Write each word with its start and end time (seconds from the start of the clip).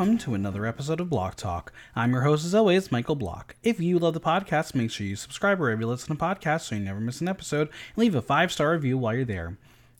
welcome 0.00 0.16
to 0.16 0.34
another 0.34 0.64
episode 0.64 0.98
of 0.98 1.10
Block 1.10 1.34
Talk. 1.34 1.74
I'm 1.94 2.12
your 2.12 2.22
host, 2.22 2.46
as 2.46 2.54
always, 2.54 2.90
Michael 2.90 3.16
Block. 3.16 3.54
If 3.62 3.80
you 3.80 3.98
love 3.98 4.14
the 4.14 4.20
podcast, 4.20 4.74
make 4.74 4.90
sure 4.90 5.06
you 5.06 5.14
subscribe 5.14 5.60
wherever 5.60 5.82
you 5.82 5.86
listen 5.86 6.16
to 6.16 6.24
podcasts 6.24 6.68
so 6.68 6.74
you 6.74 6.80
never 6.80 7.00
miss 7.00 7.20
an 7.20 7.28
episode, 7.28 7.68
and 7.68 7.98
leave 7.98 8.14
a 8.14 8.22
five 8.22 8.50
star 8.50 8.72
review 8.72 8.96
while 8.96 9.14
you're 9.14 9.26
there. 9.26 9.58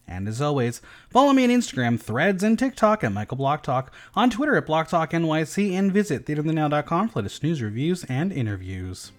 And 0.09 0.27
as 0.27 0.41
always, 0.41 0.81
follow 1.11 1.35
me 1.35 1.45
on 1.45 1.50
Instagram, 1.50 2.00
Threads, 2.00 2.43
and 2.43 2.59
TikTok 2.59 3.05
at 3.05 3.13
Michael 3.13 3.36
Block 3.36 3.63
Talk, 3.63 3.93
on 4.14 4.31
Twitter 4.31 4.57
at 4.57 4.64
Block 4.64 4.89
Talk 4.89 5.11
NYC, 5.11 5.73
and 5.73 5.93
visit 5.93 6.25
theaterthenow.com 6.25 7.11
for 7.11 7.18
latest 7.18 7.43
news, 7.43 7.61
reviews, 7.61 8.04
and 8.04 8.32
interviews. 8.32 9.12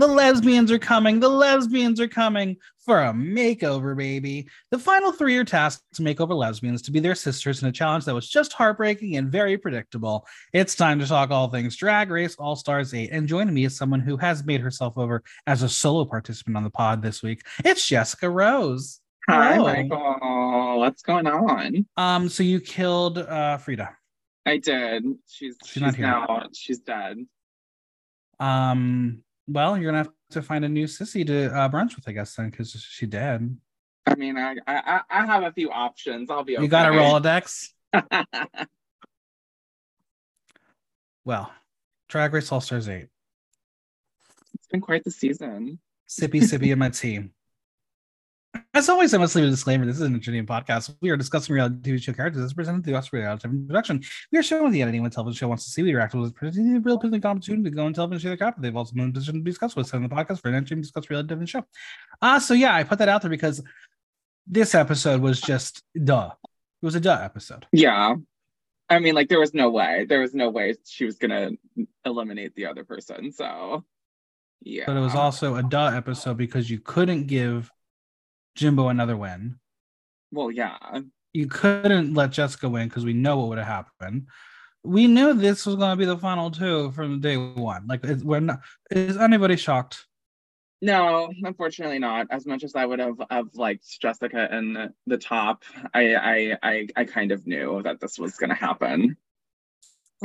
The 0.00 0.06
lesbians 0.06 0.72
are 0.72 0.78
coming. 0.78 1.20
The 1.20 1.28
lesbians 1.28 2.00
are 2.00 2.08
coming 2.08 2.56
for 2.78 3.02
a 3.02 3.12
makeover, 3.12 3.94
baby. 3.94 4.48
The 4.70 4.78
final 4.78 5.12
three 5.12 5.36
are 5.36 5.44
tasked 5.44 5.84
to 5.96 6.02
make 6.02 6.22
over 6.22 6.32
lesbians 6.32 6.80
to 6.82 6.90
be 6.90 7.00
their 7.00 7.14
sisters 7.14 7.60
in 7.60 7.68
a 7.68 7.72
challenge 7.72 8.06
that 8.06 8.14
was 8.14 8.26
just 8.26 8.54
heartbreaking 8.54 9.18
and 9.18 9.30
very 9.30 9.58
predictable. 9.58 10.26
It's 10.54 10.74
time 10.74 11.00
to 11.00 11.06
talk 11.06 11.30
all 11.30 11.48
things 11.50 11.76
Drag 11.76 12.10
Race 12.10 12.34
All 12.36 12.56
Stars 12.56 12.94
8. 12.94 13.10
And 13.12 13.28
joining 13.28 13.52
me 13.52 13.66
is 13.66 13.76
someone 13.76 14.00
who 14.00 14.16
has 14.16 14.42
made 14.42 14.62
herself 14.62 14.96
over 14.96 15.22
as 15.46 15.62
a 15.62 15.68
solo 15.68 16.06
participant 16.06 16.56
on 16.56 16.64
the 16.64 16.70
pod 16.70 17.02
this 17.02 17.22
week. 17.22 17.42
It's 17.62 17.86
Jessica 17.86 18.30
Rose. 18.30 19.00
Hi, 19.28 19.56
Hello. 19.56 19.74
Michael. 19.74 20.78
What's 20.78 21.02
going 21.02 21.26
on? 21.26 21.86
Um, 21.98 22.30
so 22.30 22.42
you 22.42 22.58
killed 22.58 23.18
uh 23.18 23.58
Frida. 23.58 23.94
I 24.46 24.56
did. 24.56 25.04
She's 25.28 25.58
she's, 25.66 25.82
not 25.82 25.94
here. 25.94 26.06
now 26.06 26.46
she's 26.54 26.78
dead. 26.78 27.18
Um, 28.38 29.22
well, 29.50 29.76
you're 29.76 29.90
gonna 29.90 29.98
have 30.04 30.10
to 30.30 30.42
find 30.42 30.64
a 30.64 30.68
new 30.68 30.86
sissy 30.86 31.26
to 31.26 31.46
uh, 31.54 31.68
brunch 31.68 31.96
with, 31.96 32.08
I 32.08 32.12
guess, 32.12 32.34
then, 32.34 32.50
because 32.50 32.70
she 32.72 33.06
dead. 33.06 33.56
I 34.06 34.14
mean, 34.14 34.36
I, 34.38 34.56
I 34.66 35.00
I- 35.10 35.26
have 35.26 35.42
a 35.44 35.52
few 35.52 35.70
options. 35.70 36.30
I'll 36.30 36.44
be 36.44 36.56
okay. 36.56 36.62
You 36.64 36.68
got 36.70 36.92
a 36.92 36.96
Rolodex? 36.96 37.68
Well, 41.24 41.52
Drag 42.08 42.32
Race 42.32 42.50
All 42.50 42.60
Stars 42.62 42.88
8. 42.88 43.06
it's 44.54 44.66
been 44.68 44.80
quite 44.80 45.04
the 45.04 45.10
season. 45.10 45.78
Sippy, 46.08 46.40
sippy 46.40 46.72
in 46.72 46.78
my 46.78 46.88
tea. 46.88 47.20
As 48.72 48.88
always, 48.88 49.12
I 49.14 49.18
must 49.18 49.34
leave 49.34 49.44
a 49.44 49.50
disclaimer. 49.50 49.84
This 49.84 49.96
is 49.96 50.02
an 50.02 50.14
entertaining 50.14 50.46
podcast. 50.46 50.94
We 51.00 51.10
are 51.10 51.16
discussing 51.16 51.54
reality 51.54 51.92
TV 51.92 52.02
show 52.02 52.12
characters 52.12 52.42
as 52.42 52.52
presented 52.52 52.84
through 52.84 52.94
us 52.94 53.12
reality 53.12 53.48
TV 53.48 53.66
production. 53.66 54.02
We 54.32 54.38
are 54.38 54.42
showing 54.42 54.72
the 54.72 54.82
editing 54.82 55.02
when 55.02 55.10
television 55.10 55.38
show 55.38 55.48
wants 55.48 55.64
to 55.64 55.70
see. 55.70 55.82
We 55.82 55.94
react 55.94 56.14
with 56.14 56.34
presenting 56.34 56.76
a 56.76 56.80
real 56.80 56.98
public 56.98 57.24
opportunity 57.24 57.64
to 57.64 57.70
go 57.70 57.84
on 57.84 57.92
television 57.92 58.14
and 58.14 58.22
share 58.22 58.30
their 58.30 58.36
copy. 58.52 58.62
They've 58.62 58.76
also 58.76 58.94
been 58.94 59.04
in 59.04 59.12
position 59.12 59.34
to 59.34 59.40
be 59.40 59.50
discussed 59.50 59.76
with 59.76 59.92
on 59.94 60.02
the 60.02 60.08
podcast 60.08 60.40
for 60.40 60.48
an 60.48 60.54
entertaining 60.54 60.82
discuss 60.82 61.10
reality 61.10 61.34
TV 61.34 61.48
show. 61.48 61.64
Uh, 62.22 62.38
so 62.38 62.54
yeah, 62.54 62.74
I 62.74 62.84
put 62.84 62.98
that 63.00 63.08
out 63.08 63.22
there 63.22 63.30
because 63.30 63.62
this 64.46 64.74
episode 64.74 65.20
was 65.20 65.40
just 65.40 65.82
duh. 66.02 66.30
It 66.82 66.86
was 66.86 66.94
a 66.94 67.00
duh 67.00 67.20
episode. 67.22 67.66
Yeah. 67.72 68.14
I 68.88 68.98
mean, 68.98 69.14
like 69.14 69.28
there 69.28 69.40
was 69.40 69.52
no 69.52 69.70
way. 69.70 70.06
There 70.08 70.20
was 70.20 70.34
no 70.34 70.48
way 70.48 70.74
she 70.86 71.04
was 71.04 71.16
gonna 71.16 71.50
eliminate 72.04 72.54
the 72.54 72.66
other 72.66 72.84
person. 72.84 73.32
So 73.32 73.84
yeah. 74.60 74.84
But 74.86 74.96
it 74.96 75.00
was 75.00 75.14
also 75.14 75.56
a 75.56 75.62
duh 75.62 75.92
episode 75.94 76.36
because 76.36 76.70
you 76.70 76.80
couldn't 76.80 77.26
give 77.26 77.70
Jimbo 78.54 78.88
another 78.88 79.16
win. 79.16 79.58
well, 80.32 80.50
yeah. 80.50 80.76
you 81.32 81.46
couldn't 81.46 82.14
let 82.14 82.30
Jessica 82.30 82.68
win 82.68 82.88
because 82.88 83.04
we 83.04 83.12
know 83.12 83.38
what 83.38 83.48
would 83.48 83.58
have 83.58 83.66
happened. 83.66 84.26
We 84.82 85.06
knew 85.06 85.34
this 85.34 85.66
was 85.66 85.76
going 85.76 85.90
to 85.90 85.96
be 85.96 86.06
the 86.06 86.16
final 86.16 86.50
two 86.50 86.90
from 86.92 87.20
day 87.20 87.36
one. 87.36 87.86
Like, 87.86 88.04
is, 88.04 88.24
we're 88.24 88.40
not. 88.40 88.60
Is 88.90 89.16
anybody 89.16 89.56
shocked? 89.56 90.06
No, 90.82 91.30
unfortunately 91.42 91.98
not. 91.98 92.28
As 92.30 92.46
much 92.46 92.64
as 92.64 92.74
I 92.74 92.86
would 92.86 92.98
have, 92.98 93.20
have 93.30 93.54
liked 93.54 94.00
Jessica 94.00 94.48
in 94.56 94.90
the, 95.06 95.18
top, 95.18 95.64
I, 95.92 96.14
I 96.14 96.58
I 96.62 96.88
I 96.96 97.04
kind 97.04 97.32
of 97.32 97.46
knew 97.46 97.82
that 97.82 98.00
this 98.00 98.18
was 98.18 98.36
gonna 98.36 98.54
happen. 98.54 99.16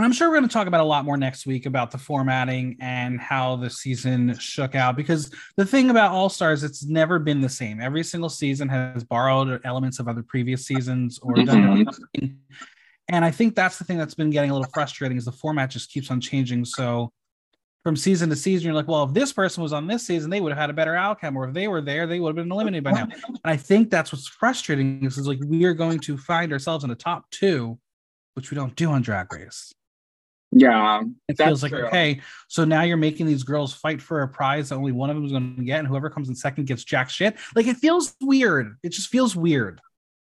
I'm 0.04 0.12
sure 0.12 0.30
we're 0.30 0.36
going 0.36 0.50
to 0.50 0.54
talk 0.54 0.68
about 0.68 0.82
a 0.82 0.86
lot 0.86 1.06
more 1.06 1.16
next 1.16 1.46
week 1.46 1.66
about 1.66 1.90
the 1.90 1.98
formatting 1.98 2.76
and 2.82 3.20
how 3.20 3.56
the 3.56 3.70
season 3.70 4.38
shook 4.38 4.76
out. 4.76 4.98
Because 4.98 5.32
the 5.56 5.66
thing 5.66 5.90
about 5.90 6.12
All 6.12 6.28
Stars, 6.28 6.64
it's 6.64 6.84
never 6.84 7.18
been 7.18 7.40
the 7.40 7.48
same. 7.48 7.80
Every 7.80 8.04
single 8.04 8.30
season 8.30 8.68
has 8.68 9.06
borrowed 9.06 9.62
elements 9.64 10.00
of 10.00 10.10
other 10.10 10.22
previous 10.22 10.66
seasons 10.66 11.18
or 11.22 11.36
done 11.36 11.86
mm-hmm. 11.86 12.20
thing. 12.20 12.40
And 13.08 13.24
I 13.24 13.32
think 13.32 13.56
that's 13.56 13.78
the 13.78 13.86
thing 13.86 13.98
that's 13.98 14.16
been 14.16 14.32
getting 14.32 14.50
a 14.50 14.54
little 14.54 14.70
frustrating 14.74 15.18
is 15.18 15.26
the 15.26 15.32
format 15.32 15.70
just 15.70 15.92
keeps 15.92 16.12
on 16.12 16.20
changing. 16.20 16.66
So 16.66 17.14
from 17.84 17.96
season 17.96 18.30
to 18.32 18.36
season, 18.36 18.66
you're 18.66 18.74
like, 18.74 18.88
well, 18.88 19.04
if 19.04 19.14
this 19.14 19.32
person 19.32 19.62
was 19.62 19.72
on 19.72 19.86
this 19.86 20.06
season, 20.06 20.32
they 20.32 20.42
would 20.42 20.52
have 20.52 20.60
had 20.60 20.70
a 20.72 20.74
better 20.74 20.96
outcome, 20.96 21.38
or 21.38 21.48
if 21.48 21.54
they 21.54 21.68
were 21.68 21.82
there, 21.82 22.08
they 22.08 22.20
would 22.20 22.30
have 22.30 22.36
been 22.36 22.52
eliminated 22.52 22.84
by 22.84 22.92
now. 22.92 23.08
And 23.28 23.40
I 23.46 23.58
think 23.58 23.92
that's 23.92 24.12
what's 24.12 24.28
frustrating 24.28 25.06
is 25.06 25.26
like 25.28 25.40
we 25.46 25.66
are 25.66 25.76
going 25.76 26.00
to 26.00 26.18
find 26.18 26.52
ourselves 26.52 26.84
in 26.84 26.90
the 26.90 26.96
top 26.96 27.30
two, 27.30 27.78
which 28.34 28.50
we 28.50 28.56
don't 28.56 28.76
do 28.76 28.90
on 28.90 29.04
Drag 29.04 29.32
Race. 29.32 29.72
Yeah, 30.58 31.02
It 31.28 31.38
feels 31.38 31.62
like 31.64 31.74
true. 31.74 31.86
okay, 31.88 32.22
so 32.48 32.64
now 32.64 32.84
you're 32.84 32.96
making 32.96 33.26
these 33.26 33.44
girls 33.44 33.74
fight 33.74 34.02
for 34.02 34.22
a 34.22 34.28
prize 34.28 34.70
that 34.70 34.76
only 34.76 34.94
one 34.94 35.10
of 35.10 35.18
them 35.18 35.26
is 35.26 35.34
going 35.34 35.58
to 35.58 35.64
get, 35.64 35.80
and 35.80 35.88
whoever 35.88 36.10
comes 36.10 36.30
in 36.30 36.36
second 36.36 36.66
gets 36.66 36.86
jack 36.86 37.10
shit. 37.10 37.36
Like 37.58 37.68
it 37.68 37.76
feels 37.76 38.16
weird. 38.22 38.78
It 38.82 38.90
just 38.90 39.10
feels 39.10 39.36
weird. 39.36 39.82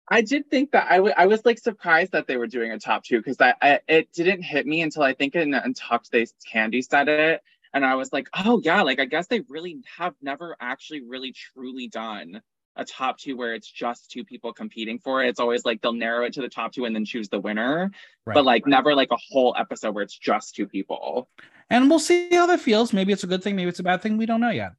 I 0.07 0.21
did 0.21 0.49
think 0.49 0.71
that 0.71 0.87
I 0.89 0.95
I 0.95 1.25
was 1.25 1.43
like 1.43 1.59
surprised 1.59 2.13
that 2.13 2.27
they 2.27 2.37
were 2.37 2.47
doing 2.47 2.71
a 2.71 2.79
top 2.79 3.03
two 3.03 3.17
because 3.17 3.41
I, 3.41 3.53
I 3.61 3.79
it 3.89 4.13
didn't 4.13 4.41
hit 4.41 4.65
me 4.65 4.81
until 4.81 5.03
I 5.03 5.13
think 5.13 5.35
in 5.35 5.53
Untucked 5.53 6.11
they 6.11 6.25
Kandy 6.49 6.81
said 6.81 7.09
it, 7.09 7.41
and 7.73 7.85
I 7.85 7.95
was 7.95 8.13
like, 8.13 8.29
oh 8.33 8.61
yeah, 8.63 8.83
like 8.83 8.99
I 9.01 9.05
guess 9.05 9.27
they 9.27 9.41
really 9.49 9.81
have 9.97 10.15
never 10.21 10.55
actually 10.61 11.01
really 11.01 11.33
truly 11.33 11.89
done 11.89 12.41
a 12.77 12.85
top 12.85 13.17
two 13.17 13.35
where 13.35 13.53
it's 13.53 13.69
just 13.69 14.09
two 14.09 14.23
people 14.23 14.53
competing 14.53 14.97
for 14.99 15.23
it. 15.23 15.27
It's 15.29 15.39
always 15.39 15.65
like 15.65 15.81
they'll 15.81 15.91
narrow 15.93 16.25
it 16.25 16.33
to 16.33 16.41
the 16.41 16.49
top 16.49 16.71
two 16.71 16.85
and 16.85 16.95
then 16.95 17.03
choose 17.05 17.27
the 17.29 17.39
winner, 17.39 17.91
Right. 18.25 18.33
but 18.33 18.45
like 18.45 18.65
never 18.65 18.95
like 18.95 19.11
a 19.11 19.17
whole 19.29 19.53
episode 19.57 19.93
where 19.93 20.03
it's 20.03 20.17
just 20.17 20.55
two 20.55 20.67
people. 20.67 21.29
and 21.69 21.89
we'll 21.89 21.99
see 21.99 22.29
how 22.33 22.45
that 22.47 22.59
feels. 22.61 22.93
Maybe 22.93 23.11
it's 23.13 23.23
a 23.23 23.27
good 23.27 23.43
thing, 23.43 23.55
maybe 23.55 23.69
it's 23.69 23.79
a 23.79 23.83
bad 23.83 24.01
thing. 24.01 24.17
We 24.17 24.25
don't 24.25 24.41
know 24.41 24.49
yet. 24.51 24.71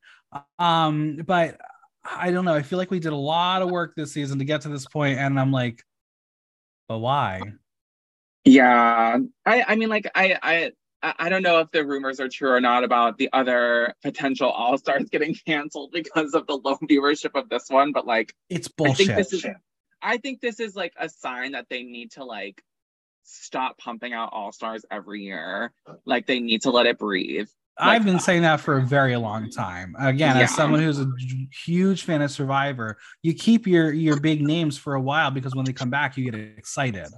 Um, 0.58 1.16
but 1.26 1.58
I 2.04 2.30
don't 2.32 2.44
know. 2.44 2.54
I 2.54 2.62
feel 2.62 2.78
like 2.78 2.90
we 2.90 2.98
did 3.00 3.12
a 3.12 3.16
lot 3.16 3.62
of 3.62 3.70
work 3.70 3.94
this 3.94 4.12
season 4.12 4.38
to 4.40 4.44
get 4.44 4.62
to 4.62 4.68
this 4.68 4.86
point, 4.86 5.18
and 5.18 5.38
I'm 5.38 5.52
like, 5.52 5.82
but 6.88 6.98
why? 6.98 7.42
Yeah, 8.44 9.18
I 9.46 9.64
I 9.68 9.76
mean 9.76 9.88
like 9.88 10.10
I 10.14 10.36
I 10.42 10.72
I 11.02 11.28
don't 11.28 11.42
know 11.42 11.58
if 11.58 11.70
the 11.72 11.84
rumors 11.84 12.20
are 12.20 12.28
true 12.28 12.50
or 12.50 12.60
not 12.60 12.84
about 12.84 13.18
the 13.18 13.28
other 13.32 13.94
potential 14.02 14.48
all 14.48 14.78
stars 14.78 15.08
getting 15.10 15.34
canceled 15.46 15.90
because 15.92 16.34
of 16.34 16.46
the 16.46 16.56
low 16.56 16.76
viewership 16.88 17.38
of 17.38 17.48
this 17.48 17.68
one, 17.68 17.92
but 17.92 18.06
like 18.06 18.34
It's 18.48 18.68
bullshit. 18.68 19.10
I 19.10 19.14
think 19.14 19.30
this 19.30 19.32
is 19.32 19.46
I 20.02 20.16
think 20.16 20.40
this 20.40 20.60
is 20.60 20.74
like 20.76 20.92
a 20.98 21.08
sign 21.08 21.52
that 21.52 21.66
they 21.70 21.82
need 21.82 22.12
to 22.12 22.24
like 22.24 22.62
stop 23.24 23.78
pumping 23.78 24.12
out 24.12 24.30
all 24.32 24.52
stars 24.52 24.84
every 24.90 25.22
year. 25.22 25.72
Like 26.04 26.26
they 26.26 26.40
need 26.40 26.62
to 26.62 26.70
let 26.70 26.86
it 26.86 26.98
breathe. 26.98 27.48
I've 27.78 28.04
been 28.04 28.16
uh, 28.16 28.20
saying 28.20 28.42
that 28.42 28.60
for 28.60 28.78
a 28.78 28.82
very 28.82 29.16
long 29.16 29.50
time. 29.50 29.96
Again, 29.98 30.36
Yeah. 30.36 30.42
as 30.42 30.54
someone 30.54 30.80
who's 30.80 31.00
a 31.00 31.10
huge 31.64 32.02
fan 32.04 32.20
of 32.20 32.30
Survivor, 32.30 32.98
you 33.22 33.34
keep 33.34 33.66
your 33.66 33.92
your 33.92 34.20
big 34.20 34.42
names 34.42 34.76
for 34.76 34.94
a 34.94 35.00
while 35.00 35.30
because 35.30 35.54
when 35.54 35.64
they 35.64 35.72
come 35.72 35.90
back, 35.90 36.16
you 36.16 36.30
get 36.30 36.38
excited. 36.38 37.08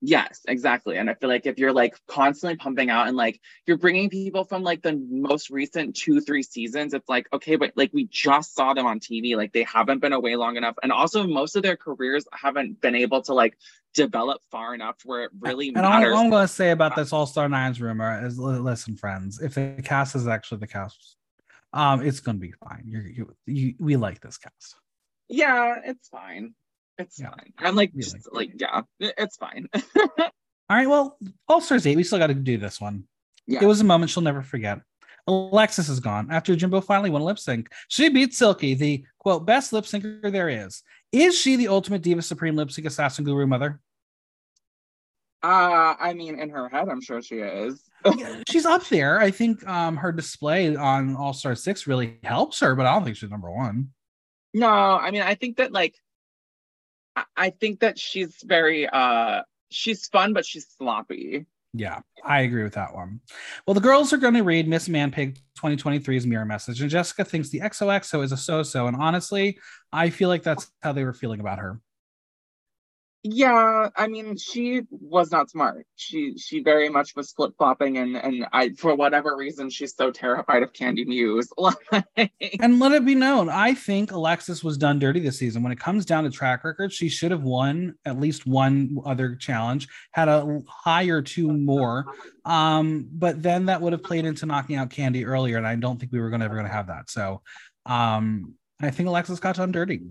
Yes, 0.00 0.42
exactly. 0.46 0.96
And 0.96 1.10
I 1.10 1.14
feel 1.14 1.28
like 1.28 1.46
if 1.46 1.58
you're 1.58 1.72
like 1.72 1.96
constantly 2.06 2.56
pumping 2.56 2.88
out 2.88 3.08
and 3.08 3.16
like 3.16 3.40
you're 3.66 3.76
bringing 3.78 4.08
people 4.08 4.44
from 4.44 4.62
like 4.62 4.80
the 4.80 4.92
most 5.10 5.50
recent 5.50 5.96
two, 5.96 6.20
three 6.20 6.44
seasons, 6.44 6.94
it's 6.94 7.08
like, 7.08 7.26
okay, 7.32 7.56
but 7.56 7.72
like 7.74 7.90
we 7.92 8.04
just 8.04 8.54
saw 8.54 8.74
them 8.74 8.86
on 8.86 9.00
TV. 9.00 9.36
Like 9.36 9.52
they 9.52 9.64
haven't 9.64 9.98
been 9.98 10.12
away 10.12 10.36
long 10.36 10.56
enough. 10.56 10.76
And 10.84 10.92
also, 10.92 11.26
most 11.26 11.56
of 11.56 11.64
their 11.64 11.76
careers 11.76 12.26
haven't 12.32 12.80
been 12.80 12.94
able 12.94 13.22
to 13.22 13.34
like 13.34 13.58
develop 13.92 14.40
far 14.52 14.72
enough 14.72 14.96
where 15.04 15.24
it 15.24 15.30
really 15.40 15.68
And 15.68 15.78
all, 15.78 15.90
matters. 15.90 16.14
all 16.14 16.24
I'm 16.24 16.30
going 16.30 16.46
to 16.46 16.52
say 16.52 16.70
about 16.70 16.94
this 16.94 17.12
All 17.12 17.26
Star 17.26 17.48
Nines 17.48 17.80
rumor 17.80 18.24
is, 18.24 18.38
listen, 18.38 18.96
friends, 18.96 19.40
if 19.40 19.54
the 19.54 19.80
cast 19.82 20.14
is 20.14 20.28
actually 20.28 20.58
the 20.58 20.68
cast, 20.68 21.16
um, 21.72 22.02
it's 22.06 22.20
going 22.20 22.36
to 22.36 22.40
be 22.40 22.52
fine. 22.52 22.84
You're, 22.86 23.02
you, 23.06 23.34
you, 23.46 23.74
we 23.80 23.96
like 23.96 24.20
this 24.20 24.38
cast. 24.38 24.76
yeah, 25.28 25.74
it's 25.84 26.08
fine. 26.08 26.54
It's 26.98 27.18
Yeah. 27.20 27.30
fine. 27.30 27.52
I'm 27.58 27.76
like, 27.76 27.92
just, 27.94 28.16
like 28.32 28.50
like, 28.50 28.60
yeah, 28.60 28.82
it's 28.98 29.36
fine. 29.36 29.68
All 29.96 30.76
right, 30.76 30.88
well, 30.88 31.16
All 31.48 31.60
Stars 31.60 31.86
eight, 31.86 31.96
we 31.96 32.02
still 32.04 32.18
got 32.18 32.26
to 32.28 32.34
do 32.34 32.58
this 32.58 32.80
one. 32.80 33.04
Yeah. 33.46 33.60
It 33.62 33.66
was 33.66 33.80
a 33.80 33.84
moment 33.84 34.10
she'll 34.10 34.22
never 34.22 34.42
forget. 34.42 34.80
Alexis 35.26 35.88
is 35.88 36.00
gone 36.00 36.28
after 36.30 36.56
Jimbo 36.56 36.80
finally 36.80 37.10
won 37.10 37.22
lip 37.22 37.38
sync. 37.38 37.70
She 37.88 38.08
beat 38.08 38.34
Silky, 38.34 38.74
the 38.74 39.04
quote 39.18 39.44
best 39.46 39.72
lip 39.72 39.84
syncer 39.84 40.30
there 40.32 40.48
is. 40.48 40.82
Is 41.12 41.38
she 41.38 41.56
the 41.56 41.68
ultimate 41.68 42.02
diva 42.02 42.22
supreme 42.22 42.56
lip 42.56 42.70
sync 42.70 42.86
assassin 42.86 43.24
guru 43.24 43.46
mother? 43.46 43.80
uh, 45.42 45.94
I 46.00 46.14
mean, 46.14 46.38
in 46.38 46.50
her 46.50 46.68
head, 46.68 46.88
I'm 46.88 47.00
sure 47.00 47.22
she 47.22 47.36
is. 47.36 47.84
Yeah, 48.16 48.42
she's 48.48 48.66
up 48.66 48.86
there. 48.88 49.20
I 49.20 49.30
think 49.30 49.66
um 49.68 49.96
her 49.96 50.12
display 50.12 50.74
on 50.76 51.14
All 51.16 51.32
Star 51.32 51.54
Six 51.54 51.86
really 51.86 52.18
helps 52.24 52.60
her, 52.60 52.74
but 52.74 52.86
I 52.86 52.94
don't 52.94 53.04
think 53.04 53.16
she's 53.16 53.30
number 53.30 53.50
one. 53.50 53.90
No, 54.54 54.68
I 54.68 55.10
mean, 55.10 55.22
I 55.22 55.34
think 55.34 55.58
that 55.58 55.72
like, 55.72 55.94
I, 57.36 57.50
think 57.50 57.80
that 57.80 57.98
she's 57.98 58.36
very 58.44 58.88
uh 58.88 59.42
she's 59.70 60.06
fun, 60.06 60.32
but 60.32 60.46
she's 60.46 60.66
sloppy. 60.76 61.46
Yeah, 61.74 62.00
I 62.24 62.40
agree 62.40 62.62
with 62.62 62.74
that 62.74 62.94
one. 62.94 63.20
Well, 63.66 63.74
the 63.74 63.80
girls 63.80 64.12
are 64.12 64.16
going 64.16 64.34
to 64.34 64.42
read 64.42 64.66
Miss 64.66 64.88
Manpig 64.88 65.38
2023's 65.60 66.26
mirror 66.26 66.46
message, 66.46 66.80
and 66.80 66.90
Jessica 66.90 67.24
thinks 67.24 67.50
the 67.50 67.60
XOXO 67.60 68.24
is 68.24 68.32
a 68.32 68.36
so-so. 68.36 68.86
And 68.86 68.96
honestly, 68.96 69.58
I 69.92 70.08
feel 70.08 70.28
like 70.30 70.42
that's 70.42 70.70
how 70.82 70.92
they 70.92 71.04
were 71.04 71.12
feeling 71.12 71.40
about 71.40 71.58
her. 71.58 71.80
Yeah, 73.24 73.88
I 73.96 74.06
mean, 74.06 74.36
she 74.36 74.82
was 74.90 75.32
not 75.32 75.50
smart. 75.50 75.86
She 75.96 76.38
she 76.38 76.62
very 76.62 76.88
much 76.88 77.16
was 77.16 77.32
flip 77.32 77.52
flopping, 77.58 77.98
and 77.98 78.16
and 78.16 78.46
I 78.52 78.70
for 78.70 78.94
whatever 78.94 79.36
reason 79.36 79.70
she's 79.70 79.96
so 79.96 80.12
terrified 80.12 80.62
of 80.62 80.72
Kandy 80.72 81.04
Muse. 81.04 81.48
and 82.60 82.78
let 82.78 82.92
it 82.92 83.04
be 83.04 83.16
known, 83.16 83.48
I 83.48 83.74
think 83.74 84.12
Alexis 84.12 84.62
was 84.62 84.78
done 84.78 85.00
dirty 85.00 85.18
this 85.18 85.36
season. 85.36 85.64
When 85.64 85.72
it 85.72 85.80
comes 85.80 86.06
down 86.06 86.24
to 86.24 86.30
track 86.30 86.62
record, 86.62 86.92
she 86.92 87.08
should 87.08 87.32
have 87.32 87.42
won 87.42 87.96
at 88.04 88.20
least 88.20 88.46
one 88.46 88.96
other 89.04 89.34
challenge, 89.34 89.88
had 90.12 90.28
a 90.28 90.60
higher 90.68 91.20
two 91.20 91.52
more. 91.52 92.06
Um, 92.44 93.08
but 93.10 93.42
then 93.42 93.66
that 93.66 93.80
would 93.80 93.92
have 93.92 94.04
played 94.04 94.26
into 94.26 94.46
knocking 94.46 94.76
out 94.76 94.90
Kandy 94.90 95.26
earlier, 95.26 95.56
and 95.56 95.66
I 95.66 95.74
don't 95.74 95.98
think 95.98 96.12
we 96.12 96.20
were 96.20 96.30
gonna 96.30 96.44
ever 96.44 96.54
gonna 96.54 96.68
have 96.68 96.86
that. 96.86 97.10
So, 97.10 97.42
um, 97.84 98.54
I 98.80 98.90
think 98.90 99.08
Alexis 99.08 99.40
got 99.40 99.56
done 99.56 99.72
dirty 99.72 100.02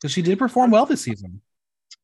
because 0.00 0.12
she 0.12 0.22
did 0.22 0.38
perform 0.38 0.70
well 0.70 0.86
this 0.86 1.02
season. 1.02 1.42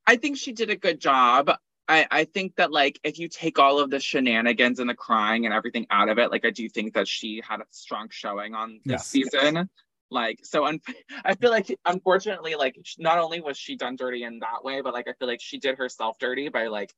I 0.06 0.17
think 0.17 0.37
she 0.37 0.53
did 0.53 0.71
a 0.71 0.77
good 0.77 1.01
job. 1.01 1.51
I, 1.87 2.06
I 2.11 2.25
think 2.25 2.56
that 2.56 2.73
like 2.73 2.99
if 3.05 3.19
you 3.19 3.29
take 3.29 3.59
all 3.59 3.79
of 3.79 3.91
the 3.91 4.01
shenanigans 4.01 4.81
and 4.81 4.89
the 4.89 4.95
crying 4.95 5.45
and 5.45 5.55
everything 5.55 5.87
out 5.91 6.09
of 6.09 6.19
it, 6.19 6.31
like 6.31 6.45
I 6.45 6.51
do 6.51 6.69
think 6.69 6.95
that 6.95 7.06
she 7.06 7.43
had 7.47 7.61
a 7.61 7.65
strong 7.71 8.09
showing 8.11 8.55
on 8.55 8.81
this 8.85 8.93
yes. 8.93 9.06
season. 9.06 9.69
Like 10.11 10.41
so, 10.43 10.65
un- 10.65 10.81
I 11.25 11.35
feel 11.35 11.51
like 11.51 11.77
unfortunately, 11.85 12.55
like 12.55 12.77
not 12.99 13.19
only 13.19 13.41
was 13.41 13.59
she 13.59 13.77
done 13.77 13.97
dirty 13.97 14.25
in 14.25 14.39
that 14.41 14.65
way, 14.65 14.81
but 14.81 14.95
like 14.95 15.09
I 15.09 15.12
feel 15.19 15.29
like 15.29 15.41
she 15.43 15.59
did 15.59 15.77
herself 15.77 16.19
dirty 16.19 16.49
by 16.49 16.69
like 16.69 16.95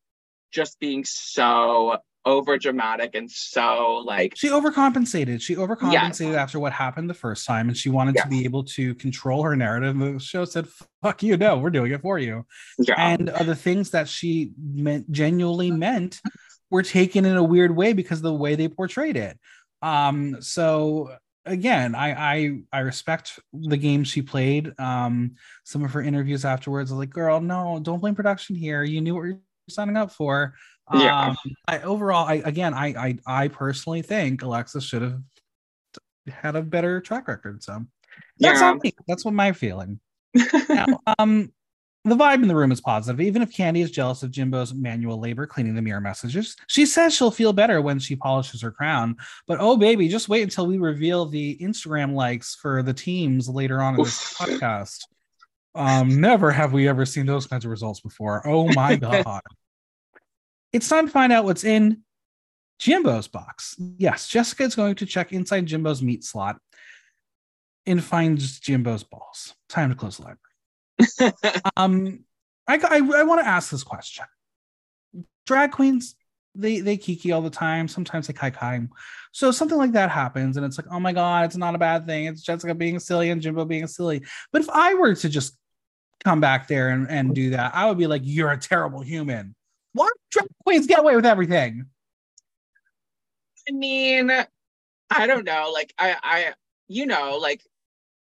just 0.53 0.79
being 0.81 1.05
so 1.05 1.99
over 2.27 2.59
dramatic 2.59 3.15
and 3.15 3.31
so 3.31 4.03
like 4.05 4.37
she 4.37 4.49
overcompensated. 4.49 5.41
She 5.41 5.55
overcompensated 5.55 6.33
yes. 6.33 6.37
after 6.37 6.59
what 6.59 6.73
happened 6.73 7.09
the 7.09 7.15
first 7.15 7.47
time, 7.47 7.69
and 7.69 7.77
she 7.77 7.89
wanted 7.89 8.17
yes. 8.17 8.25
to 8.25 8.31
be 8.31 8.45
able 8.45 8.65
to 8.65 8.95
control 8.97 9.45
her 9.45 9.55
narrative. 9.55 9.97
The 9.97 10.19
show 10.19 10.45
said, 10.45 10.67
"Fuck 11.03 11.23
you, 11.23 11.37
no, 11.37 11.57
we're 11.57 11.71
doing 11.71 11.93
it 11.93 12.03
for 12.03 12.19
you." 12.19 12.45
Yeah. 12.79 12.95
And 12.99 13.31
uh, 13.31 13.45
the 13.45 13.55
things 13.55 13.91
that 13.91 14.09
she 14.09 14.51
meant 14.61 15.11
genuinely 15.11 15.71
meant 15.71 16.21
were 16.69 16.83
taken 16.83 17.25
in 17.25 17.37
a 17.37 17.45
weird 17.45 17.75
way 17.75 17.93
because 17.93 18.19
of 18.19 18.25
the 18.25 18.35
way 18.35 18.57
they 18.57 18.69
portrayed 18.69 19.17
it. 19.17 19.39
Um, 19.81 20.43
so 20.43 21.17
again, 21.45 21.95
I 21.95 22.35
I 22.35 22.59
I 22.73 22.79
respect 22.81 23.39
the 23.53 23.77
game 23.77 24.03
she 24.03 24.21
played. 24.21 24.73
Um, 24.81 25.37
some 25.65 25.85
of 25.85 25.93
her 25.93 26.03
interviews 26.03 26.45
afterwards, 26.45 26.91
I 26.91 26.95
was 26.95 26.99
like, 26.99 27.11
"Girl, 27.11 27.41
no, 27.41 27.79
don't 27.81 28.01
blame 28.01 28.17
production 28.17 28.57
here. 28.57 28.83
You 28.83 29.01
knew 29.01 29.15
what 29.15 29.23
you're 29.23 29.41
signing 29.69 29.97
up 29.97 30.11
for." 30.11 30.55
Yeah. 30.95 31.31
Um, 31.31 31.37
I 31.67 31.81
overall, 31.81 32.27
I 32.27 32.35
again, 32.45 32.73
I, 32.75 32.87
I 32.87 33.19
I 33.27 33.49
personally 33.49 34.03
think 34.03 34.43
Alexis 34.43 34.85
should 34.85 35.03
have 35.03 35.21
had 36.29 36.57
a 36.57 36.63
better 36.63 37.01
track 37.01 37.29
record. 37.29 37.63
So 37.63 37.85
that's 38.39 38.61
yeah. 38.61 38.75
me. 38.83 38.93
That's 39.09 39.25
what 39.25 39.35
my 39.35 39.53
feeling. 39.53 40.01
now, 40.69 40.87
um, 41.19 41.53
the 42.05 42.15
vibe 42.15 42.43
in 42.43 42.49
the 42.49 42.55
room 42.55 42.71
is 42.71 42.81
positive. 42.81 43.21
Even 43.21 43.43
if 43.43 43.51
Kandy 43.51 43.83
is 43.83 43.91
jealous 43.91 44.23
of 44.23 44.31
Jimbo's 44.31 44.73
manual 44.73 45.19
labor 45.19 45.47
cleaning 45.47 45.75
the 45.75 45.83
mirror 45.83 46.01
messages, 46.01 46.55
she 46.69 46.87
says 46.87 47.15
she'll 47.15 47.33
feel 47.33 47.53
better 47.53 47.83
when 47.83 47.99
she 47.99 48.15
polishes 48.15 48.63
her 48.63 48.71
crown. 48.71 49.17
But 49.49 49.59
oh, 49.61 49.77
baby, 49.77 50.09
just 50.09 50.29
wait 50.29 50.43
until 50.43 50.67
we 50.67 50.79
reveal 50.79 51.27
the 51.27 51.59
Instagram 51.61 52.15
likes 52.15 52.55
for 52.55 52.83
the 52.83 52.95
teams 52.95 53.49
later 53.49 53.83
on 53.83 53.97
in 53.97 54.05
this 54.05 54.35
podcast. 54.35 55.05
Um, 55.77 56.21
never 56.21 56.51
have 56.51 56.73
we 56.73 56.89
ever 56.89 57.05
seen 57.05 57.27
those 57.27 57.47
kinds 57.47 57.65
of 57.65 57.71
results 57.71 58.01
before. 58.01 58.47
Oh 58.47 58.73
my 58.73 58.97
god 58.97 59.43
it's 60.77 60.89
time 60.89 61.07
to 61.07 61.13
find 61.13 61.33
out 61.33 61.45
what's 61.45 61.65
in 61.65 62.03
Jimbo's 62.79 63.29
box. 63.29 63.77
Yes, 63.79 64.29
Jessica 64.29 64.65
is 64.65 64.75
going 64.75 64.95
to 64.97 65.07
check 65.07 65.33
inside 65.33 65.67
Jimbo's 65.67 66.03
meat 66.03 66.23
slot 66.23 66.59
and 67.87 68.05
finds 68.05 68.61
Jimbo's 68.61 69.03
balls. 69.03 69.55
Time 69.71 69.89
to 69.89 69.97
close 69.97 70.19
the 70.19 70.25
library. 70.25 71.33
um, 71.77 72.25
I, 72.69 72.77
I, 72.77 73.21
I 73.21 73.23
want 73.23 73.41
to 73.41 73.47
ask 73.47 73.71
this 73.71 73.85
question. 73.85 74.27
Drag 75.47 75.71
queens, 75.73 76.15
they 76.55 76.81
they 76.81 76.99
kiki 76.99 77.33
all 77.33 77.43
the 77.43 77.49
time. 77.49 77.89
Sometimes 77.89 78.27
they 78.27 78.33
kai 78.35 78.51
kai. 78.51 78.87
So 79.33 79.51
something 79.51 79.79
like 79.79 79.93
that 79.93 80.11
happens, 80.11 80.57
and 80.57 80.67
it's 80.67 80.77
like, 80.77 80.89
oh 80.91 81.01
my 81.01 81.13
god, 81.13 81.47
it's 81.47 81.57
not 81.57 81.75
a 81.75 81.79
bad 81.79 82.07
thing. 82.07 82.27
It's 82.27 82.43
Jessica 82.43 82.75
being 82.75 82.99
silly 82.99 83.31
and 83.31 83.41
Jimbo 83.41 83.65
being 83.65 83.87
silly. 83.87 84.23
But 84.53 84.63
if 84.63 84.69
I 84.71 84.95
were 84.95 85.15
to 85.15 85.29
just 85.29 85.57
come 86.27 86.41
back 86.41 86.67
there 86.67 86.89
and, 86.89 87.09
and 87.09 87.35
do 87.37 87.51
that, 87.51 87.73
I 87.73 87.87
would 87.87 87.99
be 87.99 88.09
like, 88.09 88.23
you're 88.25 88.51
a 88.51 88.59
terrible 88.59 89.01
human. 89.01 89.55
Why 89.93 90.09
drag 90.33 90.49
queens 90.65 90.89
get 90.89 90.99
away 90.99 91.15
with 91.15 91.25
everything? 91.25 91.87
I 93.69 93.73
mean, 93.73 94.33
I 95.09 95.27
don't 95.29 95.45
know. 95.45 95.71
Like 95.73 95.95
I, 95.97 96.17
I, 96.21 96.55
you 96.89 97.07
know, 97.07 97.39
like 97.41 97.63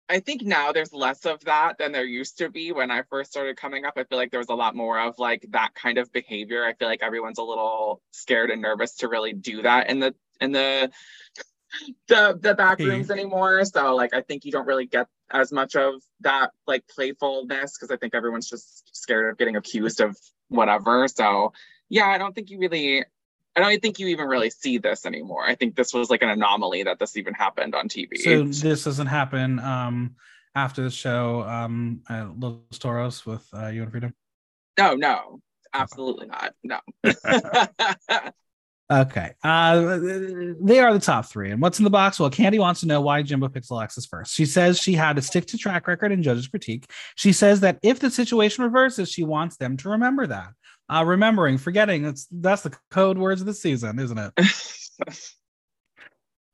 I 0.09 0.19
think 0.19 0.42
now 0.42 0.74
there's 0.74 0.92
less 0.92 1.25
of 1.25 1.39
that 1.45 1.77
than 1.77 1.94
there 1.94 2.03
used 2.03 2.38
to 2.39 2.50
be 2.50 2.74
when 2.74 2.92
I 2.92 3.03
first 3.09 3.31
started 3.31 3.56
coming 3.56 3.86
up. 3.86 3.94
I 3.95 4.03
feel 4.03 4.18
like 4.18 4.30
there 4.30 4.41
was 4.41 4.50
a 4.50 4.56
lot 4.56 4.75
more 4.75 5.00
of 5.00 5.18
like 5.18 5.45
that 5.51 5.74
kind 5.74 5.98
of 5.98 6.12
behavior. 6.12 6.65
I 6.65 6.74
feel 6.74 6.89
like 6.89 7.01
everyone's 7.01 7.39
a 7.39 7.44
little 7.44 8.01
scared 8.12 8.51
and 8.51 8.62
nervous 8.62 8.98
to 8.98 9.07
really 9.07 9.31
do 9.31 9.62
that 9.62 9.89
in 9.89 10.01
the 10.01 10.13
in 10.41 10.51
the 10.51 10.91
the 12.09 12.38
the 12.41 12.56
back 12.56 12.80
rooms 12.80 13.09
anymore. 13.09 13.63
So 13.63 13.95
like 13.95 14.13
I 14.13 14.21
think 14.21 14.44
you 14.44 14.51
don't 14.51 14.68
really 14.68 14.86
get 14.86 15.07
as 15.31 15.51
much 15.51 15.75
of 15.75 15.95
that 16.22 16.51
like 16.68 16.88
playfulness 16.88 17.77
because 17.77 17.92
I 17.92 17.98
think 17.98 18.13
everyone's 18.13 18.50
just 18.50 18.95
scared 18.95 19.31
of 19.31 19.38
getting 19.38 19.56
accused 19.56 20.01
of 20.01 20.18
whatever. 20.50 21.07
So 21.07 21.54
yeah, 21.89 22.07
I 22.07 22.18
don't 22.18 22.33
think 22.33 22.50
you 22.50 22.60
really 22.60 23.04
I 23.56 23.62
don't 23.62 23.81
think 23.81 24.00
you 24.00 24.07
even 24.07 24.27
really 24.27 24.50
see 24.50 24.77
this 24.77 25.06
anymore. 25.06 25.44
I 25.45 25.56
think 25.56 25.75
this 25.75 25.94
was 25.94 26.10
like 26.10 26.22
an 26.22 26.30
anomaly 26.30 26.83
that 26.83 27.00
this 27.00 27.18
even 27.18 27.33
happened 27.33 27.74
on 27.74 27.88
TV. 27.88 28.18
So 28.18 28.44
this 28.44 28.83
doesn't 28.83 29.07
happen 29.07 29.60
um 29.60 30.16
after 30.54 30.83
the 30.83 30.92
show 30.92 31.42
um 31.44 32.01
at 32.10 32.39
Los 32.39 32.80
Toros 32.80 33.25
with 33.25 33.48
uh, 33.54 33.68
you 33.68 33.83
and 33.83 33.92
Freedom? 33.92 34.13
No, 34.77 34.95
no, 34.95 35.39
absolutely 35.74 36.27
not. 36.27 36.54
No. 36.63 36.79
Okay. 38.92 39.32
Uh, 39.44 39.98
they 40.62 40.80
are 40.80 40.94
the 40.94 41.00
top 41.00 41.25
three. 41.25 41.50
And 41.50 41.60
what's 41.60 41.80
in 41.80 41.84
the 41.84 41.89
box? 41.89 42.20
Well, 42.20 42.30
Kandy 42.30 42.60
wants 42.60 42.82
to 42.82 42.88
know 42.88 43.01
why 43.01 43.24
Jimbo 43.24 43.50
picks 43.50 43.72
Alexis 43.72 44.06
first. 44.06 44.34
She 44.34 44.46
says 44.46 44.80
she 44.80 44.94
had 44.94 45.15
to 45.15 45.24
stick 45.24 45.48
to 45.48 45.58
track 45.58 45.88
record 45.88 46.12
and 46.12 46.24
judges' 46.24 46.48
critique. 46.48 46.86
She 47.15 47.34
says 47.34 47.62
that 47.62 47.80
if 47.82 48.00
the 48.00 48.12
situation 48.12 48.63
reverses, 48.63 49.10
she 49.10 49.24
wants 49.24 49.58
them 49.58 49.75
to 49.77 49.89
remember 49.89 50.27
that. 50.27 50.50
Uh, 50.88 51.04
remembering, 51.04 51.58
forgetting, 51.58 52.04
that's 52.04 52.27
that's 52.30 52.62
the 52.62 52.77
code 52.92 53.18
words 53.18 53.42
of 53.42 53.48
the 53.48 53.56
season, 53.56 53.98
isn't 53.98 54.20
it? 54.20 54.34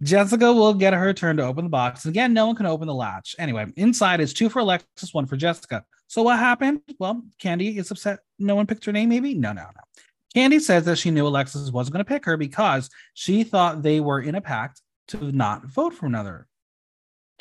Jessica 0.01 0.53
will 0.53 0.73
get 0.73 0.93
her 0.93 1.13
turn 1.13 1.35
to 1.37 1.43
open 1.43 1.65
the 1.65 1.69
box. 1.69 2.05
Again, 2.05 2.33
no 2.33 2.47
one 2.47 2.55
can 2.55 2.65
open 2.65 2.87
the 2.87 2.93
latch. 2.93 3.35
Anyway, 3.37 3.67
inside 3.75 4.21
is 4.21 4.33
two 4.33 4.47
for 4.47 4.59
Alexis, 4.59 5.13
one 5.13 5.27
for 5.27 5.35
Jessica. 5.35 5.83
So 6.07 6.23
what 6.23 6.39
happened? 6.39 6.81
Well, 6.97 7.23
Kandy 7.41 7.77
is 7.77 7.91
upset. 7.91 8.19
No 8.39 8.55
one 8.55 8.67
picked 8.67 8.85
her 8.85 8.91
name, 8.91 9.09
maybe? 9.09 9.35
No, 9.35 9.51
no, 9.51 9.61
no. 9.61 9.81
Kandy 10.35 10.61
says 10.61 10.85
that 10.85 10.97
she 10.97 11.11
knew 11.11 11.27
Alexis 11.27 11.71
wasn't 11.71 11.93
going 11.93 12.05
to 12.05 12.09
pick 12.09 12.25
her 12.25 12.37
because 12.37 12.89
she 13.13 13.43
thought 13.43 13.83
they 13.83 13.99
were 13.99 14.21
in 14.21 14.35
a 14.35 14.41
pact 14.41 14.81
to 15.09 15.31
not 15.31 15.65
vote 15.65 15.93
for 15.93 16.05
another. 16.05 16.47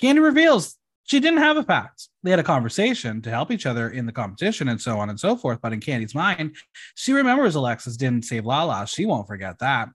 Kandy 0.00 0.22
reveals 0.22 0.76
she 1.04 1.20
didn't 1.20 1.38
have 1.38 1.56
a 1.56 1.64
pact. 1.64 2.08
They 2.22 2.30
had 2.30 2.40
a 2.40 2.44
conversation 2.44 3.22
to 3.22 3.30
help 3.30 3.50
each 3.50 3.66
other 3.66 3.90
in 3.90 4.06
the 4.06 4.12
competition 4.12 4.68
and 4.68 4.80
so 4.80 4.98
on 4.98 5.10
and 5.10 5.18
so 5.18 5.36
forth. 5.36 5.60
But 5.60 5.72
in 5.72 5.80
Kandy's 5.80 6.14
mind, 6.14 6.56
she 6.94 7.12
remembers 7.12 7.54
Alexis 7.54 7.96
didn't 7.96 8.24
save 8.24 8.46
Lala. 8.46 8.86
She 8.86 9.06
won't 9.06 9.26
forget 9.26 9.58
that. 9.58 9.88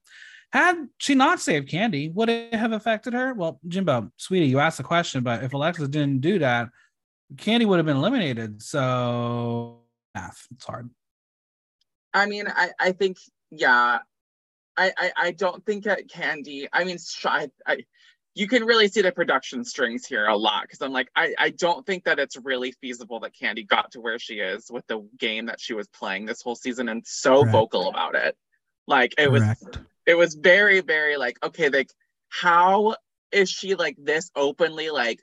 Had 0.51 0.87
she 0.99 1.15
not 1.15 1.41
saved 1.41 1.69
Kandy, 1.69 2.13
would 2.13 2.29
it 2.29 2.53
have 2.53 2.71
affected 2.71 3.13
her? 3.13 3.33
Well, 3.33 3.59
Jimbo, 3.67 4.11
sweetie, 4.17 4.47
you 4.47 4.59
asked 4.59 4.77
the 4.77 4.83
question, 4.83 5.21
but 5.23 5.43
if 5.43 5.53
Alexis 5.53 5.89
didn't 5.89 6.21
do 6.21 6.39
that, 6.39 6.69
Kandy 7.35 7.65
would 7.65 7.77
have 7.77 7.85
been 7.85 7.97
eliminated. 7.97 8.61
So 8.61 9.81
math, 10.13 10.47
it's 10.51 10.65
hard. 10.65 10.89
I 12.15 12.25
mean, 12.27 12.45
I, 12.47 12.69
I 12.79 12.91
think, 12.93 13.17
yeah, 13.51 13.99
I, 14.77 14.93
I, 14.97 15.11
I 15.17 15.31
don't 15.31 15.65
think 15.65 15.85
at 15.85 16.07
Kandy, 16.07 16.67
I 16.71 16.85
mean, 16.85 16.97
I, 17.25 17.49
I, 17.67 17.79
you 18.35 18.47
can 18.47 18.63
really 18.63 18.87
see 18.87 19.01
the 19.01 19.11
production 19.11 19.65
strings 19.65 20.05
here 20.05 20.25
a 20.25 20.35
lot 20.35 20.63
because 20.63 20.81
I'm 20.81 20.93
like, 20.93 21.09
I, 21.13 21.35
I 21.37 21.49
don't 21.49 21.85
think 21.85 22.05
that 22.05 22.17
it's 22.17 22.37
really 22.37 22.71
feasible 22.71 23.19
that 23.19 23.33
Kandy 23.35 23.67
got 23.67 23.91
to 23.91 23.99
where 23.99 24.17
she 24.17 24.35
is 24.35 24.71
with 24.71 24.87
the 24.87 25.05
game 25.19 25.47
that 25.47 25.59
she 25.59 25.73
was 25.73 25.89
playing 25.89 26.25
this 26.25 26.41
whole 26.41 26.55
season 26.55 26.87
and 26.87 27.05
so 27.05 27.41
Correct. 27.41 27.51
vocal 27.51 27.89
about 27.89 28.15
it. 28.15 28.37
Like 28.87 29.13
it 29.17 29.29
Correct. 29.29 29.61
was, 29.61 29.77
it 30.05 30.15
was 30.15 30.35
very, 30.35 30.79
very 30.79 31.17
like, 31.17 31.37
okay, 31.43 31.67
like 31.67 31.91
how 32.29 32.95
is 33.33 33.49
she 33.49 33.75
like 33.75 33.97
this 33.99 34.31
openly, 34.37 34.89
like, 34.89 35.21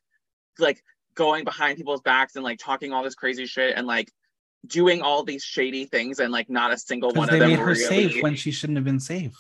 like 0.59 0.85
going 1.15 1.45
behind 1.45 1.79
people's 1.79 2.03
backs 2.03 2.37
and 2.37 2.45
like 2.45 2.59
talking 2.59 2.93
all 2.93 3.03
this 3.03 3.15
crazy 3.15 3.47
shit 3.47 3.75
and 3.77 3.87
like 3.87 4.13
doing 4.67 5.03
all 5.03 5.25
these 5.25 5.45
shady 5.45 5.85
things 5.87 6.19
and 6.19 6.33
like 6.33 6.49
not 6.49 6.73
a 6.73 6.79
single 6.79 7.13
one 7.13 7.29
of 7.29 7.39
them. 7.39 7.41
They 7.41 7.47
made 7.49 7.59
her 7.59 7.67
really... 7.67 7.85
safe 7.85 8.23
when 8.23 8.37
she 8.37 8.51
shouldn't 8.51 8.77
have 8.77 8.85
been 8.85 9.01
safe. 9.01 9.35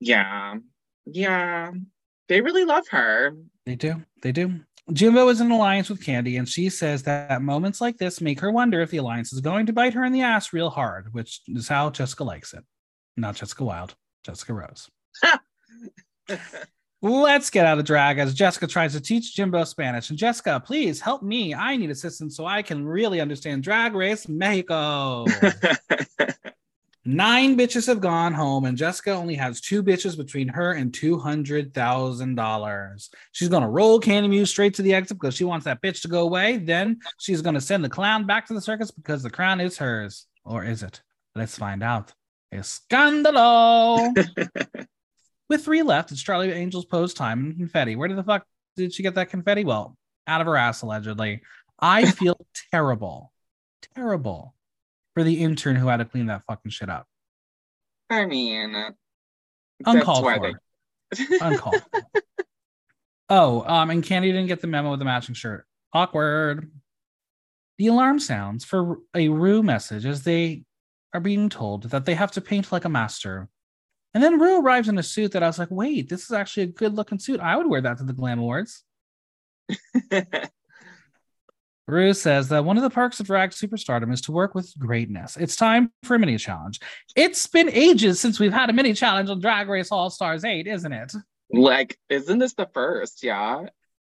Yeah. 0.00 0.56
Yeah. 1.06 1.72
They 2.28 2.40
really 2.40 2.64
love 2.64 2.86
her. 2.88 3.34
They 3.66 3.74
do. 3.74 4.02
They 4.22 4.32
do. 4.32 4.60
Jimbo 4.92 5.28
is 5.28 5.40
in 5.40 5.50
alliance 5.50 5.90
with 5.90 6.02
Kandy, 6.02 6.38
and 6.38 6.48
she 6.48 6.70
says 6.70 7.02
that 7.02 7.42
moments 7.42 7.80
like 7.80 7.98
this 7.98 8.22
make 8.22 8.40
her 8.40 8.50
wonder 8.50 8.80
if 8.80 8.90
the 8.90 8.96
alliance 8.96 9.34
is 9.34 9.40
going 9.40 9.66
to 9.66 9.72
bite 9.72 9.92
her 9.92 10.04
in 10.04 10.12
the 10.12 10.22
ass 10.22 10.52
real 10.54 10.70
hard, 10.70 11.12
which 11.12 11.42
is 11.46 11.68
how 11.68 11.90
Jessica 11.90 12.24
likes 12.24 12.54
it. 12.54 12.64
Not 13.16 13.36
Jessica 13.36 13.64
Wild, 13.64 13.96
Jessica 14.24 14.54
Rose. 14.54 14.88
Let's 17.00 17.48
get 17.48 17.64
out 17.64 17.78
of 17.78 17.84
drag 17.84 18.18
as 18.18 18.34
Jessica 18.34 18.66
tries 18.66 18.92
to 18.94 19.00
teach 19.00 19.36
Jimbo 19.36 19.62
Spanish. 19.62 20.10
And 20.10 20.18
Jessica, 20.18 20.60
please 20.64 21.00
help 21.00 21.22
me. 21.22 21.54
I 21.54 21.76
need 21.76 21.90
assistance 21.90 22.36
so 22.36 22.44
I 22.44 22.62
can 22.62 22.84
really 22.84 23.20
understand 23.20 23.62
Drag 23.62 23.94
Race 23.94 24.28
Mexico. 24.28 25.24
Nine 27.04 27.56
bitches 27.56 27.86
have 27.86 28.00
gone 28.00 28.34
home, 28.34 28.64
and 28.64 28.76
Jessica 28.76 29.12
only 29.12 29.36
has 29.36 29.60
two 29.60 29.80
bitches 29.82 30.16
between 30.16 30.48
her 30.48 30.72
and 30.72 30.90
$200,000. 30.92 33.08
She's 33.32 33.48
going 33.48 33.62
to 33.62 33.68
roll 33.68 34.00
Kandy 34.00 34.28
Muse 34.28 34.50
straight 34.50 34.74
to 34.74 34.82
the 34.82 34.92
exit 34.92 35.18
because 35.18 35.36
she 35.36 35.44
wants 35.44 35.66
that 35.66 35.80
bitch 35.80 36.02
to 36.02 36.08
go 36.08 36.22
away. 36.22 36.56
Then 36.56 36.98
she's 37.18 37.42
going 37.42 37.54
to 37.54 37.60
send 37.60 37.84
the 37.84 37.88
clown 37.88 38.26
back 38.26 38.48
to 38.48 38.54
the 38.54 38.60
circus 38.60 38.90
because 38.90 39.22
the 39.22 39.30
crown 39.30 39.60
is 39.60 39.78
hers. 39.78 40.26
Or 40.44 40.64
is 40.64 40.82
it? 40.82 41.00
Let's 41.36 41.56
find 41.56 41.84
out. 41.84 42.12
Escandalo. 42.52 44.12
With 45.48 45.64
three 45.64 45.82
left, 45.82 46.12
it's 46.12 46.22
Charlie 46.22 46.52
Angel's 46.52 46.84
pose 46.84 47.14
time 47.14 47.40
and 47.40 47.56
confetti. 47.56 47.96
Where 47.96 48.08
did 48.08 48.18
the 48.18 48.24
fuck 48.24 48.46
did 48.76 48.92
she 48.92 49.02
get 49.02 49.14
that 49.14 49.30
confetti? 49.30 49.64
Well, 49.64 49.96
out 50.26 50.40
of 50.40 50.46
her 50.46 50.56
ass, 50.56 50.82
allegedly. 50.82 51.42
I 51.78 52.04
feel 52.10 52.38
terrible, 52.70 53.32
terrible 53.94 54.54
for 55.14 55.24
the 55.24 55.42
intern 55.42 55.76
who 55.76 55.88
had 55.88 55.98
to 55.98 56.04
clean 56.04 56.26
that 56.26 56.44
fucking 56.46 56.70
shit 56.70 56.90
up. 56.90 57.06
I 58.10 58.26
mean, 58.26 58.74
uncalled 59.84 60.24
for. 60.24 60.54
They... 61.16 61.38
uncalled. 61.40 61.82
For. 61.90 62.22
Oh, 63.30 63.62
um, 63.66 63.90
and 63.90 64.02
Kandy 64.02 64.26
didn't 64.26 64.46
get 64.46 64.60
the 64.60 64.66
memo 64.66 64.90
with 64.90 64.98
the 64.98 65.04
matching 65.04 65.34
shirt. 65.34 65.66
Awkward. 65.92 66.70
The 67.78 67.88
alarm 67.88 68.18
sounds 68.18 68.64
for 68.64 68.98
a 69.14 69.28
Ru 69.28 69.62
message 69.62 70.06
as 70.06 70.22
they 70.22 70.64
are 71.12 71.20
being 71.20 71.48
told 71.48 71.84
that 71.90 72.04
they 72.06 72.14
have 72.14 72.32
to 72.32 72.40
paint 72.40 72.72
like 72.72 72.84
a 72.84 72.88
master. 72.88 73.48
And 74.14 74.22
then 74.22 74.38
Ru 74.38 74.60
arrives 74.60 74.88
in 74.88 74.98
a 74.98 75.02
suit 75.02 75.32
that 75.32 75.42
I 75.42 75.46
was 75.46 75.58
like, 75.58 75.70
wait, 75.70 76.08
this 76.08 76.24
is 76.24 76.32
actually 76.32 76.62
a 76.64 76.68
good 76.68 76.94
looking 76.94 77.18
suit. 77.18 77.40
I 77.40 77.56
would 77.56 77.66
wear 77.66 77.80
that 77.82 77.98
to 77.98 78.04
the 78.04 78.12
Glam 78.12 78.38
Awards. 78.38 78.82
Ru 81.86 82.12
says 82.12 82.48
that 82.48 82.64
one 82.64 82.76
of 82.76 82.82
the 82.82 82.90
perks 82.90 83.18
of 83.18 83.26
drag 83.26 83.50
superstardom 83.50 84.12
is 84.12 84.20
to 84.22 84.32
work 84.32 84.54
with 84.54 84.72
greatness. 84.78 85.36
It's 85.36 85.56
time 85.56 85.90
for 86.02 86.16
a 86.16 86.18
mini 86.18 86.36
challenge. 86.36 86.80
It's 87.16 87.46
been 87.46 87.70
ages 87.70 88.20
since 88.20 88.38
we've 88.38 88.52
had 88.52 88.68
a 88.68 88.74
mini 88.74 88.92
challenge 88.92 89.30
on 89.30 89.40
Drag 89.40 89.68
Race 89.68 89.90
All 89.90 90.10
Stars 90.10 90.44
8, 90.44 90.66
isn't 90.66 90.92
it? 90.92 91.12
Like, 91.50 91.98
isn't 92.10 92.38
this 92.38 92.52
the 92.54 92.68
first? 92.74 93.22
Yeah. 93.22 93.66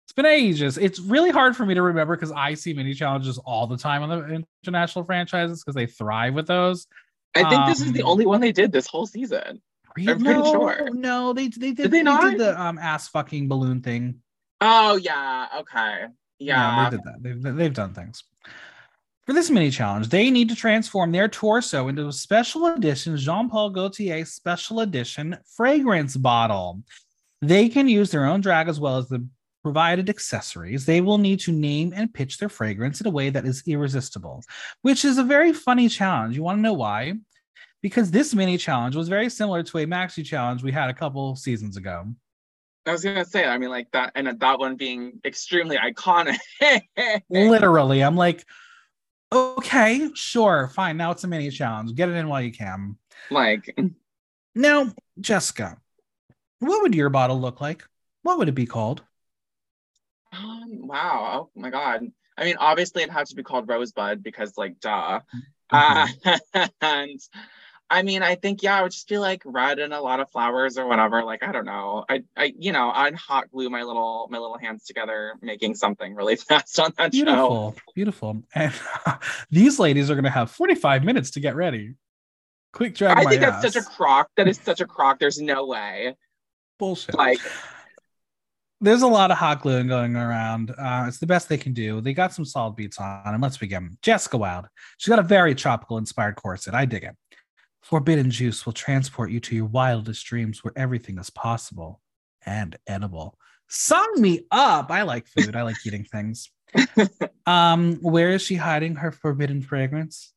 It's 0.04 0.12
been 0.12 0.26
ages. 0.26 0.76
It's 0.76 1.00
really 1.00 1.30
hard 1.30 1.56
for 1.56 1.64
me 1.64 1.72
to 1.72 1.80
remember 1.80 2.14
because 2.14 2.32
I 2.32 2.54
see 2.54 2.75
mini 2.75 2.92
challenges 2.92 3.38
all 3.38 3.66
the 3.66 3.78
time 3.78 4.02
on 4.02 4.08
the 4.11 4.44
international 4.62 5.06
franchises 5.06 5.62
because 5.62 5.75
they 5.75 5.87
thrive 5.87 6.34
with 6.34 6.46
those. 6.46 6.87
I 7.34 7.49
think 7.49 7.62
um, 7.62 7.70
this 7.70 7.80
is 7.80 7.92
the 7.92 8.02
um, 8.02 8.11
only 8.11 8.26
one 8.26 8.42
they 8.42 8.52
did 8.52 8.72
this 8.72 8.87
whole 8.87 9.06
season. 9.06 9.62
I'm 9.99 10.18
no, 10.18 10.25
pretty 10.25 10.50
sure. 10.50 10.90
No, 10.92 11.32
they 11.32 11.49
they 11.49 11.72
did, 11.72 11.76
did 11.76 11.90
they, 11.90 11.99
they 11.99 12.02
not? 12.02 12.30
did 12.30 12.40
the 12.40 12.61
um 12.61 12.78
ass 12.78 13.08
fucking 13.08 13.49
balloon 13.49 13.80
thing. 13.80 14.20
Oh 14.61 14.96
yeah, 14.96 15.49
okay. 15.58 16.06
Yeah. 16.38 16.84
yeah 16.84 16.90
they 16.90 16.96
did 16.96 17.04
that. 17.04 17.22
They've, 17.22 17.56
they've 17.56 17.75
done 17.75 17.94
things. 17.94 18.25
For 19.26 19.32
this 19.32 19.50
mini 19.50 19.70
challenge, 19.70 20.08
they 20.08 20.30
need 20.30 20.49
to 20.49 20.56
transform 20.56 21.12
their 21.12 21.28
torso 21.28 21.87
into 21.87 22.08
a 22.08 22.12
special 22.12 22.66
edition 22.66 23.16
Jean 23.16 23.49
Paul 23.49 23.70
Gaultier 23.70 24.25
special 24.25 24.80
edition 24.80 25.38
fragrance 25.56 26.16
bottle. 26.16 26.82
They 27.40 27.68
can 27.68 27.88
use 27.88 28.11
their 28.11 28.25
own 28.25 28.40
drag 28.40 28.68
as 28.68 28.80
well 28.80 28.99
as 28.99 29.08
the 29.08 29.26
provided 29.62 30.11
accessories. 30.11 30.87
They 30.87 31.00
will 31.00 31.18
need 31.18 31.38
to 31.40 31.52
name 31.52 31.92
and 31.94 32.12
pitch 32.12 32.38
their 32.38 32.49
fragrance 32.49 33.00
in 33.00 33.06
a 33.06 33.11
way 33.11 33.30
that 33.30 33.44
is 33.44 33.62
irresistible, 33.66 34.42
which 34.82 35.04
is 35.04 35.18
a 35.18 35.25
very 35.25 35.52
funny 35.52 35.88
challenge. 35.88 36.34
You 36.34 36.42
want 36.42 36.58
to 36.58 36.62
know 36.62 36.72
why? 36.72 37.14
Because 37.82 38.10
this 38.10 38.34
mini 38.34 38.56
challenge 38.56 38.96
was 38.96 39.08
very 39.08 39.28
similar 39.28 39.62
to 39.64 39.78
a 39.78 39.86
maxi 39.86 40.24
challenge 40.24 40.62
we 40.62 40.72
had 40.72 40.88
a 40.88 40.94
couple 40.94 41.36
seasons 41.36 41.76
ago. 41.76 42.06
I 42.86 42.92
was 42.92 43.04
gonna 43.04 43.24
say, 43.24 43.44
I 43.44 43.58
mean, 43.58 43.70
like 43.70 43.90
that, 43.92 44.12
and 44.14 44.26
that 44.40 44.58
one 44.58 44.76
being 44.76 45.20
extremely 45.24 45.76
iconic. 45.76 46.38
Literally, 47.30 48.02
I'm 48.02 48.16
like, 48.16 48.44
okay, 49.32 50.10
sure, 50.14 50.70
fine. 50.74 50.96
Now 50.96 51.10
it's 51.12 51.24
a 51.24 51.28
mini 51.28 51.50
challenge. 51.50 51.94
Get 51.94 52.08
it 52.08 52.12
in 52.12 52.28
while 52.28 52.42
you 52.42 52.52
can. 52.52 52.96
Like, 53.30 53.76
now, 54.54 54.92
Jessica, 55.20 55.76
what 56.58 56.82
would 56.82 56.94
your 56.94 57.08
bottle 57.08 57.40
look 57.40 57.60
like? 57.60 57.84
What 58.22 58.38
would 58.38 58.48
it 58.48 58.54
be 58.54 58.66
called? 58.66 59.02
Um, 60.32 60.86
wow. 60.86 61.50
Oh 61.54 61.60
my 61.60 61.70
god. 61.70 62.06
I 62.36 62.44
mean, 62.44 62.56
obviously, 62.58 63.02
it 63.02 63.10
had 63.10 63.26
to 63.26 63.34
be 63.34 63.42
called 63.42 63.68
Rosebud 63.68 64.22
because, 64.22 64.54
like, 64.56 64.80
duh. 64.80 65.20
Mm-hmm. 65.72 66.28
Uh, 66.54 66.68
and 66.80 67.20
I 67.92 68.02
mean, 68.02 68.22
I 68.22 68.37
think 68.37 68.62
yeah, 68.62 68.78
I 68.78 68.82
would 68.82 68.90
just 68.90 69.06
be 69.06 69.18
like 69.18 69.42
red 69.44 69.78
and 69.78 69.92
a 69.92 70.00
lot 70.00 70.18
of 70.18 70.30
flowers 70.30 70.78
or 70.78 70.87
whatever. 70.87 71.22
Like 71.25 71.42
I 71.42 71.52
don't 71.52 71.66
know. 71.66 72.06
I 72.08 72.25
I 72.34 72.54
you 72.58 72.72
know 72.72 72.90
I'd 72.90 73.14
hot 73.14 73.50
glue 73.50 73.68
my 73.68 73.82
little 73.82 74.28
my 74.30 74.38
little 74.38 74.56
hands 74.56 74.87
together, 74.87 75.34
making 75.42 75.75
something 75.75 76.14
really 76.14 76.37
fast 76.49 76.80
on 76.80 76.94
that 76.96 77.12
beautiful, 77.12 77.37
show. 77.37 77.75
Beautiful, 77.94 78.32
beautiful. 78.34 78.42
And 78.54 79.20
these 79.50 79.78
ladies 79.78 80.11
are 80.11 80.14
gonna 80.14 80.30
have 80.30 80.50
forty 80.50 80.75
five 80.75 81.04
minutes 81.04 81.32
to 81.32 81.40
get 81.40 81.54
ready. 81.54 81.94
Quick 82.72 82.94
drag. 82.94 83.18
I 83.18 83.25
think 83.28 83.42
ass. 83.42 83.61
that's 83.61 83.75
such 83.75 83.84
a 83.84 83.87
crock. 83.87 84.30
That 84.38 84.49
is 84.49 84.58
such 84.58 84.80
a 84.80 84.87
crock. 84.87 85.18
There's 85.18 85.40
no 85.40 85.66
way. 85.66 86.16
Bullshit. 86.78 87.14
Like. 87.14 87.40
There's 88.80 89.02
a 89.02 89.06
lot 89.06 89.30
of 89.30 89.38
hot 89.38 89.62
gluing 89.62 89.87
going 89.87 90.16
around. 90.16 90.75
Uh, 90.76 91.04
it's 91.06 91.18
the 91.18 91.26
best 91.26 91.49
they 91.49 91.56
can 91.56 91.72
do. 91.72 92.00
They 92.00 92.14
got 92.14 92.34
some 92.34 92.44
solid 92.44 92.75
beats 92.75 92.99
on, 92.99 93.22
and 93.26 93.40
let's 93.40 93.56
begin. 93.56 93.96
Jessica 94.02 94.37
Wild. 94.37 94.66
She's 94.99 95.08
got 95.08 95.20
a 95.20 95.22
very 95.22 95.54
tropical 95.54 95.99
inspired 95.99 96.34
corset. 96.34 96.75
I 96.75 96.84
dig 96.84 97.04
it. 97.04 97.14
Forbidden 97.82 98.30
juice 98.30 98.64
will 98.64 98.72
transport 98.72 99.30
you 99.30 99.40
to 99.40 99.56
your 99.56 99.66
wildest 99.66 100.24
dreams 100.24 100.62
where 100.62 100.72
everything 100.76 101.18
is 101.18 101.30
possible 101.30 102.00
and 102.46 102.76
edible. 102.86 103.36
Sign 103.68 104.20
me 104.20 104.42
up. 104.50 104.90
I 104.90 105.02
like 105.02 105.26
food. 105.26 105.56
I 105.56 105.62
like 105.62 105.76
eating 105.84 106.04
things. 106.04 106.50
Um, 107.44 107.96
where 107.96 108.30
is 108.30 108.42
she 108.42 108.54
hiding 108.54 108.94
her 108.94 109.10
forbidden 109.10 109.62
fragrance? 109.62 110.32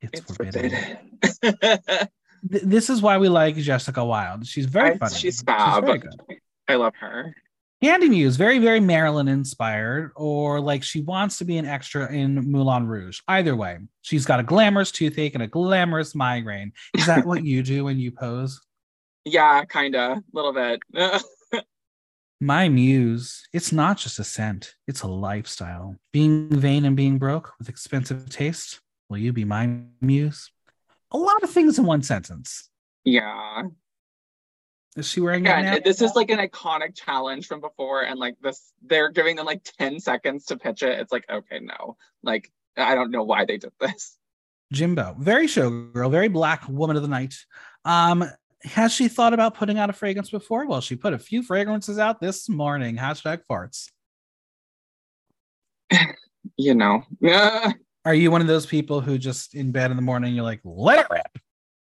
It's, 0.00 0.18
it's 0.18 0.36
forbidden. 0.36 0.98
forbidden. 1.22 2.08
this 2.42 2.90
is 2.90 3.00
why 3.00 3.18
we 3.18 3.28
like 3.28 3.54
Jessica 3.54 4.04
Wild. 4.04 4.44
She's 4.46 4.66
very 4.66 4.98
funny. 4.98 5.14
She's 5.14 5.42
fab. 5.42 5.84
She's 5.84 5.86
very 5.86 5.98
good. 5.98 6.38
I 6.66 6.74
love 6.74 6.94
her. 6.98 7.34
Kandy 7.82 8.10
Muse, 8.10 8.36
very, 8.36 8.58
very 8.58 8.78
Marilyn 8.78 9.26
inspired, 9.26 10.12
or 10.14 10.60
like 10.60 10.82
she 10.82 11.00
wants 11.00 11.38
to 11.38 11.46
be 11.46 11.56
an 11.56 11.64
extra 11.64 12.12
in 12.12 12.34
Moulin 12.50 12.86
Rouge. 12.86 13.20
Either 13.26 13.56
way, 13.56 13.78
she's 14.02 14.26
got 14.26 14.38
a 14.38 14.42
glamorous 14.42 14.92
toothache 14.92 15.34
and 15.34 15.42
a 15.42 15.46
glamorous 15.46 16.14
migraine. 16.14 16.72
Is 16.94 17.06
that 17.06 17.24
what 17.24 17.42
you 17.42 17.62
do 17.62 17.84
when 17.84 17.98
you 17.98 18.12
pose? 18.12 18.60
Yeah, 19.24 19.64
kind 19.64 19.96
of, 19.96 20.18
a 20.18 20.22
little 20.34 20.52
bit. 20.52 20.80
my 22.40 22.68
muse, 22.68 23.48
it's 23.54 23.72
not 23.72 23.96
just 23.96 24.18
a 24.18 24.24
scent, 24.24 24.74
it's 24.86 25.00
a 25.00 25.08
lifestyle. 25.08 25.96
Being 26.12 26.50
vain 26.50 26.84
and 26.84 26.96
being 26.96 27.16
broke 27.16 27.54
with 27.58 27.70
expensive 27.70 28.28
taste, 28.28 28.80
will 29.08 29.18
you 29.18 29.32
be 29.32 29.46
my 29.46 29.78
muse? 30.02 30.50
A 31.12 31.16
lot 31.16 31.42
of 31.42 31.48
things 31.48 31.78
in 31.78 31.86
one 31.86 32.02
sentence. 32.02 32.68
Yeah. 33.04 33.62
Is 34.96 35.08
she 35.08 35.20
wearing 35.20 35.44
yeah, 35.44 35.78
This 35.78 36.02
is 36.02 36.16
like 36.16 36.30
an 36.30 36.38
iconic 36.38 36.96
challenge 36.96 37.46
from 37.46 37.60
before, 37.60 38.02
and 38.02 38.18
like 38.18 38.36
this, 38.42 38.72
they're 38.82 39.10
giving 39.10 39.36
them 39.36 39.46
like 39.46 39.62
10 39.78 40.00
seconds 40.00 40.46
to 40.46 40.56
pitch 40.56 40.82
it. 40.82 40.98
It's 40.98 41.12
like, 41.12 41.24
okay, 41.30 41.60
no. 41.60 41.96
Like, 42.22 42.50
I 42.76 42.96
don't 42.96 43.12
know 43.12 43.22
why 43.22 43.44
they 43.44 43.56
did 43.56 43.72
this. 43.78 44.16
Jimbo, 44.72 45.16
very 45.18 45.46
showgirl, 45.46 46.10
very 46.10 46.28
black 46.28 46.68
woman 46.68 46.96
of 46.96 47.02
the 47.02 47.08
night. 47.08 47.36
Um, 47.84 48.24
has 48.62 48.92
she 48.92 49.08
thought 49.08 49.32
about 49.32 49.54
putting 49.54 49.78
out 49.78 49.90
a 49.90 49.92
fragrance 49.92 50.30
before? 50.30 50.66
Well, 50.66 50.80
she 50.80 50.96
put 50.96 51.12
a 51.12 51.18
few 51.18 51.42
fragrances 51.42 51.98
out 51.98 52.20
this 52.20 52.48
morning. 52.48 52.96
Hashtag 52.96 53.40
farts. 53.50 53.90
you 56.56 56.74
know. 56.74 57.02
Yeah. 57.20 57.72
Are 58.04 58.14
you 58.14 58.30
one 58.30 58.40
of 58.40 58.46
those 58.46 58.66
people 58.66 59.00
who 59.00 59.18
just 59.18 59.54
in 59.54 59.72
bed 59.72 59.90
in 59.90 59.96
the 59.96 60.02
morning 60.02 60.34
you're 60.34 60.44
like, 60.44 60.60
let 60.64 61.00
it 61.00 61.06
rip? 61.10 61.38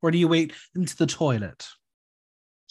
Or 0.02 0.12
do 0.12 0.18
you 0.18 0.28
wait 0.28 0.54
into 0.76 0.96
the 0.98 1.06
toilet? 1.06 1.68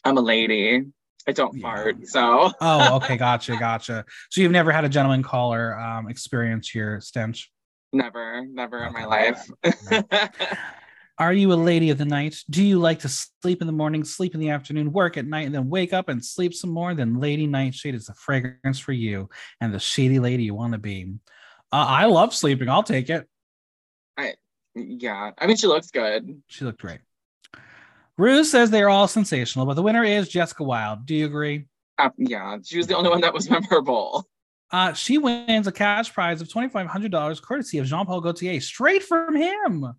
I'm 0.04 0.16
a 0.16 0.20
lady. 0.20 0.86
I 1.26 1.32
don't 1.32 1.56
yeah. 1.56 1.62
fart. 1.62 2.08
So. 2.08 2.50
oh, 2.60 2.96
okay. 2.96 3.16
Gotcha. 3.16 3.56
Gotcha. 3.56 4.04
So 4.30 4.40
you've 4.40 4.52
never 4.52 4.72
had 4.72 4.84
a 4.84 4.88
gentleman 4.88 5.22
caller 5.22 5.78
um, 5.78 6.08
experience 6.08 6.74
your 6.74 7.00
stench? 7.00 7.50
Never, 7.92 8.46
never 8.46 8.78
okay. 8.78 8.86
in 8.86 8.92
my 8.92 9.04
life. 9.04 9.50
Are 11.18 11.34
you 11.34 11.52
a 11.52 11.54
lady 11.54 11.90
of 11.90 11.98
the 11.98 12.06
night? 12.06 12.36
Do 12.48 12.64
you 12.64 12.78
like 12.78 13.00
to 13.00 13.08
sleep 13.08 13.60
in 13.60 13.66
the 13.66 13.74
morning, 13.74 14.04
sleep 14.04 14.32
in 14.32 14.40
the 14.40 14.48
afternoon, 14.48 14.90
work 14.90 15.18
at 15.18 15.26
night, 15.26 15.44
and 15.44 15.54
then 15.54 15.68
wake 15.68 15.92
up 15.92 16.08
and 16.08 16.24
sleep 16.24 16.54
some 16.54 16.70
more? 16.70 16.94
Then 16.94 17.20
Lady 17.20 17.46
Nightshade 17.46 17.94
is 17.94 18.06
the 18.06 18.14
fragrance 18.14 18.78
for 18.78 18.92
you 18.92 19.28
and 19.60 19.74
the 19.74 19.78
shady 19.78 20.18
lady 20.18 20.44
you 20.44 20.54
want 20.54 20.72
to 20.72 20.78
be. 20.78 21.12
Uh, 21.70 21.84
I 21.86 22.06
love 22.06 22.34
sleeping. 22.34 22.70
I'll 22.70 22.82
take 22.82 23.10
it. 23.10 23.28
I 24.16 24.36
yeah. 24.74 25.32
I 25.36 25.46
mean, 25.46 25.56
she 25.56 25.66
looks 25.66 25.90
good. 25.90 26.40
She 26.46 26.64
looked 26.64 26.80
great. 26.80 27.00
Rue 28.20 28.44
says 28.44 28.70
they're 28.70 28.90
all 28.90 29.08
sensational, 29.08 29.64
but 29.64 29.74
the 29.74 29.82
winner 29.82 30.04
is 30.04 30.28
Jessica 30.28 30.62
Wild. 30.62 31.06
Do 31.06 31.14
you 31.14 31.24
agree? 31.24 31.64
Uh, 31.96 32.10
yeah, 32.18 32.58
she 32.62 32.76
was 32.76 32.86
the 32.86 32.94
only 32.94 33.08
one 33.08 33.22
that 33.22 33.32
was 33.32 33.48
memorable. 33.50 34.28
Uh, 34.70 34.92
she 34.92 35.16
wins 35.16 35.66
a 35.66 35.72
cash 35.72 36.12
prize 36.12 36.42
of 36.42 36.48
$2,500 36.48 37.42
courtesy 37.42 37.78
of 37.78 37.86
Jean 37.86 38.04
Paul 38.04 38.20
Gaultier, 38.20 38.60
straight 38.60 39.02
from 39.02 39.34
him. 39.34 39.94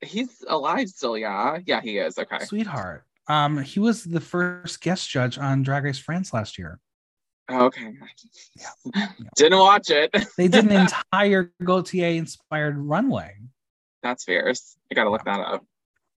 He's 0.00 0.42
alive 0.48 0.88
still, 0.88 1.18
yeah. 1.18 1.58
Yeah, 1.66 1.82
he 1.82 1.98
is. 1.98 2.18
Okay. 2.18 2.38
Sweetheart. 2.46 3.04
Um, 3.28 3.58
he 3.58 3.78
was 3.78 4.02
the 4.02 4.20
first 4.20 4.80
guest 4.80 5.10
judge 5.10 5.36
on 5.36 5.64
Drag 5.64 5.84
Race 5.84 5.98
France 5.98 6.32
last 6.32 6.56
year. 6.56 6.80
Okay. 7.52 7.92
Yeah. 8.56 9.08
Didn't 9.36 9.58
watch 9.58 9.90
it. 9.90 10.16
they 10.38 10.48
did 10.48 10.64
an 10.64 10.72
entire 10.72 11.52
Gaultier 11.62 12.16
inspired 12.16 12.78
runway. 12.78 13.36
That's 14.02 14.24
fierce. 14.24 14.78
I 14.90 14.94
gotta 14.94 15.10
look 15.10 15.24
that 15.24 15.40
up. 15.40 15.64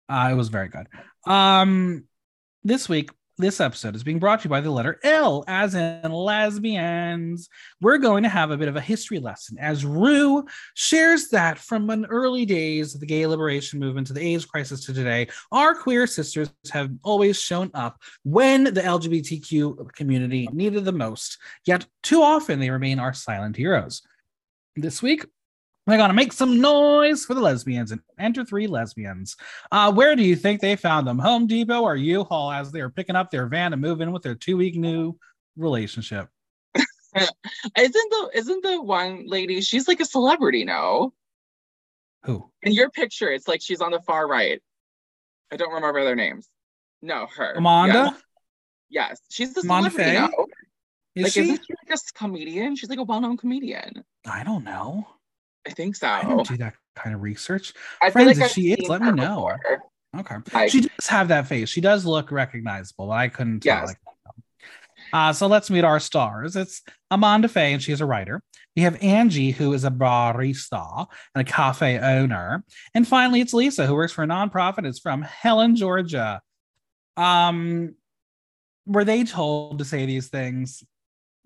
Uh, 0.10 0.30
it 0.32 0.36
was 0.36 0.50
very 0.50 0.70
good. 0.70 0.88
Um, 1.26 2.06
this 2.64 2.88
week, 2.88 3.12
this 3.40 3.62
episode 3.62 3.96
is 3.96 4.04
being 4.04 4.18
brought 4.18 4.40
to 4.40 4.46
you 4.46 4.50
by 4.50 4.62
the 4.62 4.72
letter 4.72 5.00
L, 5.04 5.44
as 5.48 5.76
in 5.76 6.12
lesbians. 6.12 7.50
We're 7.80 8.00
going 8.00 8.24
to 8.24 8.30
have 8.30 8.50
a 8.50 8.58
bit 8.58 8.68
of 8.68 8.76
a 8.76 8.82
history 8.82 9.20
lesson 9.20 9.60
as 9.60 9.86
Ru 9.86 10.44
shares 10.74 11.30
that 11.30 11.60
from 11.60 11.90
an 11.92 12.06
early 12.08 12.46
days 12.46 12.96
of 12.96 13.00
the 13.00 13.06
gay 13.06 13.28
liberation 13.28 13.80
movement 13.80 14.08
to 14.08 14.14
the 14.14 14.22
AIDS 14.22 14.46
crisis 14.46 14.86
to 14.86 14.94
today, 14.94 15.28
our 15.52 15.76
queer 15.76 16.08
sisters 16.08 16.50
have 16.72 16.90
always 17.04 17.40
shown 17.40 17.70
up 17.76 18.02
when 18.24 18.64
the 18.64 18.82
LGBTQ 18.82 19.94
community 19.94 20.50
needed 20.52 20.84
the 20.84 20.92
most, 20.92 21.38
yet 21.64 21.86
too 22.02 22.24
often 22.24 22.60
they 22.60 22.72
remain 22.72 22.98
our 22.98 23.14
silent 23.14 23.56
heroes. 23.56 24.02
This 24.76 25.04
week, 25.04 25.26
we're 25.88 25.98
gonna 25.98 26.14
make 26.14 26.34
some 26.34 26.60
noise 26.60 27.26
for 27.26 27.34
the 27.34 27.40
lesbians 27.40 27.92
and 27.92 28.02
enter 28.20 28.44
three 28.44 28.68
lesbians. 28.68 29.38
Uh, 29.72 29.92
where 29.92 30.16
do 30.16 30.24
you 30.24 30.36
think 30.36 30.60
they 30.60 30.76
found 30.76 31.08
them? 31.08 31.18
Home 31.18 31.48
Depot 31.48 31.82
or 31.82 31.96
U-Haul 31.96 32.52
as 32.52 32.72
they 32.72 32.82
are 32.82 32.90
picking 32.90 33.16
up 33.16 33.32
their 33.32 33.48
van 33.48 33.72
and 33.72 33.82
moving 33.82 34.12
with 34.12 34.22
their 34.22 34.36
two-week 34.36 34.76
new 34.76 35.18
relationship? 35.56 36.28
isn't 36.76 37.32
the 37.76 38.30
isn't 38.36 38.64
the 38.64 38.82
one 38.82 39.24
lady? 39.28 39.62
She's 39.62 39.88
like 39.88 40.02
a 40.02 40.06
celebrity 40.06 40.66
now. 40.66 41.14
Who? 42.24 42.52
In 42.62 42.74
your 42.74 42.90
picture, 42.90 43.32
it's 43.32 43.48
like 43.48 43.62
she's 43.62 43.80
on 43.80 43.92
the 43.92 44.02
far 44.02 44.28
right. 44.28 44.62
I 45.52 45.56
don't 45.56 45.74
remember 45.74 46.04
their 46.04 46.16
names. 46.16 46.50
No, 47.02 47.28
her. 47.38 47.54
Amanda. 47.54 48.18
Yes, 48.90 49.10
yes. 49.10 49.22
she's 49.30 49.54
the 49.54 49.62
celebrity 49.62 50.12
now. 50.12 50.30
Is 51.16 51.24
like, 51.24 51.32
she? 51.34 51.42
Isn't 51.42 51.62
she 51.66 51.74
like 51.88 51.98
a 51.98 52.18
comedian? 52.18 52.76
She's 52.76 52.90
like 52.90 53.00
a 53.00 53.04
well-known 53.04 53.38
comedian. 53.38 54.04
I 54.26 54.44
don't 54.44 54.66
know. 54.66 55.08
I 55.68 55.72
think 55.72 55.96
so. 55.96 56.08
I 56.08 56.24
don't 56.24 56.48
do 56.48 56.58
that 56.58 56.76
kind 56.96 57.14
of 57.14 57.22
research. 57.22 57.74
I 58.02 58.10
Friends, 58.10 58.40
like 58.40 58.48
if 58.48 58.54
she 58.54 58.72
is, 58.74 58.88
let 58.88 59.02
me 59.02 59.12
know. 59.12 59.52
Before. 59.62 59.84
Okay. 60.20 60.68
she 60.70 60.82
does 60.82 61.08
have 61.08 61.28
that 61.28 61.48
face. 61.48 61.70
She 61.70 61.82
does 61.82 62.06
look 62.06 62.32
recognizable. 62.32 63.08
But 63.08 63.14
I 63.14 63.28
couldn't 63.28 63.62
tell. 63.62 63.80
Yes. 63.80 63.88
Like, 63.88 63.98
uh, 65.14 65.34
so 65.34 65.48
let's 65.48 65.70
meet 65.70 65.84
our 65.84 66.00
stars. 66.00 66.56
It's 66.56 66.82
Amanda 67.12 67.48
Faye, 67.48 67.74
and 67.74 67.84
she's 67.84 68.02
a 68.02 68.06
writer. 68.06 68.42
We 68.76 68.84
have 68.84 69.02
Angie, 69.02 69.52
who 69.52 69.74
is 69.74 69.84
a 69.84 69.92
barista 69.92 71.08
and 71.34 71.42
a 71.42 71.52
cafe 71.52 71.98
owner. 72.00 72.64
And 72.94 73.08
finally, 73.08 73.42
it's 73.42 73.54
Lisa, 73.54 73.86
who 73.86 73.96
works 73.96 74.14
for 74.14 74.24
a 74.24 74.28
nonprofit. 74.28 74.86
It's 74.86 75.00
from 75.00 75.22
Helen, 75.22 75.76
Georgia. 75.76 76.42
Um, 77.16 77.96
were 78.86 79.04
they 79.04 79.24
told 79.24 79.80
to 79.80 79.86
say 79.86 80.06
these 80.06 80.28
things? 80.30 80.84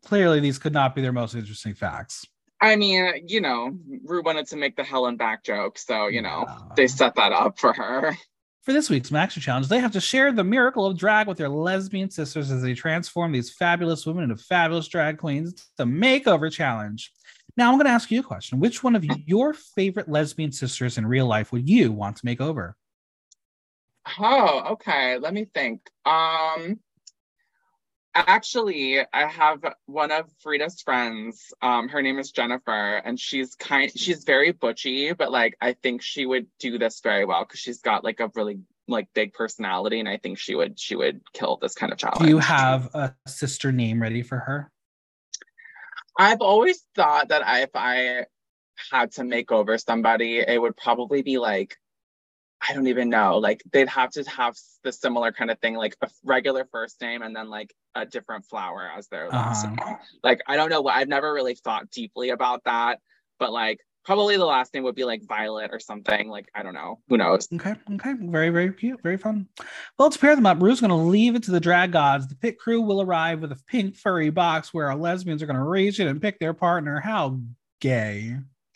Clearly, 0.06 0.40
these 0.40 0.60
could 0.60 0.74
not 0.74 0.96
be 0.96 1.02
their 1.02 1.14
most 1.14 1.36
interesting 1.36 1.74
facts. 1.74 2.26
I 2.62 2.76
mean, 2.76 3.28
you 3.28 3.42
know, 3.42 3.76
Ru 4.06 4.22
wanted 4.22 4.48
to 4.48 4.56
make 4.56 4.76
the 4.76 4.84
Helen 4.84 5.18
back 5.18 5.44
joke, 5.44 5.80
so 5.80 6.08
you 6.08 6.22
know 6.22 6.46
yeah. 6.48 6.58
they 6.76 6.88
set 6.88 7.16
that 7.16 7.32
up 7.32 7.60
for 7.60 7.74
her. 7.74 8.16
For 8.62 8.74
this 8.74 8.92
week's 8.92 9.10
Maxi 9.10 9.42
Challenge, 9.42 9.68
they 9.68 9.80
have 9.80 9.94
to 9.94 10.00
share 10.00 10.32
the 10.32 10.44
miracle 10.44 10.86
of 10.86 10.96
drag 10.96 11.28
with 11.28 11.40
their 11.40 11.50
lesbian 11.50 12.12
sisters 12.12 12.52
as 12.52 12.62
they 12.62 12.76
transform 12.76 13.32
these 13.32 13.52
fabulous 13.52 14.06
women 14.06 14.26
into 14.26 14.38
fabulous 14.38 14.88
drag 14.88 15.18
queens. 15.18 15.52
It's 15.54 15.72
a 15.80 15.84
makeover 15.84 16.52
challenge. 16.52 17.12
Now, 17.58 17.72
I'm 17.72 17.78
going 17.78 17.88
to 17.88 17.92
ask 17.92 18.12
you 18.12 18.20
a 18.20 18.24
question. 18.24 18.60
Which 18.60 18.84
one 18.84 18.96
of 18.96 19.04
your 19.26 19.54
favorite 19.54 20.10
lesbian 20.10 20.52
sisters 20.52 21.00
in 21.00 21.08
real 21.08 21.26
life 21.26 21.52
would 21.52 21.68
you 21.68 21.92
want 21.92 22.18
to 22.18 22.26
make 22.26 22.40
over? 22.40 22.76
Oh, 24.20 24.74
okay. 24.74 25.18
Let 25.18 25.34
me 25.34 25.46
think. 25.52 25.82
Um, 26.06 26.80
Actually, 28.14 29.00
I 29.14 29.26
have 29.28 29.64
one 29.86 30.12
of 30.12 30.30
Frida's 30.40 30.82
friends. 30.82 31.54
Um, 31.62 31.88
her 31.88 32.02
name 32.02 32.20
is 32.20 32.32
Jennifer, 32.32 32.98
and 32.98 33.18
she's 33.18 33.56
kind. 33.56 33.90
She's 33.96 34.26
very 34.26 34.52
butchy, 34.52 35.14
but 35.14 35.32
like 35.32 35.56
I 35.62 35.74
think 35.74 36.02
she 36.02 36.26
would 36.26 36.48
do 36.60 36.78
this 36.78 37.00
very 37.02 37.24
well 37.24 37.46
because 37.46 37.62
she's 37.62 37.80
got 37.80 38.04
like 38.04 38.20
a 38.20 38.30
really 38.36 38.60
like 38.90 39.08
big 39.14 39.34
personality, 39.34 40.00
and 40.00 40.10
I 40.10 40.18
think 40.18 40.40
she 40.40 40.56
would 40.56 40.78
she 40.78 40.96
would 40.96 41.22
kill 41.34 41.58
this 41.62 41.74
kind 41.74 41.94
of 41.94 41.98
challenge. 41.98 42.24
Do 42.24 42.28
you 42.28 42.40
have 42.40 42.94
a 42.94 43.16
sister 43.28 43.72
name 43.72 44.02
ready 44.02 44.24
for 44.24 44.40
her? 44.40 44.72
I've 46.20 46.42
always 46.42 46.84
thought 46.96 47.30
that 47.30 47.44
if 47.64 47.70
I 47.76 48.26
had 48.92 49.14
to 49.14 49.24
make 49.24 49.54
over 49.54 49.78
somebody, 49.78 50.40
it 50.40 50.62
would 50.62 50.76
probably 50.76 51.22
be 51.22 51.38
like 51.38 51.78
I 52.68 52.74
don't 52.74 52.88
even 52.88 53.10
know. 53.10 53.38
Like 53.38 53.64
they'd 53.72 53.90
have 53.90 54.12
to 54.12 54.24
have 54.24 54.56
the 54.84 54.92
similar 54.92 55.32
kind 55.32 55.50
of 55.50 55.60
thing, 55.60 55.76
like 55.76 55.96
a 56.02 56.10
regular 56.24 56.68
first 56.72 57.02
name 57.02 57.22
and 57.22 57.36
then 57.36 57.50
like 57.50 57.74
a 57.96 58.06
different 58.06 58.46
flower 58.46 58.90
as 58.96 59.08
their 59.08 59.30
last 59.30 59.66
uh-huh. 59.66 59.86
name. 59.86 59.98
Like 60.24 60.42
I 60.48 60.56
don't 60.56 60.70
know. 60.70 60.82
what 60.82 60.96
I've 60.96 61.08
never 61.08 61.34
really 61.34 61.56
thought 61.56 61.90
deeply 61.90 62.30
about 62.30 62.64
that, 62.66 63.00
but 63.40 63.52
like 63.52 63.80
probably 64.04 64.38
the 64.38 64.46
last 64.46 64.74
name 64.74 64.84
would 64.84 64.96
be 64.96 65.04
like 65.04 65.24
Violet 65.28 65.72
or 65.72 65.80
something. 65.80 66.30
Like 66.30 66.50
I 66.54 66.64
don't 66.64 66.74
know. 66.74 67.00
Who 67.10 67.18
knows? 67.18 67.48
Okay. 67.54 67.74
Okay. 67.94 68.14
Very 68.20 68.50
very 68.50 68.72
cute. 68.72 69.02
Very 69.02 69.18
fun. 69.18 69.48
Well, 69.58 70.08
let's 70.08 70.18
pair 70.18 70.36
them 70.36 70.46
up. 70.46 70.62
Ru's 70.62 70.82
going 70.82 70.90
to 70.90 70.96
leave 70.96 71.36
it 71.36 71.44
to 71.44 71.52
the 71.52 71.60
drag 71.60 71.92
gods. 71.92 72.28
The 72.28 72.36
pit 72.36 72.60
crew 72.60 72.82
will 72.82 73.02
arrive 73.02 73.42
with 73.42 73.52
a 73.52 73.60
pink 73.68 73.98
furry 73.98 74.30
box 74.30 74.74
where 74.74 74.88
our 74.88 74.96
lesbians 74.96 75.42
are 75.42 75.48
going 75.48 75.58
to 75.58 75.64
reach 75.64 76.00
it 76.00 76.08
and 76.08 76.22
pick 76.22 76.40
their 76.40 76.54
partner. 76.54 77.00
How 77.00 77.40
gay. 77.80 78.38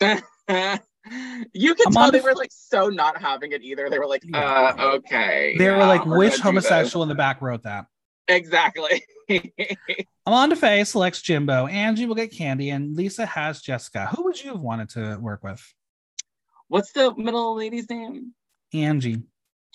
You 1.52 1.74
can 1.74 1.92
tell 1.92 2.10
they 2.10 2.20
were 2.20 2.34
like 2.34 2.50
so 2.52 2.88
not 2.88 3.20
having 3.20 3.52
it 3.52 3.62
either. 3.62 3.88
They 3.88 3.98
were 3.98 4.06
like, 4.06 4.24
uh, 4.32 4.74
okay. 4.96 5.54
They 5.56 5.66
yeah, 5.66 5.76
were 5.76 5.86
like, 5.86 6.04
which 6.04 6.38
homosexual 6.38 7.02
in 7.02 7.08
the 7.08 7.14
back 7.14 7.40
wrote 7.40 7.62
that? 7.62 7.86
Exactly. 8.28 9.04
Amanda 10.26 10.56
Faye 10.56 10.84
selects 10.84 11.22
Jimbo. 11.22 11.66
Angie 11.66 12.06
will 12.06 12.14
get 12.14 12.32
Kandy, 12.32 12.72
and 12.72 12.96
Lisa 12.96 13.24
has 13.24 13.60
Jessica. 13.60 14.06
Who 14.06 14.24
would 14.24 14.42
you 14.42 14.50
have 14.50 14.60
wanted 14.60 14.88
to 14.90 15.16
work 15.20 15.44
with? 15.44 15.62
What's 16.68 16.92
the 16.92 17.14
middle 17.14 17.54
lady's 17.56 17.88
name? 17.88 18.34
Angie. 18.72 19.22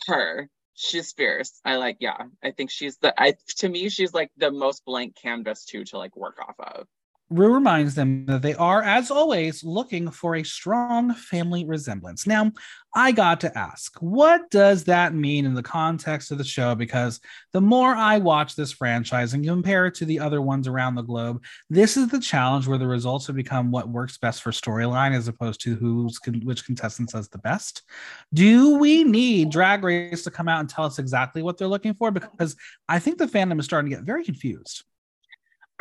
Her. 0.07 0.49
She's 0.73 1.13
fierce. 1.13 1.61
I 1.63 1.75
like, 1.75 1.97
yeah. 1.99 2.17
I 2.43 2.51
think 2.51 2.71
she's 2.71 2.97
the 2.97 3.13
I 3.21 3.35
to 3.57 3.69
me, 3.69 3.89
she's 3.89 4.13
like 4.13 4.31
the 4.37 4.51
most 4.51 4.83
blank 4.83 5.15
canvas 5.21 5.65
too 5.65 5.83
to 5.85 5.97
like 5.97 6.15
work 6.15 6.39
off 6.41 6.55
of. 6.59 6.87
Ru 7.31 7.53
reminds 7.53 7.95
them 7.95 8.25
that 8.25 8.41
they 8.41 8.55
are, 8.55 8.83
as 8.83 9.09
always, 9.09 9.63
looking 9.63 10.11
for 10.11 10.35
a 10.35 10.43
strong 10.43 11.13
family 11.13 11.63
resemblance. 11.63 12.27
Now, 12.27 12.51
I 12.93 13.13
got 13.13 13.39
to 13.41 13.57
ask, 13.57 13.97
what 14.01 14.49
does 14.49 14.83
that 14.83 15.13
mean 15.13 15.45
in 15.45 15.53
the 15.53 15.63
context 15.63 16.31
of 16.31 16.37
the 16.37 16.43
show? 16.43 16.75
Because 16.75 17.21
the 17.53 17.61
more 17.61 17.95
I 17.95 18.17
watch 18.17 18.57
this 18.57 18.73
franchise 18.73 19.33
and 19.33 19.45
compare 19.45 19.85
it 19.85 19.95
to 19.95 20.05
the 20.05 20.19
other 20.19 20.41
ones 20.41 20.67
around 20.67 20.95
the 20.95 21.03
globe, 21.03 21.41
this 21.69 21.95
is 21.95 22.09
the 22.09 22.19
challenge 22.19 22.67
where 22.67 22.77
the 22.77 22.85
results 22.85 23.27
have 23.27 23.37
become 23.37 23.71
what 23.71 23.87
works 23.87 24.17
best 24.17 24.41
for 24.41 24.51
storyline 24.51 25.15
as 25.15 25.29
opposed 25.29 25.61
to 25.61 25.75
who's 25.75 26.19
which 26.43 26.65
contestants 26.65 27.13
does 27.13 27.29
the 27.29 27.37
best. 27.37 27.83
Do 28.33 28.77
we 28.77 29.05
need 29.05 29.51
Drag 29.51 29.85
Race 29.85 30.23
to 30.23 30.31
come 30.31 30.49
out 30.49 30.59
and 30.59 30.69
tell 30.69 30.83
us 30.83 30.99
exactly 30.99 31.41
what 31.41 31.57
they're 31.57 31.69
looking 31.69 31.93
for? 31.93 32.11
Because 32.11 32.57
I 32.89 32.99
think 32.99 33.19
the 33.19 33.25
fandom 33.25 33.57
is 33.57 33.65
starting 33.65 33.89
to 33.89 33.95
get 33.95 34.05
very 34.05 34.25
confused. 34.25 34.83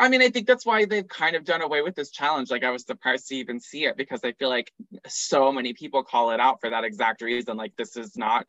I 0.00 0.08
mean, 0.08 0.22
I 0.22 0.30
think 0.30 0.46
that's 0.46 0.64
why 0.64 0.86
they've 0.86 1.06
kind 1.06 1.36
of 1.36 1.44
done 1.44 1.60
away 1.60 1.82
with 1.82 1.94
this 1.94 2.10
challenge. 2.10 2.50
Like, 2.50 2.64
I 2.64 2.70
was 2.70 2.84
surprised 2.84 3.28
to 3.28 3.36
even 3.36 3.60
see 3.60 3.84
it 3.84 3.98
because 3.98 4.20
I 4.24 4.32
feel 4.32 4.48
like 4.48 4.72
so 5.06 5.52
many 5.52 5.74
people 5.74 6.02
call 6.02 6.30
it 6.30 6.40
out 6.40 6.60
for 6.62 6.70
that 6.70 6.84
exact 6.84 7.20
reason. 7.20 7.58
Like, 7.58 7.76
this 7.76 7.98
is 7.98 8.16
not 8.16 8.46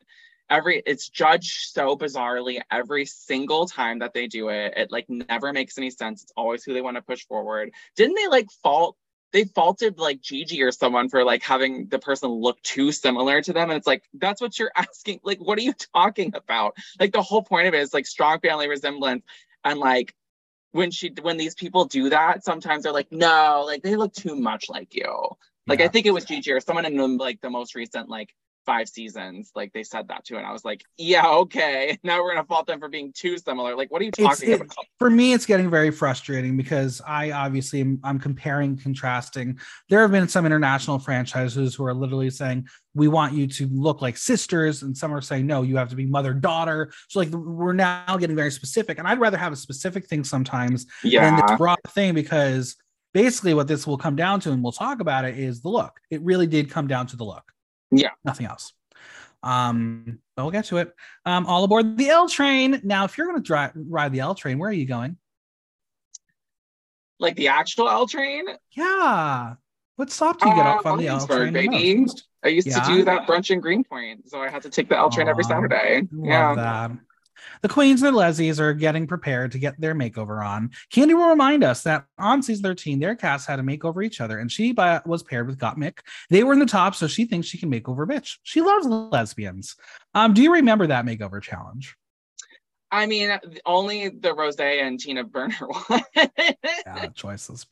every, 0.48 0.82
it's 0.86 1.10
judged 1.10 1.70
so 1.72 1.94
bizarrely 1.94 2.60
every 2.70 3.04
single 3.04 3.66
time 3.66 3.98
that 3.98 4.14
they 4.14 4.28
do 4.28 4.48
it. 4.48 4.72
It 4.78 4.90
like 4.90 5.04
never 5.10 5.52
makes 5.52 5.76
any 5.76 5.90
sense. 5.90 6.22
It's 6.22 6.32
always 6.38 6.64
who 6.64 6.72
they 6.72 6.80
want 6.80 6.96
to 6.96 7.02
push 7.02 7.26
forward. 7.26 7.70
Didn't 7.96 8.16
they 8.16 8.28
like 8.28 8.50
fault? 8.62 8.96
They 9.32 9.44
faulted 9.44 9.98
like 9.98 10.22
Gigi 10.22 10.62
or 10.62 10.72
someone 10.72 11.10
for 11.10 11.22
like 11.22 11.42
having 11.42 11.86
the 11.88 11.98
person 11.98 12.30
look 12.30 12.62
too 12.62 12.92
similar 12.92 13.42
to 13.42 13.52
them. 13.52 13.68
And 13.68 13.76
it's 13.76 13.86
like, 13.86 14.04
that's 14.14 14.40
what 14.40 14.58
you're 14.58 14.72
asking. 14.76 15.20
Like, 15.22 15.38
what 15.38 15.58
are 15.58 15.62
you 15.62 15.74
talking 15.94 16.32
about? 16.34 16.76
Like, 16.98 17.12
the 17.12 17.22
whole 17.22 17.42
point 17.42 17.68
of 17.68 17.74
it 17.74 17.80
is 17.80 17.92
like 17.92 18.06
strong 18.06 18.40
family 18.40 18.68
resemblance 18.68 19.22
and 19.64 19.78
like 19.78 20.14
when 20.72 20.90
she 20.90 21.12
when 21.22 21.36
these 21.36 21.54
people 21.54 21.84
do 21.84 22.10
that, 22.10 22.44
sometimes 22.44 22.82
they're 22.82 22.92
like, 22.92 23.12
no, 23.12 23.64
like 23.66 23.82
they 23.82 23.96
look 23.96 24.12
too 24.12 24.34
much 24.34 24.68
like 24.68 24.94
you. 24.94 25.28
Like 25.66 25.78
yeah. 25.78 25.84
I 25.84 25.88
think 25.88 26.06
it 26.06 26.10
was 26.10 26.24
Gigi 26.24 26.50
or 26.50 26.60
someone 26.60 26.84
in 26.84 27.18
like 27.18 27.40
the 27.40 27.50
most 27.50 27.74
recent 27.74 28.08
like 28.08 28.34
five 28.64 28.88
seasons. 28.88 29.50
Like 29.54 29.72
they 29.72 29.82
said 29.82 30.08
that 30.08 30.24
too. 30.24 30.36
And 30.36 30.46
I 30.46 30.52
was 30.52 30.64
like, 30.64 30.82
yeah, 30.96 31.26
okay. 31.26 31.98
Now 32.04 32.22
we're 32.22 32.34
gonna 32.34 32.46
fault 32.46 32.66
them 32.66 32.80
for 32.80 32.88
being 32.88 33.12
too 33.12 33.38
similar. 33.38 33.76
Like, 33.76 33.90
what 33.90 34.02
are 34.02 34.04
you 34.04 34.10
talking 34.10 34.52
about? 34.54 34.74
for 34.98 35.10
me 35.10 35.32
it's 35.32 35.46
getting 35.46 35.68
very 35.68 35.90
frustrating 35.90 36.56
because 36.56 37.00
i 37.06 37.32
obviously 37.32 37.80
am, 37.80 37.98
i'm 38.04 38.18
comparing 38.18 38.76
contrasting 38.76 39.58
there 39.88 40.00
have 40.00 40.10
been 40.12 40.28
some 40.28 40.46
international 40.46 40.98
franchises 40.98 41.74
who 41.74 41.84
are 41.84 41.94
literally 41.94 42.30
saying 42.30 42.66
we 42.94 43.08
want 43.08 43.32
you 43.32 43.46
to 43.46 43.66
look 43.72 44.00
like 44.00 44.16
sisters 44.16 44.82
and 44.82 44.96
some 44.96 45.12
are 45.12 45.20
saying 45.20 45.46
no 45.46 45.62
you 45.62 45.76
have 45.76 45.88
to 45.88 45.96
be 45.96 46.06
mother 46.06 46.32
daughter 46.32 46.92
so 47.08 47.18
like 47.18 47.28
we're 47.30 47.72
now 47.72 48.16
getting 48.18 48.36
very 48.36 48.50
specific 48.50 48.98
and 48.98 49.08
i'd 49.08 49.18
rather 49.20 49.36
have 49.36 49.52
a 49.52 49.56
specific 49.56 50.06
thing 50.06 50.22
sometimes 50.24 50.84
than 51.02 51.10
Yeah. 51.12 51.40
this 51.48 51.58
broad 51.58 51.78
thing 51.88 52.14
because 52.14 52.76
basically 53.12 53.54
what 53.54 53.66
this 53.68 53.86
will 53.86 53.98
come 53.98 54.16
down 54.16 54.40
to 54.40 54.52
and 54.52 54.62
we'll 54.62 54.72
talk 54.72 55.00
about 55.00 55.24
it 55.24 55.38
is 55.38 55.60
the 55.62 55.68
look 55.68 55.98
it 56.10 56.22
really 56.22 56.46
did 56.46 56.70
come 56.70 56.86
down 56.86 57.06
to 57.08 57.16
the 57.16 57.24
look 57.24 57.51
Yeah. 57.92 58.10
nothing 58.24 58.46
else 58.46 58.72
um 59.44 60.18
but 60.36 60.42
we'll 60.44 60.50
get 60.52 60.64
to 60.66 60.78
it 60.78 60.92
um 61.26 61.46
all 61.46 61.62
aboard 61.64 61.96
the 61.96 62.08
l 62.08 62.28
train 62.28 62.80
now 62.84 63.04
if 63.04 63.16
you're 63.18 63.26
going 63.26 63.36
to 63.38 63.42
drive 63.46 63.72
ride 63.74 64.12
the 64.12 64.20
l 64.20 64.34
train 64.34 64.58
where 64.58 64.70
are 64.70 64.72
you 64.72 64.86
going 64.86 65.16
Like 67.18 67.36
the 67.36 67.48
actual 67.48 67.88
L 67.88 68.06
train. 68.08 68.46
Yeah. 68.72 69.54
What 69.94 70.10
stop 70.10 70.40
do 70.40 70.48
you 70.48 70.56
get 70.56 70.66
Uh, 70.66 70.70
off 70.70 70.86
on 70.86 70.98
the 70.98 71.06
L 71.06 71.24
train? 71.24 71.52
baby. 71.52 72.04
I 72.42 72.48
used 72.48 72.66
Yeah. 72.66 72.80
to 72.80 72.86
do 72.94 73.04
that 73.04 73.28
brunch 73.28 73.50
in 73.52 73.60
Greenpoint, 73.60 74.28
so 74.28 74.40
I 74.42 74.48
had 74.48 74.62
to 74.62 74.70
take 74.70 74.88
the 74.88 74.96
L 74.98 75.08
train 75.08 75.28
every 75.28 75.44
Saturday. 75.44 76.08
Love 76.10 76.56
Yeah. 76.56 76.88
that. 76.88 76.90
The 77.62 77.68
queens 77.68 78.02
and 78.02 78.12
the 78.12 78.18
lesbies 78.18 78.58
are 78.58 78.74
getting 78.74 79.06
prepared 79.06 79.52
to 79.52 79.58
get 79.58 79.80
their 79.80 79.94
makeover 79.94 80.44
on. 80.44 80.70
Kandy 80.92 81.14
will 81.14 81.28
remind 81.28 81.62
us 81.62 81.84
that 81.84 82.06
on 82.18 82.42
season 82.42 82.64
13, 82.64 82.98
their 82.98 83.14
cast 83.14 83.46
had 83.46 83.56
to 83.56 83.62
make 83.62 83.84
over 83.84 84.02
each 84.02 84.20
other, 84.20 84.38
and 84.38 84.50
she 84.50 84.72
by, 84.72 85.00
was 85.06 85.22
paired 85.22 85.46
with 85.46 85.58
Gottmik. 85.58 85.98
They 86.28 86.42
were 86.42 86.52
in 86.52 86.58
the 86.58 86.66
top, 86.66 86.96
so 86.96 87.06
she 87.06 87.24
thinks 87.24 87.46
she 87.46 87.58
can 87.58 87.70
make 87.70 87.88
over 87.88 88.04
bitch. 88.04 88.38
She 88.42 88.60
loves 88.60 88.86
lesbians. 88.86 89.76
Um, 90.12 90.34
do 90.34 90.42
you 90.42 90.52
remember 90.52 90.88
that 90.88 91.06
makeover 91.06 91.40
challenge? 91.40 91.96
I 92.92 93.06
mean, 93.06 93.38
only 93.64 94.10
the 94.10 94.34
Rose 94.34 94.56
and 94.56 95.00
Tina 95.00 95.24
Burner 95.24 95.56
one. 95.86 96.02
yeah, 96.14 97.06
choices. 97.14 97.66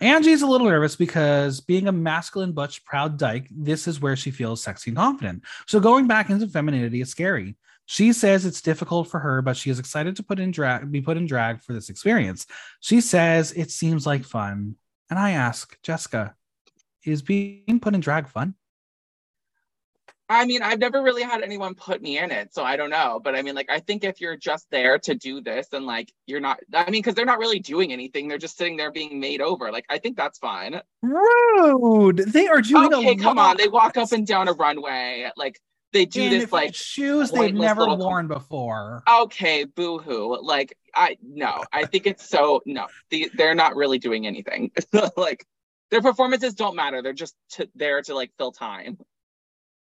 Angie's 0.00 0.42
a 0.42 0.46
little 0.46 0.68
nervous 0.68 0.94
because 0.94 1.60
being 1.60 1.88
a 1.88 1.92
masculine, 1.92 2.52
butch, 2.52 2.84
proud 2.84 3.18
dyke, 3.18 3.48
this 3.50 3.88
is 3.88 4.00
where 4.00 4.14
she 4.14 4.30
feels 4.30 4.62
sexy 4.62 4.90
and 4.90 4.98
confident. 4.98 5.42
So 5.66 5.80
going 5.80 6.06
back 6.06 6.30
into 6.30 6.46
femininity 6.46 7.00
is 7.00 7.10
scary. 7.10 7.56
She 7.90 8.12
says 8.12 8.46
it's 8.46 8.62
difficult 8.62 9.08
for 9.08 9.18
her, 9.18 9.42
but 9.42 9.56
she 9.56 9.68
is 9.68 9.80
excited 9.80 10.14
to 10.14 10.22
put 10.22 10.38
in 10.38 10.52
drag, 10.52 10.92
be 10.92 11.00
put 11.00 11.16
in 11.16 11.26
drag 11.26 11.60
for 11.60 11.72
this 11.72 11.88
experience. 11.88 12.46
She 12.78 13.00
says 13.00 13.50
it 13.50 13.72
seems 13.72 14.06
like 14.06 14.22
fun, 14.22 14.76
and 15.10 15.18
I 15.18 15.32
ask 15.32 15.76
Jessica, 15.82 16.36
is 17.04 17.20
being 17.20 17.80
put 17.80 17.96
in 17.96 18.00
drag 18.00 18.28
fun? 18.28 18.54
I 20.28 20.46
mean, 20.46 20.62
I've 20.62 20.78
never 20.78 21.02
really 21.02 21.24
had 21.24 21.42
anyone 21.42 21.74
put 21.74 22.00
me 22.00 22.18
in 22.18 22.30
it, 22.30 22.54
so 22.54 22.62
I 22.62 22.76
don't 22.76 22.90
know. 22.90 23.20
But 23.24 23.34
I 23.34 23.42
mean, 23.42 23.56
like, 23.56 23.68
I 23.68 23.80
think 23.80 24.04
if 24.04 24.20
you're 24.20 24.36
just 24.36 24.70
there 24.70 24.96
to 25.00 25.16
do 25.16 25.40
this 25.40 25.66
and 25.72 25.84
like 25.84 26.12
you're 26.26 26.38
not, 26.38 26.60
I 26.72 26.84
mean, 26.92 27.02
because 27.02 27.16
they're 27.16 27.24
not 27.24 27.40
really 27.40 27.58
doing 27.58 27.92
anything, 27.92 28.28
they're 28.28 28.38
just 28.38 28.56
sitting 28.56 28.76
there 28.76 28.92
being 28.92 29.18
made 29.18 29.40
over. 29.40 29.72
Like, 29.72 29.86
I 29.90 29.98
think 29.98 30.16
that's 30.16 30.38
fine. 30.38 30.80
Rude. 31.02 32.18
They 32.18 32.46
are 32.46 32.62
doing 32.62 32.94
okay, 32.94 33.10
a 33.10 33.16
come 33.16 33.38
lot. 33.38 33.50
on. 33.50 33.56
They 33.56 33.66
walk 33.66 33.96
up 33.96 34.12
and 34.12 34.24
down 34.24 34.46
a 34.46 34.52
runway. 34.52 35.28
Like, 35.36 35.60
they 35.92 36.06
do 36.06 36.22
in 36.22 36.30
this, 36.30 36.52
like, 36.52 36.74
shoes 36.74 37.30
they've 37.30 37.54
never 37.54 37.86
worn 37.94 38.28
before. 38.28 39.02
okay, 39.22 39.64
boo 39.64 39.98
hoo. 39.98 40.38
Like, 40.42 40.76
I, 40.94 41.16
no, 41.22 41.64
I 41.72 41.86
think 41.86 42.06
it's 42.06 42.28
so, 42.28 42.62
no, 42.66 42.86
the, 43.10 43.30
they're 43.34 43.54
not 43.54 43.76
really 43.76 43.98
doing 43.98 44.26
anything. 44.26 44.70
like, 45.16 45.46
their 45.90 46.00
performances 46.00 46.54
don't 46.54 46.76
matter. 46.76 47.02
They're 47.02 47.12
just 47.12 47.34
to, 47.50 47.68
there 47.74 48.00
to 48.02 48.14
like 48.14 48.30
fill 48.38 48.52
time. 48.52 48.98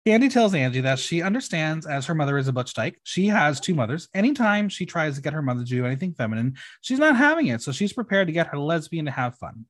Kandy 0.06 0.32
tells 0.32 0.54
Angie 0.54 0.82
that 0.82 1.00
she 1.00 1.20
understands 1.20 1.84
as 1.84 2.06
her 2.06 2.14
mother 2.14 2.38
is 2.38 2.46
a 2.46 2.52
butch 2.52 2.74
dyke. 2.74 3.00
She 3.02 3.26
has 3.26 3.58
two 3.58 3.74
mothers. 3.74 4.08
Anytime 4.14 4.68
she 4.68 4.86
tries 4.86 5.16
to 5.16 5.20
get 5.20 5.32
her 5.32 5.42
mother 5.42 5.64
to 5.64 5.68
do 5.68 5.84
anything 5.84 6.12
feminine, 6.12 6.54
she's 6.80 7.00
not 7.00 7.16
having 7.16 7.48
it. 7.48 7.60
So 7.60 7.72
she's 7.72 7.92
prepared 7.92 8.28
to 8.28 8.32
get 8.32 8.46
her 8.48 8.58
lesbian 8.58 9.06
to 9.06 9.10
have 9.10 9.36
fun. 9.36 9.64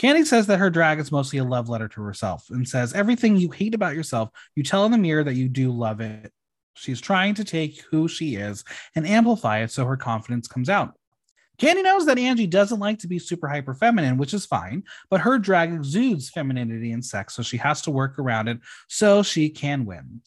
Kandy 0.00 0.24
says 0.24 0.46
that 0.46 0.58
her 0.58 0.70
drag 0.70 0.98
is 0.98 1.12
mostly 1.12 1.38
a 1.40 1.44
love 1.44 1.68
letter 1.68 1.86
to 1.86 2.02
herself 2.02 2.48
and 2.48 2.66
says 2.66 2.94
everything 2.94 3.36
you 3.36 3.50
hate 3.50 3.74
about 3.74 3.94
yourself, 3.94 4.30
you 4.56 4.62
tell 4.62 4.86
in 4.86 4.92
the 4.92 4.98
mirror 4.98 5.22
that 5.22 5.34
you 5.34 5.46
do 5.46 5.70
love 5.70 6.00
it. 6.00 6.32
She's 6.72 7.02
trying 7.02 7.34
to 7.34 7.44
take 7.44 7.82
who 7.90 8.08
she 8.08 8.36
is 8.36 8.64
and 8.96 9.06
amplify 9.06 9.58
it 9.58 9.70
so 9.70 9.84
her 9.84 9.98
confidence 9.98 10.48
comes 10.48 10.70
out. 10.70 10.94
Kandy 11.58 11.82
knows 11.82 12.06
that 12.06 12.18
Angie 12.18 12.46
doesn't 12.46 12.80
like 12.80 12.98
to 13.00 13.08
be 13.08 13.18
super 13.18 13.46
hyper 13.46 13.74
feminine, 13.74 14.16
which 14.16 14.32
is 14.32 14.46
fine, 14.46 14.84
but 15.10 15.20
her 15.20 15.38
drag 15.38 15.70
exudes 15.70 16.30
femininity 16.30 16.92
and 16.92 17.04
sex, 17.04 17.34
so 17.34 17.42
she 17.42 17.58
has 17.58 17.82
to 17.82 17.90
work 17.90 18.18
around 18.18 18.48
it 18.48 18.58
so 18.88 19.22
she 19.22 19.50
can 19.50 19.84
win. 19.84 20.22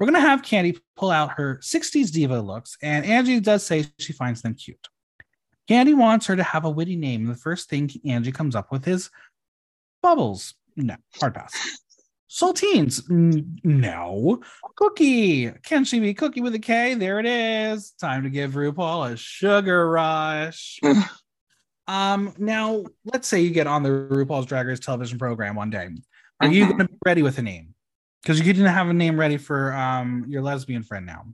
We're 0.00 0.06
going 0.06 0.20
to 0.20 0.28
have 0.28 0.42
Kandy 0.42 0.80
pull 0.96 1.12
out 1.12 1.34
her 1.36 1.60
60s 1.62 2.10
diva 2.10 2.40
looks, 2.40 2.76
and 2.82 3.06
Angie 3.06 3.38
does 3.38 3.64
say 3.64 3.86
she 4.00 4.12
finds 4.12 4.42
them 4.42 4.54
cute. 4.54 4.88
Kandy 5.68 5.96
wants 5.96 6.26
her 6.26 6.36
to 6.36 6.42
have 6.42 6.64
a 6.64 6.70
witty 6.70 6.96
name. 6.96 7.26
The 7.26 7.34
first 7.34 7.68
thing 7.68 7.90
Angie 8.04 8.32
comes 8.32 8.56
up 8.56 8.72
with 8.72 8.86
is 8.88 9.10
Bubbles. 10.02 10.54
No, 10.76 10.96
hard 11.20 11.34
pass. 11.34 11.52
Saltines. 12.32 13.02
No. 13.62 14.42
Cookie. 14.76 15.50
Can 15.64 15.84
she 15.84 16.00
be 16.00 16.14
Cookie 16.14 16.40
with 16.40 16.54
a 16.54 16.58
K? 16.58 16.94
There 16.94 17.20
it 17.20 17.26
is. 17.26 17.90
Time 17.92 18.22
to 18.22 18.30
give 18.30 18.52
RuPaul 18.52 19.12
a 19.12 19.16
sugar 19.16 19.90
rush. 19.90 20.80
um, 21.86 22.34
now 22.38 22.84
let's 23.04 23.28
say 23.28 23.42
you 23.42 23.50
get 23.50 23.66
on 23.66 23.82
the 23.82 23.90
RuPaul's 23.90 24.46
Drag 24.46 24.66
Race 24.66 24.80
television 24.80 25.18
program 25.18 25.54
one 25.54 25.68
day. 25.70 25.88
Are 26.40 26.48
you 26.48 26.66
going 26.66 26.78
to 26.78 26.88
be 26.88 26.98
ready 27.04 27.22
with 27.22 27.38
a 27.38 27.42
name? 27.42 27.74
Because 28.22 28.38
you 28.38 28.52
didn't 28.52 28.66
have 28.72 28.88
a 28.88 28.94
name 28.94 29.20
ready 29.20 29.36
for 29.36 29.72
um 29.74 30.24
your 30.28 30.42
lesbian 30.42 30.82
friend 30.82 31.04
now. 31.04 31.26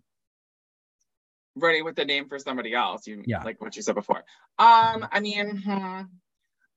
Ready 1.59 1.83
with 1.83 1.97
the 1.97 2.05
name 2.05 2.29
for 2.29 2.39
somebody 2.39 2.75
else. 2.75 3.07
You 3.07 3.23
Yeah. 3.27 3.43
like 3.43 3.61
what 3.61 3.77
you 3.77 3.83
said 3.83 3.95
before. 3.95 4.25
Um, 4.59 5.07
I 5.11 5.21
mean, 5.21 5.57
hmm, 5.59 6.01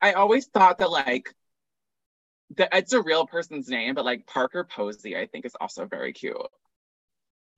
I 0.02 0.14
always 0.14 0.48
thought 0.48 0.80
that 0.80 0.92
like 0.92 1.34
that 2.58 2.70
it's 2.74 2.94
a 2.94 3.02
real 3.02 3.26
person's 3.26 3.68
name, 3.70 3.96
but 3.96 4.06
like 4.06 4.28
Parker 4.28 4.64
Posey, 4.64 5.18
I 5.18 5.28
think 5.28 5.46
is 5.46 5.56
also 5.60 5.86
very 5.86 6.14
cute. 6.14 6.36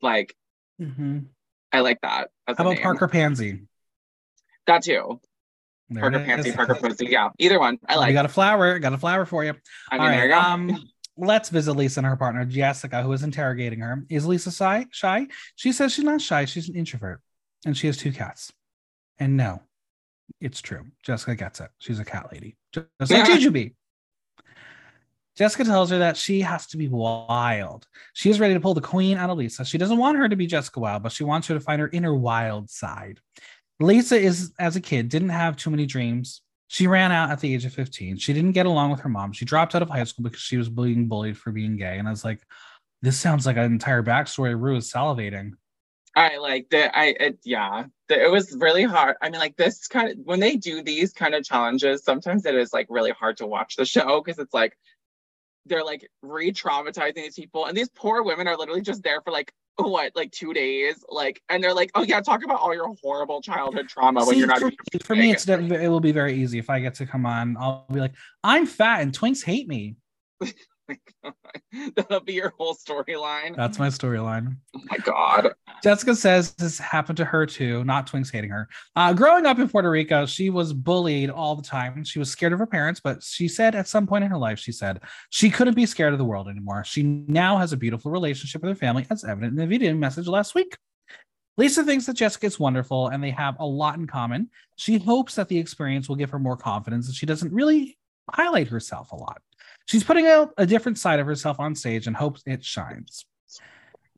Like 0.01 0.35
Mhm. 0.79 1.27
I 1.71 1.79
like 1.79 2.01
that 2.01 2.29
as 2.47 2.57
How 2.57 2.63
about 2.65 2.75
name. 2.75 2.83
Parker 2.83 3.07
Pansy? 3.07 3.67
That 4.67 4.83
too. 4.83 5.19
There 5.89 6.01
Parker 6.01 6.19
Pansy. 6.25 6.51
Parker 6.53 6.75
Posey. 6.75 7.07
Yeah, 7.07 7.29
either 7.37 7.59
one. 7.59 7.77
I 7.87 7.95
like. 7.95 8.09
I 8.09 8.13
got 8.13 8.25
a 8.25 8.29
flower. 8.29 8.75
I 8.75 8.79
got 8.79 8.93
a 8.93 8.97
flower 8.97 9.25
for 9.25 9.43
you. 9.43 9.53
I 9.91 9.97
mean, 9.97 10.01
All 10.01 10.07
there 10.09 10.23
you 10.27 10.29
go. 10.31 10.39
Um, 10.39 10.89
let's 11.17 11.49
visit 11.49 11.73
Lisa 11.73 11.99
and 11.99 12.07
her 12.07 12.15
partner 12.15 12.45
Jessica, 12.45 13.03
who 13.03 13.11
is 13.13 13.23
interrogating 13.23 13.79
her. 13.79 14.05
Is 14.09 14.25
Lisa 14.25 14.51
shy? 14.51 14.87
Shy? 14.91 15.27
She 15.55 15.71
says 15.71 15.93
she's 15.93 16.05
not 16.05 16.21
shy. 16.21 16.45
She's 16.45 16.69
an 16.69 16.75
introvert, 16.75 17.21
and 17.65 17.77
she 17.77 17.87
has 17.87 17.97
two 17.97 18.11
cats. 18.11 18.51
And 19.19 19.37
no, 19.37 19.61
it's 20.41 20.61
true. 20.61 20.85
Jessica 21.03 21.35
gets 21.35 21.59
it. 21.59 21.69
She's 21.79 21.99
a 21.99 22.05
cat 22.05 22.29
lady, 22.31 22.57
just 22.73 22.87
like. 23.11 23.25
Jujubee. 23.25 23.75
Jessica 25.35 25.63
tells 25.63 25.89
her 25.89 25.97
that 25.97 26.15
she 26.15 26.41
has 26.41 26.67
to 26.67 26.77
be 26.77 26.87
wild. 26.87 27.87
She 28.13 28.29
is 28.29 28.39
ready 28.39 28.53
to 28.53 28.59
pull 28.59 28.75
the 28.75 28.81
queen 28.81 29.17
out 29.17 29.31
of 29.31 29.37
Lisa. 29.37 29.65
She 29.65 29.79
doesn't 29.79 29.97
want 29.97 30.19
her 30.19 30.29
to 30.29 30.35
be 30.35 30.45
Jessica 30.45 30.79
Wild, 30.79 31.01
but 31.01 31.11
she 31.11 31.23
wants 31.23 31.47
her 31.47 31.55
to 31.55 31.59
find 31.59 31.81
her 31.81 31.89
inner 31.91 32.13
wild 32.13 32.69
side. 32.69 33.19
Lisa 33.79 34.15
is, 34.15 34.53
as 34.59 34.75
a 34.75 34.81
kid, 34.81 35.09
didn't 35.09 35.29
have 35.29 35.57
too 35.57 35.71
many 35.71 35.87
dreams. 35.87 36.42
She 36.73 36.87
ran 36.87 37.11
out 37.11 37.29
at 37.29 37.39
the 37.39 37.53
age 37.53 37.65
of 37.65 37.73
15. 37.73 38.17
She 38.17 38.33
didn't 38.33 38.53
get 38.53 38.65
along 38.65 38.89
with 38.89 39.01
her 39.01 39.09
mom. 39.09 39.31
She 39.31 39.45
dropped 39.45 39.75
out 39.75 39.83
of 39.83 39.91
high 39.91 40.05
school 40.05 40.23
because 40.23 40.41
she 40.41 40.57
was 40.57 40.69
being 40.69 41.07
bullied 41.07 41.37
for 41.37 41.51
being 41.51 41.77
gay. 41.77 41.99
And 41.99 42.07
I 42.07 42.11
was 42.11 42.25
like, 42.25 42.41
this 43.03 43.19
sounds 43.19 43.45
like 43.45 43.57
an 43.57 43.65
entire 43.65 44.01
backstory. 44.01 44.59
Ru 44.59 44.77
is 44.77 44.91
salivating. 44.91 45.51
I 46.15 46.37
like 46.37 46.69
that. 46.71 46.97
I 46.97 47.15
it, 47.19 47.37
yeah, 47.43 47.83
the, 48.07 48.23
it 48.23 48.31
was 48.31 48.57
really 48.59 48.85
hard. 48.85 49.17
I 49.21 49.29
mean, 49.29 49.39
like 49.39 49.55
this 49.55 49.87
kind 49.87 50.09
of 50.09 50.17
when 50.23 50.39
they 50.39 50.55
do 50.55 50.81
these 50.81 51.13
kind 51.13 51.35
of 51.35 51.43
challenges, 51.43 52.03
sometimes 52.03 52.43
it 52.47 52.55
is 52.55 52.73
like 52.73 52.87
really 52.89 53.11
hard 53.11 53.37
to 53.37 53.45
watch 53.45 53.75
the 53.75 53.85
show 53.85 54.19
because 54.19 54.39
it's 54.39 54.53
like 54.55 54.75
they're 55.67 55.85
like 55.85 56.09
re-traumatizing 56.23 57.13
these 57.13 57.35
people, 57.35 57.65
and 57.65 57.77
these 57.77 57.89
poor 57.89 58.23
women 58.23 58.47
are 58.47 58.57
literally 58.57 58.81
just 58.81 59.03
there 59.03 59.21
for 59.21 59.31
like 59.31 59.53
what, 59.77 60.15
like 60.15 60.31
two 60.31 60.53
days, 60.53 61.03
like, 61.09 61.41
and 61.49 61.63
they're 61.63 61.73
like, 61.73 61.91
oh 61.95 62.03
yeah, 62.03 62.21
talk 62.21 62.43
about 62.43 62.59
all 62.59 62.73
your 62.73 62.93
horrible 63.01 63.41
childhood 63.41 63.87
trauma 63.89 64.23
when 64.25 64.37
you're 64.37 64.47
not. 64.47 64.59
for, 64.59 64.71
for 65.03 65.15
me, 65.15 65.31
it's 65.31 65.47
it 65.47 65.87
will 65.87 65.99
be 65.99 66.11
very 66.11 66.35
easy 66.35 66.59
if 66.59 66.69
I 66.69 66.79
get 66.79 66.95
to 66.95 67.05
come 67.05 67.25
on. 67.25 67.57
I'll 67.57 67.85
be 67.91 67.99
like, 67.99 68.13
I'm 68.43 68.65
fat 68.65 69.01
and 69.01 69.17
twinks 69.17 69.43
hate 69.43 69.67
me. 69.67 69.95
That'll 71.95 72.19
be 72.19 72.33
your 72.33 72.53
whole 72.57 72.75
storyline. 72.75 73.55
That's 73.55 73.79
my 73.79 73.87
storyline. 73.87 74.57
oh 74.75 74.81
my 74.89 74.97
god. 74.97 75.53
Jessica 75.83 76.15
says 76.15 76.53
this 76.53 76.77
happened 76.77 77.17
to 77.17 77.25
her 77.25 77.45
too, 77.45 77.83
not 77.83 78.09
Twinks 78.09 78.31
hating 78.31 78.49
her. 78.49 78.67
Uh, 78.95 79.13
growing 79.13 79.45
up 79.45 79.59
in 79.59 79.69
Puerto 79.69 79.89
Rico, 79.89 80.25
she 80.25 80.49
was 80.49 80.73
bullied 80.73 81.29
all 81.29 81.55
the 81.55 81.63
time. 81.63 82.03
She 82.03 82.19
was 82.19 82.29
scared 82.29 82.53
of 82.53 82.59
her 82.59 82.67
parents, 82.67 82.99
but 83.03 83.23
she 83.23 83.47
said 83.47 83.75
at 83.75 83.87
some 83.87 84.07
point 84.07 84.23
in 84.23 84.31
her 84.31 84.37
life, 84.37 84.59
she 84.59 84.71
said 84.71 85.01
she 85.29 85.49
couldn't 85.49 85.75
be 85.75 85.85
scared 85.85 86.13
of 86.13 86.19
the 86.19 86.25
world 86.25 86.47
anymore. 86.47 86.83
She 86.83 87.03
now 87.03 87.57
has 87.57 87.73
a 87.73 87.77
beautiful 87.77 88.11
relationship 88.11 88.61
with 88.61 88.69
her 88.69 88.75
family, 88.75 89.05
as 89.09 89.23
evident 89.23 89.51
in 89.51 89.57
the 89.57 89.67
video 89.67 89.93
message 89.93 90.27
last 90.27 90.55
week. 90.55 90.77
Lisa 91.57 91.83
thinks 91.83 92.05
that 92.07 92.15
Jessica 92.15 92.47
is 92.47 92.59
wonderful 92.59 93.09
and 93.09 93.23
they 93.23 93.29
have 93.29 93.55
a 93.59 93.65
lot 93.65 93.97
in 93.97 94.07
common. 94.07 94.49
She 94.75 94.97
hopes 94.97 95.35
that 95.35 95.49
the 95.49 95.59
experience 95.59 96.09
will 96.09 96.15
give 96.15 96.31
her 96.31 96.39
more 96.39 96.57
confidence 96.57 97.07
and 97.07 97.15
she 97.15 97.27
doesn't 97.27 97.53
really 97.53 97.97
highlight 98.31 98.67
herself 98.67 99.11
a 99.11 99.15
lot. 99.15 99.41
She's 99.85 100.03
putting 100.03 100.27
out 100.27 100.53
a 100.57 100.65
different 100.65 100.97
side 100.97 101.19
of 101.19 101.27
herself 101.27 101.59
on 101.59 101.75
stage 101.75 102.07
and 102.07 102.15
hopes 102.15 102.41
it 102.45 102.63
shines. 102.63 103.25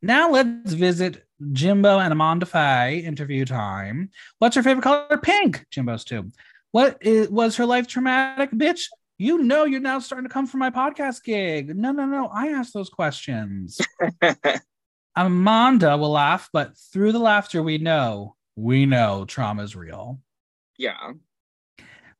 Now 0.01 0.30
let's 0.30 0.73
visit 0.73 1.25
Jimbo 1.51 1.99
and 1.99 2.13
Amanda 2.13 2.45
Faye 2.45 2.99
interview 2.99 3.45
time. 3.45 4.12
What's 4.39 4.56
her 4.56 4.63
favorite 4.63 4.84
color? 4.84 5.17
Pink. 5.17 5.65
Jimbo's 5.71 6.04
too. 6.04 6.32
What 6.71 6.97
is, 7.01 7.30
was 7.30 7.56
her 7.58 7.65
life 7.65 7.88
traumatic? 7.88 8.51
Bitch, 8.51 8.88
you 9.17 9.39
know 9.39 9.65
you're 9.65 9.80
now 9.80 9.99
starting 9.99 10.28
to 10.28 10.34
come 10.34 10.45
for 10.45 10.58
my 10.58 10.69
podcast 10.69 11.23
gig. 11.23 11.75
No, 11.75 11.91
no, 11.91 12.06
no. 12.06 12.28
I 12.28 12.49
asked 12.49 12.73
those 12.73 12.89
questions. 12.89 13.80
Amanda 15.15 15.97
will 15.97 16.12
laugh, 16.12 16.49
but 16.51 16.78
through 16.91 17.13
the 17.13 17.19
laughter, 17.19 17.63
we 17.63 17.78
know, 17.78 18.36
we 18.56 18.86
know 18.86 19.25
trauma 19.25 19.63
is 19.63 19.75
real. 19.75 20.19
Yeah. 20.78 21.13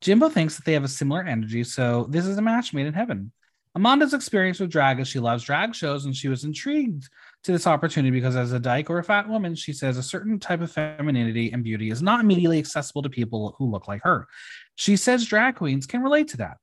Jimbo 0.06 0.30
thinks 0.30 0.56
that 0.56 0.66
they 0.66 0.74
have 0.74 0.84
a 0.84 0.88
similar 0.88 1.24
energy, 1.24 1.64
so 1.64 2.06
this 2.12 2.28
is 2.28 2.38
a 2.38 2.42
match 2.42 2.76
made 2.76 2.86
in 2.86 2.94
heaven. 2.94 3.32
Amanda's 3.74 4.14
experience 4.14 4.60
with 4.60 4.70
drag 4.70 5.00
is 5.00 5.08
she 5.08 5.18
loves 5.18 5.44
drag 5.44 5.74
shows 5.74 6.06
and 6.06 6.16
she 6.16 6.28
was 6.28 6.44
intrigued 6.44 7.10
to 7.44 7.52
this 7.52 7.66
opportunity 7.66 8.12
because 8.12 8.36
as 8.36 8.52
a 8.52 8.60
dyke 8.60 8.92
or 8.92 9.00
a 9.00 9.04
fat 9.04 9.28
woman, 9.28 9.56
she 9.56 9.74
says 9.74 9.98
a 9.98 10.04
certain 10.04 10.40
type 10.40 10.62
of 10.62 10.72
femininity 10.72 11.52
and 11.52 11.64
beauty 11.64 11.90
is 11.90 12.04
not 12.04 12.20
immediately 12.20 12.60
accessible 12.60 13.02
to 13.02 13.10
people 13.10 13.56
who 13.58 13.66
look 13.66 13.88
like 13.88 14.04
her. 14.04 14.28
She 14.76 14.96
says 14.96 15.26
drag 15.26 15.56
queens 15.56 15.88
can 15.88 16.04
relate 16.04 16.28
to 16.28 16.38
that. 16.38 16.58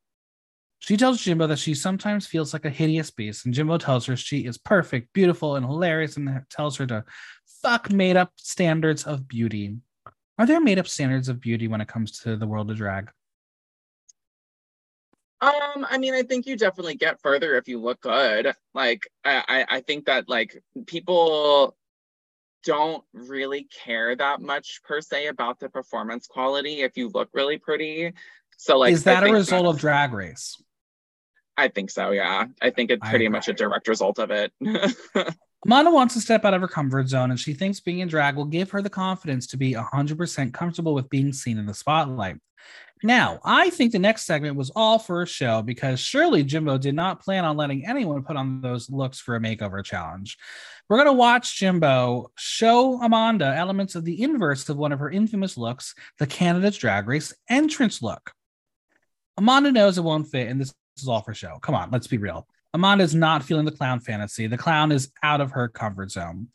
She 0.78 0.96
tells 0.96 1.20
Jimbo 1.20 1.48
that 1.48 1.59
she 1.59 1.74
sometimes 1.74 2.28
feels 2.28 2.52
like 2.52 2.64
a 2.64 2.70
hideous 2.70 3.11
beast, 3.11 3.44
and 3.44 3.52
Jimbo 3.52 3.78
tells 3.78 4.07
her 4.07 4.16
she 4.16 4.46
is 4.46 4.57
perfect, 4.57 5.12
beautiful, 5.14 5.57
and 5.57 5.66
hilarious, 5.66 6.16
and 6.16 6.42
tells 6.48 6.76
her 6.76 6.87
to 6.87 7.05
fuck 7.61 7.90
made 7.90 8.16
up 8.16 8.31
standards 8.37 9.02
of 9.02 9.26
beauty. 9.26 9.78
Are 10.38 10.46
there 10.46 10.61
made 10.61 10.78
up 10.78 10.87
standards 10.87 11.28
of 11.28 11.40
beauty 11.40 11.66
when 11.66 11.81
it 11.81 11.88
comes 11.88 12.20
to 12.20 12.37
the 12.37 12.46
world 12.46 12.70
of 12.70 12.76
drag? 12.76 13.11
Um, 15.42 15.85
I 15.90 15.98
mean, 15.98 16.14
I 16.14 16.22
think 16.22 16.46
you 16.46 16.57
definitely 16.57 16.94
get 16.94 17.20
further 17.20 17.57
if 17.57 17.66
you 17.66 17.81
look 17.81 18.00
good. 18.00 18.55
Like, 18.74 19.09
I, 19.24 19.66
I, 19.68 19.81
think 19.81 20.07
that 20.07 20.28
like 20.28 20.62
people 20.87 21.76
don't 22.64 23.02
really 23.12 23.64
care 23.85 24.14
that 24.14 24.40
much 24.40 24.81
per 24.85 25.00
se 25.00 25.26
about 25.26 25.59
the 25.59 25.68
performance 25.68 26.28
quality 26.28 26.83
if 26.83 26.96
you 26.96 27.11
look 27.12 27.28
really 27.33 27.59
pretty. 27.59 28.12
So, 28.57 28.78
like, 28.78 28.92
is 28.92 29.02
that 29.02 29.26
a 29.26 29.33
result 29.33 29.66
of 29.66 29.81
Drag 29.81 30.12
Race? 30.12 30.62
I 31.57 31.66
think 31.66 31.90
so. 31.90 32.12
Yeah, 32.12 32.46
I 32.61 32.70
think 32.70 32.92
it's 32.92 33.09
pretty 33.09 33.28
much 33.28 33.48
a 33.48 33.52
direct 33.52 33.88
result 33.88 34.20
of 34.20 34.31
it. 34.31 34.52
Amanda 35.64 35.90
wants 35.90 36.14
to 36.14 36.20
step 36.20 36.44
out 36.44 36.55
of 36.55 36.61
her 36.61 36.68
comfort 36.68 37.09
zone, 37.09 37.31
and 37.31 37.38
she 37.38 37.52
thinks 37.52 37.81
being 37.81 37.98
in 37.98 38.09
drag 38.09 38.37
will 38.37 38.44
give 38.44 38.70
her 38.70 38.81
the 38.81 38.90
confidence 38.90 39.48
to 39.48 39.57
be 39.57 39.74
100% 39.74 40.52
comfortable 40.52 40.94
with 40.94 41.11
being 41.11 41.33
seen 41.33 41.59
in 41.59 41.66
the 41.66 41.74
spotlight. 41.74 42.37
Now, 43.04 43.40
I 43.44 43.70
think 43.70 43.90
the 43.90 43.98
next 43.98 44.26
segment 44.26 44.54
was 44.54 44.70
all 44.76 44.98
for 44.98 45.22
a 45.22 45.26
show 45.26 45.60
because 45.60 45.98
surely 45.98 46.44
Jimbo 46.44 46.78
did 46.78 46.94
not 46.94 47.20
plan 47.20 47.44
on 47.44 47.56
letting 47.56 47.84
anyone 47.84 48.22
put 48.22 48.36
on 48.36 48.60
those 48.60 48.88
looks 48.88 49.18
for 49.18 49.34
a 49.34 49.40
makeover 49.40 49.84
challenge. 49.84 50.38
We're 50.88 50.98
going 50.98 51.08
to 51.08 51.12
watch 51.12 51.58
Jimbo 51.58 52.30
show 52.36 53.02
Amanda 53.02 53.54
elements 53.56 53.96
of 53.96 54.04
the 54.04 54.22
inverse 54.22 54.68
of 54.68 54.76
one 54.76 54.92
of 54.92 55.00
her 55.00 55.10
infamous 55.10 55.56
looks, 55.56 55.94
the 56.18 56.28
Canada's 56.28 56.78
Drag 56.78 57.08
Race 57.08 57.34
entrance 57.48 58.02
look. 58.02 58.32
Amanda 59.36 59.72
knows 59.72 59.98
it 59.98 60.04
won't 60.04 60.28
fit, 60.28 60.48
and 60.48 60.60
this 60.60 60.72
is 60.96 61.08
all 61.08 61.22
for 61.22 61.34
show. 61.34 61.58
Come 61.60 61.74
on, 61.74 61.90
let's 61.90 62.06
be 62.06 62.18
real. 62.18 62.46
Amanda 62.72 63.02
is 63.02 63.14
not 63.14 63.42
feeling 63.42 63.64
the 63.64 63.72
clown 63.72 63.98
fantasy. 63.98 64.46
The 64.46 64.58
clown 64.58 64.92
is 64.92 65.10
out 65.22 65.40
of 65.40 65.50
her 65.52 65.68
comfort 65.68 66.12
zone. 66.12 66.48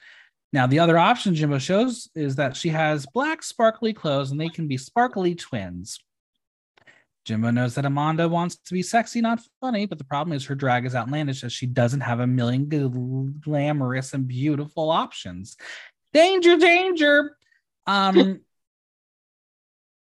Now, 0.53 0.65
the 0.65 0.79
other 0.79 0.97
option 0.97 1.35
Jimbo 1.35 1.59
shows 1.59 2.09
is 2.15 2.37
that 2.37 2.55
she 2.55 2.69
has 2.69 3.05
black 3.05 3.43
sparkly 3.43 3.91
clothes 3.91 4.31
and 4.31 4.39
they 4.39 4.47
can 4.47 4.67
be 4.67 4.77
sparkly 4.77 5.35
twins. 5.35 5.99
Jimbo 7.27 7.51
knows 7.51 7.75
that 7.75 7.85
Amanda 7.85 8.27
wants 8.29 8.55
to 8.55 8.73
be 8.73 8.81
sexy, 8.81 9.19
not 9.19 9.41
funny, 9.59 9.85
but 9.85 9.97
the 9.97 10.05
problem 10.05 10.33
is 10.33 10.45
her 10.45 10.55
drag 10.55 10.85
is 10.85 10.95
outlandish 10.95 11.43
as 11.43 11.51
she 11.51 11.65
doesn't 11.65 11.99
have 11.99 12.21
a 12.21 12.25
million 12.25 12.69
glamorous 13.41 14.13
and 14.13 14.25
beautiful 14.25 14.89
options. 14.89 15.57
Danger, 16.13 16.55
danger. 16.55 17.35
Um, 17.85 18.39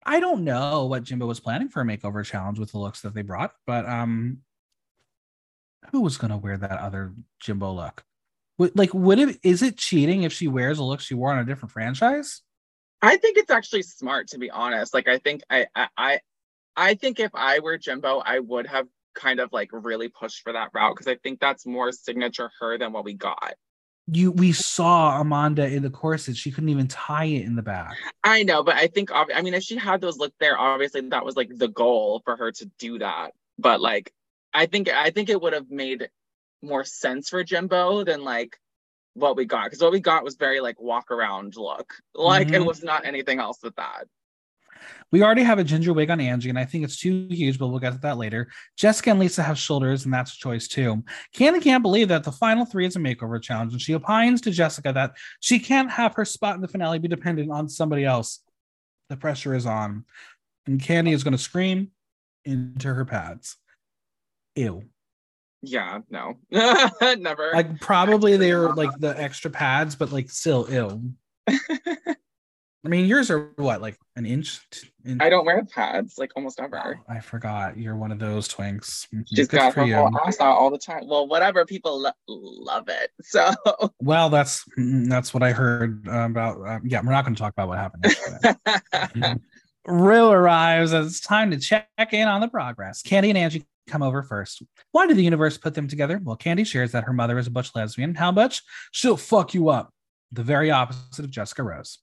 I 0.04 0.19
don't 0.19 0.43
know 0.43 0.86
what 0.86 1.04
Jimbo 1.04 1.28
was 1.28 1.39
planning 1.39 1.69
for 1.69 1.82
a 1.82 1.86
makeover 1.86 2.26
challenge 2.26 2.58
with 2.58 2.71
the 2.71 2.80
looks 2.80 3.02
that 3.02 3.13
they 3.13 3.21
brought, 3.21 3.54
but 3.67 3.88
um, 3.88 4.39
who 5.91 6.02
was 6.02 6.17
going 6.17 6.32
to 6.32 6.38
wear 6.38 6.58
that 6.58 6.80
other 6.80 7.13
Jimbo 7.39 7.73
look? 7.73 8.04
Like, 8.58 8.93
would 8.95 9.19
it 9.19 9.38
is 9.43 9.62
it 9.62 9.78
cheating 9.78 10.23
if 10.23 10.34
she 10.34 10.47
wears 10.47 10.80
a 10.80 10.84
look 10.84 10.99
she 10.99 11.13
wore 11.13 11.32
on 11.32 11.39
a 11.39 11.45
different 11.45 11.71
franchise? 11.73 12.41
I 13.04 13.17
think 13.17 13.38
it's 13.38 13.52
actually 13.52 13.84
smart 13.84 14.30
to 14.30 14.39
be 14.39 14.49
honest. 14.49 14.95
Like, 14.95 15.08
I 15.08 15.19
think 15.19 15.41
I 15.49 15.67
I 15.95 16.19
I 16.76 16.96
think 16.96 17.20
if 17.20 17.32
I 17.34 17.60
were 17.60 17.78
Jimbo, 17.78 18.20
I 18.26 18.40
would 18.40 18.68
have 18.68 18.88
kind 19.14 19.40
of 19.40 19.52
like 19.54 19.70
really 19.72 20.10
pushed 20.10 20.44
for 20.44 20.54
that 20.54 20.70
route 20.74 20.96
because 20.96 21.08
I 21.08 21.16
think 21.16 21.40
that's 21.40 21.66
more 21.66 21.92
signature 21.92 22.52
her 22.60 22.78
than 22.78 22.92
what 22.92 23.06
we 23.06 23.14
got. 23.14 23.54
You 24.08 24.32
we 24.32 24.52
saw 24.52 25.22
Amanda 25.22 25.66
in 25.66 25.82
the 25.82 25.90
corset; 25.90 26.36
she 26.36 26.52
couldn't 26.52 26.70
even 26.70 26.88
tie 26.88 27.26
it 27.26 27.46
in 27.46 27.56
the 27.56 27.62
back. 27.62 27.96
I 28.24 28.44
know, 28.44 28.62
but 28.62 28.76
I 28.76 28.88
think 28.88 29.12
I 29.14 29.42
mean, 29.42 29.54
if 29.54 29.64
she 29.64 29.78
had 29.78 30.02
those 30.02 30.18
look 30.18 30.34
there, 30.40 30.60
obviously 30.60 31.02
that 31.10 31.24
was 31.24 31.38
like 31.38 31.50
the 31.56 31.70
goal 31.70 32.22
for 32.26 32.36
her 32.36 32.52
to 32.52 32.66
do 32.80 33.00
that. 33.00 33.32
But 33.58 33.80
like, 33.80 34.12
I 34.54 34.66
think 34.66 34.90
I 34.90 35.12
think 35.12 35.30
it 35.30 35.42
would 35.42 35.54
have 35.54 35.70
made 35.70 36.10
more 36.62 36.84
sense 36.84 37.30
for 37.30 37.44
Jimbo 37.46 38.04
than 38.04 38.26
like 38.26 38.58
what 39.14 39.38
we 39.38 39.46
got 39.46 39.66
because 39.66 39.82
what 39.82 39.92
we 39.92 40.00
got 40.00 40.24
was 40.24 40.36
very 40.36 40.60
like 40.60 40.82
walk 40.82 41.10
around 41.10 41.56
look. 41.56 41.94
Like 42.14 42.48
mm-hmm. 42.48 42.56
it 42.56 42.66
was 42.66 42.84
not 42.84 43.06
anything 43.06 43.40
else 43.40 43.60
with 43.64 43.76
that. 43.78 44.06
We 45.12 45.22
already 45.22 45.43
have 45.43 45.60
a 45.60 45.63
ginger 45.63 45.93
wig 45.93 46.10
on 46.10 46.19
Angie, 46.19 46.50
and 46.50 46.58
I 46.58 46.65
think 46.65 46.84
it's 46.84 47.00
too 47.00 47.28
huge, 47.30 47.60
but 47.60 47.67
we'll 47.67 47.80
get 47.80 47.93
to 47.93 48.00
that 48.00 48.17
later. 48.17 48.50
Jessica 48.78 49.12
and 49.12 49.19
Lisa 49.19 49.43
have 49.43 49.58
shoulders, 49.58 50.06
and 50.06 50.13
that's 50.13 50.34
a 50.34 50.38
choice 50.38 50.67
too. 50.67 51.04
Kandy 51.36 51.62
can't 51.62 51.84
believe 51.84 52.08
that 52.08 52.24
the 52.24 52.32
final 52.32 52.65
three 52.65 52.86
is 52.86 52.96
a 52.96 53.00
makeover 53.00 53.41
challenge, 53.41 53.74
and 53.74 53.82
she 53.82 53.93
opines 53.93 54.41
to 54.41 54.52
Jessica 54.52 54.91
that 54.93 55.13
she 55.39 55.60
can't 55.60 55.91
have 55.91 56.15
her 56.15 56.26
spot 56.26 56.56
in 56.56 56.62
the 56.62 56.67
finale 56.67 57.00
be 57.00 57.08
dependent 57.08 57.52
on 57.52 57.69
somebody 57.69 58.06
else. 58.06 58.39
The 59.10 59.17
pressure 59.17 59.54
is 59.54 59.65
on. 59.65 60.06
And 60.65 60.82
Kandy 60.82 61.13
is 61.13 61.24
going 61.24 61.34
to 61.34 61.38
scream 61.38 61.91
into 62.46 62.93
her 62.93 63.06
pads. 63.06 63.58
Ew. 64.56 64.84
Yeah, 65.62 66.00
no. 66.10 66.38
Never. 66.52 67.52
Like 67.54 67.80
probably 67.80 68.38
they 68.38 68.52
are 68.52 68.74
like 68.74 68.91
the 69.00 69.19
extra 69.19 69.50
pads, 69.50 69.96
but 69.96 70.12
like 70.12 70.30
still 70.30 70.67
ill. 70.69 71.02
I 72.86 72.89
mean, 72.89 73.06
yours 73.06 73.32
are 73.32 73.52
what, 73.56 73.82
like 73.82 73.98
an 74.17 74.26
inch? 74.26 74.60
In- 75.06 75.22
I 75.22 75.30
don't 75.30 75.46
wear 75.46 75.63
pads 75.63 76.17
like 76.17 76.32
almost 76.36 76.60
ever. 76.60 77.00
Oh, 77.00 77.04
I 77.08 77.22
forgot. 77.22 77.78
You're 77.78 77.96
one 77.96 78.12
of 78.12 78.19
those 78.19 78.50
twinks. 78.50 79.08
She's 79.28 79.48
Good 79.48 79.58
got 79.58 79.74
her 79.74 79.86
whole 79.86 80.19
ass 80.19 80.41
out 80.41 80.58
all 80.58 80.69
the 80.69 80.78
time. 80.78 81.08
Well, 81.08 81.28
whatever. 81.28 81.65
People 81.65 82.02
lo- 82.02 82.12
love 82.28 82.89
it. 82.89 83.12
So. 83.24 83.52
Well, 84.00 84.30
that's 84.30 84.65
that's 84.78 85.34
what 85.34 85.43
I 85.43 85.54
heard 85.54 86.06
about. 86.08 86.62
Uh, 86.62 86.80
yeah, 86.84 87.02
we're 87.04 87.13
not 87.13 87.24
going 87.24 87.34
to 87.34 87.41
talk 87.41 87.54
about 87.54 87.69
what 87.69 87.80
happened. 87.80 89.39
Ru 89.88 90.28
arrives 90.30 90.93
as 90.93 91.08
it's 91.08 91.19
time 91.22 91.50
to 91.52 91.58
check 91.58 91.88
in 92.12 92.28
on 92.28 92.41
the 92.41 92.48
progress. 92.50 93.02
Kandy 93.02 93.30
and 93.30 93.38
Angie 93.38 93.65
come 93.88 94.04
over 94.04 94.22
first. 94.22 94.62
Why 94.91 95.08
did 95.08 95.17
the 95.17 95.24
universe 95.24 95.58
put 95.58 95.74
them 95.74 95.88
together? 95.88 96.19
Well, 96.22 96.38
Kandy 96.38 96.65
shares 96.67 96.91
that 96.91 97.06
her 97.06 97.13
mother 97.13 97.39
is 97.39 97.48
a 97.48 97.52
butch 97.52 97.72
lesbian. 97.76 98.13
How 98.13 98.32
much? 98.32 98.62
She'll 98.91 99.17
fuck 99.17 99.54
you 99.54 99.69
up. 99.69 99.91
The 100.32 100.43
very 100.43 100.69
opposite 100.69 101.26
of 101.26 101.32
Jessica 101.32 101.63
Rose. 101.63 102.00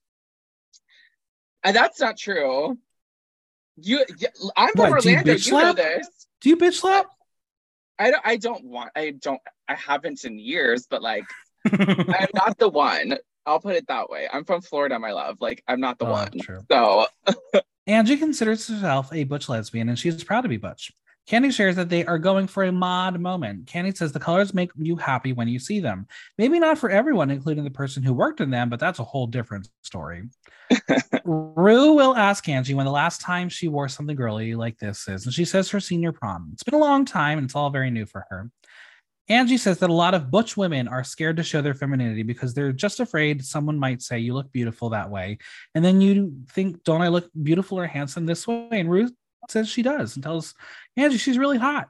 And 1.64 1.76
that's 1.76 2.00
not 2.00 2.16
true. 2.16 2.78
You, 3.76 4.04
I'm 4.56 4.72
from 4.72 4.90
what, 4.90 5.06
Orlando. 5.06 5.32
You, 5.32 5.38
you 5.38 5.52
know 5.52 5.72
this. 5.72 6.08
Do 6.40 6.48
you 6.48 6.56
bitch 6.56 6.74
slap? 6.74 7.06
I 7.98 8.10
don't. 8.10 8.22
I 8.24 8.36
don't 8.36 8.64
want. 8.64 8.90
I 8.96 9.10
don't. 9.10 9.40
I 9.68 9.74
haven't 9.74 10.24
in 10.24 10.38
years, 10.38 10.86
but 10.88 11.02
like, 11.02 11.24
I'm 11.72 12.28
not 12.34 12.58
the 12.58 12.68
one. 12.68 13.18
I'll 13.46 13.60
put 13.60 13.76
it 13.76 13.86
that 13.88 14.10
way. 14.10 14.28
I'm 14.30 14.44
from 14.44 14.60
Florida, 14.60 14.98
my 14.98 15.12
love. 15.12 15.38
Like, 15.40 15.62
I'm 15.66 15.80
not 15.80 15.98
the 15.98 16.06
oh, 16.06 16.12
one. 16.12 16.30
True. 16.40 16.60
So, 16.70 17.06
Angie 17.86 18.16
considers 18.16 18.66
herself 18.68 19.12
a 19.12 19.24
butch 19.24 19.48
lesbian, 19.48 19.88
and 19.88 19.98
she's 19.98 20.22
proud 20.24 20.42
to 20.42 20.48
be 20.48 20.56
butch. 20.56 20.92
Kandy 21.30 21.52
shares 21.52 21.76
that 21.76 21.88
they 21.88 22.04
are 22.06 22.18
going 22.18 22.48
for 22.48 22.64
a 22.64 22.72
mod 22.72 23.20
moment. 23.20 23.66
Kandy 23.66 23.96
says 23.96 24.10
the 24.10 24.18
colors 24.18 24.52
make 24.52 24.72
you 24.76 24.96
happy 24.96 25.32
when 25.32 25.46
you 25.46 25.60
see 25.60 25.78
them. 25.78 26.08
Maybe 26.36 26.58
not 26.58 26.76
for 26.76 26.90
everyone, 26.90 27.30
including 27.30 27.62
the 27.62 27.70
person 27.70 28.02
who 28.02 28.12
worked 28.12 28.40
in 28.40 28.50
them, 28.50 28.68
but 28.68 28.80
that's 28.80 28.98
a 28.98 29.04
whole 29.04 29.28
different 29.28 29.68
story. 29.82 30.24
Ru 31.24 31.92
will 31.92 32.16
ask 32.16 32.48
Angie 32.48 32.74
when 32.74 32.84
the 32.86 32.90
last 32.90 33.20
time 33.20 33.48
she 33.48 33.68
wore 33.68 33.88
something 33.88 34.16
girly 34.16 34.56
like 34.56 34.78
this 34.78 35.06
is, 35.06 35.24
and 35.24 35.32
she 35.32 35.44
says 35.44 35.70
her 35.70 35.78
senior 35.78 36.10
prom. 36.10 36.50
It's 36.52 36.64
been 36.64 36.74
a 36.74 36.78
long 36.78 37.04
time 37.04 37.38
and 37.38 37.44
it's 37.44 37.54
all 37.54 37.70
very 37.70 37.92
new 37.92 38.06
for 38.06 38.26
her. 38.28 38.50
Angie 39.28 39.58
says 39.58 39.78
that 39.78 39.90
a 39.90 39.92
lot 39.92 40.14
of 40.14 40.32
butch 40.32 40.56
women 40.56 40.88
are 40.88 41.04
scared 41.04 41.36
to 41.36 41.44
show 41.44 41.62
their 41.62 41.74
femininity 41.74 42.24
because 42.24 42.52
they're 42.52 42.72
just 42.72 42.98
afraid 42.98 43.44
someone 43.44 43.78
might 43.78 44.02
say 44.02 44.18
you 44.18 44.34
look 44.34 44.50
beautiful 44.50 44.90
that 44.90 45.08
way. 45.08 45.38
And 45.76 45.84
then 45.84 46.00
you 46.00 46.34
think, 46.50 46.82
don't 46.82 47.02
I 47.02 47.06
look 47.06 47.30
beautiful 47.40 47.78
or 47.78 47.86
handsome 47.86 48.26
this 48.26 48.48
way? 48.48 48.66
And 48.72 48.90
Ruth 48.90 49.12
says 49.48 49.68
she 49.68 49.82
does 49.82 50.16
and 50.16 50.22
tells 50.22 50.54
Angie 50.96 51.18
she's 51.18 51.38
really 51.38 51.58
hot. 51.58 51.88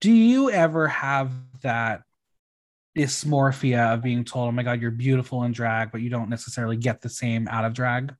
Do 0.00 0.12
you 0.12 0.50
ever 0.50 0.88
have 0.88 1.30
that 1.62 2.02
dysmorphia 2.96 3.94
of 3.94 4.02
being 4.02 4.24
told, 4.24 4.48
oh 4.48 4.52
my 4.52 4.62
God, 4.62 4.80
you're 4.80 4.90
beautiful 4.90 5.42
in 5.44 5.52
drag, 5.52 5.92
but 5.92 6.00
you 6.00 6.10
don't 6.10 6.28
necessarily 6.28 6.76
get 6.76 7.00
the 7.00 7.08
same 7.08 7.48
out 7.48 7.64
of 7.64 7.74
drag? 7.74 8.14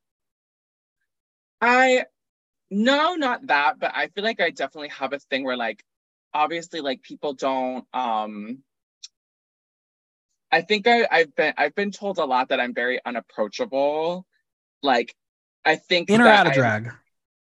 I, 1.61 2.05
no, 2.71 3.15
not 3.15 3.47
that, 3.47 3.79
but 3.79 3.93
I 3.95 4.09
feel 4.09 4.25
like 4.25 4.41
I 4.41 4.51
definitely 4.51 4.91
have 4.91 5.13
a 5.13 5.19
thing 5.19 5.45
where, 5.45 5.57
like, 5.57 5.83
obviously, 6.35 6.81
like, 6.81 7.03
people 7.03 7.33
don't, 7.33 7.85
um, 7.93 8.63
I 10.51 10.63
think 10.63 10.87
I, 10.87 11.07
I've 11.11 11.35
been 11.35 11.55
I've 11.57 11.75
been 11.75 11.91
told 11.91 12.19
a 12.19 12.25
lot 12.25 12.49
that 12.49 12.61
I'm 12.61 12.75
very 12.75 13.01
unapproachable. 13.05 14.27
Like 14.83 15.15
I 15.65 15.77
think 15.77 16.09
In 16.09 16.21
or 16.21 16.29
out 16.29 16.47
of 16.47 16.53
I'm 16.53 16.59
drag? 16.59 16.93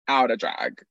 Out 0.09 0.31
of 0.31 0.39
drag. 0.39 0.85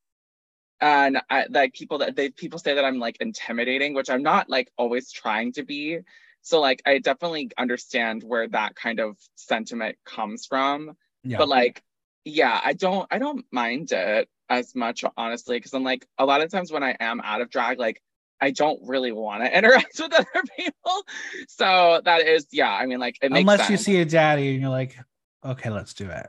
And 0.82 1.22
I 1.30 1.46
like 1.50 1.74
people 1.74 2.00
that 2.00 2.16
they 2.16 2.30
people 2.30 2.60
say 2.60 2.76
that 2.76 2.84
I'm 2.84 3.00
like 3.00 3.18
intimidating, 3.22 3.94
which 3.94 4.10
I'm 4.10 4.24
not 4.24 4.50
like 4.50 4.72
always 4.78 5.12
trying 5.12 5.54
to 5.54 5.64
be. 5.64 6.00
So 6.42 6.60
like 6.60 6.82
I 6.86 7.00
definitely 7.00 7.52
understand 7.58 8.24
where 8.24 8.48
that 8.50 8.76
kind 8.76 9.00
of 9.00 9.18
sentiment 9.36 9.98
comes 10.06 10.46
from. 10.46 10.98
Yeah. 11.24 11.38
But 11.38 11.48
like, 11.48 11.82
yeah, 12.26 12.60
I 12.64 12.74
don't 12.74 13.08
I 13.10 13.18
don't 13.18 13.46
mind 13.52 13.94
it 13.94 14.28
as 14.50 14.76
much, 14.76 15.06
honestly, 15.16 15.58
because 15.58 15.74
I'm 15.74 15.84
like 15.84 16.06
a 16.18 16.26
lot 16.26 16.42
of 16.42 16.52
times 16.52 16.72
when 16.72 16.84
I 16.84 16.98
am 17.00 17.22
out 17.22 17.40
of 17.40 17.50
drag, 17.50 17.80
like 17.80 18.02
I 18.42 18.52
don't 18.52 18.80
really 18.84 19.14
want 19.14 19.44
to 19.44 19.58
interact 19.58 20.00
with 20.00 20.14
other 20.14 20.44
people. 20.58 21.04
So 21.48 22.02
that 22.04 22.28
is, 22.28 22.48
yeah, 22.52 22.72
I 22.72 22.86
mean, 22.86 23.00
like 23.00 23.18
it 23.22 23.32
makes 23.32 23.42
Unless 23.42 23.70
you 23.70 23.78
see 23.78 24.02
a 24.02 24.06
daddy 24.06 24.52
and 24.52 24.62
you're 24.62 24.70
like, 24.70 24.98
okay, 25.46 25.70
let's 25.70 25.94
do 25.94 26.10
it. 26.10 26.28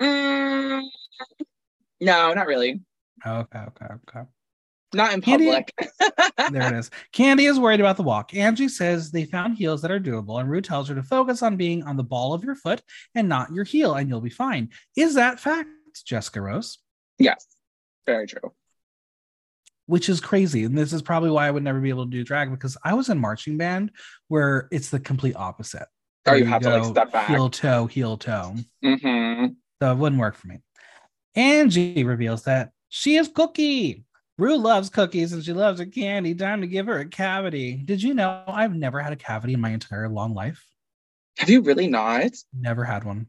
Mm, 0.00 0.82
no, 2.00 2.32
not 2.34 2.46
really. 2.46 2.80
Okay, 3.26 3.58
okay, 3.58 3.86
okay. 4.08 4.26
Not 4.94 5.12
in 5.12 5.20
Kandy- 5.20 5.46
public. 5.46 5.74
There 6.52 6.74
it 6.74 6.78
is. 6.78 6.90
Kandy 7.12 7.50
is 7.50 7.58
worried 7.58 7.80
about 7.80 7.96
the 7.96 8.02
walk. 8.02 8.34
Angie 8.34 8.68
says 8.68 9.10
they 9.10 9.24
found 9.24 9.56
heels 9.56 9.82
that 9.82 9.90
are 9.90 9.98
doable, 9.98 10.38
and 10.38 10.48
Ru 10.48 10.60
tells 10.60 10.88
her 10.88 10.94
to 10.94 11.02
focus 11.02 11.42
on 11.42 11.56
being 11.56 11.82
on 11.82 11.96
the 11.96 12.04
ball 12.04 12.34
of 12.34 12.44
your 12.44 12.54
foot 12.54 12.82
and 13.14 13.28
not 13.28 13.52
your 13.52 13.64
heel, 13.64 13.94
and 13.94 14.08
you'll 14.08 14.20
be 14.20 14.30
fine. 14.30 14.70
Is 14.96 15.14
that 15.14 15.40
fact, 15.40 15.68
Jessica 16.06 16.40
Rose? 16.40 16.78
yes, 17.18 17.46
very 18.06 18.26
true. 18.26 18.52
Which 19.86 20.08
is 20.08 20.20
crazy. 20.20 20.64
And 20.64 20.76
this 20.76 20.92
is 20.92 21.00
probably 21.00 21.30
why 21.30 21.46
I 21.46 21.50
would 21.50 21.62
never 21.62 21.80
be 21.80 21.88
able 21.88 22.04
to 22.04 22.10
do 22.10 22.22
drag 22.24 22.50
because 22.50 22.76
I 22.84 22.94
was 22.94 23.08
in 23.08 23.18
marching 23.18 23.56
band 23.56 23.92
where 24.28 24.68
it's 24.70 24.90
the 24.90 25.00
complete 25.00 25.36
opposite. 25.36 25.86
Oh, 26.26 26.32
Where 26.32 26.38
you 26.38 26.44
have 26.46 26.62
to 26.62 26.70
like 26.78 26.84
step 26.84 27.12
back. 27.12 27.28
Heel 27.28 27.48
toe, 27.50 27.86
heel 27.86 28.16
toe. 28.16 28.56
Mm-hmm. 28.84 29.46
So 29.80 29.92
it 29.92 29.96
wouldn't 29.96 30.20
work 30.20 30.34
for 30.36 30.48
me. 30.48 30.58
Angie 31.36 32.02
reveals 32.02 32.44
that 32.44 32.72
she 32.88 33.16
is 33.16 33.28
Cookie. 33.28 34.04
Ru 34.38 34.56
loves 34.56 34.90
cookies 34.90 35.32
and 35.32 35.42
she 35.42 35.52
loves 35.52 35.80
her 35.80 35.86
candy. 35.86 36.34
Time 36.34 36.60
to 36.60 36.66
give 36.66 36.86
her 36.86 36.98
a 36.98 37.06
cavity. 37.06 37.76
Did 37.84 38.02
you 38.02 38.12
know 38.12 38.42
I've 38.46 38.74
never 38.74 39.00
had 39.00 39.12
a 39.12 39.16
cavity 39.16 39.54
in 39.54 39.60
my 39.60 39.70
entire 39.70 40.08
long 40.08 40.34
life? 40.34 40.62
Have 41.38 41.48
you 41.48 41.62
really 41.62 41.86
not? 41.86 42.32
Never 42.58 42.84
had 42.84 43.04
one. 43.04 43.26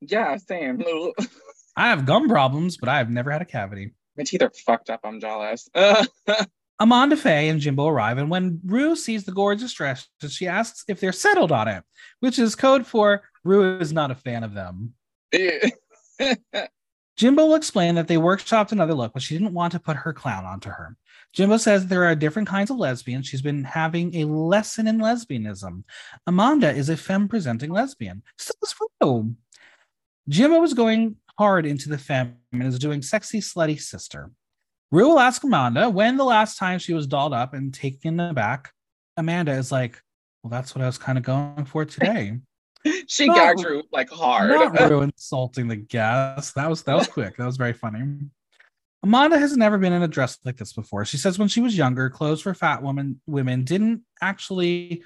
Yeah, 0.00 0.36
same. 0.36 0.82
I 1.76 1.88
have 1.88 2.06
gum 2.06 2.28
problems, 2.28 2.76
but 2.76 2.88
I 2.88 2.98
have 2.98 3.10
never 3.10 3.30
had 3.30 3.42
a 3.42 3.46
cavity. 3.46 3.92
My 4.16 4.24
teeth 4.24 4.42
are 4.42 4.52
fucked 4.66 4.90
up. 4.90 5.00
I'm 5.04 5.20
jealous. 5.20 5.68
Amanda 6.78 7.16
Faye 7.16 7.48
and 7.48 7.60
Jimbo 7.60 7.86
arrive, 7.86 8.18
and 8.18 8.28
when 8.28 8.60
Ru 8.64 8.96
sees 8.96 9.24
the 9.24 9.32
gorgeous 9.32 9.72
dress, 9.72 10.08
she 10.28 10.48
asks 10.48 10.84
if 10.88 10.98
they're 10.98 11.12
settled 11.12 11.52
on 11.52 11.68
it, 11.68 11.84
which 12.20 12.38
is 12.38 12.56
code 12.56 12.86
for 12.86 13.22
Ru 13.44 13.78
is 13.78 13.92
not 13.92 14.10
a 14.10 14.14
fan 14.14 14.42
of 14.44 14.54
them. 14.54 14.94
Jimbo 17.16 17.46
will 17.46 17.54
explain 17.54 17.94
that 17.96 18.08
they 18.08 18.16
workshopped 18.16 18.72
another 18.72 18.94
look, 18.94 19.12
but 19.12 19.22
she 19.22 19.36
didn't 19.36 19.52
want 19.52 19.72
to 19.72 19.80
put 19.80 19.96
her 19.96 20.12
clown 20.12 20.44
onto 20.44 20.70
her. 20.70 20.96
Jimbo 21.32 21.58
says 21.58 21.86
there 21.86 22.04
are 22.04 22.14
different 22.14 22.48
kinds 22.48 22.70
of 22.70 22.78
lesbians. 22.78 23.26
She's 23.26 23.42
been 23.42 23.64
having 23.64 24.14
a 24.14 24.24
lesson 24.24 24.86
in 24.86 24.98
lesbianism. 24.98 25.84
Amanda 26.26 26.70
is 26.70 26.88
a 26.88 26.96
femme 26.96 27.28
presenting 27.28 27.70
lesbian. 27.70 28.22
So 28.38 28.52
is 28.62 28.74
Ru. 29.00 29.34
Jimbo 30.28 30.62
is 30.62 30.74
going 30.74 31.16
hard 31.38 31.66
into 31.66 31.88
the 31.88 31.98
femme 31.98 32.36
and 32.52 32.62
is 32.62 32.78
doing 32.78 33.02
sexy, 33.02 33.40
slutty 33.40 33.80
sister. 33.80 34.30
Ru 34.90 35.08
will 35.08 35.18
ask 35.18 35.42
Amanda 35.42 35.88
when 35.88 36.16
the 36.16 36.24
last 36.24 36.58
time 36.58 36.78
she 36.78 36.92
was 36.92 37.06
dolled 37.06 37.32
up 37.32 37.54
and 37.54 37.72
taken 37.72 38.20
aback. 38.20 38.72
Amanda 39.16 39.52
is 39.52 39.72
like, 39.72 40.00
Well, 40.42 40.50
that's 40.50 40.74
what 40.74 40.82
I 40.82 40.86
was 40.86 40.98
kind 40.98 41.18
of 41.18 41.24
going 41.24 41.64
for 41.64 41.84
today. 41.84 42.38
she 43.06 43.26
Not- 43.26 43.36
gagged 43.36 43.64
Ru 43.64 43.82
like 43.92 44.10
hard. 44.10 44.50
Not 44.50 44.90
insulting 45.02 45.68
the 45.68 45.76
guest. 45.76 46.54
That 46.54 46.68
was 46.68 46.82
that 46.84 46.94
was 46.94 47.06
quick. 47.06 47.36
That 47.36 47.46
was 47.46 47.56
very 47.56 47.72
funny. 47.72 48.18
Amanda 49.04 49.38
has 49.38 49.56
never 49.56 49.78
been 49.78 49.92
in 49.92 50.02
a 50.02 50.08
dress 50.08 50.38
like 50.44 50.56
this 50.56 50.72
before. 50.72 51.04
She 51.04 51.16
says 51.16 51.38
when 51.38 51.48
she 51.48 51.60
was 51.60 51.76
younger, 51.76 52.08
clothes 52.08 52.40
for 52.40 52.54
fat 52.54 52.82
women 52.82 53.20
women 53.26 53.64
didn't 53.64 54.02
actually 54.20 55.02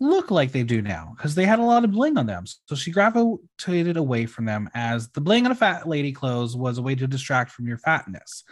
look 0.00 0.32
like 0.32 0.50
they 0.50 0.64
do 0.64 0.82
now 0.82 1.14
because 1.16 1.34
they 1.34 1.46
had 1.46 1.60
a 1.60 1.64
lot 1.64 1.84
of 1.84 1.92
bling 1.92 2.18
on 2.18 2.26
them. 2.26 2.44
So 2.66 2.74
she 2.74 2.90
gravitated 2.90 3.96
away 3.96 4.26
from 4.26 4.44
them 4.44 4.68
as 4.74 5.08
the 5.10 5.20
bling 5.20 5.46
on 5.46 5.52
a 5.52 5.54
fat 5.54 5.88
lady 5.88 6.12
clothes 6.12 6.56
was 6.56 6.78
a 6.78 6.82
way 6.82 6.96
to 6.96 7.06
distract 7.06 7.52
from 7.52 7.68
your 7.68 7.78
fatness. 7.78 8.42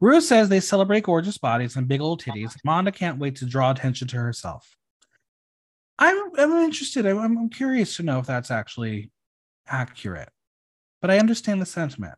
Ru 0.00 0.20
says 0.20 0.48
they 0.48 0.60
celebrate 0.60 1.04
gorgeous 1.04 1.38
bodies 1.38 1.76
and 1.76 1.86
big 1.86 2.00
old 2.00 2.22
titties. 2.22 2.56
Amanda 2.64 2.90
can't 2.90 3.18
wait 3.18 3.36
to 3.36 3.46
draw 3.46 3.70
attention 3.70 4.08
to 4.08 4.16
herself. 4.16 4.74
I'm 5.98 6.30
I'm 6.38 6.52
interested. 6.62 7.06
I'm, 7.06 7.18
I'm 7.18 7.48
curious 7.48 7.96
to 7.96 8.02
know 8.02 8.18
if 8.18 8.26
that's 8.26 8.50
actually 8.50 9.10
accurate, 9.66 10.30
but 11.00 11.10
I 11.10 11.18
understand 11.18 11.60
the 11.60 11.66
sentiment. 11.66 12.14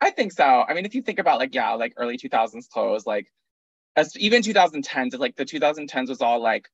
I 0.00 0.10
think 0.10 0.32
so. 0.32 0.44
I 0.44 0.74
mean, 0.74 0.84
if 0.84 0.94
you 0.94 1.02
think 1.02 1.18
about 1.18 1.38
like, 1.38 1.54
yeah, 1.54 1.72
like 1.72 1.94
early 1.96 2.18
2000s 2.18 2.68
clothes, 2.68 3.06
like 3.06 3.32
as 3.96 4.16
even 4.18 4.42
2010s, 4.42 5.18
like 5.18 5.36
the 5.36 5.44
2010s 5.44 6.08
was 6.08 6.20
all 6.20 6.40
like 6.42 6.68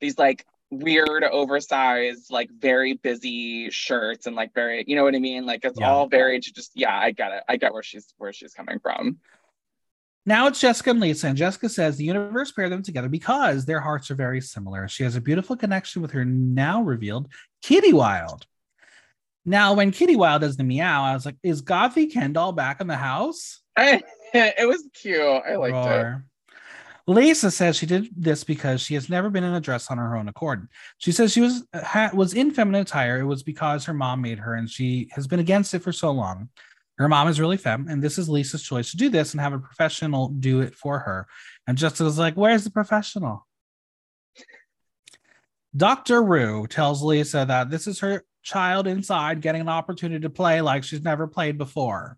these 0.00 0.16
like 0.18 0.46
weird, 0.70 1.24
oversized, 1.24 2.30
like 2.30 2.50
very 2.50 2.94
busy 2.94 3.68
shirts 3.70 4.26
and 4.26 4.34
like 4.34 4.54
very, 4.54 4.84
you 4.86 4.96
know 4.96 5.04
what 5.04 5.14
I 5.14 5.18
mean? 5.18 5.44
Like 5.44 5.64
it's 5.64 5.78
Yeah. 5.78 5.90
all 5.90 6.08
very 6.08 6.40
just, 6.40 6.70
yeah, 6.74 6.96
I 6.96 7.10
get 7.10 7.32
it. 7.32 7.42
I 7.48 7.56
get 7.56 7.72
where 7.74 7.82
she's 7.82 8.14
where 8.16 8.32
she's 8.32 8.54
coming 8.54 8.78
from. 8.78 9.18
Now 10.26 10.46
it's 10.46 10.60
Jessica 10.60 10.90
and 10.90 11.00
Lisa, 11.00 11.28
and 11.28 11.36
Jessica 11.36 11.68
says 11.68 11.96
the 11.96 12.04
universe 12.04 12.50
paired 12.50 12.72
them 12.72 12.82
together 12.82 13.08
because 13.08 13.66
their 13.66 13.80
hearts 13.80 14.10
are 14.10 14.14
very 14.14 14.40
similar. 14.40 14.88
She 14.88 15.02
has 15.02 15.16
a 15.16 15.20
beautiful 15.20 15.56
connection 15.56 16.00
with 16.00 16.12
her 16.12 16.24
now 16.24 16.82
revealed 16.82 17.28
Kitty 17.62 17.92
Wild. 17.92 18.46
Now, 19.44 19.74
when 19.74 19.90
Kitty 19.90 20.16
Wild 20.16 20.40
does 20.40 20.56
the 20.56 20.64
meow, 20.64 21.04
I 21.04 21.12
was 21.12 21.26
like, 21.26 21.36
is 21.42 21.60
Gothy 21.60 22.10
Kendoll 22.10 22.56
back 22.56 22.80
in 22.80 22.86
the 22.86 22.96
house? 22.96 23.60
it 23.76 24.66
was 24.66 24.88
cute. 24.94 25.20
I 25.20 25.56
liked 25.56 25.76
it. 25.76 26.22
Lisa 27.06 27.50
says 27.50 27.76
she 27.76 27.84
did 27.84 28.08
this 28.16 28.44
because 28.44 28.80
she 28.80 28.94
has 28.94 29.10
never 29.10 29.28
been 29.28 29.44
in 29.44 29.52
a 29.52 29.60
dress 29.60 29.90
on 29.90 29.98
her 29.98 30.16
own 30.16 30.28
accord. 30.28 30.68
She 30.96 31.12
says 31.12 31.32
she 31.32 31.42
was 31.42 31.66
ha, 31.74 32.10
was 32.14 32.32
in 32.32 32.50
feminine 32.50 32.80
attire. 32.80 33.20
It 33.20 33.26
was 33.26 33.42
because 33.42 33.84
her 33.84 33.92
mom 33.92 34.22
made 34.22 34.38
her, 34.38 34.54
and 34.54 34.70
she 34.70 35.10
has 35.12 35.26
been 35.26 35.40
against 35.40 35.74
it 35.74 35.80
for 35.80 35.92
so 35.92 36.10
long. 36.10 36.48
Her 36.98 37.08
mom 37.08 37.28
is 37.28 37.40
really 37.40 37.56
femme, 37.56 37.88
and 37.88 38.02
this 38.02 38.18
is 38.18 38.28
Lisa's 38.28 38.62
choice 38.62 38.92
to 38.92 38.96
do 38.96 39.08
this 39.08 39.32
and 39.32 39.40
have 39.40 39.52
a 39.52 39.58
professional 39.58 40.28
do 40.28 40.60
it 40.60 40.74
for 40.74 41.00
her. 41.00 41.26
And 41.66 41.76
Jessica's 41.76 42.18
like, 42.18 42.34
"Where's 42.34 42.64
the 42.64 42.70
professional?" 42.70 43.46
Dr. 45.76 46.22
Ru 46.22 46.68
tells 46.68 47.02
Lisa 47.02 47.44
that 47.48 47.68
this 47.68 47.88
is 47.88 47.98
her 48.00 48.24
child 48.44 48.86
inside 48.86 49.40
getting 49.40 49.62
an 49.62 49.68
opportunity 49.68 50.22
to 50.22 50.30
play 50.30 50.60
like 50.60 50.84
she's 50.84 51.02
never 51.02 51.26
played 51.26 51.58
before. 51.58 52.16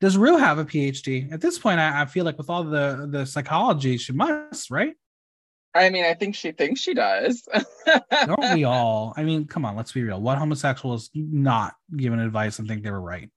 Does 0.00 0.16
Ru 0.16 0.36
have 0.36 0.58
a 0.58 0.64
PhD? 0.64 1.32
At 1.32 1.40
this 1.40 1.58
point, 1.58 1.80
I, 1.80 2.02
I 2.02 2.04
feel 2.04 2.24
like 2.24 2.38
with 2.38 2.50
all 2.50 2.62
the 2.62 3.08
the 3.10 3.26
psychology, 3.26 3.96
she 3.96 4.12
must, 4.12 4.70
right? 4.70 4.94
I 5.74 5.90
mean, 5.90 6.04
I 6.04 6.14
think 6.14 6.34
she 6.34 6.52
thinks 6.52 6.80
she 6.80 6.94
does. 6.94 7.46
Don't 8.10 8.54
we 8.54 8.64
all? 8.64 9.12
I 9.16 9.24
mean, 9.24 9.46
come 9.46 9.64
on, 9.64 9.76
let's 9.76 9.92
be 9.92 10.02
real. 10.02 10.20
What 10.20 10.38
homosexual 10.38 10.94
is 10.94 11.10
not 11.14 11.74
given 11.94 12.18
advice 12.18 12.58
and 12.58 12.66
think 12.66 12.82
they 12.82 12.90
were 12.90 13.00
right? 13.00 13.30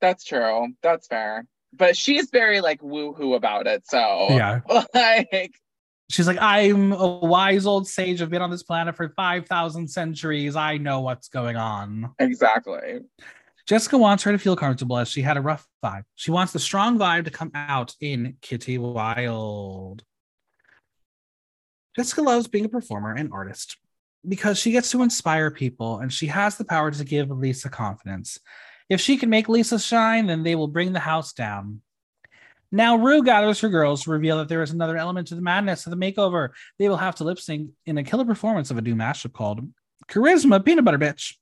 That's 0.00 0.24
true. 0.24 0.68
That's 0.82 1.06
fair. 1.06 1.44
But 1.72 1.96
she's 1.96 2.30
very 2.30 2.60
like 2.60 2.82
woo-hoo 2.82 3.34
about 3.34 3.66
it. 3.66 3.84
So 3.86 4.26
Yeah. 4.30 4.60
like 4.94 5.52
She's 6.10 6.26
like, 6.26 6.38
I'm 6.40 6.92
a 6.92 7.06
wise 7.18 7.66
old 7.66 7.86
sage. 7.86 8.22
I've 8.22 8.30
been 8.30 8.40
on 8.40 8.50
this 8.50 8.62
planet 8.62 8.96
for 8.96 9.10
5,000 9.10 9.88
centuries. 9.88 10.56
I 10.56 10.78
know 10.78 11.00
what's 11.00 11.28
going 11.28 11.56
on. 11.56 12.14
exactly. 12.18 13.00
Jessica 13.66 13.98
wants 13.98 14.22
her 14.22 14.32
to 14.32 14.38
feel 14.38 14.56
comfortable 14.56 14.96
as 14.96 15.10
she 15.10 15.20
had 15.20 15.36
a 15.36 15.42
rough 15.42 15.66
vibe. 15.84 16.04
She 16.14 16.30
wants 16.30 16.54
the 16.54 16.58
strong 16.58 16.98
vibe 16.98 17.26
to 17.26 17.30
come 17.30 17.50
out 17.54 17.94
in 18.00 18.38
Kitty 18.40 18.78
Wild. 18.78 20.02
Jessica 21.94 22.22
loves 22.22 22.48
being 22.48 22.64
a 22.64 22.70
performer 22.70 23.12
and 23.12 23.30
artist 23.30 23.76
because 24.26 24.58
she 24.58 24.70
gets 24.70 24.90
to 24.92 25.02
inspire 25.02 25.50
people 25.50 25.98
and 25.98 26.10
she 26.10 26.28
has 26.28 26.56
the 26.56 26.64
power 26.64 26.90
to 26.90 27.04
give 27.04 27.28
Lisa 27.30 27.68
confidence. 27.68 28.38
If 28.88 29.00
she 29.00 29.16
can 29.16 29.30
make 29.30 29.48
Lisa 29.48 29.78
shine, 29.78 30.26
then 30.26 30.42
they 30.42 30.54
will 30.54 30.68
bring 30.68 30.92
the 30.92 31.00
house 31.00 31.32
down. 31.32 31.82
Now, 32.70 32.96
Ru 32.96 33.22
gathers 33.22 33.60
her 33.60 33.68
girls 33.68 34.04
to 34.04 34.10
reveal 34.10 34.38
that 34.38 34.48
there 34.48 34.62
is 34.62 34.70
another 34.70 34.96
element 34.96 35.28
to 35.28 35.34
the 35.34 35.40
madness 35.42 35.86
of 35.86 35.90
the 35.90 35.96
makeover. 35.96 36.50
They 36.78 36.88
will 36.88 36.96
have 36.98 37.14
to 37.16 37.24
lip 37.24 37.38
sync 37.38 37.70
in 37.86 37.96
a 37.96 38.04
killer 38.04 38.24
performance 38.24 38.70
of 38.70 38.76
a 38.78 38.82
new 38.82 38.94
mashup 38.94 39.32
called 39.32 39.60
Charisma 40.08 40.62
Peanut 40.64 40.84
Butter 40.84 40.98
Bitch. 40.98 41.34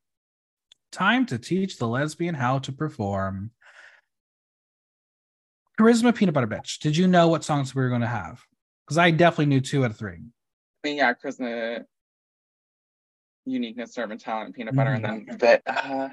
Time 0.92 1.26
to 1.26 1.38
teach 1.38 1.78
the 1.78 1.88
lesbian 1.88 2.34
how 2.36 2.61
to 2.61 2.72
perform. 2.72 3.51
Charisma 5.78 6.14
Peanut 6.14 6.34
Butter 6.34 6.47
Bitch. 6.47 6.78
Did 6.78 6.97
you 6.97 7.07
know 7.09 7.28
what 7.28 7.44
songs 7.44 7.74
we 7.74 7.82
were 7.82 7.88
going 7.88 8.01
to 8.03 8.07
have? 8.07 8.42
Because 8.86 8.99
I 8.99 9.11
definitely 9.11 9.47
knew 9.47 9.61
two 9.61 9.84
out 9.84 9.90
of 9.90 9.97
three. 9.97 10.14
I 10.14 10.88
mean, 10.88 10.97
yeah, 10.99 11.12
charisma, 11.12 11.84
uniqueness, 13.44 13.92
servant 13.94 14.20
talent, 14.20 14.55
peanut 14.55 14.74
butter, 14.76 14.92
and 14.92 15.05
Mm-hmm. 15.05 15.36
then 15.38 15.38
but 15.38 15.62
uh 15.66 16.09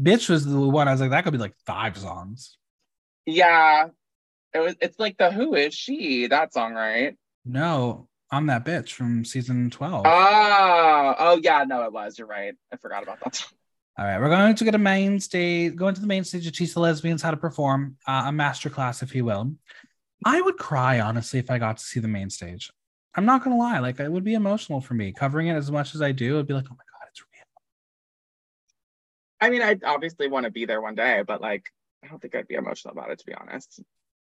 Bitch 0.00 0.28
was 0.28 0.44
the 0.44 0.58
one 0.58 0.88
I 0.88 0.92
was 0.92 1.00
like, 1.00 1.10
that 1.10 1.24
could 1.24 1.32
be 1.32 1.38
like 1.38 1.54
five 1.66 1.96
songs. 1.96 2.58
yeah. 3.24 3.88
It 4.54 4.60
was 4.60 4.74
it's 4.80 4.98
like 4.98 5.18
the 5.18 5.30
who 5.30 5.54
is 5.54 5.74
she, 5.74 6.28
that 6.28 6.54
song, 6.54 6.72
right? 6.72 7.14
No, 7.44 8.08
I'm 8.30 8.46
that 8.46 8.64
bitch 8.64 8.92
from 8.92 9.24
season 9.24 9.68
12. 9.68 10.04
Oh, 10.06 11.14
oh 11.18 11.40
yeah, 11.42 11.64
no, 11.66 11.84
it 11.84 11.92
was. 11.92 12.18
You're 12.18 12.26
right. 12.26 12.54
I 12.72 12.76
forgot 12.76 13.02
about 13.02 13.20
that. 13.24 13.46
All 13.98 14.04
right, 14.04 14.18
we're 14.20 14.28
going 14.28 14.54
to 14.54 14.64
get 14.64 14.74
a 14.74 14.78
main 14.78 15.20
stage, 15.20 15.74
going 15.74 15.94
to 15.94 16.00
the 16.00 16.06
main 16.06 16.24
stage 16.24 16.44
to 16.44 16.52
teach 16.52 16.74
the 16.74 16.80
lesbians 16.80 17.22
how 17.22 17.30
to 17.30 17.36
perform, 17.36 17.96
uh, 18.06 18.24
a 18.26 18.32
master 18.32 18.70
class, 18.70 19.02
if 19.02 19.14
you 19.14 19.24
will. 19.24 19.52
I 20.24 20.40
would 20.40 20.56
cry 20.58 21.00
honestly 21.00 21.38
if 21.38 21.50
I 21.50 21.58
got 21.58 21.78
to 21.78 21.84
see 21.84 22.00
the 22.00 22.08
main 22.08 22.30
stage. 22.30 22.70
I'm 23.14 23.24
not 23.24 23.42
gonna 23.42 23.56
lie, 23.56 23.78
like 23.78 23.98
it 23.98 24.12
would 24.12 24.24
be 24.24 24.34
emotional 24.34 24.80
for 24.80 24.92
me 24.94 25.12
covering 25.12 25.46
it 25.46 25.54
as 25.54 25.70
much 25.70 25.94
as 25.94 26.02
I 26.02 26.12
do. 26.12 26.34
It'd 26.34 26.46
be 26.46 26.54
like, 26.54 26.66
oh 26.70 26.76
my 26.76 26.76
god, 26.76 26.76
it's 26.76 26.84
real. 26.84 26.85
I 29.40 29.50
mean, 29.50 29.62
I 29.62 29.78
obviously 29.84 30.28
want 30.28 30.44
to 30.44 30.50
be 30.50 30.64
there 30.64 30.80
one 30.80 30.94
day, 30.94 31.22
but 31.26 31.40
like, 31.40 31.66
I 32.04 32.08
don't 32.08 32.20
think 32.20 32.34
I'd 32.34 32.48
be 32.48 32.54
emotional 32.54 32.92
about 32.92 33.10
it 33.10 33.18
to 33.18 33.26
be 33.26 33.34
honest. 33.34 33.80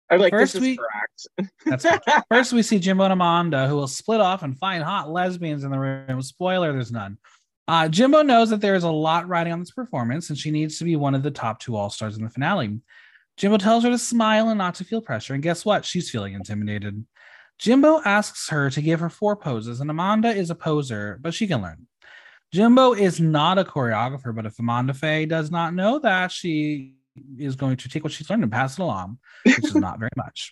I'm 0.10 0.20
like, 0.20 0.32
First 0.32 0.54
this 0.54 0.62
we- 0.62 0.72
is 0.72 0.78
correct. 0.78 1.52
That's 1.66 2.26
First, 2.30 2.54
we 2.54 2.62
see 2.62 2.80
Jimbo 2.80 3.06
and 3.06 3.14
Amanda, 3.14 3.68
who 3.68 3.76
will 3.76 3.88
split 3.88 4.22
off 4.22 4.44
and 4.44 4.58
find 4.58 4.84
hot 4.84 5.10
lesbians 5.10 5.64
in 5.64 5.72
the 5.72 5.80
room. 5.80 6.22
Spoiler: 6.22 6.74
there's 6.74 6.92
none. 6.92 7.18
Uh, 7.68 7.88
Jimbo 7.88 8.22
knows 8.24 8.50
that 8.50 8.60
there 8.60 8.76
is 8.76 8.84
a 8.84 8.92
lot 8.92 9.28
riding 9.28 9.54
on 9.54 9.60
this 9.60 9.72
performance, 9.72 10.30
and 10.30 10.38
she 10.38 10.52
needs 10.52 10.78
to 10.78 10.84
be 10.84 10.98
one 10.98 11.16
of 11.16 11.24
the 11.24 11.32
top 11.32 11.60
two 11.60 11.76
all 11.78 11.90
stars 11.90 12.18
in 12.18 12.24
the 12.24 12.30
finale. 12.30 12.80
Jimbo 13.38 13.58
tells 13.58 13.84
her 13.84 13.90
to 13.90 13.98
smile 13.98 14.50
and 14.50 14.58
not 14.58 14.76
to 14.76 14.84
feel 14.84 15.02
pressure, 15.02 15.34
and 15.34 15.42
guess 15.42 15.66
what? 15.66 15.86
She's 15.86 16.10
feeling 16.10 16.34
intimidated. 16.34 17.06
Jimbo 17.58 18.02
asks 18.04 18.50
her 18.50 18.70
to 18.70 18.82
give 18.82 19.00
her 19.00 19.10
four 19.10 19.36
poses, 19.36 19.80
and 19.80 19.90
Amanda 19.90 20.30
is 20.30 20.50
a 20.50 20.56
poser, 20.56 21.18
but 21.22 21.34
she 21.34 21.48
can 21.48 21.62
learn. 21.62 21.88
Jimbo 22.54 22.94
is 22.94 23.20
not 23.20 23.58
a 23.58 23.64
choreographer, 23.64 24.34
but 24.34 24.46
if 24.46 24.60
Amanda 24.60 24.94
Faye 24.94 25.26
does 25.26 25.50
not 25.50 25.74
know 25.74 25.98
that, 25.98 26.32
she 26.32 26.94
is 27.38 27.56
going 27.56 27.78
to 27.78 27.90
take 27.90 28.04
what 28.04 28.14
she's 28.14 28.30
learned 28.30 28.44
and 28.44 28.52
pass 28.52 28.78
it 28.78 28.82
along, 28.84 29.18
which 29.44 29.66
is 29.66 29.76
not 29.76 29.98
very 29.98 30.12
much. 30.16 30.52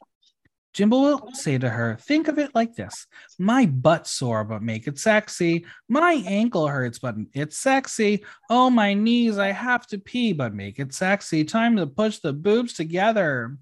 Jimbo 0.74 1.00
will 1.00 1.30
say 1.34 1.60
to 1.60 1.70
her, 1.70 1.98
Think 2.02 2.28
of 2.28 2.40
it 2.40 2.56
like 2.56 2.74
this 2.74 3.06
My 3.38 3.68
butt 3.68 4.08
sore, 4.08 4.44
but 4.44 4.64
make 4.64 4.88
it 4.88 4.98
sexy. 4.98 5.66
My 5.90 6.24
ankle 6.26 6.68
hurts, 6.68 6.98
but 6.98 7.16
it's 7.34 7.60
sexy. 7.60 8.26
Oh, 8.50 8.72
my 8.72 8.96
knees, 8.96 9.38
I 9.38 9.52
have 9.52 9.86
to 9.88 10.00
pee, 10.00 10.34
but 10.34 10.56
make 10.56 10.80
it 10.80 10.96
sexy. 10.96 11.44
Time 11.44 11.76
to 11.78 11.86
push 11.86 12.18
the 12.18 12.34
boobs 12.34 12.74
together. 12.74 13.58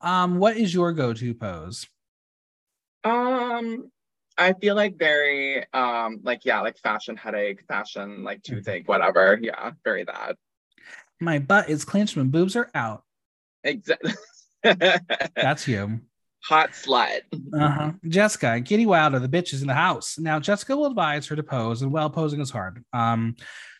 Um, 0.00 0.38
what 0.38 0.56
is 0.56 0.72
your 0.72 0.92
go-to 0.92 1.34
pose? 1.34 1.86
Um, 3.04 3.90
I 4.38 4.54
feel 4.54 4.74
like 4.74 4.98
very 4.98 5.64
um 5.72 6.20
like 6.22 6.44
yeah, 6.44 6.60
like 6.60 6.78
fashion 6.78 7.16
headache, 7.16 7.62
fashion 7.68 8.24
like 8.24 8.42
toothache, 8.42 8.88
whatever. 8.88 9.38
Yeah, 9.40 9.72
very 9.84 10.04
that. 10.04 10.36
My 11.20 11.38
butt 11.38 11.68
is 11.68 11.84
clenched 11.84 12.16
when 12.16 12.28
boobs 12.28 12.56
are 12.56 12.70
out. 12.74 13.04
Exactly. 13.64 14.12
That's 14.62 15.68
you. 15.68 16.00
Hot 16.44 16.72
slut. 16.72 17.20
Uh-huh. 17.54 17.92
Jessica 18.08 18.48
and 18.48 18.66
Kitty 18.66 18.86
Wilder, 18.86 19.20
the 19.20 19.28
bitches 19.28 19.60
in 19.60 19.68
the 19.68 19.74
house. 19.74 20.18
Now, 20.18 20.40
Jessica 20.40 20.76
will 20.76 20.86
advise 20.86 21.28
her 21.28 21.36
to 21.36 21.42
pose, 21.42 21.82
and 21.82 21.92
well, 21.92 22.10
posing 22.10 22.40
is 22.40 22.50
hard. 22.50 22.84
Um, 22.92 23.36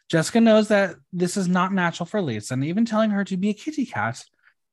Jessica 0.09 0.41
knows 0.41 0.69
that 0.69 0.95
this 1.13 1.37
is 1.37 1.49
not 1.49 1.73
natural 1.73 2.07
for 2.07 2.23
Lisa, 2.23 2.55
and 2.55 2.65
even 2.65 2.85
telling 2.85 3.11
her 3.11 3.25
to 3.25 3.37
be 3.37 3.51
a 3.51 3.55
kitty 3.55 3.87
cat. 3.87 4.23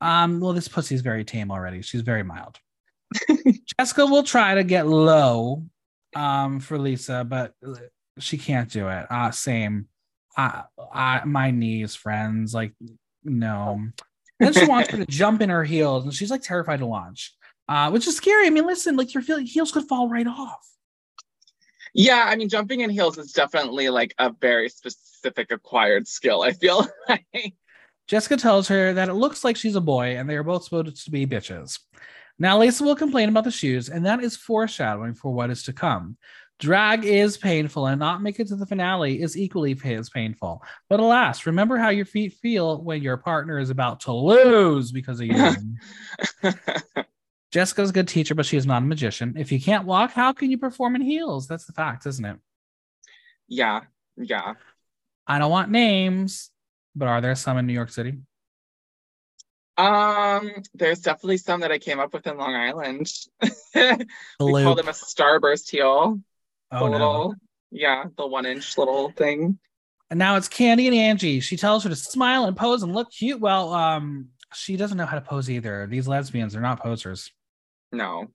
Um, 0.02 0.40
well, 0.40 0.54
this 0.54 0.68
pussy 0.68 0.96
is 0.96 1.02
very 1.02 1.26
tame 1.26 1.52
already. 1.52 1.82
She's 1.82 2.02
very 2.02 2.24
mild. 2.24 2.60
Jessica 3.78 4.06
will 4.06 4.24
try 4.24 4.56
to 4.56 4.64
get 4.64 4.88
low 4.88 5.64
um 6.16 6.60
for 6.60 6.78
Lisa, 6.78 7.24
but 7.24 7.54
she 8.20 8.38
can't 8.38 8.70
do 8.70 8.88
it. 8.88 9.08
Uh 9.10 9.32
same. 9.32 9.88
I, 10.38 10.64
I 10.94 11.26
my 11.26 11.52
knees, 11.52 11.96
friends, 11.96 12.54
like 12.54 12.74
no. 13.24 13.88
Then 14.40 14.54
she 14.54 14.66
wants 14.66 14.90
her 14.92 14.98
to 14.98 15.06
jump 15.06 15.42
in 15.42 15.50
her 15.50 15.66
heels, 15.66 16.06
and 16.06 16.14
she's 16.14 16.32
like 16.32 16.42
terrified 16.42 16.80
to 16.80 16.86
launch 16.86 17.36
uh, 17.70 17.92
which 17.92 18.08
is 18.08 18.18
scary. 18.18 18.48
I 18.48 18.50
mean, 18.50 18.66
listen, 18.66 18.98
like 18.98 19.14
your 19.14 19.22
heels 19.22 19.72
could 19.72 19.88
fall 19.88 20.10
right 20.10 20.28
off. 20.28 20.68
Yeah, 21.94 22.26
I 22.28 22.36
mean, 22.36 22.50
jumping 22.50 22.82
in 22.82 22.90
heels 22.90 23.18
is 23.18 23.32
definitely 23.32 23.90
like 23.90 24.14
a 24.18 24.32
very 24.32 24.70
specific 24.70 25.52
acquired 25.52 26.08
skill. 26.08 26.42
I 26.42 26.52
feel 26.52 26.88
like. 27.10 27.54
Jessica 28.08 28.38
tells 28.38 28.68
her 28.70 28.94
that 28.94 29.08
it 29.08 29.14
looks 29.14 29.44
like 29.44 29.56
she's 29.56 29.76
a 29.76 29.82
boy 29.82 30.18
and 30.18 30.28
they 30.28 30.36
are 30.36 30.44
both 30.44 30.64
supposed 30.64 31.06
to 31.06 31.12
be 31.12 31.28
bitches. 31.28 31.80
Now, 32.40 32.58
Lisa 32.58 32.84
will 32.84 32.96
complain 32.96 33.30
about 33.30 33.44
the 33.44 33.52
shoes, 33.52 33.90
and 33.90 34.06
that 34.06 34.24
is 34.24 34.38
foreshadowing 34.38 35.14
for 35.14 35.32
what 35.32 35.50
is 35.50 35.64
to 35.64 35.74
come. 35.74 36.18
Drag 36.58 37.06
is 37.06 37.38
painful, 37.38 37.88
and 37.88 38.00
not 38.00 38.22
make 38.22 38.40
it 38.40 38.48
to 38.48 38.56
the 38.56 38.66
finale 38.66 39.22
is 39.22 39.38
equally 39.38 39.78
as 39.86 40.10
painful. 40.10 40.64
But 40.90 41.00
alas, 41.00 41.46
remember 41.46 41.78
how 41.78 41.90
your 41.90 42.06
feet 42.06 42.34
feel 42.34 42.82
when 42.82 43.02
your 43.02 43.18
partner 43.18 43.60
is 43.60 43.70
about 43.70 44.02
to 44.02 44.14
lose 44.14 44.92
because 44.92 45.20
of 45.20 45.28
you. 45.28 45.54
Jessica's 47.52 47.90
a 47.90 47.94
good 47.94 48.08
teacher, 48.08 48.36
but 48.36 48.46
she 48.46 48.58
is 48.58 48.66
not 48.66 48.84
a 48.84 48.86
magician. 48.86 49.36
If 49.38 49.52
you 49.52 49.60
can't 49.60 49.86
walk, 49.86 50.12
how 50.12 50.34
can 50.34 50.52
you 50.52 50.58
perform 50.58 50.96
in 50.96 51.02
heels? 51.02 51.48
That's 51.48 51.66
the 51.66 51.74
fact, 51.74 52.06
isn't 52.06 52.26
it? 52.26 52.38
yeah, 53.48 53.82
yeah. 54.18 54.54
I 55.26 55.40
don't 55.40 55.52
want 55.52 55.72
names, 55.72 56.52
but 56.96 57.08
are 57.08 57.22
there 57.22 57.36
some 57.36 57.58
in 57.58 57.68
New 57.68 57.74
York 57.74 57.90
City? 57.90 58.20
Um, 59.80 60.52
there's 60.74 61.00
definitely 61.00 61.38
some 61.38 61.62
that 61.62 61.72
I 61.72 61.80
came 61.80 62.00
up 62.00 62.14
with 62.14 62.28
in 62.28 62.38
Long 62.38 62.54
Island. 62.54 63.10
we 63.42 64.64
call 64.64 64.76
them 64.76 64.90
a 64.90 64.92
starburst 64.92 65.70
heel. 65.70 66.20
Oh, 66.72 66.84
the 66.84 66.90
no. 66.90 66.92
little, 66.92 67.36
yeah, 67.72 68.04
the 68.18 68.28
one 68.28 68.46
inch 68.46 68.78
little 68.78 69.12
thing. 69.12 69.58
And 70.10 70.20
now 70.20 70.36
it's 70.36 70.50
Kandy 70.50 70.88
and 70.88 70.96
Angie. 70.96 71.40
She 71.40 71.56
tells 71.56 71.84
her 71.84 71.90
to 71.90 71.96
smile 71.96 72.44
and 72.44 72.58
pose 72.58 72.84
and 72.84 72.94
look 72.94 73.10
cute. 73.12 73.40
Well, 73.40 73.72
um, 73.74 74.30
she 74.54 74.76
doesn't 74.76 74.98
know 74.98 75.06
how 75.06 75.16
to 75.16 75.26
pose 75.26 75.50
either. 75.50 75.88
These 75.90 76.10
lesbians 76.10 76.58
are 76.58 76.62
not 76.62 76.82
posers. 76.82 77.32
No. 77.94 78.28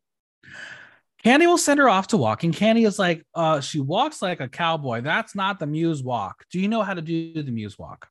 Kandy 1.27 1.47
will 1.47 1.59
send 1.59 1.79
her 1.79 1.91
off 1.91 2.09
to 2.09 2.17
walk, 2.17 2.43
and 2.45 2.55
Kandy 2.55 2.87
is 2.87 2.99
like, 2.99 3.23
uh, 3.35 3.61
she 3.61 3.81
walks 3.81 4.23
like 4.23 4.41
a 4.41 4.49
cowboy. 4.49 5.03
That's 5.03 5.35
not 5.35 5.59
the 5.59 5.67
muse 5.67 6.03
walk. 6.03 6.45
Do 6.51 6.59
you 6.59 6.69
know 6.69 6.83
how 6.83 6.95
to 6.95 7.03
do 7.03 7.43
the 7.43 7.51
muse 7.51 7.79
walk? 7.79 8.09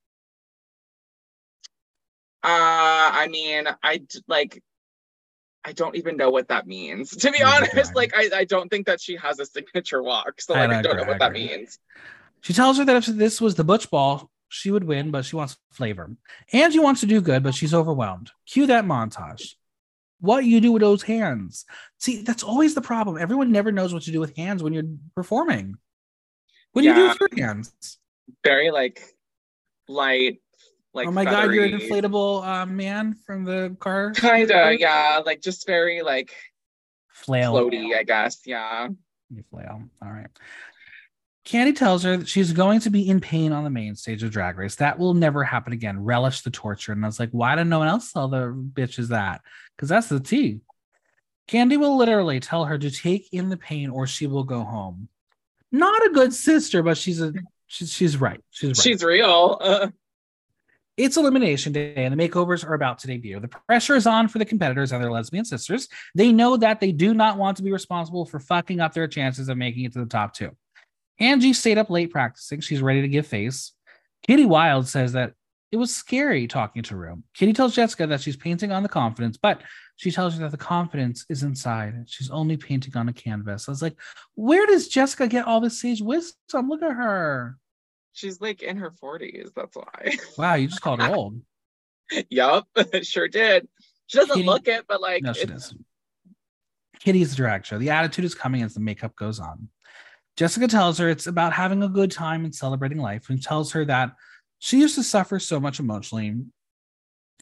Uh, 2.43 3.09
I 3.13 3.27
mean, 3.29 3.65
I 3.81 4.01
like, 4.27 4.61
I 5.63 5.71
don't 5.71 5.95
even 5.95 6.17
know 6.17 6.29
what 6.29 6.49
that 6.49 6.67
means. 6.67 7.11
To 7.11 7.31
be 7.31 7.41
honest, 7.41 7.75
I. 7.75 7.91
like, 7.95 8.13
I, 8.15 8.29
I 8.35 8.43
don't 8.43 8.69
think 8.69 8.85
that 8.87 8.99
she 8.99 9.15
has 9.15 9.39
a 9.39 9.45
signature 9.45 10.03
walk. 10.03 10.41
So, 10.41 10.53
I 10.53 10.65
like, 10.65 10.69
I, 10.69 10.79
agree, 10.79 10.91
don't 10.91 10.97
know 10.97 11.07
what 11.07 11.19
that 11.19 11.31
means. 11.31 11.79
She 12.41 12.53
tells 12.53 12.77
her 12.77 12.85
that 12.85 12.97
if 12.97 13.05
this 13.05 13.39
was 13.39 13.55
the 13.55 13.63
Butch 13.63 13.89
Ball, 13.89 14.29
she 14.49 14.69
would 14.69 14.83
win, 14.83 15.09
but 15.09 15.23
she 15.23 15.37
wants 15.37 15.57
flavor. 15.71 16.15
Angie 16.51 16.79
wants 16.79 16.99
to 17.01 17.07
do 17.07 17.21
good, 17.21 17.43
but 17.43 17.55
she's 17.55 17.73
overwhelmed. 17.73 18.31
Cue 18.45 18.67
that 18.67 18.85
montage. 18.85 19.55
What 20.19 20.45
you 20.45 20.61
do 20.61 20.71
with 20.73 20.81
those 20.81 21.01
hands? 21.01 21.65
See, 21.97 22.21
that's 22.21 22.43
always 22.43 22.75
the 22.75 22.81
problem. 22.81 23.17
Everyone 23.17 23.51
never 23.51 23.71
knows 23.71 23.93
what 23.93 24.03
to 24.03 24.11
do 24.11 24.19
with 24.19 24.35
hands 24.37 24.61
when 24.61 24.73
you're 24.73 24.83
performing. 25.15 25.75
What 26.73 26.81
do 26.81 26.87
you 26.87 26.93
do 26.93 27.07
with 27.07 27.17
your 27.19 27.45
hands? 27.45 27.99
Very 28.43 28.69
like 28.69 29.01
light, 29.87 30.41
like 30.93 31.07
oh 31.07 31.11
my 31.11 31.25
god, 31.25 31.51
you're 31.53 31.65
an 31.65 31.79
inflatable 31.79 32.45
uh, 32.45 32.65
man 32.65 33.15
from 33.25 33.45
the 33.45 33.75
car. 33.79 34.11
Kinda, 34.11 34.75
yeah, 34.79 35.21
like 35.25 35.41
just 35.41 35.65
very 35.65 36.01
like 36.01 36.33
Flail. 37.13 37.53
floaty, 37.53 37.95
I 37.95 38.03
guess. 38.03 38.41
Yeah. 38.45 38.89
You 39.29 39.43
flail. 39.49 39.83
All 40.01 40.11
right. 40.11 40.27
Kandy 41.45 41.75
tells 41.75 42.03
her 42.03 42.17
that 42.17 42.27
she's 42.27 42.53
going 42.53 42.79
to 42.81 42.89
be 42.89 43.07
in 43.07 43.19
pain 43.19 43.51
on 43.51 43.63
the 43.63 43.69
main 43.69 43.95
stage 43.95 44.23
of 44.23 44.31
Drag 44.31 44.57
Race. 44.57 44.75
That 44.75 44.97
will 44.97 45.13
never 45.13 45.43
happen 45.43 45.73
again. 45.73 46.03
Relish 46.03 46.41
the 46.41 46.51
torture. 46.51 46.93
And 46.93 47.03
I 47.03 47.07
was 47.07 47.19
like, 47.19 47.31
why 47.31 47.55
did 47.55 47.65
no 47.65 47.79
one 47.79 47.89
else 47.89 48.11
tell 48.11 48.29
the 48.29 48.53
bitches 48.53 49.09
that? 49.09 49.41
Because 49.75 49.89
that's 49.89 50.07
the 50.07 50.21
tea. 50.21 50.61
Kandy 51.49 51.77
will 51.77 51.97
literally 51.97 52.39
tell 52.39 52.65
her 52.65 52.77
to 52.77 52.89
take 52.89 53.27
in 53.33 53.49
the 53.49 53.57
pain 53.57 53.89
or 53.89 54.07
she 54.07 54.25
will 54.27 54.45
go 54.45 54.63
home. 54.63 55.09
Not 55.71 56.05
a 56.05 56.11
good 56.11 56.33
sister, 56.33 56.81
but 56.81 56.97
she's 56.97 57.19
a 57.19 57.33
she's 57.67 57.91
she's 57.91 58.15
right. 58.15 58.39
She's 58.51 58.69
right. 58.69 58.77
She's 58.77 59.03
real. 59.03 59.57
Uh, 59.59 59.89
It's 60.95 61.17
Elimination 61.17 61.73
Day, 61.73 61.95
and 61.95 62.13
the 62.13 62.29
makeovers 62.29 62.63
are 62.63 62.75
about 62.75 62.99
to 62.99 63.07
debut. 63.07 63.39
The 63.39 63.47
pressure 63.47 63.95
is 63.95 64.05
on 64.05 64.27
for 64.27 64.37
the 64.37 64.45
competitors 64.45 64.91
and 64.91 65.03
their 65.03 65.11
lesbian 65.11 65.43
sisters. 65.43 65.87
They 66.13 66.31
know 66.31 66.55
that 66.57 66.79
they 66.79 66.91
do 66.91 67.15
not 67.15 67.37
want 67.37 67.57
to 67.57 67.63
be 67.63 67.71
responsible 67.71 68.25
for 68.25 68.39
fucking 68.39 68.79
up 68.79 68.93
their 68.93 69.07
chances 69.07 69.49
of 69.49 69.57
making 69.57 69.85
it 69.85 69.93
to 69.93 69.99
the 69.99 70.05
top 70.05 70.35
two. 70.35 70.51
Angie 71.19 71.53
stayed 71.53 71.79
up 71.79 71.89
late 71.89 72.11
practicing. 72.11 72.61
She's 72.61 72.81
ready 72.81 73.01
to 73.01 73.07
give 73.07 73.25
face. 73.25 73.71
Kitty 74.27 74.45
Wild 74.45 74.87
says 74.87 75.13
that 75.13 75.33
it 75.71 75.77
was 75.77 75.93
scary 75.93 76.45
talking 76.45 76.83
to 76.83 76.95
Room. 76.95 77.23
Kitty 77.33 77.53
tells 77.53 77.73
Jessica 77.73 78.05
that 78.05 78.21
she's 78.21 78.37
painting 78.37 78.71
on 78.71 78.83
the 78.83 78.89
confidence, 78.89 79.37
but 79.37 79.63
she 79.95 80.11
tells 80.11 80.35
her 80.35 80.41
that 80.41 80.51
the 80.51 80.57
confidence 80.57 81.25
is 81.29 81.41
inside. 81.41 81.95
She's 82.05 82.29
only 82.29 82.55
painting 82.57 82.95
on 82.95 83.09
a 83.09 83.13
canvas. 83.13 83.67
I 83.67 83.71
was 83.71 83.81
like, 83.81 83.97
where 84.35 84.67
does 84.67 84.87
Jessica 84.87 85.27
get 85.27 85.47
all 85.47 85.59
this 85.59 85.81
sage 85.81 86.01
wisdom? 86.01 86.69
Look 86.69 86.83
at 86.83 86.95
her. 86.95 87.57
She's 88.13 88.39
like 88.41 88.61
in 88.63 88.77
her 88.77 88.91
40s. 88.91 89.49
That's 89.55 89.75
why. 89.75 90.15
Wow, 90.37 90.53
you 90.55 90.67
just 90.67 90.81
called 90.81 91.01
her 91.01 91.13
old. 91.13 91.41
yup. 92.29 92.67
sure 93.03 93.27
did. 93.27 93.67
She 94.07 94.17
doesn't 94.19 94.35
Kitty- 94.35 94.45
look 94.47 94.67
it, 94.67 94.85
but 94.87 95.01
like 95.01 95.23
No, 95.23 95.33
she 95.33 95.41
it's- 95.41 95.69
does. 95.71 95.75
Kitty's 96.99 97.35
drag 97.35 97.65
show. 97.65 97.77
The 97.77 97.89
attitude 97.89 98.23
is 98.25 98.35
coming 98.35 98.61
as 98.61 98.73
the 98.73 98.79
makeup 98.79 99.15
goes 99.15 99.39
on. 99.39 99.67
Jessica 100.37 100.67
tells 100.67 100.97
her 100.99 101.09
it's 101.09 101.27
about 101.27 101.53
having 101.53 101.83
a 101.83 101.89
good 101.89 102.11
time 102.11 102.45
and 102.45 102.55
celebrating 102.55 102.97
life 102.97 103.29
and 103.29 103.41
tells 103.41 103.71
her 103.73 103.83
that 103.85 104.13
she 104.59 104.79
used 104.79 104.95
to 104.95 105.03
suffer 105.03 105.37
so 105.37 105.59
much 105.59 105.79
emotionally 105.79 106.33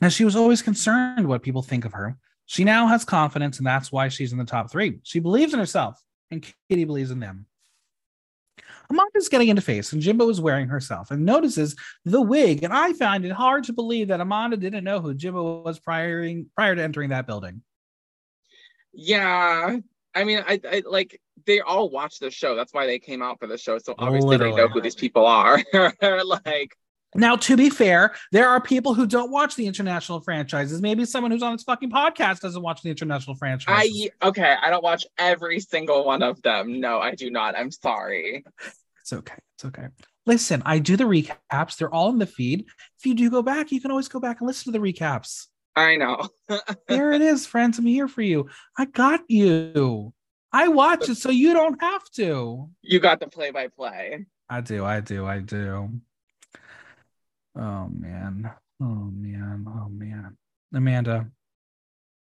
and 0.01 0.11
she 0.11 0.25
was 0.25 0.35
always 0.35 0.61
concerned 0.63 1.27
what 1.27 1.43
people 1.43 1.61
think 1.61 1.85
of 1.85 1.93
her. 1.93 2.17
She 2.47 2.63
now 2.63 2.87
has 2.87 3.05
confidence 3.05 3.59
and 3.59 3.67
that's 3.67 3.91
why 3.91 4.07
she's 4.09 4.31
in 4.33 4.39
the 4.39 4.45
top 4.45 4.71
three. 4.71 4.99
She 5.03 5.19
believes 5.19 5.53
in 5.53 5.59
herself 5.59 6.01
and 6.31 6.45
Kitty 6.69 6.83
believes 6.85 7.11
in 7.11 7.19
them. 7.19 7.45
Amanda's 8.91 9.29
getting 9.29 9.47
into 9.47 9.61
face, 9.61 9.93
and 9.93 10.01
Jimbo 10.01 10.29
is 10.29 10.41
wearing 10.41 10.67
herself 10.67 11.11
and 11.11 11.25
notices 11.25 11.75
the 12.03 12.21
wig. 12.21 12.63
And 12.63 12.73
I 12.73 12.91
find 12.93 13.23
it 13.23 13.31
hard 13.31 13.63
to 13.65 13.73
believe 13.73 14.09
that 14.09 14.19
Amanda 14.19 14.57
didn't 14.57 14.83
know 14.83 14.99
who 14.99 15.13
Jimbo 15.13 15.61
was 15.61 15.79
prior, 15.79 16.27
prior 16.55 16.75
to 16.75 16.83
entering 16.83 17.09
that 17.09 17.25
building. 17.25 17.61
Yeah. 18.93 19.77
I 20.13 20.23
mean, 20.25 20.43
I, 20.45 20.59
I 20.69 20.83
like 20.85 21.21
they 21.45 21.61
all 21.61 21.89
watch 21.89 22.19
the 22.19 22.29
show. 22.29 22.55
That's 22.55 22.73
why 22.73 22.85
they 22.85 22.99
came 22.99 23.21
out 23.21 23.39
for 23.39 23.47
the 23.47 23.57
show. 23.57 23.77
So 23.77 23.95
obviously 23.97 24.29
Literally. 24.29 24.55
they 24.55 24.61
know 24.61 24.67
who 24.67 24.81
these 24.81 24.95
people 24.95 25.25
are. 25.25 25.63
like 26.01 26.75
now, 27.13 27.35
to 27.35 27.57
be 27.57 27.69
fair, 27.69 28.15
there 28.31 28.47
are 28.47 28.61
people 28.61 28.93
who 28.93 29.05
don't 29.05 29.31
watch 29.31 29.55
the 29.55 29.67
international 29.67 30.21
franchises. 30.21 30.81
Maybe 30.81 31.03
someone 31.03 31.31
who's 31.31 31.43
on 31.43 31.53
this 31.53 31.63
fucking 31.63 31.91
podcast 31.91 32.39
doesn't 32.39 32.61
watch 32.61 32.81
the 32.83 32.89
international 32.89 33.35
franchise. 33.35 33.89
I 34.21 34.27
okay, 34.27 34.55
I 34.61 34.69
don't 34.69 34.83
watch 34.83 35.05
every 35.17 35.59
single 35.59 36.05
one 36.05 36.23
of 36.23 36.41
them. 36.41 36.79
No, 36.79 36.99
I 36.99 37.15
do 37.15 37.29
not. 37.29 37.57
I'm 37.57 37.71
sorry. 37.71 38.45
It's 39.11 39.19
okay. 39.19 39.39
It's 39.55 39.65
okay. 39.65 39.87
Listen, 40.25 40.63
I 40.65 40.79
do 40.79 40.95
the 40.95 41.03
recaps. 41.03 41.75
They're 41.75 41.93
all 41.93 42.09
in 42.09 42.17
the 42.17 42.25
feed. 42.25 42.65
If 42.97 43.05
you 43.05 43.13
do 43.13 43.29
go 43.29 43.41
back, 43.41 43.71
you 43.71 43.81
can 43.81 43.91
always 43.91 44.07
go 44.07 44.21
back 44.21 44.39
and 44.39 44.47
listen 44.47 44.71
to 44.71 44.79
the 44.79 44.93
recaps. 44.93 45.47
I 45.75 45.97
know. 45.97 46.29
there 46.87 47.11
it 47.11 47.21
is, 47.21 47.45
friends. 47.45 47.77
I'm 47.77 47.85
here 47.85 48.07
for 48.07 48.21
you. 48.21 48.47
I 48.77 48.85
got 48.85 49.21
you. 49.29 50.13
I 50.53 50.69
watch 50.69 51.09
it 51.09 51.15
so 51.15 51.29
you 51.29 51.53
don't 51.53 51.81
have 51.81 52.09
to. 52.15 52.69
You 52.81 52.99
got 53.01 53.19
the 53.19 53.27
play 53.27 53.51
by 53.51 53.67
play. 53.67 54.27
I 54.49 54.61
do. 54.61 54.85
I 54.85 55.01
do. 55.01 55.25
I 55.25 55.39
do. 55.39 55.89
Oh 57.57 57.89
man. 57.89 58.49
Oh 58.81 59.11
man. 59.13 59.65
Oh 59.67 59.89
man. 59.89 60.37
Amanda. 60.73 61.27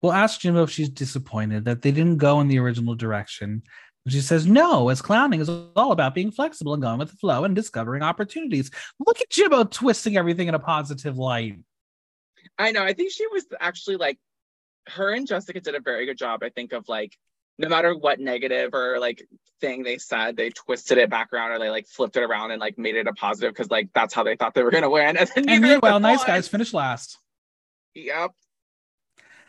We'll 0.01 0.13
ask 0.13 0.39
Jimbo 0.39 0.63
if 0.63 0.71
she's 0.71 0.89
disappointed 0.89 1.65
that 1.65 1.83
they 1.83 1.91
didn't 1.91 2.17
go 2.17 2.39
in 2.39 2.47
the 2.47 2.57
original 2.57 2.95
direction. 2.95 3.63
And 4.09 4.13
she 4.15 4.21
says, 4.21 4.47
No, 4.47 4.89
as 4.89 5.03
clowning 5.03 5.39
is 5.39 5.49
all 5.75 5.91
about 5.91 6.15
being 6.15 6.31
flexible 6.31 6.73
and 6.73 6.81
going 6.81 6.97
with 6.97 7.11
the 7.11 7.17
flow 7.17 7.43
and 7.43 7.55
discovering 7.55 8.01
opportunities. 8.01 8.71
Look 9.05 9.21
at 9.21 9.29
Jimbo 9.29 9.65
twisting 9.65 10.17
everything 10.17 10.47
in 10.47 10.55
a 10.55 10.59
positive 10.59 11.19
light. 11.19 11.59
I 12.57 12.71
know. 12.71 12.83
I 12.83 12.93
think 12.93 13.11
she 13.11 13.27
was 13.27 13.45
actually 13.59 13.97
like 13.97 14.17
her 14.87 15.13
and 15.13 15.27
Jessica 15.27 15.61
did 15.61 15.75
a 15.75 15.79
very 15.79 16.07
good 16.07 16.17
job, 16.17 16.41
I 16.41 16.49
think, 16.49 16.73
of 16.73 16.89
like 16.89 17.15
no 17.59 17.69
matter 17.69 17.95
what 17.95 18.19
negative 18.19 18.73
or 18.73 18.97
like 18.99 19.27
thing 19.61 19.83
they 19.83 19.99
said, 19.99 20.35
they 20.35 20.49
twisted 20.49 20.97
it 20.97 21.11
back 21.11 21.31
around 21.31 21.51
or 21.51 21.59
they 21.59 21.69
like 21.69 21.85
flipped 21.87 22.17
it 22.17 22.23
around 22.23 22.49
and 22.49 22.59
like 22.59 22.79
made 22.79 22.95
it 22.95 23.05
a 23.05 23.13
positive 23.13 23.53
because 23.53 23.69
like 23.69 23.89
that's 23.93 24.15
how 24.15 24.23
they 24.23 24.35
thought 24.35 24.55
they 24.55 24.63
were 24.63 24.71
gonna 24.71 24.89
win. 24.89 25.17
And, 25.17 25.29
then 25.35 25.49
and 25.49 25.61
meanwhile, 25.61 25.99
nice 25.99 26.23
guys 26.23 26.47
finished 26.47 26.73
last. 26.73 27.19
Yep. 27.93 28.31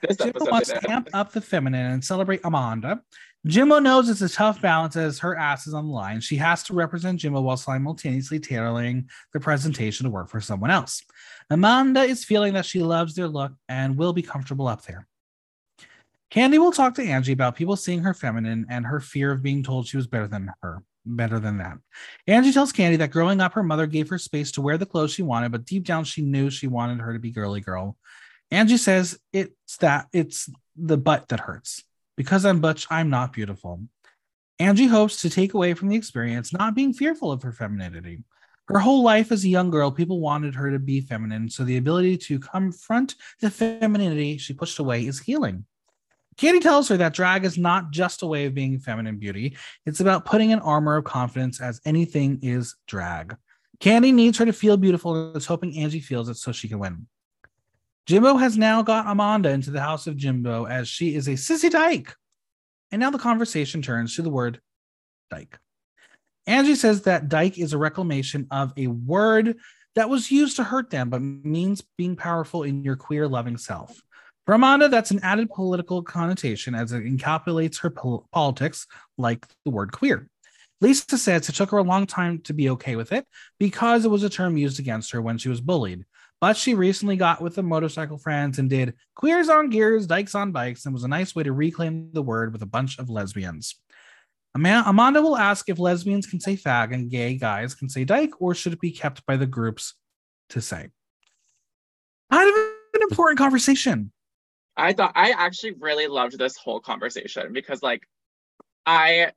This 0.06 0.18
Jimbo 0.18 0.44
wants 0.50 0.68
to 0.68 0.90
amp 0.90 1.08
up 1.14 1.32
the 1.32 1.40
feminine 1.40 1.92
and 1.92 2.04
celebrate 2.04 2.40
Amanda. 2.44 3.00
Jimbo 3.46 3.78
knows 3.78 4.10
it's 4.10 4.20
a 4.20 4.28
tough 4.28 4.60
balance 4.60 4.96
as 4.96 5.18
her 5.20 5.34
ass 5.34 5.66
is 5.66 5.72
on 5.72 5.86
the 5.86 5.92
line. 5.92 6.20
She 6.20 6.36
has 6.36 6.62
to 6.64 6.74
represent 6.74 7.20
Jimbo 7.20 7.40
while 7.40 7.56
simultaneously 7.56 8.38
tailoring 8.38 9.08
the 9.32 9.40
presentation 9.40 10.04
to 10.04 10.10
work 10.10 10.28
for 10.28 10.42
someone 10.42 10.70
else. 10.70 11.02
Amanda 11.48 12.02
is 12.02 12.22
feeling 12.22 12.52
that 12.52 12.66
she 12.66 12.82
loves 12.82 13.14
their 13.14 13.28
look 13.28 13.52
and 13.66 13.96
will 13.96 14.12
be 14.12 14.20
comfortable 14.20 14.68
up 14.68 14.82
there. 14.82 15.06
Kandy 16.30 16.58
will 16.58 16.70
talk 16.70 16.94
to 16.94 17.02
Angie 17.02 17.32
about 17.32 17.56
people 17.56 17.76
seeing 17.76 18.02
her 18.02 18.12
feminine 18.12 18.66
and 18.68 18.84
her 18.84 19.00
fear 19.00 19.32
of 19.32 19.42
being 19.42 19.62
told 19.62 19.86
she 19.86 19.96
was 19.96 20.06
better 20.06 20.28
than 20.28 20.52
her, 20.62 20.82
better 21.06 21.40
than 21.40 21.58
that. 21.58 21.78
Angie 22.26 22.52
tells 22.52 22.74
Kandy 22.74 22.98
that 22.98 23.10
growing 23.10 23.40
up, 23.40 23.54
her 23.54 23.62
mother 23.62 23.86
gave 23.86 24.10
her 24.10 24.18
space 24.18 24.52
to 24.52 24.60
wear 24.60 24.76
the 24.76 24.86
clothes 24.86 25.12
she 25.12 25.22
wanted, 25.22 25.50
but 25.50 25.64
deep 25.64 25.84
down, 25.84 26.04
she 26.04 26.20
knew 26.20 26.50
she 26.50 26.66
wanted 26.66 27.00
her 27.00 27.14
to 27.14 27.18
be 27.18 27.30
girly 27.30 27.60
girl. 27.60 27.96
Angie 28.50 28.76
says 28.76 29.18
it's 29.32 29.78
that 29.78 30.08
it's 30.12 30.50
the 30.76 30.98
butt 30.98 31.28
that 31.28 31.40
hurts. 31.40 31.84
Because 32.20 32.44
I'm 32.44 32.60
butch, 32.60 32.86
I'm 32.90 33.08
not 33.08 33.32
beautiful. 33.32 33.80
Angie 34.58 34.88
hopes 34.88 35.22
to 35.22 35.30
take 35.30 35.54
away 35.54 35.72
from 35.72 35.88
the 35.88 35.96
experience 35.96 36.52
not 36.52 36.74
being 36.74 36.92
fearful 36.92 37.32
of 37.32 37.42
her 37.42 37.50
femininity. 37.50 38.24
Her 38.68 38.78
whole 38.78 39.02
life 39.02 39.32
as 39.32 39.42
a 39.42 39.48
young 39.48 39.70
girl, 39.70 39.90
people 39.90 40.20
wanted 40.20 40.54
her 40.54 40.70
to 40.70 40.78
be 40.78 41.00
feminine, 41.00 41.48
so 41.48 41.64
the 41.64 41.78
ability 41.78 42.18
to 42.18 42.38
confront 42.38 43.14
the 43.40 43.50
femininity 43.50 44.36
she 44.36 44.52
pushed 44.52 44.78
away 44.78 45.06
is 45.06 45.18
healing. 45.18 45.64
Kandy 46.36 46.60
tells 46.60 46.88
her 46.88 46.98
that 46.98 47.14
drag 47.14 47.46
is 47.46 47.56
not 47.56 47.90
just 47.90 48.20
a 48.20 48.26
way 48.26 48.44
of 48.44 48.52
being 48.52 48.78
feminine 48.78 49.16
beauty, 49.16 49.56
it's 49.86 50.00
about 50.00 50.26
putting 50.26 50.52
an 50.52 50.60
armor 50.60 50.96
of 50.96 51.04
confidence 51.04 51.58
as 51.58 51.80
anything 51.86 52.38
is 52.42 52.76
drag. 52.86 53.34
Kandy 53.80 54.12
needs 54.12 54.36
her 54.36 54.44
to 54.44 54.52
feel 54.52 54.76
beautiful 54.76 55.14
and 55.14 55.36
is 55.38 55.46
hoping 55.46 55.74
Angie 55.78 56.00
feels 56.00 56.28
it 56.28 56.36
so 56.36 56.52
she 56.52 56.68
can 56.68 56.80
win. 56.80 57.06
Jimbo 58.10 58.38
has 58.38 58.58
now 58.58 58.82
got 58.82 59.06
Amanda 59.06 59.50
into 59.50 59.70
the 59.70 59.80
house 59.80 60.08
of 60.08 60.16
Jimbo 60.16 60.64
as 60.64 60.88
she 60.88 61.14
is 61.14 61.28
a 61.28 61.34
sissy 61.34 61.70
dyke. 61.70 62.12
And 62.90 62.98
now 62.98 63.12
the 63.12 63.20
conversation 63.20 63.82
turns 63.82 64.16
to 64.16 64.22
the 64.22 64.30
word 64.30 64.60
dyke. 65.30 65.60
Angie 66.44 66.74
says 66.74 67.02
that 67.02 67.28
dyke 67.28 67.56
is 67.56 67.72
a 67.72 67.78
reclamation 67.78 68.48
of 68.50 68.72
a 68.76 68.88
word 68.88 69.58
that 69.94 70.10
was 70.10 70.28
used 70.28 70.56
to 70.56 70.64
hurt 70.64 70.90
them, 70.90 71.08
but 71.08 71.22
means 71.22 71.84
being 71.96 72.16
powerful 72.16 72.64
in 72.64 72.82
your 72.82 72.96
queer 72.96 73.28
loving 73.28 73.56
self. 73.56 74.02
For 74.44 74.54
Amanda, 74.54 74.88
that's 74.88 75.12
an 75.12 75.20
added 75.22 75.48
political 75.48 76.02
connotation 76.02 76.74
as 76.74 76.90
it 76.90 77.04
encapsulates 77.04 77.80
her 77.82 77.90
pol- 77.90 78.26
politics, 78.32 78.88
like 79.18 79.46
the 79.64 79.70
word 79.70 79.92
queer. 79.92 80.28
Lisa 80.80 81.16
says 81.16 81.48
it 81.48 81.54
took 81.54 81.70
her 81.70 81.78
a 81.78 81.84
long 81.84 82.06
time 82.06 82.40
to 82.40 82.54
be 82.54 82.70
okay 82.70 82.96
with 82.96 83.12
it 83.12 83.24
because 83.60 84.04
it 84.04 84.10
was 84.10 84.24
a 84.24 84.30
term 84.30 84.56
used 84.56 84.80
against 84.80 85.12
her 85.12 85.22
when 85.22 85.38
she 85.38 85.48
was 85.48 85.60
bullied. 85.60 86.04
But 86.40 86.56
she 86.56 86.74
recently 86.74 87.16
got 87.16 87.42
with 87.42 87.54
the 87.54 87.62
motorcycle 87.62 88.16
friends 88.16 88.58
and 88.58 88.70
did 88.70 88.94
queers 89.14 89.50
on 89.50 89.68
gears, 89.68 90.06
dykes 90.06 90.34
on 90.34 90.52
bikes, 90.52 90.86
and 90.86 90.94
was 90.94 91.04
a 91.04 91.08
nice 91.08 91.34
way 91.34 91.42
to 91.42 91.52
reclaim 91.52 92.10
the 92.12 92.22
word 92.22 92.52
with 92.52 92.62
a 92.62 92.66
bunch 92.66 92.98
of 92.98 93.10
lesbians. 93.10 93.76
Amanda 94.54 95.22
will 95.22 95.36
ask 95.36 95.68
if 95.68 95.78
lesbians 95.78 96.26
can 96.26 96.40
say 96.40 96.56
fag 96.56 96.94
and 96.94 97.10
gay 97.10 97.36
guys 97.36 97.74
can 97.74 97.88
say 97.88 98.04
dyke, 98.04 98.40
or 98.40 98.54
should 98.54 98.72
it 98.72 98.80
be 98.80 98.90
kept 98.90 99.24
by 99.26 99.36
the 99.36 99.46
groups 99.46 99.94
to 100.48 100.60
say? 100.60 100.88
Kind 102.32 102.48
of 102.48 102.54
an 102.94 103.02
important 103.10 103.38
conversation. 103.38 104.10
I 104.76 104.92
thought 104.94 105.12
I 105.14 105.32
actually 105.32 105.72
really 105.72 106.06
loved 106.06 106.38
this 106.38 106.56
whole 106.56 106.80
conversation 106.80 107.52
because 107.52 107.82
like 107.82 108.08
I 108.86 109.32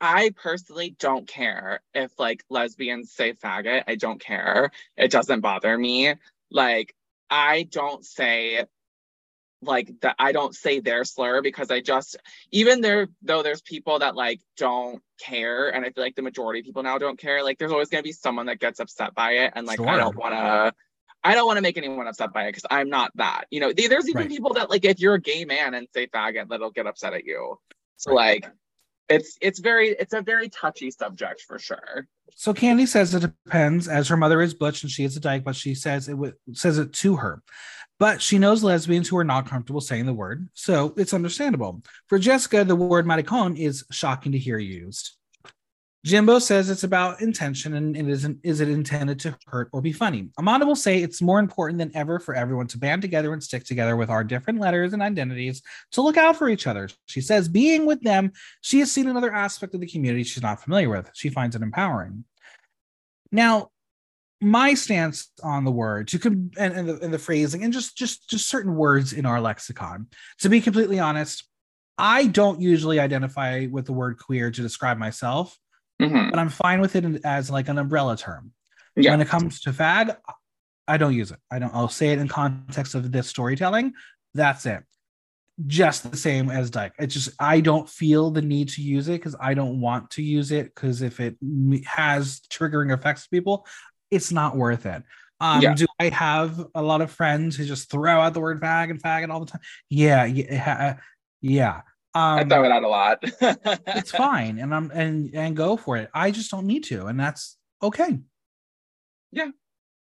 I 0.00 0.32
personally 0.36 0.94
don't 0.98 1.26
care 1.26 1.80
if 1.94 2.12
like 2.18 2.44
lesbians 2.50 3.12
say 3.12 3.32
faggot. 3.32 3.84
I 3.86 3.94
don't 3.94 4.20
care. 4.20 4.70
It 4.96 5.10
doesn't 5.10 5.40
bother 5.40 5.78
me. 5.78 6.14
Like 6.54 6.94
I 7.28 7.64
don't 7.64 8.04
say 8.04 8.64
like 9.60 9.90
that 10.00 10.16
I 10.18 10.32
don't 10.32 10.54
say 10.54 10.80
their 10.80 11.04
slur 11.04 11.42
because 11.42 11.70
I 11.70 11.80
just 11.80 12.16
even 12.52 12.80
there 12.80 13.08
though 13.22 13.42
there's 13.42 13.62
people 13.62 13.98
that 13.98 14.14
like 14.14 14.40
don't 14.56 15.02
care 15.20 15.68
and 15.68 15.84
I 15.84 15.90
feel 15.90 16.04
like 16.04 16.14
the 16.14 16.22
majority 16.22 16.60
of 16.60 16.66
people 16.66 16.82
now 16.82 16.98
don't 16.98 17.18
care 17.18 17.42
like 17.42 17.58
there's 17.58 17.72
always 17.72 17.88
going 17.88 18.02
to 18.02 18.06
be 18.06 18.12
someone 18.12 18.46
that 18.46 18.60
gets 18.60 18.80
upset 18.80 19.14
by 19.14 19.32
it 19.32 19.52
and 19.56 19.66
like 19.66 19.78
sure. 19.78 19.88
I 19.88 19.96
don't 19.96 20.16
want 20.16 20.34
to 20.34 20.72
I 21.24 21.34
don't 21.34 21.46
want 21.46 21.56
to 21.56 21.62
make 21.62 21.78
anyone 21.78 22.06
upset 22.06 22.32
by 22.34 22.44
it 22.44 22.50
because 22.50 22.66
I'm 22.70 22.90
not 22.90 23.10
that. 23.14 23.44
You 23.50 23.60
know, 23.60 23.72
there's 23.72 24.08
even 24.10 24.22
right. 24.22 24.28
people 24.28 24.52
that 24.54 24.68
like 24.68 24.84
if 24.84 25.00
you're 25.00 25.14
a 25.14 25.20
gay 25.20 25.46
man 25.46 25.72
and 25.72 25.88
say 25.94 26.06
faggot, 26.06 26.50
that'll 26.50 26.70
get 26.70 26.86
upset 26.86 27.14
at 27.14 27.24
you. 27.24 27.58
So 27.96 28.12
right. 28.12 28.42
like 28.42 28.52
it's 29.08 29.36
it's 29.40 29.58
very 29.58 29.90
it's 29.90 30.14
a 30.14 30.22
very 30.22 30.48
touchy 30.48 30.90
subject 30.90 31.42
for 31.42 31.58
sure. 31.58 32.06
So 32.36 32.52
Kandy 32.52 32.88
says 32.88 33.14
it 33.14 33.20
depends, 33.20 33.86
as 33.86 34.08
her 34.08 34.16
mother 34.16 34.42
is 34.42 34.54
butch 34.54 34.82
and 34.82 34.90
she 34.90 35.04
is 35.04 35.16
a 35.16 35.20
dyke, 35.20 35.44
but 35.44 35.56
she 35.56 35.74
says 35.74 36.08
it 36.08 36.12
w- 36.12 36.32
says 36.52 36.78
it 36.78 36.92
to 36.94 37.16
her. 37.16 37.42
But 38.00 38.20
she 38.20 38.38
knows 38.38 38.64
lesbians 38.64 39.08
who 39.08 39.16
are 39.16 39.24
not 39.24 39.48
comfortable 39.48 39.80
saying 39.80 40.06
the 40.06 40.12
word, 40.12 40.48
so 40.52 40.94
it's 40.96 41.14
understandable. 41.14 41.82
For 42.08 42.18
Jessica, 42.18 42.64
the 42.64 42.74
word 42.74 43.06
maricon 43.06 43.56
is 43.56 43.84
shocking 43.90 44.32
to 44.32 44.38
hear 44.38 44.58
used. 44.58 45.12
Jimbo 46.04 46.38
says 46.38 46.68
it's 46.68 46.84
about 46.84 47.22
intention 47.22 47.72
and 47.74 47.96
it 47.96 48.06
isn't 48.06 48.38
is 48.42 48.60
it 48.60 48.68
intended 48.68 49.18
to 49.20 49.34
hurt 49.46 49.70
or 49.72 49.80
be 49.80 49.92
funny. 49.92 50.28
Amanda 50.36 50.66
will 50.66 50.76
say 50.76 51.02
it's 51.02 51.22
more 51.22 51.38
important 51.38 51.78
than 51.78 51.90
ever 51.96 52.20
for 52.20 52.34
everyone 52.34 52.66
to 52.68 52.78
band 52.78 53.00
together 53.00 53.32
and 53.32 53.42
stick 53.42 53.64
together 53.64 53.96
with 53.96 54.10
our 54.10 54.22
different 54.22 54.60
letters 54.60 54.92
and 54.92 55.00
identities 55.00 55.62
to 55.92 56.02
look 56.02 56.18
out 56.18 56.36
for 56.36 56.50
each 56.50 56.66
other. 56.66 56.90
She 57.06 57.22
says 57.22 57.48
being 57.48 57.86
with 57.86 58.02
them, 58.02 58.32
she 58.60 58.80
has 58.80 58.92
seen 58.92 59.08
another 59.08 59.32
aspect 59.32 59.72
of 59.74 59.80
the 59.80 59.86
community 59.86 60.24
she's 60.24 60.42
not 60.42 60.62
familiar 60.62 60.90
with. 60.90 61.10
She 61.14 61.30
finds 61.30 61.56
it 61.56 61.62
empowering. 61.62 62.24
Now, 63.32 63.70
my 64.42 64.74
stance 64.74 65.30
on 65.42 65.64
the 65.64 65.70
word 65.70 66.08
to 66.08 66.18
com- 66.18 66.50
and, 66.58 66.74
and, 66.74 66.86
the, 66.86 66.98
and 67.00 67.14
the 67.14 67.18
phrasing 67.18 67.64
and 67.64 67.72
just 67.72 67.96
just 67.96 68.28
just 68.28 68.46
certain 68.46 68.74
words 68.76 69.14
in 69.14 69.24
our 69.24 69.40
lexicon. 69.40 70.08
To 70.40 70.50
be 70.50 70.60
completely 70.60 71.00
honest, 71.00 71.48
I 71.96 72.26
don't 72.26 72.60
usually 72.60 73.00
identify 73.00 73.68
with 73.70 73.86
the 73.86 73.94
word 73.94 74.18
queer 74.18 74.50
to 74.50 74.60
describe 74.60 74.98
myself 74.98 75.58
mm-hmm. 76.00 76.30
but 76.30 76.38
I'm 76.38 76.48
fine 76.48 76.80
with 76.80 76.96
it 76.96 77.20
as 77.24 77.50
like 77.50 77.68
an 77.68 77.78
umbrella 77.78 78.16
term. 78.16 78.52
Yeah. 78.96 79.10
When 79.10 79.20
it 79.20 79.28
comes 79.28 79.60
to 79.62 79.70
fag, 79.70 80.16
I 80.86 80.96
don't 80.96 81.14
use 81.14 81.30
it. 81.30 81.38
I 81.50 81.58
don't. 81.58 81.74
I'll 81.74 81.88
say 81.88 82.10
it 82.10 82.18
in 82.18 82.28
context 82.28 82.94
of 82.94 83.10
this 83.10 83.28
storytelling. 83.28 83.94
That's 84.34 84.66
it. 84.66 84.82
Just 85.66 86.10
the 86.10 86.16
same 86.16 86.50
as 86.50 86.70
dyke. 86.70 86.92
It's 86.98 87.14
just 87.14 87.30
I 87.38 87.60
don't 87.60 87.88
feel 87.88 88.30
the 88.30 88.42
need 88.42 88.68
to 88.70 88.82
use 88.82 89.08
it 89.08 89.12
because 89.12 89.36
I 89.40 89.54
don't 89.54 89.80
want 89.80 90.10
to 90.10 90.22
use 90.22 90.52
it 90.52 90.74
because 90.74 91.02
if 91.02 91.20
it 91.20 91.36
has 91.86 92.40
triggering 92.50 92.92
effects 92.92 93.24
to 93.24 93.30
people, 93.30 93.66
it's 94.10 94.32
not 94.32 94.56
worth 94.56 94.86
it. 94.86 95.02
Um, 95.40 95.60
yeah. 95.60 95.74
Do 95.74 95.86
I 96.00 96.08
have 96.10 96.64
a 96.74 96.82
lot 96.82 97.00
of 97.00 97.10
friends 97.10 97.56
who 97.56 97.64
just 97.64 97.90
throw 97.90 98.20
out 98.20 98.34
the 98.34 98.40
word 98.40 98.60
fag 98.60 98.90
and 98.90 99.02
faggot 99.02 99.30
all 99.30 99.40
the 99.40 99.46
time? 99.46 99.60
Yeah, 99.90 100.24
yeah, 100.24 100.98
yeah. 101.40 101.82
Um, 102.14 102.38
I 102.38 102.44
throw 102.44 102.64
it 102.64 102.70
out 102.70 102.84
a 102.84 102.88
lot. 102.88 103.18
it's 103.88 104.12
fine, 104.12 104.58
and 104.58 104.74
I'm 104.74 104.90
and 104.92 105.34
and 105.34 105.56
go 105.56 105.76
for 105.76 105.96
it. 105.96 106.10
I 106.14 106.30
just 106.30 106.50
don't 106.50 106.66
need 106.66 106.84
to, 106.84 107.06
and 107.06 107.18
that's 107.18 107.56
okay. 107.82 108.18
Yeah, 109.32 109.50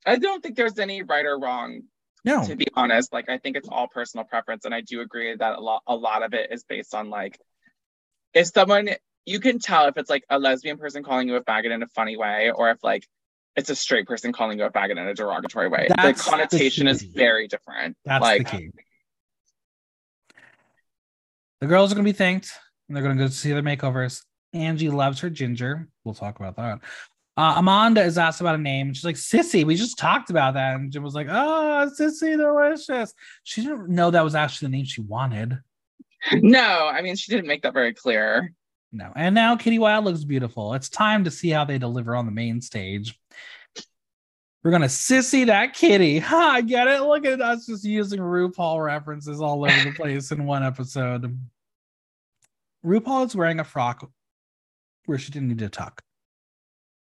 I 0.06 0.18
don't 0.18 0.42
think 0.44 0.56
there's 0.56 0.80
any 0.80 1.04
right 1.04 1.26
or 1.26 1.40
wrong 1.40 1.84
No, 2.26 2.46
to 2.46 2.56
be 2.56 2.68
honest 2.76 3.14
like 3.14 3.30
i 3.30 3.38
think 3.38 3.56
it's 3.56 3.70
all 3.70 3.88
personal 3.88 4.26
preference 4.26 4.66
and 4.66 4.74
i 4.74 4.82
do 4.82 5.02
agree 5.02 5.36
that 5.36 5.58
a 5.58 5.62
lot 5.62 5.82
a 5.88 5.96
lot 5.96 6.24
of 6.24 6.34
it 6.34 6.52
is 6.52 6.64
based 6.64 6.94
on 6.94 7.10
like 7.10 7.40
if 8.34 8.48
someone 8.48 8.90
you 9.26 9.40
can 9.40 9.60
tell 9.60 9.88
if 9.88 9.98
it's 9.98 10.10
like 10.10 10.24
a 10.30 10.40
lesbian 10.40 10.78
person 10.78 11.04
calling 11.04 11.28
you 11.28 11.36
a 11.36 11.44
faggot 11.44 11.72
in 11.72 11.84
a 11.84 11.88
funny 11.88 12.18
way 12.18 12.52
or 12.54 12.70
if 12.72 12.84
like 12.84 13.08
it's 13.56 13.70
a 13.70 13.76
straight 13.76 14.08
person 14.08 14.32
calling 14.32 14.58
you 14.58 14.66
a 14.66 14.72
faggot 14.72 14.92
in 14.92 15.00
a 15.00 15.14
derogatory 15.14 15.68
way 15.68 15.88
That's 15.90 16.24
the 16.24 16.32
the 16.32 16.38
connotation 16.38 16.88
is 16.88 17.02
very 17.02 17.48
different 17.48 17.98
that's 18.06 18.22
like 18.22 18.50
the 18.50 18.58
key. 18.58 18.70
The 21.62 21.68
girls 21.68 21.92
are 21.92 21.96
going 21.96 22.06
to 22.06 22.12
be 22.12 22.18
thanked, 22.18 22.52
and 22.88 22.96
they're 22.96 23.04
going 23.04 23.18
to 23.18 23.24
go 23.24 23.30
see 23.30 23.52
their 23.52 23.62
makeovers. 23.62 24.24
Angie 24.54 24.90
loves 24.90 25.20
her 25.22 25.30
ginger. 25.30 25.88
We'll 26.04 26.14
talk 26.16 26.40
about 26.40 26.56
that. 26.58 26.80
Uh, 27.38 27.54
Amanda 27.58 28.04
is 28.04 28.18
asked 28.18 28.42
about 28.42 28.56
a 28.56 28.58
name. 28.58 28.88
and 28.88 28.96
She's 28.98 29.06
like, 29.06 29.16
Sissy, 29.16 29.64
we 29.64 29.76
just 29.76 29.98
talked 29.98 30.30
about 30.30 30.56
that. 30.56 30.76
And 30.76 30.92
Jim 30.92 31.02
was 31.04 31.16
like, 31.16 31.28
Oh, 31.30 31.90
Sissy 31.98 32.36
Delicious. 32.36 33.14
She 33.44 33.62
didn't 33.62 33.88
know 33.90 34.12
that 34.12 34.24
was 34.24 34.36
actually 34.36 34.68
the 34.68 34.78
name 34.78 34.86
she 34.86 35.02
wanted. 35.02 35.58
no 36.34 36.88
i 36.94 37.02
mean 37.02 37.16
she 37.16 37.32
didn't 37.32 37.48
make 37.48 37.64
that 37.64 37.74
very 37.74 37.94
clear 37.96 38.54
No. 38.92 39.12
And 39.16 39.34
now 39.34 39.56
Kitty 39.56 39.80
Wild 39.80 40.04
looks 40.06 40.24
beautiful. 40.26 40.74
It's 40.76 40.90
time 40.90 41.24
to 41.24 41.32
see 41.32 41.50
how 41.50 41.64
they 41.66 41.78
deliver 41.80 42.14
on 42.16 42.26
the 42.26 42.32
main 42.32 42.60
stage. 42.62 43.18
We're 44.64 44.72
gonna 44.72 44.86
sissy 44.86 45.46
that 45.48 45.74
kitty. 45.74 46.20
Ha, 46.32 46.52
I 46.56 46.62
get 46.62 46.88
it. 46.88 47.02
Look 47.02 47.26
at 47.26 47.42
us 47.42 47.66
just 47.66 47.84
using 47.84 48.20
RuPaul 48.20 48.84
references 48.84 49.42
all 49.42 49.66
over 49.66 49.84
the 49.84 49.94
place 49.96 50.32
in 50.32 50.46
one 50.46 50.64
episode. 50.64 51.38
RuPaul 52.86 53.26
is 53.28 53.36
wearing 53.36 53.60
a 53.60 53.64
frock 53.64 54.10
where 55.06 55.18
she 55.18 55.32
didn't 55.32 55.48
need 55.50 55.60
to 55.60 55.70
tuck. 55.70 56.02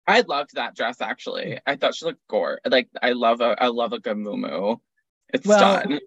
i 0.08 0.22
loved 0.22 0.50
that 0.56 0.76
dress 0.76 1.00
actually 1.00 1.60
i 1.68 1.76
thought 1.76 1.96
she 1.96 2.06
looked 2.06 2.20
gore 2.28 2.60
like 2.66 2.90
i 3.02 3.12
love 3.14 3.40
a 3.40 3.56
i 3.64 3.68
love 3.68 3.94
a 3.94 4.00
good 4.00 4.18
moo 4.18 4.76
it's 5.34 5.46
Well, 5.48 5.60
done 5.60 6.00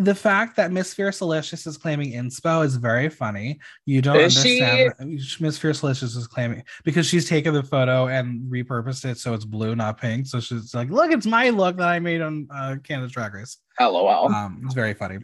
The 0.00 0.14
fact 0.14 0.54
that 0.54 0.70
Miss 0.70 0.94
Fiercalicious 0.94 1.66
is 1.66 1.76
claiming 1.76 2.12
inspo 2.12 2.64
is 2.64 2.76
very 2.76 3.08
funny. 3.08 3.58
You 3.84 4.00
don't 4.00 4.16
Is 4.20 4.40
she? 4.40 4.62
understand. 4.62 5.40
Miss 5.40 5.58
Fiercalicious 5.58 6.16
is 6.16 6.28
claiming 6.28 6.62
because 6.84 7.04
she's 7.04 7.28
taken 7.28 7.52
the 7.52 7.64
photo 7.64 8.06
and 8.06 8.48
repurposed 8.48 9.04
it 9.04 9.18
so 9.18 9.34
it's 9.34 9.44
blue, 9.44 9.74
not 9.74 10.00
pink. 10.00 10.26
So 10.28 10.38
she's 10.38 10.72
like, 10.72 10.88
"Look, 10.88 11.10
it's 11.10 11.26
my 11.26 11.50
look 11.50 11.78
that 11.78 11.88
I 11.88 11.98
made 11.98 12.20
on 12.20 12.46
uh, 12.54 12.76
Canada's 12.84 13.10
Drag 13.10 13.34
Race." 13.34 13.58
lol 13.80 14.08
Um, 14.32 14.62
it's 14.64 14.74
very 14.74 14.94
funny. 14.94 15.18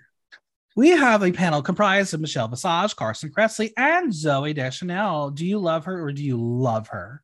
We 0.74 0.88
have 0.90 1.22
a 1.22 1.30
panel 1.30 1.62
comprised 1.62 2.12
of 2.12 2.20
Michelle 2.20 2.48
Visage, 2.48 2.96
Carson 2.96 3.30
Kressley, 3.30 3.70
and 3.76 4.10
Zooey 4.12 4.56
Deschanel. 4.56 5.30
Do 5.30 5.46
you 5.46 5.60
love 5.60 5.84
her 5.84 6.02
or 6.02 6.10
do 6.10 6.24
you 6.24 6.36
love 6.36 6.88
her? 6.88 7.22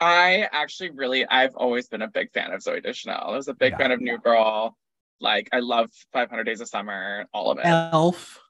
I 0.00 0.48
actually 0.52 0.88
really, 0.90 1.26
I've 1.26 1.54
always 1.54 1.88
been 1.88 2.00
a 2.00 2.08
big 2.08 2.32
fan 2.32 2.50
of 2.50 2.62
Zooey 2.62 2.82
Deschanel. 2.82 3.24
I 3.28 3.36
was 3.36 3.48
a 3.48 3.54
big 3.54 3.72
Yeah. 3.72 3.76
fan 3.78 3.92
of 3.92 4.00
New 4.00 4.16
Girl. 4.16 4.74
Like, 5.22 5.48
I 5.52 5.60
love 5.60 5.90
500 6.12 6.44
Days 6.44 6.60
of 6.60 6.68
Summer, 6.68 7.26
all 7.32 7.50
of 7.52 7.58
it. 7.58 7.64
Elf, 7.64 8.40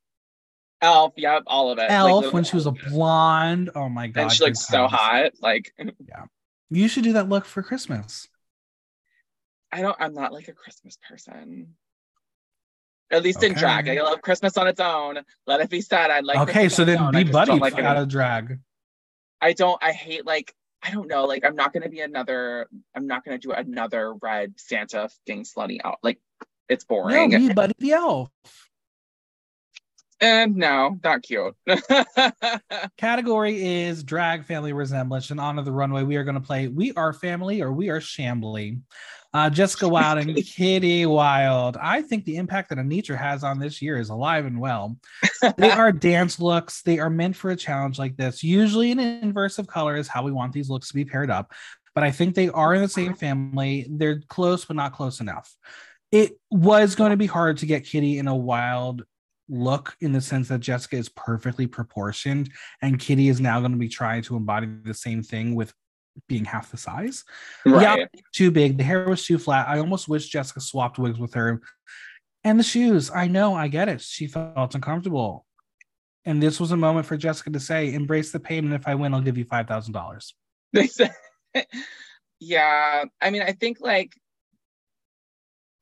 Elf, 0.81 1.13
yep, 1.17 1.45
all 1.47 1.71
of 1.71 1.79
it. 1.79 1.87
Elf, 1.89 2.25
the- 2.25 2.31
when 2.33 2.45
she 2.45 2.57
was 2.57 2.67
a 2.67 2.73
blonde. 2.73 3.71
Oh 3.75 3.89
my 3.89 4.09
god, 4.09 4.23
and 4.23 4.33
she 4.33 4.45
looks 4.45 4.67
so 4.67 4.89
hot. 4.89 5.33
Like, 5.41 5.73
Yeah. 5.79 6.25
You 6.71 6.89
should 6.89 7.05
do 7.05 7.13
that 7.13 7.29
look 7.29 7.45
for 7.45 7.63
Christmas. 7.63 8.29
I 9.71 9.83
don't, 9.83 9.97
I'm 10.01 10.15
not 10.15 10.33
like 10.33 10.49
a 10.49 10.53
Christmas 10.53 10.99
person. 11.07 11.75
At 13.11 13.23
least 13.23 13.43
in 13.43 13.53
drag. 13.53 13.89
I 13.89 14.01
love 14.03 14.23
Christmas 14.23 14.57
on 14.57 14.67
its 14.67 14.81
own. 14.81 15.19
Let 15.47 15.61
it 15.61 15.69
be 15.69 15.83
said. 15.83 16.11
I 16.11 16.21
like 16.21 16.39
okay, 16.39 16.53
Christmas 16.53 16.77
so 16.77 16.85
then 16.87 17.11
be 17.11 17.25
buddy 17.25 17.59
like 17.59 17.79
out 17.79 17.99
of 17.99 18.09
drag. 18.09 18.59
I 19.41 19.53
don't, 19.53 19.83
I 19.83 19.93
hate 19.93 20.25
like, 20.25 20.55
I 20.83 20.91
don't 20.91 21.09
know, 21.09 21.27
like 21.27 21.45
I'm 21.45 21.55
not 21.55 21.73
gonna 21.75 21.91
be 21.91 22.01
another, 22.01 22.69
I'm 22.95 23.07
not 23.07 23.25
gonna 23.25 23.39
do 23.39 23.53
another 23.53 24.15
red 24.15 24.55
Santa 24.57 25.11
thing 25.27 25.45
slutty 25.45 25.79
out. 25.85 25.99
Like 26.03 26.19
it's 26.69 26.85
boring. 26.85 27.31
No, 27.31 27.39
be 27.39 27.53
buddy 27.53 27.75
the 27.79 27.93
elf. 27.93 28.31
And 30.23 30.55
no, 30.55 31.01
not 31.03 31.23
cute. 31.23 31.57
Category 32.97 33.83
is 33.83 34.05
drag 34.05 34.45
family 34.45 34.73
resemblance. 34.73 35.33
And 35.33 35.41
on 35.41 35.57
the 35.57 35.73
runway, 35.73 36.05
we 36.05 36.15
are 36.15 36.23
going 36.23 36.37
to 36.37 36.41
play 36.41 36.69
We 36.69 36.93
Are 36.93 37.13
Family 37.13 37.61
or 37.61 37.73
We 37.73 37.89
Are 37.89 37.99
Shambly. 37.99 38.81
Uh, 39.35 39.51
Jessica 39.51 39.89
Wild 39.89 40.19
and 40.19 40.37
Kitty 40.37 41.07
Wild. 41.07 41.77
I 41.77 42.03
think 42.03 42.25
the 42.25 42.37
impact 42.37 42.69
that 42.69 42.79
Anetra 42.79 43.19
has 43.19 43.43
on 43.43 43.59
this 43.59 43.83
year 43.83 43.99
is 43.99 44.11
alive 44.11 44.47
and 44.47 44.61
well. 44.61 44.97
They 45.57 45.71
are 45.73 45.91
dance 45.91 46.39
looks. 46.39 46.83
They 46.83 47.01
are 47.01 47.11
meant 47.11 47.35
for 47.35 47.51
a 47.51 47.57
challenge 47.57 47.99
like 47.99 48.17
this. 48.17 48.45
Usually, 48.45 48.93
an 48.93 49.01
inverse 49.01 49.59
of 49.59 49.67
color 49.67 49.97
is 49.97 50.07
how 50.07 50.23
we 50.23 50.31
want 50.31 50.53
these 50.53 50.71
looks 50.71 50.87
to 50.89 50.95
be 50.95 51.05
paired 51.05 51.33
up. 51.33 51.53
But 51.97 52.05
I 52.05 52.13
think 52.13 52.37
they 52.37 52.49
are 52.49 52.75
in 52.75 52.83
the 52.83 52.89
same 52.89 53.15
family. 53.15 53.89
They're 53.91 54.23
close, 54.29 54.65
but 54.65 54.77
not 54.77 54.93
close 54.93 55.21
enough. 55.21 55.53
It 56.13 56.39
was 56.51 56.95
going 56.95 57.11
to 57.11 57.17
be 57.17 57.27
hard 57.27 57.59
to 57.59 57.67
get 57.67 57.87
Kitty 57.87 58.19
in 58.19 58.29
a 58.29 58.37
wild 58.37 59.03
look 59.49 59.97
in 60.01 60.13
the 60.13 60.21
sense 60.21 60.49
that 60.49 60.61
Jessica 60.61 60.97
is 60.97 61.09
perfectly 61.09 61.67
proportioned 61.67 62.51
and 62.81 62.99
Kitty 62.99 63.29
is 63.29 63.41
now 63.41 63.61
going 63.61 63.73
to 63.73 63.79
be 63.79 63.89
trying 63.89 64.23
to 64.23 64.37
embody 64.37 64.69
the 64.85 64.95
same 64.95 65.23
thing 65.23 65.55
with 65.55 65.73
being 66.29 66.45
half 66.45 66.71
the 66.71 66.77
size. 66.77 67.25
right. 67.67 68.09
Too 68.33 68.51
big. 68.51 68.79
The 68.79 68.85
hair 68.85 69.09
was 69.09 69.25
too 69.25 69.39
flat. 69.39 69.69
I 69.69 69.79
almost 69.79 70.09
wish 70.09 70.29
Jessica 70.29 70.61
swapped 70.61 70.99
wigs 70.99 71.19
with 71.19 71.35
her. 71.35 71.63
And 72.45 72.59
the 72.59 72.65
shoes. 72.65 73.11
I 73.11 73.29
know, 73.29 73.55
I 73.55 73.69
get 73.69 73.89
it. 73.89 74.01
She 74.01 74.27
felt 74.27 74.75
uncomfortable. 74.75 75.47
And 76.25 76.43
this 76.43 76.61
was 76.61 76.73
a 76.73 76.77
moment 76.77 77.07
for 77.07 77.17
Jessica 77.17 77.51
to 77.51 77.61
say, 77.61 77.95
embrace 77.95 78.33
the 78.33 78.41
pain. 78.41 78.65
And 78.65 78.75
if 78.75 78.87
I 78.87 78.95
win, 78.95 79.15
I'll 79.15 79.21
give 79.21 79.39
you 79.39 79.45
$5,000. 79.45 80.33
They 80.73 80.87
said, 80.89 81.13
yeah. 82.41 83.05
I 83.21 83.31
mean, 83.31 83.43
I 83.43 83.53
think 83.53 83.79
like, 83.81 84.13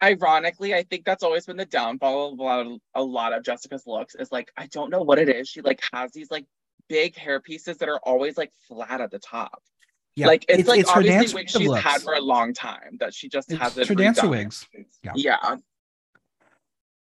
ironically, 0.03 0.75
I 0.75 0.83
think 0.83 1.05
that's 1.05 1.23
always 1.23 1.47
been 1.47 1.57
the 1.57 1.67
downfall 1.67 2.33
of 2.33 2.39
a 2.39 2.43
lot 2.43 2.67
of, 2.67 2.81
a 2.95 3.03
lot 3.03 3.33
of 3.33 3.43
Jessica's 3.43 3.87
looks 3.87 4.15
is 4.15 4.33
like, 4.33 4.51
I 4.57 4.67
don't 4.67 4.91
know 4.91 5.03
what 5.03 5.19
it 5.19 5.29
is. 5.29 5.49
She 5.49 5.61
like 5.61 5.81
has 5.93 6.13
these 6.13 6.31
like 6.31 6.47
big 6.89 7.17
hair 7.17 7.41
pieces 7.41 7.79
that 7.79 7.89
are 7.89 8.01
always 8.01 8.37
like 8.37 8.53
flat 8.69 9.01
at 9.01 9.11
the 9.11 9.19
top. 9.19 9.63
Yeah. 10.17 10.27
like 10.27 10.45
it's, 10.49 10.69
like 10.69 10.87
her 10.89 10.99
obviously 10.99 11.19
wigs 11.21 11.35
wig 11.35 11.49
she's 11.51 11.69
looks. 11.69 11.83
had 11.83 12.03
for 12.03 12.15
a 12.15 12.21
long 12.21 12.53
time 12.53 12.97
that 12.99 13.15
she 13.15 13.29
just 13.29 13.51
It's 13.51 13.61
hasn't. 13.61 13.87
her 13.87 13.95
dancer 13.95 14.29
wigs. 14.29 14.67
Yeah. 15.05 15.13
Yeah. 15.15 15.57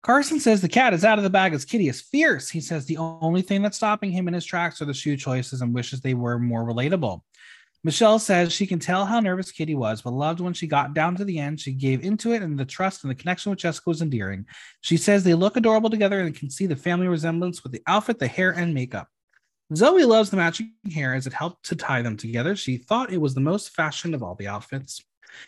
Carson 0.04 0.40
says 0.40 0.62
the 0.62 0.70
cat 0.70 0.94
is 0.94 1.06
out 1.06 1.18
of 1.18 1.24
the 1.24 1.30
bag 1.30 1.54
as 1.54 1.64
Kitty 1.64 1.88
is 1.88 2.02
fierce. 2.02 2.50
He 2.50 2.60
says 2.60 2.86
the 2.86 2.98
only 2.98 3.42
thing 3.42 3.62
that's 3.62 3.78
stopping 3.78 4.12
him 4.12 4.28
in 4.28 4.34
his 4.34 4.46
tracks 4.46 4.82
are 4.82 4.86
the 4.86 4.94
shoe 4.94 5.16
choices 5.16 5.62
and 5.62 5.74
wishes 5.74 6.02
they 6.02 6.14
were 6.14 6.38
more 6.38 6.64
relatable. 6.66 7.22
Michelle 7.84 8.18
says 8.18 8.54
she 8.54 8.66
can 8.66 8.80
tell 8.80 9.06
how 9.06 9.20
nervous 9.20 9.52
Kitty 9.52 9.76
was, 9.76 10.02
but 10.02 10.14
loved 10.14 10.40
when 10.40 10.54
she 10.54 10.68
got 10.68 10.94
down 10.94 11.16
to 11.18 11.26
the 11.26 11.38
end. 11.38 11.60
She 11.60 11.74
gave 11.74 12.04
into 12.04 12.32
it, 12.32 12.42
and 12.42 12.58
the 12.58 12.64
trust 12.66 13.04
and 13.04 13.12
the 13.12 13.16
connection 13.16 13.50
with 13.50 13.60
Jessica 13.60 13.90
was 13.90 14.02
endearing. 14.02 14.46
She 14.82 14.96
says 14.96 15.24
they 15.24 15.34
look 15.34 15.58
adorable 15.58 15.90
together 15.90 16.22
and 16.22 16.36
can 16.36 16.50
see 16.50 16.66
the 16.66 16.78
family 16.78 17.08
resemblance 17.08 17.62
with 17.62 17.74
the 17.74 17.84
outfit, 17.86 18.20
the 18.20 18.28
hair, 18.28 18.52
and 18.52 18.74
makeup. 18.74 19.10
Zoe 19.76 20.06
loves 20.06 20.30
the 20.30 20.38
matching 20.38 20.74
hair 20.94 21.14
as 21.14 21.28
it 21.28 21.34
helped 21.34 21.66
to 21.66 21.76
tie 21.76 22.02
them 22.02 22.16
together. 22.16 22.56
She 22.56 22.78
thought 22.78 23.12
it 23.12 23.20
was 23.20 23.34
the 23.34 23.42
most 23.42 23.72
fashion 23.72 24.14
of 24.14 24.24
all 24.24 24.36
the 24.36 24.48
outfits. 24.48 25.04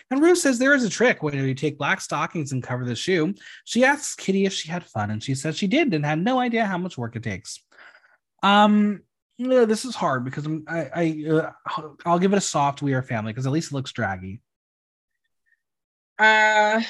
And 0.10 0.22
Ruth 0.22 0.40
says 0.40 0.58
there 0.58 0.74
is 0.74 0.84
a 0.84 0.90
trick 0.90 1.22
when 1.22 1.36
you 1.36 1.54
take 1.54 1.78
black 1.78 2.02
stockings 2.02 2.52
and 2.52 2.64
cover 2.64 2.86
the 2.86 2.96
shoe. 2.96 3.34
She 3.66 3.86
asks 3.86 4.16
Kitty 4.16 4.46
if 4.46 4.54
she 4.54 4.70
had 4.70 4.84
fun, 4.84 5.12
and 5.12 5.24
she 5.24 5.36
says 5.36 5.58
she 5.58 5.68
did 5.68 5.94
and 5.94 6.06
had 6.06 6.20
no 6.20 6.40
idea 6.40 6.66
how 6.66 6.78
much 6.78 6.98
work 6.98 7.16
it 7.16 7.24
takes. 7.24 7.60
Um, 8.44 9.02
yeah, 9.38 9.66
this 9.66 9.86
is 9.86 9.96
hard 9.96 10.24
because 10.24 10.46
I'm, 10.46 10.66
I, 10.68 10.90
I 10.96 11.26
uh, 11.30 11.52
I'll 12.06 12.20
give 12.20 12.34
it 12.34 12.38
a 12.38 12.42
soft 12.42 12.82
"We 12.82 12.94
Are 12.94 13.02
Family" 13.02 13.34
because 13.34 13.46
at 13.46 13.54
least 13.54 13.72
it 13.72 13.76
looks 13.76 13.92
draggy. 13.92 14.42
Uh 16.18 16.82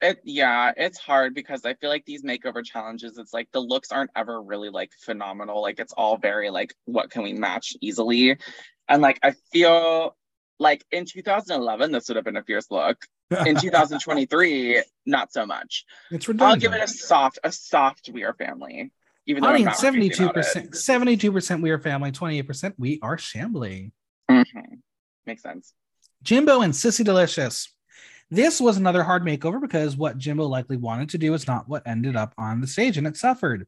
it 0.00 0.20
yeah, 0.24 0.72
it's 0.76 0.98
hard 0.98 1.34
because 1.34 1.64
I 1.64 1.74
feel 1.74 1.90
like 1.90 2.04
these 2.04 2.22
makeover 2.22 2.64
challenges, 2.64 3.18
it's 3.18 3.32
like 3.32 3.48
the 3.52 3.60
looks 3.60 3.92
aren't 3.92 4.10
ever 4.16 4.42
really 4.42 4.70
like 4.70 4.92
phenomenal. 5.00 5.62
Like 5.62 5.78
it's 5.78 5.92
all 5.92 6.16
very 6.16 6.50
like 6.50 6.74
what 6.84 7.10
can 7.10 7.22
we 7.22 7.32
match 7.32 7.74
easily? 7.80 8.38
And 8.88 9.02
like 9.02 9.18
I 9.22 9.34
feel 9.52 10.16
like 10.58 10.84
in 10.90 11.04
2011 11.04 11.92
this 11.92 12.08
would 12.08 12.16
have 12.16 12.24
been 12.24 12.36
a 12.36 12.42
fierce 12.42 12.70
look. 12.70 12.98
In 13.44 13.56
2023, 13.60 14.82
not 15.04 15.32
so 15.32 15.46
much. 15.46 15.84
it's 16.10 16.28
I'll 16.38 16.56
give 16.56 16.72
it 16.72 16.82
a 16.82 16.86
soft, 16.86 17.40
a 17.42 17.50
soft 17.50 18.08
we 18.12 18.22
are 18.22 18.34
family. 18.34 18.92
Even 19.26 19.42
though 19.42 19.48
I 19.48 19.58
not 19.58 19.74
crazy 19.74 19.80
seventy-two 19.80 20.24
about 20.24 20.30
it. 20.30 20.34
percent, 20.34 20.76
seventy-two 20.76 21.32
percent. 21.32 21.62
We 21.62 21.70
are 21.70 21.78
family. 21.78 22.12
Twenty-eight 22.12 22.46
percent. 22.46 22.74
We 22.78 22.98
are 23.02 23.16
shambly. 23.16 23.90
Mhm. 24.30 24.44
Makes 25.26 25.42
sense. 25.42 25.74
Jimbo 26.22 26.60
and 26.62 26.72
Sissy 26.72 27.04
Delicious. 27.04 27.72
This 28.30 28.60
was 28.60 28.76
another 28.76 29.02
hard 29.04 29.22
makeover 29.24 29.60
because 29.60 29.96
what 29.96 30.18
Jimbo 30.18 30.46
likely 30.46 30.76
wanted 30.76 31.08
to 31.10 31.18
do 31.18 31.34
is 31.34 31.46
not 31.46 31.68
what 31.68 31.86
ended 31.86 32.16
up 32.16 32.34
on 32.38 32.60
the 32.60 32.66
stage, 32.66 32.98
and 32.98 33.06
it 33.06 33.16
suffered. 33.16 33.66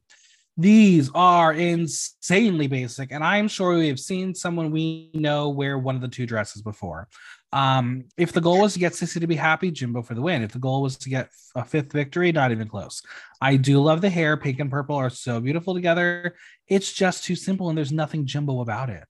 These 0.59 1.09
are 1.15 1.53
insanely 1.53 2.67
basic, 2.67 3.13
and 3.13 3.23
I'm 3.23 3.47
sure 3.47 3.77
we 3.77 3.87
have 3.87 3.99
seen 3.99 4.35
someone 4.35 4.71
we 4.71 5.09
know 5.13 5.47
wear 5.47 5.79
one 5.79 5.95
of 5.95 6.01
the 6.01 6.09
two 6.09 6.25
dresses 6.25 6.61
before. 6.61 7.07
Um, 7.53 8.03
if 8.17 8.33
the 8.33 8.41
goal 8.41 8.59
was 8.59 8.73
to 8.73 8.79
get 8.79 8.91
Sissy 8.91 9.21
to 9.21 9.27
be 9.27 9.37
happy, 9.37 9.71
Jimbo 9.71 10.01
for 10.01 10.15
the 10.15 10.21
win. 10.21 10.41
If 10.41 10.51
the 10.51 10.59
goal 10.59 10.81
was 10.81 10.97
to 10.97 11.09
get 11.09 11.29
a 11.55 11.63
fifth 11.63 11.93
victory, 11.93 12.33
not 12.33 12.51
even 12.51 12.67
close. 12.67 13.01
I 13.39 13.55
do 13.55 13.81
love 13.81 14.01
the 14.01 14.09
hair. 14.09 14.35
Pink 14.35 14.59
and 14.59 14.69
purple 14.69 14.97
are 14.97 15.09
so 15.09 15.39
beautiful 15.39 15.73
together. 15.73 16.35
It's 16.67 16.91
just 16.91 17.23
too 17.23 17.37
simple, 17.37 17.69
and 17.69 17.77
there's 17.77 17.93
nothing 17.93 18.25
Jimbo 18.25 18.59
about 18.59 18.89
it. 18.89 19.05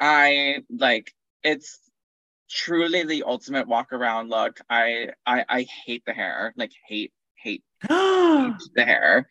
I 0.00 0.64
like 0.76 1.14
it's 1.44 1.78
truly 2.50 3.04
the 3.04 3.22
ultimate 3.22 3.68
walk 3.68 3.92
around 3.92 4.28
look. 4.28 4.58
I 4.68 5.10
I 5.24 5.44
I 5.48 5.66
hate 5.84 6.02
the 6.04 6.14
hair. 6.14 6.52
Like 6.56 6.72
hate 6.88 7.12
hate, 7.36 7.62
hate 7.82 8.54
the 8.74 8.84
hair. 8.84 9.28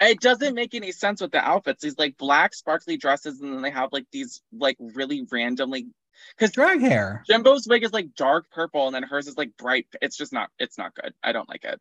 It 0.00 0.20
doesn't 0.20 0.54
make 0.54 0.74
any 0.74 0.92
sense 0.92 1.20
with 1.20 1.32
the 1.32 1.46
outfits. 1.46 1.82
These 1.82 1.98
like 1.98 2.16
black 2.16 2.54
sparkly 2.54 2.96
dresses, 2.96 3.40
and 3.40 3.52
then 3.52 3.62
they 3.62 3.70
have 3.70 3.92
like 3.92 4.06
these 4.12 4.40
like 4.52 4.76
really 4.80 5.26
randomly 5.30 5.88
because 6.36 6.52
drag 6.52 6.80
hair. 6.80 7.22
Jimbo's 7.28 7.66
wig 7.68 7.84
is 7.84 7.92
like 7.92 8.14
dark 8.14 8.50
purple, 8.50 8.86
and 8.86 8.94
then 8.94 9.02
hers 9.02 9.26
is 9.26 9.36
like 9.36 9.56
bright. 9.56 9.86
It's 10.00 10.16
just 10.16 10.32
not. 10.32 10.50
It's 10.58 10.78
not 10.78 10.94
good. 10.94 11.12
I 11.22 11.32
don't 11.32 11.48
like 11.48 11.64
it. 11.64 11.80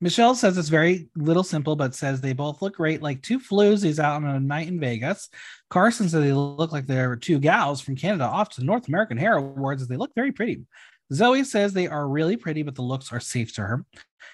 Michelle 0.00 0.34
says 0.34 0.58
it's 0.58 0.68
very 0.68 1.08
little 1.16 1.42
simple, 1.42 1.74
but 1.74 1.94
says 1.94 2.20
they 2.20 2.34
both 2.34 2.60
look 2.60 2.76
great, 2.76 3.00
like 3.00 3.22
two 3.22 3.38
floozies 3.40 3.98
out 3.98 4.22
on 4.22 4.26
a 4.26 4.38
night 4.38 4.68
in 4.68 4.78
Vegas. 4.78 5.30
Carson 5.70 6.08
says 6.08 6.22
they 6.22 6.34
look 6.34 6.70
like 6.70 6.86
they're 6.86 7.16
two 7.16 7.38
gals 7.38 7.80
from 7.80 7.96
Canada 7.96 8.24
off 8.24 8.50
to 8.50 8.60
the 8.60 8.66
North 8.66 8.88
American 8.88 9.16
Hair 9.16 9.36
Awards. 9.36 9.80
as 9.80 9.88
They 9.88 9.96
look 9.96 10.14
very 10.14 10.32
pretty. 10.32 10.66
Zoe 11.12 11.44
says 11.44 11.72
they 11.72 11.86
are 11.86 12.08
really 12.08 12.36
pretty, 12.36 12.62
but 12.62 12.74
the 12.74 12.82
looks 12.82 13.12
are 13.12 13.20
safe 13.20 13.54
to 13.54 13.62
her. 13.62 13.84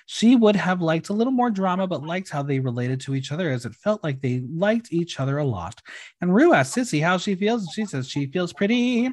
She 0.06 0.36
would 0.36 0.56
have 0.56 0.80
liked 0.80 1.10
a 1.10 1.12
little 1.12 1.32
more 1.32 1.50
drama, 1.50 1.86
but 1.86 2.02
liked 2.02 2.30
how 2.30 2.42
they 2.42 2.60
related 2.60 3.00
to 3.02 3.14
each 3.14 3.30
other 3.30 3.50
as 3.50 3.66
it 3.66 3.74
felt 3.74 4.02
like 4.02 4.20
they 4.20 4.42
liked 4.50 4.92
each 4.92 5.20
other 5.20 5.38
a 5.38 5.44
lot. 5.44 5.80
And 6.20 6.34
Ru 6.34 6.54
asks 6.54 6.76
Sissy 6.76 7.02
how 7.02 7.18
she 7.18 7.34
feels. 7.34 7.68
She 7.74 7.84
says 7.84 8.08
she 8.08 8.26
feels 8.26 8.52
pretty. 8.52 9.10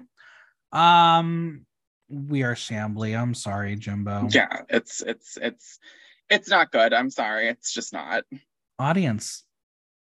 Um, 0.71 1.65
we 2.09 2.43
are 2.43 2.55
shambly. 2.55 3.19
I'm 3.19 3.33
sorry, 3.33 3.75
Jimbo. 3.75 4.29
Yeah, 4.31 4.61
it's 4.69 5.01
it's 5.01 5.37
it's 5.37 5.79
it's 6.29 6.49
not 6.49 6.71
good. 6.71 6.93
I'm 6.93 7.09
sorry. 7.09 7.47
It's 7.47 7.73
just 7.73 7.93
not. 7.93 8.23
Audience, 8.77 9.43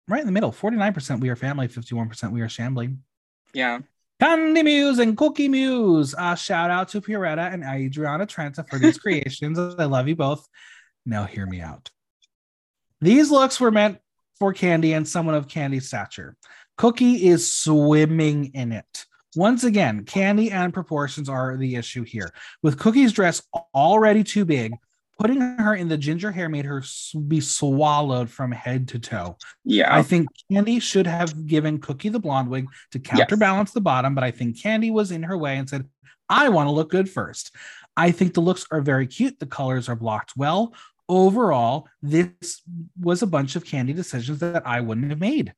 right 0.08 0.20
in 0.20 0.26
the 0.26 0.32
middle. 0.32 0.52
49% 0.52 1.20
we 1.20 1.28
are 1.28 1.36
family, 1.36 1.66
51% 1.66 2.30
we 2.30 2.40
are 2.40 2.48
shambly. 2.48 2.96
Yeah. 3.52 3.80
Kandy 4.20 4.62
Muse 4.62 4.98
and 4.98 5.16
Cookie 5.16 5.48
Muse. 5.48 6.14
Uh, 6.14 6.34
shout 6.34 6.70
out 6.70 6.88
to 6.88 7.00
Pieretta 7.00 7.52
and 7.52 7.64
Adriana 7.64 8.26
Trenta 8.26 8.64
for 8.64 8.78
these 8.78 8.98
creations. 9.00 9.58
I 9.58 9.84
love 9.84 10.08
you 10.08 10.16
both. 10.16 10.46
Now, 11.06 11.24
hear 11.24 11.46
me 11.46 11.60
out. 11.60 11.90
These 13.00 13.30
looks 13.30 13.58
were 13.58 13.70
meant 13.70 13.98
for 14.38 14.52
Kandy 14.52 14.94
and 14.94 15.08
someone 15.08 15.34
of 15.34 15.48
Kandy's 15.48 15.88
stature. 15.88 16.36
Cookie 16.76 17.28
is 17.28 17.54
swimming 17.54 18.52
in 18.54 18.72
it. 18.72 19.06
Once 19.36 19.64
again, 19.64 20.04
Kandy 20.04 20.50
and 20.50 20.74
proportions 20.74 21.28
are 21.28 21.56
the 21.56 21.76
issue 21.76 22.02
here. 22.02 22.30
With 22.62 22.78
Cookie's 22.78 23.12
dress 23.12 23.42
already 23.74 24.24
too 24.24 24.44
big, 24.44 24.74
putting 25.20 25.40
her 25.40 25.74
in 25.74 25.86
the 25.88 25.98
ginger 25.98 26.32
hair 26.32 26.48
made 26.48 26.64
her 26.64 26.82
be 27.28 27.40
swallowed 27.40 28.30
from 28.30 28.50
head 28.50 28.88
to 28.88 28.98
toe. 28.98 29.36
Yeah. 29.66 29.94
I 29.94 30.02
think 30.02 30.28
Kandy 30.50 30.80
should 30.80 31.06
have 31.06 31.46
given 31.46 31.78
Cookie 31.78 32.08
the 32.08 32.18
blonde 32.18 32.48
wig 32.48 32.66
to 32.92 32.98
counterbalance 32.98 33.68
yes. 33.68 33.74
the 33.74 33.82
bottom, 33.82 34.14
but 34.14 34.24
I 34.24 34.30
think 34.30 34.56
Kandy 34.56 34.90
was 34.90 35.10
in 35.10 35.22
her 35.24 35.36
way 35.36 35.58
and 35.58 35.68
said, 35.68 35.86
I 36.30 36.48
want 36.48 36.68
to 36.68 36.72
look 36.72 36.90
good 36.90 37.10
first. 37.10 37.54
I 37.98 38.12
think 38.12 38.32
the 38.32 38.40
looks 38.40 38.64
are 38.70 38.80
very 38.80 39.06
cute. 39.06 39.38
The 39.38 39.46
colors 39.46 39.90
are 39.90 39.96
blocked 39.96 40.32
well. 40.38 40.72
Overall, 41.06 41.86
this 42.00 42.62
was 42.98 43.20
a 43.20 43.26
bunch 43.26 43.56
of 43.56 43.64
Kandy 43.64 43.94
decisions 43.94 44.38
that 44.38 44.66
I 44.66 44.80
wouldn't 44.80 45.10
have 45.10 45.20
made. 45.20 45.52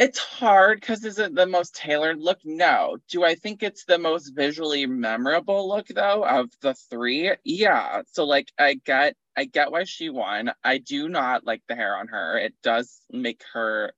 It's 0.00 0.18
hard 0.18 0.80
because 0.80 1.04
is 1.04 1.18
it 1.18 1.34
the 1.34 1.46
most 1.46 1.74
tailored 1.74 2.18
look? 2.18 2.38
No. 2.44 2.96
Do 3.10 3.22
I 3.22 3.34
think 3.34 3.62
it's 3.62 3.84
the 3.84 3.98
most 3.98 4.30
visually 4.30 4.86
memorable 4.86 5.68
look 5.68 5.88
though 5.88 6.24
of 6.24 6.50
the 6.62 6.72
three? 6.74 7.34
Yeah. 7.44 8.02
So 8.10 8.24
like 8.24 8.50
I 8.58 8.74
get 8.74 9.14
I 9.36 9.44
get 9.44 9.70
why 9.70 9.84
she 9.84 10.08
won. 10.08 10.52
I 10.64 10.78
do 10.78 11.08
not 11.10 11.44
like 11.44 11.62
the 11.68 11.74
hair 11.76 11.94
on 11.96 12.08
her. 12.08 12.38
It 12.38 12.54
does 12.62 13.02
make 13.12 13.42
her 13.52 13.92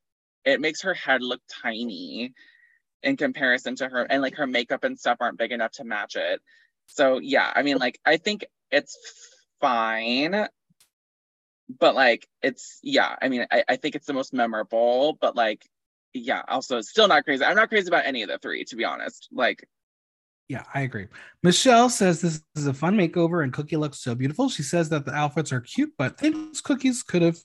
it 0.45 0.61
makes 0.61 0.83
her 0.83 0.93
head 0.95 1.23
look 1.23 1.41
tiny 1.63 2.35
in 3.03 3.17
comparison 3.17 3.77
to 3.77 3.89
her 3.89 4.03
and 4.05 4.23
like 4.23 4.37
her 4.37 4.47
makeup 4.49 4.85
and 4.85 4.99
stuff 4.99 5.19
aren't 5.21 5.39
big 5.39 5.53
enough 5.53 5.73
to 5.75 5.85
match 5.85 6.17
it. 6.17 6.41
So 6.87 7.19
yeah, 7.21 7.53
I 7.55 7.63
mean 7.63 7.79
like 7.79 8.01
I 8.05 8.17
think 8.19 8.45
it's 8.73 8.99
fine. 9.61 10.49
But 11.79 11.95
like 11.95 12.29
it's 12.43 12.79
yeah, 12.83 13.17
I 13.21 13.29
mean 13.29 13.47
I, 13.51 13.65
I 13.69 13.77
think 13.77 13.95
it's 13.95 14.07
the 14.07 14.13
most 14.13 14.33
memorable, 14.33 15.17
but 15.21 15.37
like 15.37 15.67
yeah, 16.15 16.43
also 16.49 16.81
still 16.81 17.09
not 17.09 17.25
crazy. 17.25 17.45
I'm 17.45 17.57
not 17.57 17.69
crazy 17.69 17.89
about 17.89 18.07
any 18.07 18.23
of 18.23 18.29
the 18.29 18.39
three, 18.39 18.65
to 18.65 18.77
be 18.77 18.85
honest. 18.85 19.29
Like, 19.33 19.67
yeah, 20.49 20.65
I 20.75 20.83
agree. 20.83 21.07
Michelle 21.43 21.89
says 21.89 22.21
this 22.21 22.43
is 22.57 22.67
a 22.67 22.75
fun 22.75 22.97
makeover 22.97 23.43
and 23.43 23.53
Cookie 23.53 23.77
looks 23.77 24.01
so 24.01 24.15
beautiful. 24.15 24.49
She 24.49 24.63
says 24.63 24.89
that 24.91 25.05
the 25.05 25.15
outfits 25.15 25.53
are 25.53 25.61
cute, 25.61 25.93
but 25.97 26.19
thinks 26.19 26.61
cookies 26.61 27.03
could 27.03 27.23
have 27.23 27.39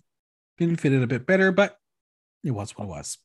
been 0.58 0.76
fitted 0.76 1.04
a 1.04 1.08
bit 1.08 1.26
better, 1.26 1.52
but 1.52 1.78
it 2.44 2.52
was 2.52 2.78
what 2.78 2.86
it 2.86 2.90
was. 2.90 3.18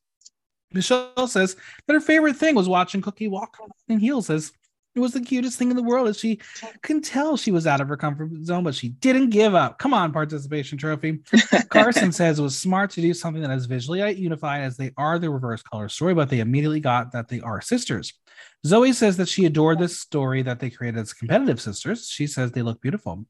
Michelle 0.73 1.27
says 1.27 1.57
that 1.87 1.95
her 1.95 2.01
favorite 2.01 2.37
thing 2.37 2.55
was 2.55 2.69
watching 2.69 3.03
Cookie 3.03 3.29
walk 3.29 3.59
in 3.89 3.99
heels 3.99 4.31
as 4.31 4.53
it 4.95 5.01
was 5.01 5.13
the 5.13 5.21
cutest 5.21 5.59
thing 5.59 5.71
in 5.71 5.77
the 5.77 5.83
world 5.83 6.09
as 6.09 6.19
she 6.19 6.41
can 6.83 7.01
tell 7.01 7.37
she 7.37 7.51
was 7.51 7.67
out 7.67 7.81
of 7.81 7.89
her 7.89 7.97
comfort 7.97 8.31
zone, 8.45 8.65
but 8.65 8.75
she 8.75 8.91
didn't 8.91 9.31
give 9.31 9.55
up. 9.55 9.79
Come 9.79 9.95
on, 9.95 10.13
participation 10.13 10.77
trophy. 10.77 11.21
Carson 11.71 12.13
says 12.13 12.39
it 12.39 12.43
was 12.43 12.59
smart 12.59 12.91
to 12.91 13.01
do 13.01 13.15
something 13.15 13.43
that 13.43 13.51
is 13.51 13.67
visually 13.67 14.13
unified 14.13 14.63
as 14.63 14.77
they 14.77 14.93
are 14.97 15.19
the 15.19 15.31
reverse 15.31 15.63
color 15.63 15.89
story, 15.89 16.15
but 16.15 16.29
they 16.29 16.41
immediately 16.41 16.81
got 16.81 17.13
that 17.13 17.29
they 17.29 17.41
are 17.41 17.61
sisters. 17.61 18.13
Zoe 18.67 18.93
says 18.93 19.17
that 19.17 19.29
she 19.29 19.47
adored 19.47 19.79
this 19.79 19.99
story 19.99 20.43
that 20.43 20.61
they 20.61 20.71
created 20.71 21.01
as 21.01 21.13
competitive 21.13 21.61
sisters. 21.61 22.09
She 22.09 22.27
says 22.27 22.53
they 22.53 22.63
look 22.63 22.81
beautiful. 22.81 23.25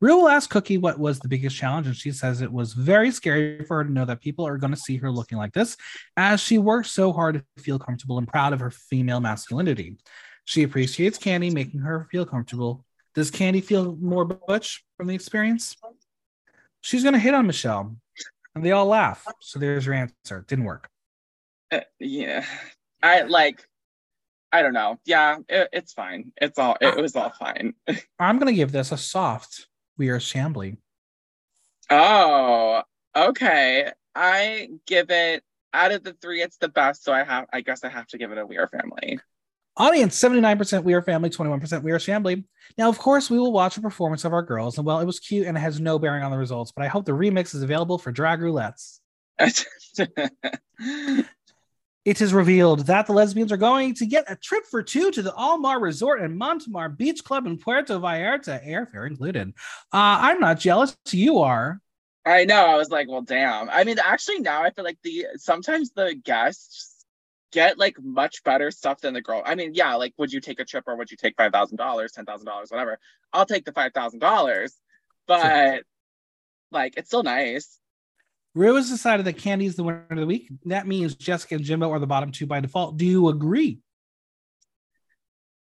Ru 0.00 0.16
will 0.16 0.28
ask 0.28 0.50
Cookie 0.50 0.78
what 0.78 0.98
was 0.98 1.20
the 1.20 1.28
biggest 1.28 1.56
challenge, 1.56 1.86
and 1.86 1.96
she 1.96 2.10
says 2.10 2.40
it 2.40 2.52
was 2.52 2.72
very 2.72 3.10
scary 3.10 3.64
for 3.64 3.78
her 3.78 3.84
to 3.84 3.92
know 3.92 4.04
that 4.04 4.20
people 4.20 4.46
are 4.46 4.58
going 4.58 4.72
to 4.72 4.78
see 4.78 4.96
her 4.96 5.10
looking 5.10 5.38
like 5.38 5.52
this, 5.52 5.76
as 6.16 6.40
she 6.40 6.58
worked 6.58 6.88
so 6.88 7.12
hard 7.12 7.42
to 7.56 7.62
feel 7.62 7.78
comfortable 7.78 8.18
and 8.18 8.28
proud 8.28 8.52
of 8.52 8.60
her 8.60 8.70
female 8.70 9.20
masculinity. 9.20 9.96
She 10.44 10.62
appreciates 10.62 11.18
Kandy, 11.18 11.52
making 11.52 11.80
her 11.80 12.06
feel 12.10 12.26
comfortable. 12.26 12.84
Does 13.14 13.30
Kandy 13.30 13.62
feel 13.62 13.96
more 13.96 14.24
butch 14.24 14.84
from 14.96 15.06
the 15.06 15.14
experience? 15.14 15.76
She's 16.80 17.02
going 17.02 17.14
to 17.14 17.18
hit 17.18 17.34
on 17.34 17.46
Michelle, 17.46 17.96
and 18.54 18.64
they 18.64 18.72
all 18.72 18.86
laugh. 18.86 19.24
So 19.40 19.58
there's 19.58 19.86
your 19.86 19.94
answer. 19.94 20.44
Didn't 20.46 20.64
work. 20.64 20.88
Uh, 21.70 21.80
yeah, 21.98 22.44
I 23.02 23.22
like. 23.22 23.66
I 24.52 24.62
don't 24.62 24.74
know. 24.74 24.98
Yeah, 25.04 25.38
it, 25.48 25.68
it's 25.72 25.92
fine. 25.92 26.32
It's 26.40 26.58
all. 26.58 26.76
It 26.80 26.96
was 26.96 27.16
all 27.16 27.30
fine. 27.30 27.74
I'm 28.18 28.38
going 28.38 28.52
to 28.52 28.56
give 28.56 28.72
this 28.72 28.92
a 28.92 28.98
soft. 28.98 29.66
We 29.96 30.10
are 30.10 30.18
shambly. 30.18 30.76
Oh, 31.90 32.82
okay. 33.16 33.92
I 34.14 34.68
give 34.86 35.10
it 35.10 35.42
out 35.74 35.92
of 35.92 36.04
the 36.04 36.12
three, 36.14 36.40
it's 36.40 36.56
the 36.56 36.68
best. 36.68 37.04
So 37.04 37.12
I 37.12 37.24
have. 37.24 37.46
I 37.52 37.60
guess 37.60 37.84
I 37.84 37.88
have 37.88 38.06
to 38.08 38.18
give 38.18 38.30
it 38.32 38.38
a 38.38 38.46
We 38.46 38.58
Are 38.58 38.68
Family. 38.68 39.18
Audience 39.76 40.16
79% 40.20 40.84
We 40.84 40.94
Are 40.94 41.02
Family, 41.02 41.30
21% 41.30 41.82
We 41.82 41.90
Are 41.90 41.98
Shambly. 41.98 42.44
Now, 42.78 42.88
of 42.88 42.98
course, 42.98 43.28
we 43.28 43.38
will 43.38 43.52
watch 43.52 43.76
a 43.76 43.80
performance 43.80 44.24
of 44.24 44.32
our 44.32 44.42
girls, 44.42 44.78
and 44.78 44.86
well, 44.86 45.00
it 45.00 45.04
was 45.04 45.18
cute 45.18 45.48
and 45.48 45.56
it 45.56 45.60
has 45.60 45.80
no 45.80 45.98
bearing 45.98 46.22
on 46.22 46.30
the 46.30 46.38
results, 46.38 46.70
but 46.70 46.84
I 46.84 46.88
hope 46.88 47.04
the 47.04 47.12
remix 47.12 47.56
is 47.56 47.62
available 47.62 47.98
for 47.98 48.12
drag 48.12 48.38
roulettes. 48.38 49.00
it 52.04 52.20
is 52.20 52.32
revealed 52.32 52.86
that 52.86 53.06
the 53.06 53.12
lesbians 53.12 53.50
are 53.50 53.56
going 53.56 53.94
to 53.94 54.06
get 54.06 54.30
a 54.30 54.36
trip 54.36 54.64
for 54.70 54.80
two 54.80 55.10
to 55.10 55.22
the 55.22 55.34
Almar 55.34 55.80
Resort 55.80 56.20
and 56.20 56.38
Mantamar 56.38 56.88
Beach 56.96 57.24
Club 57.24 57.46
in 57.46 57.58
Puerto 57.58 57.98
Vallarta, 57.98 58.64
airfare 58.64 59.08
included. 59.08 59.48
Uh, 59.92 60.18
I'm 60.20 60.38
not 60.38 60.60
jealous. 60.60 60.96
You 61.10 61.40
are. 61.40 61.80
I 62.24 62.44
know. 62.44 62.64
I 62.64 62.76
was 62.76 62.90
like, 62.90 63.08
well, 63.08 63.22
damn. 63.22 63.68
I 63.68 63.82
mean, 63.82 63.98
actually, 63.98 64.38
now 64.38 64.62
I 64.62 64.70
feel 64.70 64.84
like 64.84 64.98
the 65.02 65.26
sometimes 65.36 65.90
the 65.90 66.14
guests 66.14 66.93
get 67.54 67.78
like 67.78 67.96
much 68.02 68.42
better 68.42 68.70
stuff 68.72 69.00
than 69.00 69.14
the 69.14 69.22
girl. 69.22 69.40
I 69.46 69.54
mean, 69.54 69.70
yeah, 69.74 69.94
like 69.94 70.12
would 70.18 70.32
you 70.32 70.40
take 70.40 70.58
a 70.58 70.64
trip 70.64 70.84
or 70.86 70.96
would 70.96 71.10
you 71.10 71.16
take 71.16 71.36
five 71.36 71.52
thousand 71.52 71.76
dollars, 71.76 72.12
ten 72.12 72.26
thousand 72.26 72.46
dollars, 72.46 72.70
whatever? 72.70 72.98
I'll 73.32 73.46
take 73.46 73.64
the 73.64 73.72
five 73.72 73.92
thousand 73.94 74.18
dollars, 74.18 74.74
but 75.26 75.84
like 76.72 76.94
it's 76.96 77.08
still 77.08 77.22
nice. 77.22 77.78
Ru 78.54 78.74
has 78.74 78.90
decided 78.90 79.26
that 79.26 79.38
Kandy 79.38 79.66
is 79.66 79.76
the 79.76 79.84
winner 79.84 80.06
of 80.10 80.18
the 80.18 80.26
week. 80.26 80.48
That 80.66 80.86
means 80.86 81.14
Jessica 81.14 81.54
and 81.54 81.64
Jimbo 81.64 81.90
are 81.90 81.98
the 81.98 82.06
bottom 82.06 82.32
two 82.32 82.46
by 82.46 82.60
default. 82.60 82.96
Do 82.96 83.06
you 83.06 83.28
agree? 83.28 83.78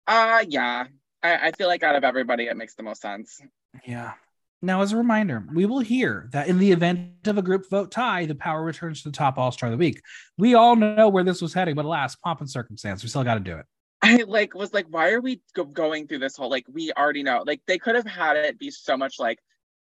Uh 0.08 0.44
yeah. 0.48 0.86
I, 1.22 1.48
I 1.48 1.52
feel 1.52 1.68
like 1.68 1.84
out 1.84 1.96
of 1.96 2.04
everybody, 2.04 2.48
it 2.48 2.58
makes 2.58 2.76
the 2.76 2.84
most 2.84 3.02
sense. 3.02 3.40
Yeah. 3.86 4.14
Now, 4.64 4.82
as 4.82 4.94
a 4.94 4.98
reminder, 4.98 5.46
we 5.54 5.66
will 5.66 5.82
hear 5.82 6.30
that 6.32 6.48
in 6.48 6.58
the 6.58 6.72
event 6.72 7.28
of 7.28 7.38
a 7.38 7.42
group 7.42 7.70
vote 7.70 7.92
tie, 7.92 8.26
the 8.26 8.34
power 8.34 8.64
returns 8.64 9.04
to 9.04 9.10
the 9.10 9.16
top 9.16 9.38
All 9.38 9.52
Star 9.52 9.68
of 9.68 9.72
the 9.72 9.78
Week. 9.78 10.02
We 10.38 10.56
all 10.56 10.78
know 10.78 11.10
where 11.10 11.26
this 11.26 11.42
was 11.42 11.54
heading, 11.54 11.76
but 11.76 11.84
alas, 11.84 12.16
pomp 12.16 12.40
and 12.40 12.50
circumstance, 12.50 13.04
we 13.04 13.10
still 13.10 13.26
got 13.26 13.34
to 13.34 13.42
do 13.42 13.58
it. 13.58 13.66
I 14.02 14.24
like 14.26 14.54
was 14.56 14.74
like, 14.74 14.86
why 14.90 15.12
are 15.12 15.20
we 15.20 15.42
go- 15.54 15.66
going 15.66 16.08
through 16.08 16.20
this 16.20 16.38
whole 16.38 16.50
like 16.50 16.66
we 16.72 16.94
already 16.94 17.24
know? 17.24 17.44
Like 17.46 17.62
they 17.68 17.78
could 17.78 17.96
have 17.96 18.08
had 18.08 18.38
it 18.38 18.58
be 18.58 18.72
so 18.72 18.96
much 18.96 19.20
like, 19.20 19.40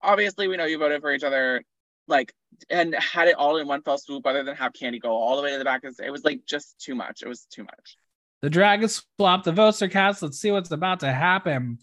obviously 0.03 0.49
we 0.49 0.59
know 0.59 0.67
you 0.67 0.79
voted 0.79 1.01
for 1.01 1.13
each 1.13 1.25
other. 1.25 1.63
like 2.07 2.35
and 2.69 2.95
had 2.95 3.29
it 3.29 3.37
all 3.37 3.57
in 3.57 3.67
one 3.67 3.81
fell 3.83 3.97
swoop 3.97 4.27
other 4.27 4.45
than 4.45 4.55
have 4.55 4.75
Kandy 4.75 5.01
go 5.01 5.11
all 5.11 5.37
the 5.37 5.43
way 5.43 5.53
to 5.53 5.59
the 5.59 5.65
back. 5.65 5.83
It 5.85 6.11
was 6.11 6.25
like 6.25 6.41
just 6.47 6.79
too 6.79 6.95
much. 6.95 7.23
It 7.23 7.29
was 7.29 7.47
too 7.51 7.65
much. 7.65 7.97
The 8.43 8.51
dragons 8.51 9.03
flop, 9.17 9.45
the 9.45 9.53
votes 9.53 9.81
are 9.81 9.89
cast. 9.89 10.23
Let's 10.23 10.39
see 10.39 10.51
what's 10.51 10.71
about 10.71 11.01
to 11.01 11.11
happen. 11.13 11.79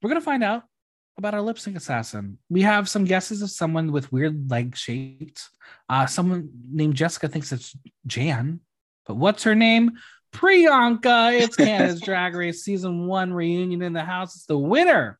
We're 0.00 0.08
gonna 0.08 0.22
find 0.22 0.42
out 0.42 0.64
about 1.18 1.34
our 1.34 1.42
lip 1.42 1.58
sync 1.58 1.76
assassin. 1.76 2.38
We 2.48 2.62
have 2.62 2.88
some 2.88 3.04
guesses 3.04 3.42
of 3.42 3.50
someone 3.50 3.92
with 3.92 4.12
weird 4.12 4.50
leg 4.50 4.76
shapes. 4.76 5.50
Uh, 5.88 6.06
someone 6.06 6.50
named 6.70 6.94
Jessica 6.94 7.28
thinks 7.28 7.52
it's 7.52 7.76
Jan, 8.06 8.60
but 9.06 9.16
what's 9.16 9.42
her 9.44 9.54
name? 9.54 9.92
Priyanka. 10.32 11.38
It's 11.40 11.56
Canada's 11.56 12.00
Drag 12.04 12.34
Race 12.34 12.64
season 12.64 13.06
one 13.06 13.32
reunion 13.32 13.82
in 13.82 13.92
the 13.92 14.04
house. 14.04 14.34
It's 14.36 14.46
the 14.46 14.58
winner. 14.58 15.18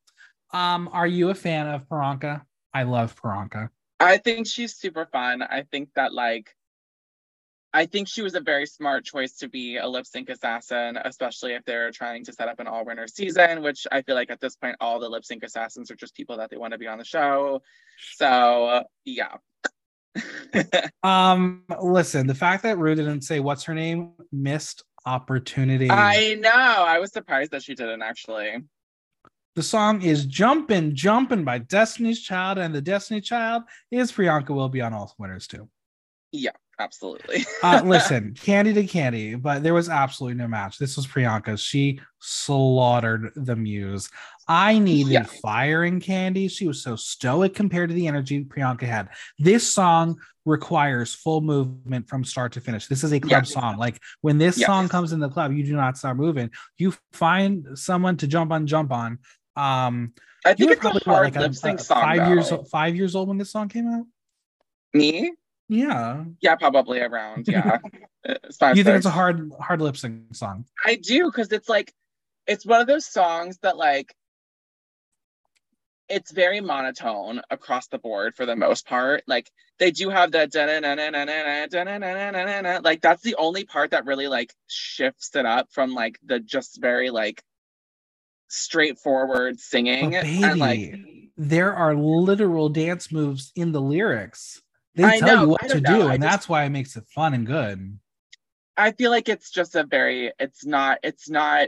Um, 0.51 0.89
are 0.91 1.07
you 1.07 1.29
a 1.29 1.35
fan 1.35 1.67
of 1.67 1.87
Priyanka? 1.87 2.41
I 2.73 2.83
love 2.83 3.19
Priyanka. 3.19 3.69
I 3.99 4.17
think 4.17 4.47
she's 4.47 4.75
super 4.75 5.05
fun. 5.05 5.41
I 5.41 5.63
think 5.71 5.89
that 5.95 6.13
like 6.13 6.55
I 7.75 7.87
think 7.87 8.07
she 8.07 8.21
was 8.21 8.35
a 8.35 8.39
very 8.39 8.67
smart 8.67 9.03
choice 9.03 9.33
to 9.37 9.49
be 9.49 9.77
a 9.77 9.87
lip 9.87 10.05
sync 10.05 10.29
assassin, 10.29 10.97
especially 11.03 11.53
if 11.53 11.65
they're 11.65 11.89
trying 11.91 12.23
to 12.25 12.33
set 12.33 12.47
up 12.47 12.59
an 12.59 12.67
all 12.67 12.85
winner 12.85 13.07
season, 13.07 13.63
which 13.63 13.87
I 13.91 14.03
feel 14.03 14.13
like 14.13 14.29
at 14.29 14.39
this 14.39 14.55
point, 14.55 14.75
all 14.79 14.99
the 14.99 15.09
lip 15.09 15.25
sync 15.25 15.43
assassins 15.43 15.89
are 15.89 15.95
just 15.95 16.13
people 16.13 16.37
that 16.37 16.51
they 16.51 16.57
want 16.57 16.73
to 16.73 16.77
be 16.77 16.85
on 16.85 16.99
the 16.99 17.03
show. 17.03 17.63
So, 18.15 18.83
yeah. 19.05 19.37
um, 21.03 21.63
listen, 21.81 22.27
the 22.27 22.35
fact 22.35 22.61
that 22.61 22.77
Ru 22.77 22.93
didn't 22.93 23.21
say 23.21 23.39
what's 23.39 23.63
her 23.63 23.73
name 23.73 24.11
missed 24.31 24.83
opportunity. 25.07 25.89
I 25.89 26.35
know. 26.35 26.51
I 26.51 26.99
was 26.99 27.11
surprised 27.11 27.51
that 27.51 27.63
she 27.63 27.73
didn't 27.73 28.03
actually. 28.03 28.57
The 29.55 29.63
song 29.63 30.03
is 30.03 30.25
Jumpin' 30.25 30.95
Jumpin' 30.95 31.43
by 31.43 31.59
Destiny's 31.59 32.21
Child, 32.21 32.57
and 32.59 32.73
the 32.73 32.81
Destiny 32.81 33.21
Child 33.21 33.63
is 33.91 34.11
Priyanka 34.11 34.49
will 34.49 34.69
be 34.69 34.81
on 34.81 34.93
all 34.93 35.13
winners 35.17 35.47
too. 35.47 35.69
Yeah 36.31 36.51
absolutely. 36.79 37.45
uh, 37.63 37.81
listen, 37.85 38.35
candy 38.39 38.73
to 38.73 38.85
candy, 38.85 39.35
but 39.35 39.63
there 39.63 39.73
was 39.73 39.89
absolutely 39.89 40.37
no 40.37 40.47
match. 40.47 40.77
This 40.77 40.95
was 40.95 41.07
Priyanka. 41.07 41.57
She 41.59 41.99
slaughtered 42.19 43.31
the 43.35 43.55
muse. 43.55 44.09
I 44.47 44.79
needed 44.79 45.13
yeah. 45.13 45.25
firing 45.41 45.99
Kandy. 45.99 46.51
She 46.51 46.67
was 46.67 46.81
so 46.81 46.95
stoic 46.95 47.53
compared 47.53 47.89
to 47.89 47.95
the 47.95 48.07
energy 48.07 48.43
Priyanka 48.43 48.83
had. 48.83 49.09
This 49.39 49.71
song 49.71 50.19
requires 50.45 51.13
full 51.13 51.41
movement 51.41 52.09
from 52.09 52.23
start 52.23 52.51
to 52.53 52.61
finish. 52.61 52.87
This 52.87 53.03
is 53.03 53.13
a 53.13 53.19
club 53.19 53.47
song. 53.47 53.77
Like 53.77 53.99
when 54.21 54.37
this 54.37 54.57
song 54.57 54.89
comes 54.89 55.13
in 55.13 55.19
the 55.19 55.29
club, 55.29 55.53
you 55.53 55.63
do 55.63 55.75
not 55.75 55.97
stop 55.97 56.17
moving. 56.17 56.51
You 56.77 56.93
find 57.13 57.77
someone 57.77 58.17
to 58.17 58.27
jump 58.27 58.51
on, 58.51 58.67
jump 58.67 58.91
on. 58.91 59.19
Um, 59.55 60.13
I 60.45 60.53
think 60.53 60.71
it's 60.71 60.81
probably 60.81 61.01
a 61.05 61.09
hard 61.09 61.35
what, 61.35 61.41
like 61.41 61.47
a, 61.47 61.51
a, 61.51 61.53
song, 61.53 61.77
five 61.77 62.17
though. 62.17 62.27
years 62.33 62.53
five 62.69 62.95
years 62.95 63.15
old 63.15 63.29
when 63.29 63.37
this 63.37 63.51
song 63.51 63.69
came 63.69 63.87
out. 63.87 64.05
Me? 64.93 65.31
Yeah. 65.69 66.25
Yeah, 66.41 66.55
probably 66.55 66.99
around. 66.99 67.47
Yeah. 67.47 67.79
you 68.25 68.83
think 68.83 68.87
it's 68.87 69.05
a 69.05 69.11
hard 69.11 69.51
hard 69.59 69.81
lip 69.81 69.97
sync 69.97 70.35
song? 70.35 70.65
I 70.85 70.95
do 70.95 71.25
because 71.25 71.51
it's 71.51 71.69
like 71.69 71.93
it's 72.47 72.65
one 72.65 72.81
of 72.81 72.87
those 72.87 73.05
songs 73.05 73.57
that 73.61 73.77
like 73.77 74.15
it's 76.09 76.31
very 76.31 76.61
monotone 76.61 77.41
across 77.49 77.87
the 77.87 77.97
board 77.97 78.35
for 78.35 78.45
the 78.45 78.55
most 78.55 78.85
part. 78.85 79.23
Like 79.27 79.49
they 79.79 79.91
do 79.91 80.09
have 80.09 80.31
the 80.31 80.39
like 82.83 83.01
that's 83.01 83.23
the 83.23 83.35
only 83.35 83.65
part 83.65 83.91
that 83.91 84.05
really 84.05 84.27
like 84.27 84.53
shifts 84.67 85.35
it 85.35 85.45
up 85.45 85.67
from 85.71 85.93
like 85.93 86.19
the 86.23 86.39
just 86.39 86.79
very 86.79 87.09
like 87.09 87.41
straightforward 88.47 89.59
singing. 89.59 90.11
baby, 90.11 90.43
and 90.43 90.59
like 90.59 90.99
there 91.37 91.73
are 91.73 91.95
literal 91.95 92.69
dance 92.69 93.11
moves 93.11 93.51
in 93.55 93.71
the 93.71 93.81
lyrics. 93.81 94.61
They 94.95 95.03
I 95.03 95.19
tell 95.19 95.27
know, 95.27 95.41
you 95.43 95.49
what 95.49 95.69
to 95.69 95.81
know. 95.81 95.99
do, 95.99 96.01
and 96.09 96.21
just, 96.21 96.31
that's 96.31 96.49
why 96.49 96.65
it 96.65 96.69
makes 96.69 96.95
it 96.95 97.05
fun 97.07 97.33
and 97.33 97.45
good. 97.45 97.97
I 98.77 98.91
feel 98.91 99.11
like 99.11 99.29
it's 99.29 99.49
just 99.51 99.75
a 99.75 99.83
very 99.83 100.31
it's 100.39 100.65
not 100.65 100.99
it's 101.03 101.29
not 101.29 101.67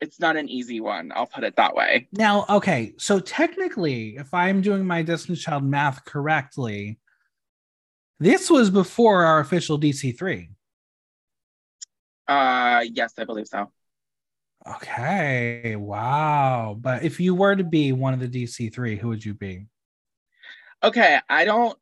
it's 0.00 0.20
not 0.20 0.36
an 0.36 0.48
easy 0.48 0.80
one. 0.80 1.12
I'll 1.14 1.26
put 1.26 1.44
it 1.44 1.56
that 1.56 1.74
way. 1.74 2.08
Now, 2.12 2.44
okay, 2.48 2.94
so 2.98 3.18
technically, 3.18 4.16
if 4.16 4.32
I'm 4.34 4.60
doing 4.60 4.86
my 4.86 5.02
Destiny 5.02 5.36
Child 5.36 5.64
math 5.64 6.04
correctly, 6.04 6.98
this 8.20 8.50
was 8.50 8.70
before 8.70 9.24
our 9.24 9.40
official 9.40 9.78
DC3. 9.78 10.48
Uh 12.28 12.84
yes, 12.92 13.12
I 13.18 13.24
believe 13.24 13.46
so. 13.46 13.70
Okay. 14.66 15.76
Wow. 15.76 16.76
But 16.78 17.04
if 17.04 17.20
you 17.20 17.34
were 17.34 17.54
to 17.54 17.64
be 17.64 17.92
one 17.92 18.14
of 18.14 18.20
the 18.20 18.28
DC3, 18.28 18.98
who 18.98 19.08
would 19.08 19.24
you 19.24 19.34
be? 19.34 19.66
Okay, 20.82 21.20
I 21.28 21.44
don't 21.44 21.78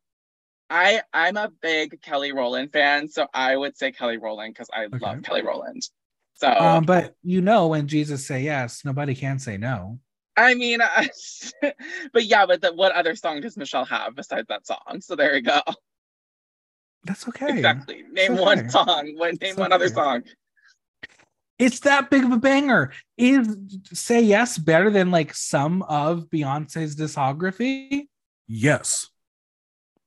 I 0.69 1.01
I'm 1.13 1.37
a 1.37 1.49
big 1.61 2.01
Kelly 2.01 2.31
Rowland 2.31 2.71
fan, 2.71 3.07
so 3.07 3.27
I 3.33 3.55
would 3.55 3.77
say 3.77 3.91
Kelly 3.91 4.17
Rowland 4.17 4.53
because 4.53 4.69
I 4.73 4.85
okay. 4.85 4.97
love 4.99 5.23
Kelly 5.23 5.43
Rowland. 5.43 5.87
So, 6.35 6.49
um, 6.49 6.83
but 6.83 7.15
you 7.23 7.41
know, 7.41 7.67
when 7.67 7.87
Jesus 7.87 8.25
say 8.25 8.41
yes, 8.41 8.83
nobody 8.83 9.15
can 9.15 9.39
say 9.39 9.57
no. 9.57 9.99
I 10.37 10.53
mean, 10.53 10.81
uh, 10.81 11.05
but 12.13 12.25
yeah, 12.25 12.45
but 12.45 12.61
the, 12.61 12.73
what 12.73 12.91
other 12.91 13.15
song 13.15 13.41
does 13.41 13.55
Michelle 13.55 13.85
have 13.85 14.15
besides 14.15 14.47
that 14.49 14.67
song? 14.67 14.99
So 14.99 15.15
there 15.15 15.35
you 15.35 15.41
go. 15.41 15.61
That's 17.05 17.27
okay. 17.29 17.57
Exactly. 17.57 18.03
Name 18.11 18.33
okay. 18.33 18.41
one 18.41 18.69
song. 18.69 19.05
Name 19.05 19.37
it's 19.39 19.57
one 19.57 19.67
okay. 19.67 19.75
other 19.75 19.87
song. 19.87 20.23
It's 21.57 21.79
that 21.81 22.09
big 22.09 22.25
of 22.25 22.31
a 22.31 22.37
banger. 22.37 22.91
Is 23.17 23.57
Say 23.93 24.21
Yes 24.21 24.57
better 24.57 24.89
than 24.89 25.11
like 25.11 25.33
some 25.33 25.83
of 25.83 26.25
Beyonce's 26.25 26.95
discography? 26.95 28.07
Yes. 28.47 29.09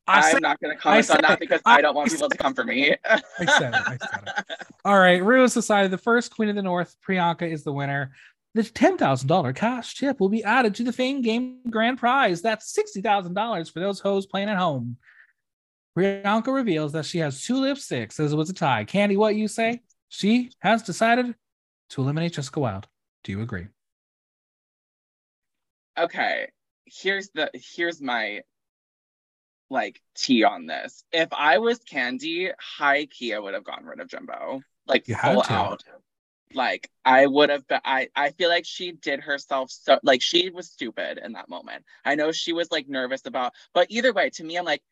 I 0.09 0.31
am 0.31 0.41
not 0.41 0.61
going 0.61 0.75
to 0.75 0.81
comment 0.81 1.11
on 1.11 1.21
that 1.23 1.33
it. 1.33 1.41
because 1.41 1.61
I, 1.65 1.77
I, 1.77 1.81
don't 1.83 1.95
want 1.95 2.11
people 2.11 2.29
to 2.29 2.37
come 2.37 2.55
for 2.55 2.65
me. 2.65 2.95
I 3.05 3.21
said 3.45 3.75
it. 3.75 3.83
I 3.87 3.97
said 3.97 4.23
it. 4.27 4.67
All 4.85 4.99
right. 4.99 5.23
Rue 5.23 5.47
Society, 5.49 5.89
the 5.89 5.99
first 5.99 6.35
Queen 6.35 6.49
of 6.49 6.57
the 6.57 6.63
North, 6.63 6.97
Priyanka 7.07 7.51
is 7.51 7.63
the 7.63 7.73
winner. 7.73 8.13
The 8.55 8.63
$10,000 8.63 9.55
cash 9.55 9.95
tip 9.97 10.19
will 10.19 10.31
be 10.31 10.43
added 10.43 10.75
to 10.77 10.85
the 10.85 10.93
Fame 10.93 11.21
Game 11.21 11.61
grand 11.71 11.99
prize. 11.99 12.43
That's 12.43 12.77
$60,000 12.77 13.73
for 13.73 13.81
those 13.81 14.01
hoes 14.01 14.27
playing 14.27 14.49
at 14.49 14.57
home. 14.57 14.97
Priyanka 15.97 16.55
reveals 16.55 16.93
that 16.93 17.05
she 17.05 17.19
has 17.19 17.45
two 17.45 17.55
lipsticks 17.55 18.19
as 18.19 18.33
it 18.33 18.37
was 18.37 18.51
a 18.51 18.55
tie. 18.55 18.85
Kandy, 18.85 19.17
what 19.17 19.37
you 19.37 19.49
say? 19.49 19.83
She 20.09 20.53
has 20.61 20.83
decided 20.83 21.35
to 21.91 22.01
eliminate 22.01 22.33
Jessica 22.33 22.61
Wild. 22.61 22.87
Do 23.25 23.33
you 23.33 23.43
agree? 23.43 23.67
Okay. 25.99 26.49
Here's 26.87 27.29
the 27.31 27.51
here's 27.53 28.01
my 28.01 28.41
like 29.71 30.01
tea 30.15 30.45
on 30.45 30.67
this. 30.67 31.05
If 31.13 31.29
I 31.33 31.59
was 31.59 31.79
Kandy, 31.81 32.53
high 32.59 33.07
key, 33.07 33.35
I 33.35 33.39
would 33.39 33.55
have 33.55 33.65
gotten 33.65 33.87
rid 33.87 34.01
of 34.01 34.09
Jimbo. 34.09 34.63
like 34.87 35.09
you 35.09 35.17
full 35.17 35.45
out. 35.49 35.85
Like 36.55 36.91
I 37.05 37.27
would 37.27 37.51
have 37.51 37.67
been. 37.69 37.81
I 37.85 38.09
I 38.17 38.31
feel 38.31 38.49
like 38.49 38.65
she 38.65 38.93
did 38.93 39.21
herself 39.21 39.71
so 39.71 39.99
like 40.03 40.23
she 40.23 40.51
was 40.51 40.71
stupid 40.71 41.19
in 41.23 41.33
that 41.33 41.49
moment. 41.49 41.85
I 42.05 42.15
know 42.15 42.33
she 42.33 42.53
was 42.53 42.71
like 42.71 42.89
nervous 42.89 43.27
about, 43.27 43.53
but 43.75 43.89
either 43.91 44.13
way, 44.13 44.31
to 44.31 44.45
me, 44.45 44.57
I'm 44.57 44.65
like, 44.65 44.83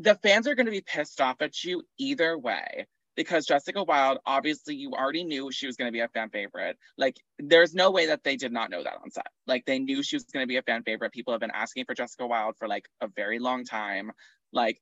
the 0.00 0.16
fans 0.16 0.48
are 0.48 0.56
going 0.56 0.66
to 0.66 0.72
be 0.72 0.80
pissed 0.80 1.20
off 1.20 1.40
at 1.40 1.62
you 1.62 1.84
either 1.98 2.36
way 2.36 2.86
because 3.16 3.46
Jessica 3.46 3.82
Wild, 3.82 4.18
obviously, 4.26 4.76
you 4.76 4.92
already 4.92 5.24
knew 5.24 5.50
she 5.50 5.66
was 5.66 5.76
going 5.76 5.88
to 5.88 5.92
be 5.92 6.00
a 6.00 6.08
fan 6.08 6.28
favorite. 6.28 6.76
Like, 6.96 7.16
there's 7.38 7.74
no 7.74 7.90
way 7.90 8.06
that 8.06 8.22
they 8.22 8.36
did 8.36 8.52
not 8.52 8.70
know 8.70 8.82
that 8.82 8.98
on 9.02 9.10
set. 9.10 9.26
Like, 9.46 9.64
they 9.64 9.78
knew 9.78 10.02
she 10.02 10.16
was 10.16 10.24
going 10.24 10.42
to 10.42 10.48
be 10.48 10.58
a 10.58 10.62
fan 10.62 10.82
favorite. 10.82 11.12
People 11.12 11.32
have 11.32 11.40
been 11.40 11.50
asking 11.50 11.86
for 11.86 11.94
Jessica 11.94 12.26
Wild 12.26 12.56
for 12.58 12.68
like 12.68 12.88
a 13.00 13.08
very 13.08 13.38
long 13.38 13.64
time. 13.64 14.12
Like, 14.52 14.80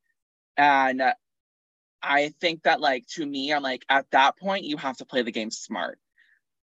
and 0.57 1.03
I 2.03 2.28
think 2.41 2.64
that, 2.64 2.80
like, 2.80 3.07
to 3.14 3.24
me, 3.24 3.53
I'm 3.53 3.62
like, 3.62 3.85
at 3.89 4.11
that 4.11 4.37
point, 4.37 4.64
you 4.64 4.76
have 4.76 4.97
to 4.99 5.07
play 5.07 5.22
the 5.22 5.32
game 5.32 5.51
smart. 5.51 5.99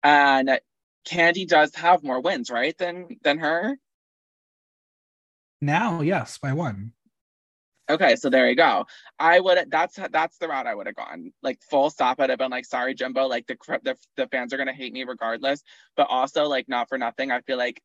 And 0.03 0.59
Kandy 1.07 1.47
does 1.47 1.73
have 1.75 2.03
more 2.03 2.21
wins, 2.21 2.51
right? 2.51 2.77
Than 2.77 3.17
than 3.23 3.39
her. 3.39 3.77
Now, 5.61 6.01
yes, 6.01 6.37
by 6.37 6.53
one. 6.53 6.93
Okay, 7.89 8.15
so 8.15 8.29
there 8.29 8.49
you 8.49 8.55
go. 8.55 8.85
I 9.19 9.39
would 9.39 9.69
that's 9.69 9.99
that's 10.11 10.37
the 10.37 10.47
route 10.47 10.67
I 10.67 10.75
would 10.75 10.87
have 10.87 10.95
gone. 10.95 11.33
Like 11.41 11.59
full 11.69 11.89
stop. 11.89 12.19
I'd 12.19 12.29
have 12.29 12.39
been 12.39 12.51
like, 12.51 12.65
sorry, 12.65 12.93
Jimbo. 12.93 13.27
Like 13.27 13.47
the 13.47 13.57
the 13.83 13.97
the 14.15 14.27
fans 14.27 14.53
are 14.53 14.57
gonna 14.57 14.73
hate 14.73 14.93
me 14.93 15.03
regardless. 15.03 15.63
But 15.97 16.07
also 16.09 16.45
like 16.45 16.69
not 16.69 16.89
for 16.89 16.97
nothing. 16.97 17.31
I 17.31 17.41
feel 17.41 17.57
like 17.57 17.81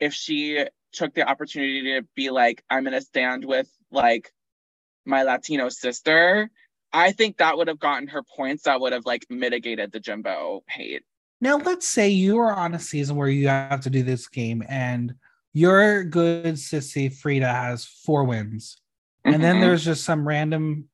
if 0.00 0.14
she 0.14 0.64
took 0.92 1.14
the 1.14 1.28
opportunity 1.28 1.94
to 1.94 2.06
be 2.14 2.30
like, 2.30 2.64
I'm 2.70 2.84
gonna 2.84 3.00
stand 3.00 3.44
with 3.44 3.68
like 3.90 4.32
my 5.04 5.24
Latino 5.24 5.68
sister, 5.68 6.50
I 6.92 7.12
think 7.12 7.38
that 7.38 7.58
would 7.58 7.68
have 7.68 7.80
gotten 7.80 8.08
her 8.08 8.22
points. 8.22 8.62
That 8.62 8.80
would 8.80 8.92
have 8.92 9.04
like 9.04 9.26
mitigated 9.28 9.92
the 9.92 10.00
Jimbo 10.00 10.62
hate. 10.68 11.02
Now 11.40 11.58
let's 11.58 11.86
say 11.86 12.08
you 12.08 12.38
are 12.38 12.54
on 12.54 12.74
a 12.74 12.78
season 12.78 13.16
where 13.16 13.28
you 13.28 13.48
have 13.48 13.82
to 13.82 13.90
do 13.90 14.02
this 14.02 14.28
game 14.28 14.62
and 14.68 15.14
your 15.52 16.02
good 16.04 16.54
sissy 16.54 17.12
Frida 17.12 17.46
has 17.46 17.84
four 17.84 18.24
wins 18.24 18.80
and 19.24 19.42
then 19.42 19.56
mm-hmm. 19.56 19.60
there's 19.60 19.84
just 19.84 20.04
some 20.04 20.26
random 20.26 20.88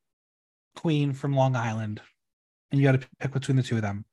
queen 0.76 1.12
from 1.12 1.34
Long 1.34 1.56
Island, 1.56 2.00
and 2.70 2.80
you 2.80 2.86
got 2.86 3.00
to 3.00 3.06
pick 3.18 3.32
between 3.32 3.56
the 3.56 3.62
two 3.62 3.76
of 3.76 3.82
them. 3.82 4.04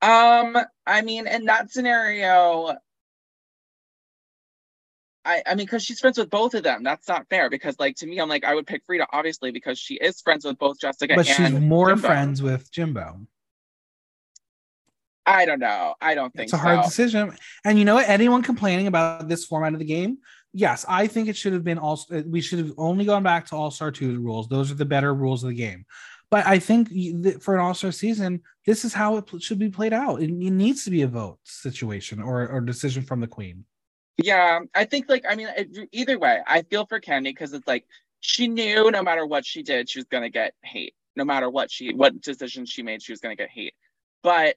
Um, 0.00 0.58
I 0.84 1.02
mean, 1.02 1.28
in 1.28 1.44
that 1.44 1.70
scenario, 1.70 2.76
I, 5.24 5.42
I 5.46 5.54
mean, 5.54 5.66
because 5.66 5.84
she's 5.84 6.00
friends 6.00 6.18
with 6.18 6.30
both 6.30 6.54
of 6.54 6.64
them. 6.64 6.82
That's 6.82 7.06
not 7.06 7.28
fair. 7.30 7.48
Because, 7.48 7.78
like, 7.78 7.96
to 7.96 8.06
me, 8.06 8.18
I'm 8.18 8.28
like, 8.28 8.44
I 8.44 8.54
would 8.54 8.66
pick 8.66 8.82
Frida, 8.84 9.06
obviously, 9.12 9.52
because 9.52 9.78
she 9.78 9.94
is 9.94 10.20
friends 10.20 10.44
with 10.44 10.58
both 10.58 10.80
Jessica 10.80 11.14
but 11.14 11.26
she's 11.26 11.52
more 11.52 11.90
Jimbo. 11.90 12.06
friends 12.06 12.42
with 12.42 12.70
Jimbo. 12.72 13.20
I 15.24 15.44
don't 15.44 15.60
know. 15.60 15.94
I 16.00 16.16
don't 16.16 16.32
think 16.34 16.44
It's 16.44 16.52
a 16.52 16.58
hard 16.58 16.82
decision. 16.82 17.36
And 17.64 17.78
you 17.78 17.84
know 17.84 17.94
what? 17.94 18.08
Anyone 18.08 18.42
complaining 18.42 18.88
about 18.88 19.28
this 19.28 19.44
format 19.44 19.72
of 19.72 19.78
the 19.78 19.84
game? 19.84 20.18
Yes, 20.54 20.84
I 20.88 21.06
think 21.06 21.28
it 21.28 21.36
should 21.36 21.54
have 21.54 21.64
been 21.64 21.78
all. 21.78 22.04
Uh, 22.10 22.22
we 22.26 22.40
should 22.40 22.58
have 22.58 22.72
only 22.76 23.04
gone 23.04 23.22
back 23.22 23.46
to 23.46 23.56
All 23.56 23.70
Star 23.70 23.90
Two 23.90 24.20
rules. 24.20 24.48
Those 24.48 24.70
are 24.70 24.74
the 24.74 24.84
better 24.84 25.14
rules 25.14 25.42
of 25.42 25.48
the 25.48 25.56
game. 25.56 25.86
But 26.30 26.46
I 26.46 26.58
think 26.58 26.88
for 27.42 27.54
an 27.54 27.60
All 27.60 27.74
Star 27.74 27.92
season, 27.92 28.42
this 28.66 28.84
is 28.84 28.92
how 28.92 29.16
it 29.16 29.30
should 29.42 29.58
be 29.58 29.70
played 29.70 29.92
out. 29.92 30.22
It, 30.22 30.30
it 30.30 30.50
needs 30.50 30.84
to 30.84 30.90
be 30.90 31.02
a 31.02 31.08
vote 31.08 31.38
situation 31.44 32.20
or 32.20 32.48
or 32.48 32.60
decision 32.60 33.02
from 33.02 33.20
the 33.20 33.26
Queen. 33.26 33.64
Yeah, 34.18 34.60
I 34.74 34.84
think 34.84 35.08
like 35.08 35.24
I 35.28 35.36
mean 35.36 35.48
it, 35.56 35.88
either 35.92 36.18
way, 36.18 36.40
I 36.46 36.62
feel 36.62 36.86
for 36.86 37.00
Kandy 37.00 37.24
because 37.24 37.52
it's 37.54 37.66
like 37.66 37.86
she 38.20 38.46
knew 38.46 38.90
no 38.90 39.02
matter 39.02 39.26
what 39.26 39.46
she 39.46 39.62
did, 39.62 39.88
she 39.88 39.98
was 39.98 40.06
gonna 40.06 40.30
get 40.30 40.54
hate. 40.62 40.94
No 41.16 41.24
matter 41.24 41.48
what 41.48 41.70
she 41.70 41.94
what 41.94 42.20
decision 42.20 42.66
she 42.66 42.82
made, 42.82 43.02
she 43.02 43.12
was 43.12 43.20
gonna 43.20 43.36
get 43.36 43.50
hate. 43.50 43.74
But 44.22 44.56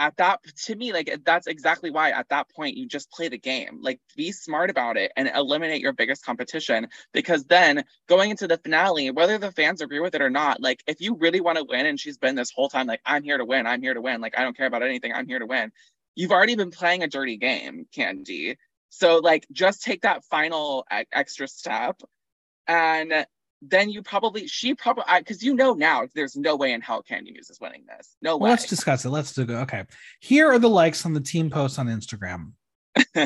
at 0.00 0.16
that 0.16 0.40
to 0.66 0.74
me, 0.76 0.92
like 0.94 1.20
that's 1.24 1.46
exactly 1.46 1.90
why 1.90 2.10
at 2.10 2.30
that 2.30 2.48
point 2.50 2.76
you 2.76 2.88
just 2.88 3.10
play 3.12 3.28
the 3.28 3.38
game. 3.38 3.80
Like 3.82 4.00
be 4.16 4.32
smart 4.32 4.70
about 4.70 4.96
it 4.96 5.12
and 5.16 5.30
eliminate 5.34 5.82
your 5.82 5.92
biggest 5.92 6.24
competition 6.24 6.88
because 7.12 7.44
then 7.44 7.84
going 8.08 8.30
into 8.30 8.48
the 8.48 8.58
finale, 8.58 9.10
whether 9.12 9.38
the 9.38 9.52
fans 9.52 9.82
agree 9.82 10.00
with 10.00 10.14
it 10.16 10.22
or 10.22 10.30
not, 10.30 10.60
like 10.62 10.82
if 10.88 11.02
you 11.02 11.16
really 11.16 11.42
want 11.42 11.58
to 11.58 11.64
win 11.64 11.86
and 11.86 12.00
she's 12.00 12.18
been 12.18 12.34
this 12.34 12.50
whole 12.50 12.70
time 12.70 12.86
like 12.88 13.02
I'm 13.06 13.22
here 13.24 13.38
to 13.38 13.44
win, 13.44 13.66
I'm 13.66 13.82
here 13.82 13.94
to 13.94 14.00
win, 14.00 14.22
like 14.22 14.38
I 14.38 14.42
don't 14.42 14.56
care 14.56 14.66
about 14.66 14.82
anything, 14.82 15.12
I'm 15.14 15.28
here 15.28 15.38
to 15.38 15.46
win. 15.46 15.70
You've 16.16 16.32
already 16.32 16.56
been 16.56 16.70
playing 16.72 17.02
a 17.04 17.08
dirty 17.08 17.36
game, 17.36 17.86
Kandy. 17.96 18.56
So 18.88 19.18
like 19.18 19.46
just 19.52 19.82
take 19.82 20.02
that 20.02 20.24
final 20.24 20.86
e- 20.92 21.04
extra 21.12 21.46
step 21.46 22.00
and 22.66 23.26
then 23.62 23.90
you 23.90 24.02
probably 24.02 24.46
she 24.46 24.74
probably 24.74 25.04
because 25.18 25.42
you 25.42 25.54
know 25.54 25.74
now 25.74 26.06
there's 26.14 26.36
no 26.36 26.56
way 26.56 26.72
in 26.72 26.80
hell 26.80 27.02
Kandy 27.02 27.32
Muse 27.32 27.50
is 27.50 27.60
winning 27.60 27.84
this. 27.86 28.16
No 28.22 28.36
Well, 28.36 28.44
way. 28.44 28.50
let's 28.50 28.66
discuss 28.66 29.04
it. 29.04 29.10
Let's 29.10 29.32
do 29.34 29.42
it. 29.42 29.50
Okay. 29.50 29.84
Here 30.20 30.50
are 30.50 30.58
the 30.58 30.68
likes 30.68 31.04
on 31.04 31.12
the 31.12 31.20
team 31.20 31.50
posts 31.50 31.78
on 31.78 31.86
Instagram. 31.86 32.52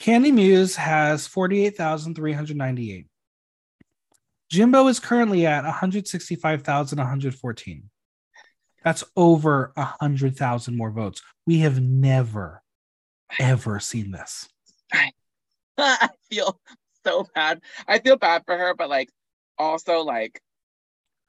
Kandy 0.00 0.32
Muse 0.32 0.76
has 0.76 1.26
48,398. 1.26 3.06
Jimbo 4.50 4.86
is 4.88 4.98
currently 5.00 5.46
at 5.46 5.64
165,114. 5.64 7.90
That's 8.84 9.04
over 9.16 9.72
100,000 9.74 10.76
more 10.76 10.90
votes. 10.90 11.20
We 11.46 11.58
have 11.60 11.80
never, 11.82 12.62
ever 13.38 13.80
seen 13.80 14.10
this. 14.10 14.48
I 15.78 16.08
feel 16.30 16.58
so 17.04 17.26
bad. 17.34 17.60
I 17.86 17.98
feel 17.98 18.16
bad 18.16 18.44
for 18.46 18.56
her, 18.56 18.74
but 18.74 18.88
like 18.88 19.10
also 19.58 20.00
like 20.00 20.40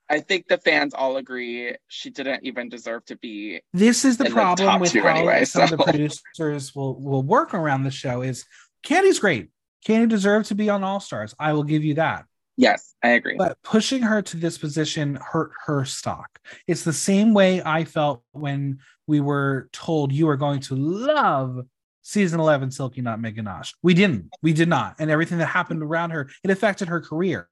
I 0.10 0.20
think 0.20 0.48
the 0.48 0.58
fans 0.58 0.94
all 0.96 1.18
agree 1.18 1.76
she 1.88 2.10
didn't 2.10 2.44
even 2.44 2.68
deserve 2.68 3.06
to 3.06 3.18
be. 3.18 3.62
This 3.74 4.04
is 4.04 4.18
the 4.18 4.24
the 4.24 4.32
problem 4.32 4.68
top 4.68 4.82
with 4.82 4.94
how 4.94 5.08
anyway, 5.08 5.46
some 5.46 5.64
of 5.64 5.70
the 5.70 5.78
producers 5.78 6.74
will, 6.74 7.00
will 7.00 7.22
work 7.22 7.54
around 7.54 7.84
the 7.84 7.92
show 7.92 8.22
is 8.22 8.46
Kandy's 8.84 9.20
great. 9.20 9.50
Kandy 9.88 10.10
deserves 10.10 10.50
to 10.50 10.56
be 10.56 10.70
on 10.70 10.84
All 10.84 11.00
Stars. 11.00 11.36
I 11.40 11.54
will 11.54 11.64
give 11.64 11.84
you 11.84 11.94
that. 11.96 12.26
Yes, 12.58 12.94
I 13.02 13.10
agree. 13.10 13.36
but 13.38 13.58
pushing 13.64 14.02
her 14.02 14.22
to 14.22 14.36
this 14.36 14.58
position 14.58 15.18
hurt 15.22 15.52
her 15.66 15.86
stock. 15.86 16.40
It's 16.68 16.84
the 16.84 16.92
same 16.92 17.34
way 17.34 17.62
I 17.62 17.86
felt 17.86 18.22
when 18.32 18.80
we 19.08 19.22
were 19.22 19.70
told 19.72 20.12
you 20.12 20.28
are 20.28 20.36
going 20.36 20.60
to 20.62 20.76
love 20.76 21.62
season 22.02 22.40
11 22.40 22.72
Silky 22.72 23.02
Nutmeg 23.02 23.36
Ganache. 23.36 23.76
We 23.82 23.94
didn't. 23.94 24.32
We 24.42 24.52
did 24.52 24.68
not. 24.68 24.96
And 25.00 25.10
everything 25.10 25.38
that 25.38 25.46
happened 25.46 25.84
around 25.84 26.10
her, 26.10 26.30
it 26.44 26.52
affected 26.52 26.90
her 26.90 27.00
career. 27.00 27.48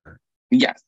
Yes. 0.52 0.82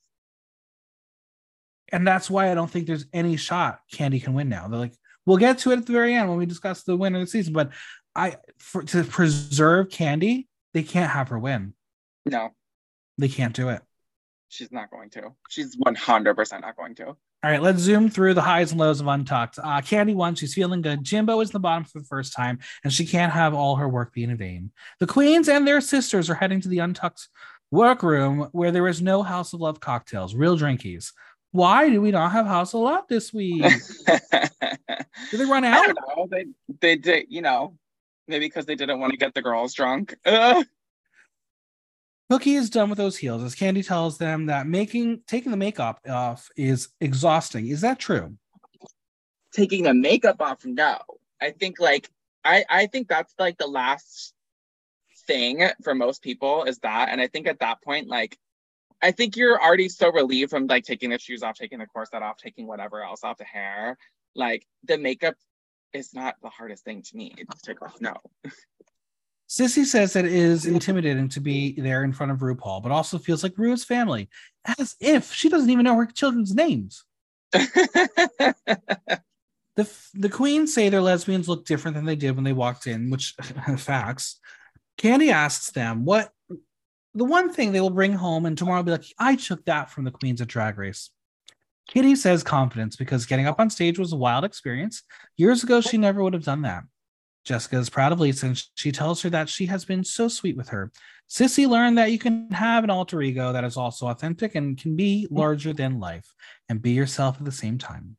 And 1.91 2.07
that's 2.07 2.29
why 2.29 2.51
I 2.51 2.53
don't 2.55 2.69
think 2.69 2.85
there's 2.87 3.05
any 3.13 3.35
shot 3.35 3.79
Kandy 3.91 4.21
can 4.23 4.33
win 4.33 4.49
now. 4.49 4.67
They're 4.67 4.79
like, 4.79 4.93
we'll 5.25 5.37
get 5.37 5.59
to 5.59 5.71
it 5.71 5.77
at 5.79 5.85
the 5.85 5.93
very 5.93 6.13
end 6.15 6.29
when 6.29 6.37
we 6.37 6.45
discuss 6.45 6.83
the 6.83 6.95
winner 6.95 7.19
of 7.19 7.25
the 7.25 7.31
season. 7.31 7.53
But 7.53 7.71
I, 8.15 8.35
for, 8.59 8.83
to 8.83 9.03
preserve 9.03 9.89
Kandy, 9.89 10.47
they 10.73 10.83
can't 10.83 11.11
have 11.11 11.29
her 11.29 11.39
win. 11.39 11.73
No, 12.25 12.51
They 13.17 13.27
can't 13.27 13.55
do 13.55 13.69
it. 13.69 13.81
she's 14.49 14.71
not 14.71 14.91
going 14.91 15.09
to. 15.11 15.33
She's 15.49 15.75
100% 15.77 16.61
not 16.61 16.75
going 16.75 16.95
to. 16.95 17.07
All 17.07 17.49
right, 17.49 17.61
let's 17.61 17.79
zoom 17.79 18.09
through 18.09 18.33
the 18.33 18.41
highs 18.41 18.71
and 18.71 18.79
lows 18.79 18.99
of 18.99 19.07
Untucked. 19.07 19.57
Uh, 19.57 19.79
Kandy 19.81 20.13
won. 20.13 20.35
She's 20.35 20.53
feeling 20.53 20.81
good. 20.81 21.03
Jimbo 21.03 21.39
is 21.39 21.49
in 21.49 21.53
the 21.53 21.59
bottom 21.59 21.85
for 21.85 21.99
the 21.99 22.05
first 22.05 22.33
time, 22.33 22.59
and 22.83 22.91
she 22.91 23.05
can't 23.05 23.31
have 23.31 23.53
all 23.53 23.77
her 23.77 23.87
work 23.87 24.13
be 24.13 24.25
in 24.25 24.35
vain. 24.35 24.71
The 24.99 25.07
queens 25.07 25.47
and 25.47 25.65
their 25.65 25.79
sisters 25.81 26.29
are 26.29 26.35
heading 26.35 26.59
to 26.61 26.67
the 26.67 26.79
Untucked 26.79 27.29
workroom 27.71 28.49
where 28.51 28.71
there 28.71 28.87
is 28.87 29.01
no 29.01 29.23
House 29.23 29.53
of 29.53 29.61
Love 29.61 29.79
cocktails, 29.79 30.35
real 30.35 30.57
drinkies. 30.57 31.11
Why 31.51 31.89
do 31.89 32.01
we 32.01 32.11
not 32.11 32.31
have 32.31 32.45
House 32.45 32.73
of 32.73 32.81
Love 32.81 33.05
this 33.09 33.33
week? 33.33 33.63
Did 35.31 35.39
they 35.39 35.45
run 35.45 35.63
out? 35.63 35.95
They 36.29 36.45
they 36.81 36.95
did, 36.95 37.25
you 37.29 37.41
know, 37.41 37.75
maybe 38.27 38.45
because 38.45 38.65
they 38.65 38.75
didn't 38.75 38.99
want 38.99 39.11
to 39.11 39.17
get 39.17 39.33
the 39.33 39.41
girls 39.41 39.73
drunk. 39.73 40.15
Ugh. 40.25 40.65
Cookie 42.29 42.55
is 42.55 42.69
done 42.69 42.89
with 42.89 42.97
those 42.97 43.17
heels 43.17 43.41
as 43.41 43.55
Kandy 43.55 43.85
tells 43.85 44.19
them 44.19 44.45
that 44.45 44.67
making 44.67 45.21
taking 45.27 45.51
the 45.51 45.57
makeup 45.57 45.99
off 46.07 46.49
is 46.55 46.89
exhausting. 47.01 47.67
Is 47.67 47.81
that 47.81 47.97
true? 47.97 48.37
Taking 49.51 49.83
the 49.83 49.95
makeup 49.95 50.39
off, 50.39 50.63
no. 50.63 50.99
I 51.41 51.51
think 51.51 51.79
like 51.79 52.09
I 52.45 52.63
I 52.69 52.85
think 52.85 53.07
that's 53.07 53.33
like 53.39 53.57
the 53.57 53.67
last 53.67 54.33
thing 55.29 55.69
for 55.83 55.93
most 55.93 56.23
people 56.23 56.63
is 56.63 56.79
that, 56.79 57.09
and 57.09 57.21
I 57.21 57.27
think 57.27 57.47
at 57.47 57.59
that 57.59 57.81
point, 57.83 58.07
like 58.07 58.37
I 59.01 59.11
think 59.11 59.37
you're 59.37 59.61
already 59.61 59.87
so 59.87 60.11
relieved 60.11 60.49
from 60.49 60.65
like 60.67 60.83
taking 60.83 61.11
the 61.11 61.19
shoes 61.19 61.43
off, 61.43 61.55
taking 61.55 61.79
the 61.79 61.85
corset 61.85 62.23
off, 62.23 62.37
taking 62.37 62.67
whatever 62.67 63.03
else 63.03 63.23
off 63.23 63.37
the 63.37 63.43
hair. 63.45 63.97
Like 64.35 64.65
the 64.83 64.97
makeup 64.97 65.35
is 65.93 66.13
not 66.13 66.35
the 66.41 66.49
hardest 66.49 66.83
thing 66.83 67.03
to 67.03 67.15
me 67.15 67.33
to 67.37 67.61
take 67.63 67.81
off. 67.81 68.01
No. 68.01 68.15
Sissy 69.47 69.85
says 69.85 70.13
that 70.13 70.25
it 70.25 70.33
is 70.33 70.65
intimidating 70.65 71.29
to 71.29 71.39
be 71.39 71.79
there 71.79 72.03
in 72.03 72.11
front 72.11 72.31
of 72.31 72.39
RuPaul, 72.39 72.83
but 72.83 72.91
also 72.91 73.17
feels 73.17 73.41
like 73.41 73.57
Ru's 73.57 73.83
family, 73.83 74.29
as 74.79 74.95
if 74.99 75.33
she 75.33 75.49
doesn't 75.49 75.69
even 75.69 75.85
know 75.85 75.95
her 75.95 76.05
children's 76.05 76.53
names. 76.53 77.03
The 79.79 79.89
the 80.13 80.29
queens 80.29 80.73
say 80.73 80.89
their 80.89 80.99
lesbians 80.99 81.47
look 81.47 81.65
different 81.65 81.95
than 81.95 82.03
they 82.03 82.17
did 82.17 82.35
when 82.35 82.43
they 82.43 82.51
walked 82.51 82.85
in, 82.85 83.09
which 83.09 83.33
facts. 83.77 84.37
Kandy 84.99 85.31
asks 85.31 85.71
them 85.71 86.05
what 86.05 86.31
the 87.15 87.25
one 87.25 87.51
thing 87.51 87.71
they 87.71 87.81
will 87.81 87.89
bring 87.89 88.13
home, 88.13 88.45
and 88.45 88.57
tomorrow 88.57 88.83
be 88.83 88.91
like, 88.91 89.05
I 89.17 89.35
took 89.35 89.65
that 89.65 89.89
from 89.89 90.03
the 90.03 90.11
queens 90.11 90.41
at 90.41 90.47
Drag 90.47 90.77
Race. 90.77 91.09
Kitty 91.87 92.15
says 92.15 92.43
confidence 92.43 92.95
because 92.95 93.25
getting 93.25 93.47
up 93.47 93.59
on 93.59 93.71
stage 93.71 93.97
was 93.97 94.13
a 94.13 94.17
wild 94.17 94.45
experience. 94.45 95.01
Years 95.37 95.63
ago, 95.63 95.81
she 95.81 95.97
never 95.97 96.21
would 96.21 96.33
have 96.33 96.43
done 96.43 96.61
that. 96.61 96.83
Jessica 97.45 97.77
is 97.77 97.89
proud 97.89 98.11
of 98.11 98.19
Lisa 98.19 98.45
and 98.45 98.63
she 98.75 98.91
tells 98.91 99.23
her 99.23 99.29
that 99.31 99.49
she 99.49 99.65
has 99.65 99.85
been 99.85 100.03
so 100.03 100.27
sweet 100.27 100.55
with 100.55 100.69
her. 100.69 100.91
Sissy 101.27 101.67
learned 101.67 101.97
that 101.97 102.11
you 102.11 102.19
can 102.19 102.51
have 102.51 102.83
an 102.83 102.91
alter 102.91 103.23
ego 103.23 103.53
that 103.53 103.63
is 103.63 103.75
also 103.75 104.07
authentic 104.07 104.53
and 104.53 104.77
can 104.77 104.95
be 104.95 105.27
larger 105.31 105.73
than 105.73 105.99
life 105.99 106.31
and 106.67 106.79
be 106.79 106.91
yourself 106.91 107.37
at 107.39 107.45
the 107.45 107.51
same 107.51 107.79
time. 107.79 108.17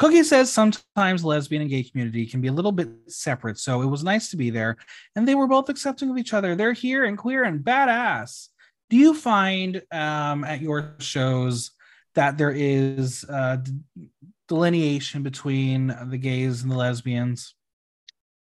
Cookie 0.00 0.22
says 0.22 0.50
sometimes 0.50 1.26
lesbian 1.26 1.60
and 1.60 1.70
gay 1.70 1.82
community 1.82 2.24
can 2.24 2.40
be 2.40 2.48
a 2.48 2.52
little 2.52 2.72
bit 2.72 2.88
separate, 3.06 3.58
so 3.58 3.82
it 3.82 3.86
was 3.86 4.02
nice 4.02 4.30
to 4.30 4.38
be 4.38 4.48
there. 4.48 4.78
And 5.14 5.28
they 5.28 5.34
were 5.34 5.46
both 5.46 5.68
accepting 5.68 6.08
of 6.08 6.16
each 6.16 6.32
other. 6.32 6.56
They're 6.56 6.72
here 6.72 7.04
and 7.04 7.18
queer 7.18 7.44
and 7.44 7.60
badass. 7.60 8.48
Do 8.88 8.96
you 8.96 9.12
find 9.12 9.82
um, 9.92 10.42
at 10.42 10.62
your 10.62 10.94
shows 11.00 11.72
that 12.14 12.38
there 12.38 12.50
is 12.50 13.24
uh, 13.24 13.58
delineation 14.48 15.22
between 15.22 15.94
the 16.06 16.16
gays 16.16 16.62
and 16.62 16.72
the 16.72 16.76
lesbians? 16.76 17.54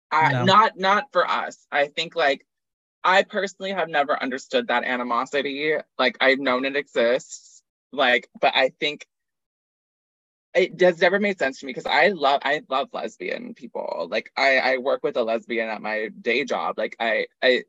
I, 0.09 0.31
No. 0.31 0.45
not 0.45 0.79
not 0.79 1.11
for 1.11 1.29
us. 1.29 1.67
I 1.71 1.89
think 1.89 2.15
like 2.15 2.43
I 3.03 3.21
personally 3.21 3.71
have 3.71 3.87
never 3.87 4.19
understood 4.19 4.69
that 4.69 4.83
animosity. 4.83 5.75
Like 5.99 6.17
I've 6.19 6.39
known 6.39 6.65
it 6.65 6.75
exists. 6.75 7.61
Like, 7.91 8.29
but 8.41 8.55
I 8.55 8.71
think 8.79 9.05
it 10.55 10.77
does 10.77 11.01
never 11.01 11.19
made 11.19 11.37
sense 11.37 11.59
to 11.59 11.65
me 11.65 11.71
because 11.71 11.85
I 11.85 12.07
love 12.07 12.41
I 12.43 12.61
love 12.69 12.87
lesbian 12.93 13.53
people. 13.53 14.07
Like 14.09 14.31
I 14.37 14.57
I 14.57 14.77
work 14.77 15.03
with 15.03 15.17
a 15.17 15.23
lesbian 15.23 15.69
at 15.69 15.81
my 15.81 16.09
day 16.21 16.45
job. 16.45 16.77
Like 16.77 16.95
I 16.99 17.27
I 17.43 17.63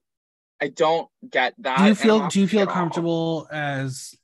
I 0.61 0.69
don't 0.69 1.09
get 1.29 1.55
that. 1.59 1.79
do 1.79 1.85
you 1.85 1.95
feel 1.95 2.29
do 2.29 2.41
you 2.41 2.49
feel 2.49 2.61
all. 2.61 2.67
comfortable 2.67 3.49
as 3.51 4.15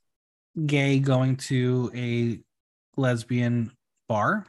gay 0.65 1.01
going 1.01 1.37
to 1.37 1.91
a 1.95 2.41
lesbian 2.97 3.73
bar? 4.09 4.47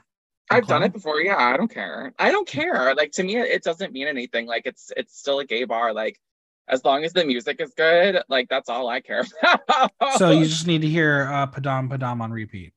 I've 0.50 0.66
done 0.66 0.84
it 0.84 0.92
before. 0.92 1.20
Yeah, 1.20 1.36
I 1.36 1.56
don't 1.56 1.72
care. 1.72 2.14
I 2.18 2.30
don't 2.30 2.46
care. 2.46 2.94
Like 2.94 3.12
to 3.12 3.24
me, 3.24 3.36
it 3.36 3.64
doesn't 3.64 3.92
mean 3.92 4.06
anything. 4.06 4.46
Like 4.46 4.66
it's 4.66 4.92
it's 4.96 5.18
still 5.18 5.40
a 5.40 5.44
gay 5.44 5.64
bar. 5.64 5.92
Like 5.92 6.20
as 6.68 6.84
long 6.84 7.04
as 7.04 7.12
the 7.12 7.24
music 7.24 7.60
is 7.60 7.72
good, 7.76 8.22
like 8.28 8.48
that's 8.48 8.68
all 8.68 8.88
I 8.88 9.00
care 9.00 9.24
about. 9.42 9.90
So 10.18 10.30
you 10.30 10.44
just 10.44 10.68
need 10.68 10.82
to 10.82 10.88
hear 10.88 11.28
uh, 11.32 11.48
Padam 11.48 11.88
Padam 11.88 12.20
on 12.20 12.30
repeat. 12.30 12.72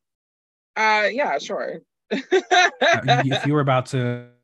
Uh 0.78 1.09
yeah, 1.11 1.38
sure. 1.39 1.80
If 2.11 3.45
you 3.45 3.53
were 3.53 3.61
about 3.61 3.88
to 3.88 4.28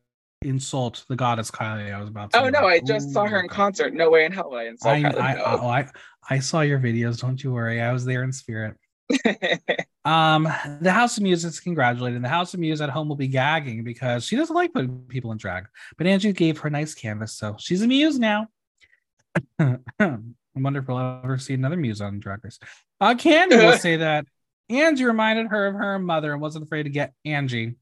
insult 0.44 1.04
the 1.08 1.16
goddess 1.16 1.50
Kylie. 1.50 1.92
I 1.94 2.00
was 2.00 2.08
about 2.08 2.32
to. 2.32 2.42
Oh 2.42 2.48
no, 2.48 2.66
I 2.66 2.80
just 2.80 3.12
saw 3.12 3.26
her 3.26 3.40
in 3.40 3.48
concert. 3.48 3.94
No 3.94 4.10
way 4.10 4.24
in 4.24 4.32
hell 4.32 4.50
would 4.50 4.58
I 4.58 4.66
insult 4.66 4.94
I, 4.94 5.02
Kylie. 5.02 5.20
I, 5.20 5.32
I, 5.34 5.60
oh, 5.60 5.66
I, 5.66 5.88
I 6.28 6.38
saw 6.38 6.60
your 6.60 6.78
videos. 6.78 7.20
Don't 7.20 7.42
you 7.42 7.52
worry. 7.52 7.80
I 7.80 7.92
was 7.92 8.04
there 8.04 8.22
in 8.22 8.32
spirit. 8.32 8.76
um, 10.04 10.44
the 10.80 10.92
House 10.92 11.16
of 11.16 11.22
Muse 11.22 11.44
is 11.44 11.60
congratulating. 11.60 12.22
The 12.22 12.28
House 12.28 12.54
of 12.54 12.60
Muse 12.60 12.80
at 12.80 12.90
home 12.90 13.08
will 13.08 13.16
be 13.16 13.28
gagging 13.28 13.84
because 13.84 14.24
she 14.24 14.36
doesn't 14.36 14.54
like 14.54 14.72
putting 14.72 15.00
people 15.08 15.32
in 15.32 15.38
drag. 15.38 15.66
But 15.98 16.06
Angie 16.06 16.32
gave 16.32 16.58
her 16.58 16.70
nice 16.70 16.94
canvas, 16.94 17.34
so 17.34 17.56
she's 17.58 17.82
a 17.82 17.86
muse 17.86 18.18
now. 18.18 18.48
I 19.58 19.78
wonder 20.54 20.80
if 20.80 20.88
we'll 20.88 20.98
ever 20.98 21.38
see 21.38 21.54
another 21.54 21.76
muse 21.76 22.00
on 22.00 22.20
Drag 22.20 22.44
Race. 22.44 22.58
Uh, 23.00 23.14
Kandy 23.14 23.56
will 23.56 23.78
say 23.78 23.96
that 23.96 24.26
Angie 24.70 25.04
reminded 25.04 25.48
her 25.48 25.66
of 25.66 25.74
her 25.74 25.98
mother 25.98 26.32
and 26.32 26.40
wasn't 26.40 26.64
afraid 26.64 26.84
to 26.84 26.90
get 26.90 27.12
Angie. 27.24 27.74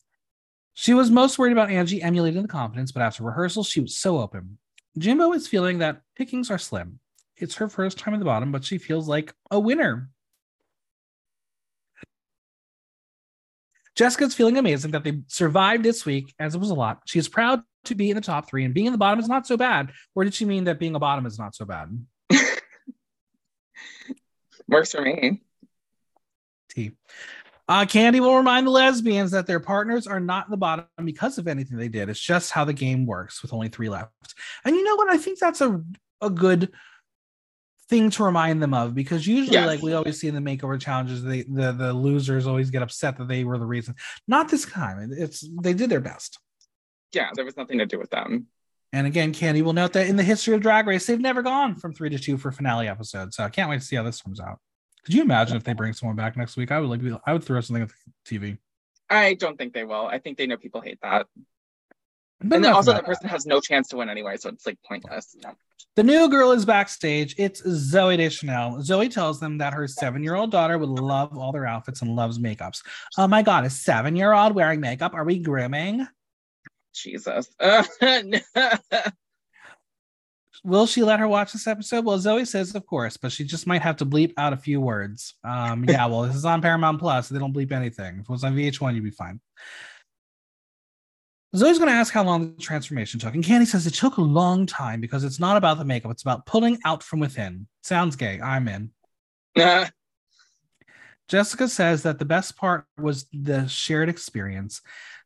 She 0.75 0.95
was 0.95 1.11
most 1.11 1.39
worried 1.39 1.53
about 1.53 1.71
Angie 1.71 2.03
emulating 2.03 2.43
the 2.43 2.49
confidence, 2.49 2.93
but 2.93 3.03
after 3.03 3.23
rehearsal, 3.23 3.63
she 3.63 3.81
was 3.81 3.97
so 3.97 4.19
open. 4.19 4.59
Jimbo 4.99 5.33
is 5.33 5.47
feeling 5.47 5.79
that 5.79 6.03
pickings 6.17 6.51
are 6.51 6.59
slim. 6.59 6.99
It's 7.37 7.57
her 7.57 7.69
first 7.69 7.99
time 7.99 8.15
at 8.15 8.19
the 8.19 8.27
bottom, 8.27 8.53
but 8.53 8.65
she 8.65 8.79
feels 8.79 9.09
like 9.09 9.33
a 9.51 9.59
winner. 9.59 10.11
Jessica's 13.95 14.35
feeling 14.35 14.57
amazing 14.57 14.93
that 14.93 15.05
they 15.05 15.21
survived 15.27 15.83
this 15.83 16.07
week, 16.07 16.35
as 16.39 16.55
it 16.55 16.59
was 16.59 16.71
a 16.71 16.75
lot. 16.75 17.03
She 17.07 17.19
is 17.19 17.29
proud 17.29 17.63
to 17.85 17.95
be 17.95 18.11
in 18.11 18.17
the 18.17 18.23
top 18.23 18.49
three, 18.49 18.65
and 18.65 18.73
being 18.73 18.87
in 18.87 18.93
the 18.93 18.99
bottom 18.99 19.21
is 19.21 19.29
not 19.29 19.47
so 19.47 19.57
bad. 19.57 19.93
Or 20.15 20.25
did 20.25 20.35
she 20.35 20.45
mean 20.45 20.65
that 20.65 20.79
being 20.79 20.95
a 20.95 20.99
bottom 20.99 21.27
is 21.27 21.39
not 21.39 21.55
so 21.55 21.65
bad? 21.67 22.07
Works 24.69 24.93
for 24.93 25.03
me. 25.03 25.43
T. 26.73 26.93
Uh, 27.69 27.85
Kandy 27.85 28.21
will 28.21 28.37
remind 28.37 28.67
the 28.67 28.71
lesbians 28.71 29.31
that 29.31 29.47
their 29.47 29.61
partners 29.61 30.07
are 30.07 30.21
not 30.21 30.47
in 30.47 30.51
the 30.51 30.57
bottom 30.57 30.87
because 31.05 31.39
of 31.39 31.47
anything 31.47 31.79
they 31.79 31.89
did. 31.89 32.09
It's 32.09 32.21
just 32.21 32.51
how 32.51 32.65
the 32.65 32.73
game 32.73 33.07
works 33.07 33.41
with 33.41 33.53
only 33.53 33.69
three 33.69 33.89
left. 33.89 34.13
And 34.65 34.75
you 34.75 34.85
know 34.85 34.97
what? 34.97 35.11
I 35.11 35.17
think 35.17 35.39
that's 35.39 35.61
a, 35.61 35.81
a 36.21 36.29
good 36.29 36.73
thing 37.89 38.11
to 38.11 38.25
remind 38.25 38.63
them 38.63 38.75
of 38.75 38.95
because 38.95 39.27
usually, 39.27 39.55
yes. 39.55 39.67
like 39.67 39.83
we 39.83 39.93
always 39.93 40.19
see 40.19 40.29
in 40.29 40.35
the 40.35 40.41
makeover 40.41 40.81
challenges, 40.81 41.23
they, 41.23 41.43
the 41.43 41.73
the 41.73 41.93
losers 41.93 42.47
always 42.47 42.71
get 42.71 42.83
upset 42.83 43.17
that 43.19 43.29
they 43.29 43.45
were 43.45 43.59
the 43.59 43.67
reason. 43.67 43.95
Not 44.27 44.49
this 44.49 44.65
time. 44.65 45.11
It's 45.17 45.47
they 45.63 45.73
did 45.73 45.89
their 45.89 46.01
best. 46.01 46.39
Yeah, 47.13 47.31
there 47.35 47.45
was 47.45 47.57
nothing 47.57 47.79
to 47.79 47.87
do 47.87 47.99
with 47.99 48.11
them. 48.11 48.47
And 48.93 49.07
again, 49.07 49.33
Kandy 49.33 49.63
will 49.63 49.73
note 49.73 49.95
that 49.95 50.09
in 50.09 50.17
the 50.17 50.23
history 50.23 50.55
of 50.55 50.61
Drag 50.61 50.87
Race, 50.87 51.07
they've 51.07 51.19
never 51.19 51.43
gone 51.43 51.77
from 51.77 51.95
three 51.95 52.11
to 52.11 52.19
two 52.19 52.37
for 52.37 52.53
finale 52.53 52.89
episodes. 52.89 53.37
So 53.37 53.45
I 53.45 53.49
can't 53.49 53.71
wait 53.71 53.81
to 53.81 53.87
see 53.87 53.97
how 53.97 54.03
this 54.03 54.21
comes 54.21 54.41
out. 54.41 54.59
Could 55.05 55.15
you 55.15 55.23
imagine 55.23 55.57
if 55.57 55.65
they 55.65 55.73
bring 55.73 55.93
someone 55.93 56.17
back 56.17 56.37
next 56.37 56.57
week? 56.57 56.71
I 56.71 56.79
would 56.79 56.89
like. 56.89 57.03
be, 57.03 57.17
I 57.27 57.33
would 57.33 57.43
throw 57.45 57.61
something 57.61 57.83
at 57.83 57.89
the 57.89 58.39
TV. 58.39 58.59
I 59.11 59.35
don't 59.35 59.59
think 59.59 59.75
they 59.75 59.85
will. 59.85 60.07
I 60.07 60.19
think 60.19 60.39
they 60.39 60.47
know 60.47 60.57
people 60.57 60.81
hate 60.81 60.99
that. 61.03 61.27
But 62.41 62.57
and 62.57 62.65
then 62.65 62.73
also, 62.73 62.93
that 62.93 63.05
person 63.05 63.29
has 63.29 63.47
no 63.47 63.61
chance 63.61 63.89
to 63.89 63.97
win 63.97 64.09
anyway, 64.09 64.37
so 64.37 64.49
it's 64.49 64.67
like 64.67 64.79
pointless. 64.87 65.37
The 65.95 66.03
new 66.03 66.29
girl 66.29 66.53
is 66.53 66.65
backstage. 66.65 67.35
It's 67.39 67.63
Zooey 67.63 68.17
Deschanel. 68.17 68.79
Zooey 68.79 69.11
tells 69.13 69.39
them 69.39 69.59
that 69.59 69.75
her 69.75 69.87
seven-year-old 69.87 70.51
daughter 70.51 70.79
would 70.79 70.89
love 70.89 71.37
all 71.37 71.53
their 71.53 71.67
outfits 71.67 72.03
and 72.03 72.17
loves 72.17 72.39
makeups. 72.39 72.83
Oh 73.17 73.29
my 73.29 73.43
god, 73.43 73.65
a 73.65 73.71
seven-year-old 73.71 74.55
wearing 74.55 74.81
makeup? 74.81 75.15
Are 75.15 75.25
we 75.25 75.39
grooming? 75.39 76.07
Jesus. 76.95 77.49
Will 80.65 80.87
she 80.87 81.03
let 81.03 81.19
her 81.19 81.27
watch 81.27 81.53
this 81.53 81.67
episode? 81.67 82.05
Well, 82.05 82.19
Zooey 82.19 82.47
says, 82.47 82.75
of 82.75 82.87
course, 82.87 83.17
but 83.17 83.33
she 83.33 83.45
just 83.45 83.67
might 83.67 83.83
have 83.83 83.97
to 83.97 84.07
bleep 84.07 84.33
out 84.37 84.53
a 84.53 84.57
few 84.57 84.81
words. 84.81 85.35
Um, 85.43 85.85
yeah, 85.89 86.07
well, 86.07 86.23
this 86.23 86.37
is 86.37 86.45
on 86.45 86.63
Paramount 86.63 87.01
Plus. 87.01 87.29
So 87.29 87.35
they 87.35 87.41
don't 87.41 87.55
bleep 87.55 87.73
anything. 87.73 88.19
If 88.21 88.23
it 88.23 88.29
was 88.29 88.45
on 88.45 88.55
VH1, 88.55 88.95
you'd 88.95 89.05
be 89.05 89.11
fine. 89.11 89.41
Zooey's 91.55 91.79
going 91.79 91.91
to 91.91 91.97
ask 91.97 92.15
how 92.15 92.23
long 92.25 92.55
the 92.55 92.63
transformation 92.63 93.21
took. 93.21 93.35
And 93.35 93.45
Kandy 93.45 93.67
says 93.67 93.87
it 93.87 93.95
took 93.95 94.17
a 94.17 94.23
long 94.23 94.65
time 94.65 95.01
because 95.01 95.23
it's 95.25 95.39
not 95.39 95.57
about 95.57 95.79
the 95.79 95.85
makeup, 95.85 96.11
it's 96.11 96.23
about 96.23 96.47
pulling 96.47 96.79
out 96.85 97.03
from 97.03 97.21
within. 97.21 97.67
Sounds 97.83 98.17
gay. 98.17 98.41
I'm 98.41 98.69
in. 98.69 98.91
Jessica 101.29 101.69
says 101.69 102.05
that 102.05 102.19
the 102.19 102.25
best 102.25 102.57
part 102.57 102.87
was 102.99 103.27
the 103.33 103.67
shared 103.67 104.09
experience. 104.09 104.81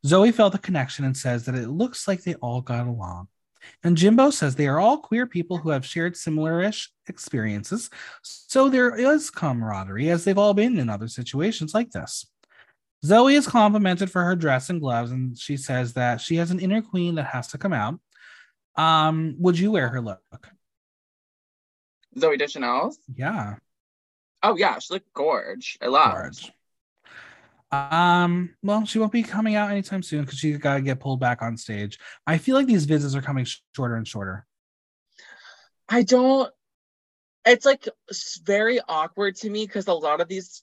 Zooey 0.05 0.35
felt 0.35 0.53
the 0.53 0.59
connection 0.59 1.05
and 1.05 1.17
says 1.17 1.45
that 1.45 1.55
it 1.55 1.69
looks 1.69 2.09
like 2.09 2.23
they 2.23 2.35
all 2.35 2.61
got 2.61 2.87
along. 2.87 3.29
And 3.83 3.97
Jimbo 3.97 4.31
says 4.31 4.55
they 4.55 4.69
are 4.69 4.79
all 4.79 4.99
queer 4.99 5.27
people 5.27 5.59
who 5.59 5.71
have 5.71 5.87
shared 5.87 6.17
similar-ish 6.17 6.91
experiences, 7.09 7.91
so 8.23 8.69
there 8.69 8.97
is 8.97 9.31
camaraderie 9.31 10.11
as 10.11 10.25
they've 10.25 10.39
all 10.39 10.55
been 10.55 10.79
in 10.79 10.89
other 10.89 11.09
situations 11.09 11.75
like 11.75 11.91
this. 11.91 12.27
Zooey 13.05 13.37
is 13.37 13.47
complimented 13.47 14.11
for 14.11 14.25
her 14.25 14.35
dress 14.35 14.71
and 14.71 14.81
gloves, 14.81 15.11
and 15.11 15.39
she 15.39 15.57
says 15.57 15.93
that 15.93 16.21
she 16.21 16.37
has 16.37 16.51
an 16.51 16.61
inner 16.61 16.83
queen 16.83 17.15
that 17.17 17.27
has 17.27 17.49
to 17.49 17.59
come 17.59 17.73
out. 17.73 18.01
Um, 18.77 19.37
would 19.39 19.59
you 19.59 19.71
wear 19.71 19.89
her 19.89 20.01
look? 20.01 20.21
Zooey 22.17 22.39
Deschanel's? 22.39 22.99
Yeah. 23.15 23.57
Oh 24.43 24.57
yeah, 24.57 24.79
she 24.79 24.95
looked 24.95 25.13
gorge. 25.13 25.79
I 25.81 25.87
love. 25.87 26.15
Gorge. 26.15 26.53
Um, 27.91 28.55
well, 28.63 28.85
she 28.85 28.99
won't 28.99 29.13
be 29.13 29.23
coming 29.23 29.55
out 29.55 29.71
anytime 29.71 30.03
soon 30.03 30.25
because 30.25 30.39
she's 30.39 30.59
got 30.59 30.75
to 30.75 30.81
get 30.81 31.01
pulled 31.01 31.21
back 31.21 31.43
on 31.43 31.57
stage. 31.57 31.99
I 32.27 32.39
feel 32.39 32.57
like 32.57 32.67
these 32.67 32.85
visits 32.85 33.15
are 33.15 33.23
coming 33.23 33.47
shorter 33.75 33.97
and 33.97 34.07
shorter. 34.07 34.47
I 35.89 36.03
don't. 36.03 36.53
It's 37.45 37.65
like 37.65 37.89
very 38.45 38.81
awkward 38.89 39.37
to 39.37 39.51
me 39.51 39.67
because 39.67 39.87
a 39.87 39.93
lot 39.95 40.21
of 40.21 40.27
these 40.27 40.63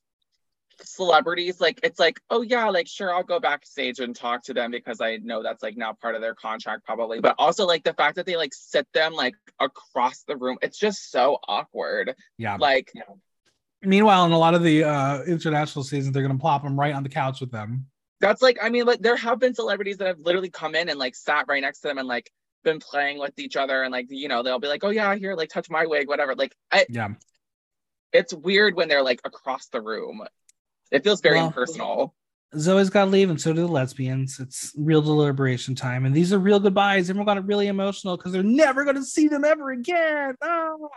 celebrities, 0.82 1.62
like, 1.62 1.80
it's 1.82 2.00
like, 2.00 2.20
oh 2.30 2.42
yeah, 2.42 2.70
like 2.70 2.88
sure, 2.88 3.14
I'll 3.14 3.24
go 3.24 3.40
backstage 3.40 4.00
and 4.00 4.14
talk 4.14 4.44
to 4.46 4.54
them 4.54 4.72
because 4.72 5.00
I 5.00 5.18
know 5.18 5.42
that's 5.44 5.64
like 5.64 5.78
now 5.78 5.94
part 5.94 6.16
of 6.16 6.22
their 6.22 6.36
contract 6.36 6.84
probably. 6.86 7.22
But 7.22 7.36
also 7.38 7.66
like 7.66 7.84
the 7.84 7.94
fact 7.94 8.18
that 8.18 8.26
they 8.26 8.36
like 8.36 8.54
sit 8.54 8.86
them 8.94 9.14
like 9.14 9.36
across 9.60 10.24
the 10.24 10.36
room, 10.36 10.58
it's 10.62 10.78
just 10.78 11.10
so 11.12 11.38
awkward. 11.48 12.16
Yeah. 12.38 12.58
Like. 12.58 12.92
Yeah 12.94 13.04
Meanwhile, 13.84 14.26
in 14.26 14.32
a 14.32 14.38
lot 14.38 14.56
of 14.56 14.64
the 14.64 14.84
uh, 14.84 15.24
international 15.24 15.84
seasons, 15.84 16.14
they're 16.14 16.24
going 16.24 16.36
to 16.36 16.42
plop 16.42 16.64
them 16.64 16.80
right 16.80 16.94
on 16.94 17.04
the 17.04 17.10
couch 17.10 17.42
with 17.42 17.52
them. 17.52 17.86
That's 18.20 18.42
like, 18.42 18.58
I 18.62 18.70
mean, 18.70 18.86
like 18.86 19.02
there 19.02 19.18
have 19.18 19.40
been 19.40 19.54
celebrities 19.54 19.98
that 19.98 20.08
have 20.08 20.20
literally 20.20 20.50
come 20.50 20.76
in 20.76 20.90
and 20.90 20.98
like 20.98 21.16
sat 21.16 21.46
right 21.50 21.62
next 21.62 21.82
to 21.82 21.90
them 21.90 21.98
and 21.98 22.08
like 22.08 22.32
been 22.64 22.80
playing 22.80 23.20
with 23.20 23.38
each 23.38 23.58
other 23.58 23.84
and 23.84 23.92
like 23.92 24.08
you 24.10 24.30
know 24.30 24.42
they'll 24.42 24.60
be 24.60 24.68
like, 24.68 24.84
oh 24.84 24.90
yeah, 24.90 25.14
here, 25.16 25.36
like 25.36 25.50
touch 25.50 25.70
my 25.70 25.86
wig, 25.86 26.08
whatever. 26.08 26.34
Like, 26.34 26.56
I, 26.72 26.86
yeah, 26.90 27.10
it's 28.14 28.34
weird 28.34 28.76
when 28.76 28.88
they're 28.88 29.04
like 29.04 29.22
across 29.26 29.68
the 29.68 29.82
room. 29.82 30.24
It 30.92 31.04
feels 31.04 31.22
very 31.22 31.38
well, 31.38 31.48
impersonal. 31.48 32.16
Zooey's 32.56 32.92
got 32.92 33.06
to 33.06 33.12
leave, 33.12 33.30
and 33.30 33.42
so 33.42 33.52
do 33.52 33.62
the 33.62 33.68
lesbians. 33.68 34.40
It's 34.40 34.72
real 34.78 35.02
deliberation 35.02 35.76
time, 35.76 36.06
and 36.06 36.16
these 36.16 36.32
are 36.32 36.40
real 36.40 36.60
goodbyes. 36.60 37.10
Everyone 37.10 37.26
got 37.26 37.38
it 37.38 37.46
really 37.46 37.68
emotional 37.68 38.16
because 38.16 38.32
they're 38.32 38.44
never 38.44 38.84
going 38.84 38.96
to 38.96 39.04
see 39.04 39.28
them 39.28 39.44
ever 39.44 39.72
again. 39.72 40.36
Oh 40.42 40.90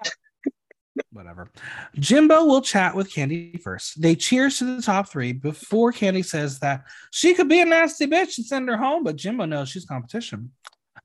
whatever. 1.13 1.51
Jimbo 1.99 2.45
will 2.45 2.63
chat 2.63 2.95
with 2.95 3.13
Kandy 3.13 3.61
first. 3.63 4.01
They 4.01 4.15
cheers 4.15 4.59
to 4.59 4.77
the 4.77 4.83
top 4.83 5.09
three 5.09 5.33
before 5.33 5.93
Kandy 5.93 6.25
says 6.25 6.59
that 6.61 6.85
she 7.11 7.35
could 7.35 7.49
be 7.49 7.61
a 7.61 7.65
nasty 7.65 8.07
bitch 8.07 8.39
and 8.39 8.47
send 8.47 8.69
her 8.69 8.77
home, 8.77 9.05
but 9.05 9.17
Jimbo 9.17 9.45
knows 9.45 9.69
she's 9.69 9.85
competition. 9.85 10.53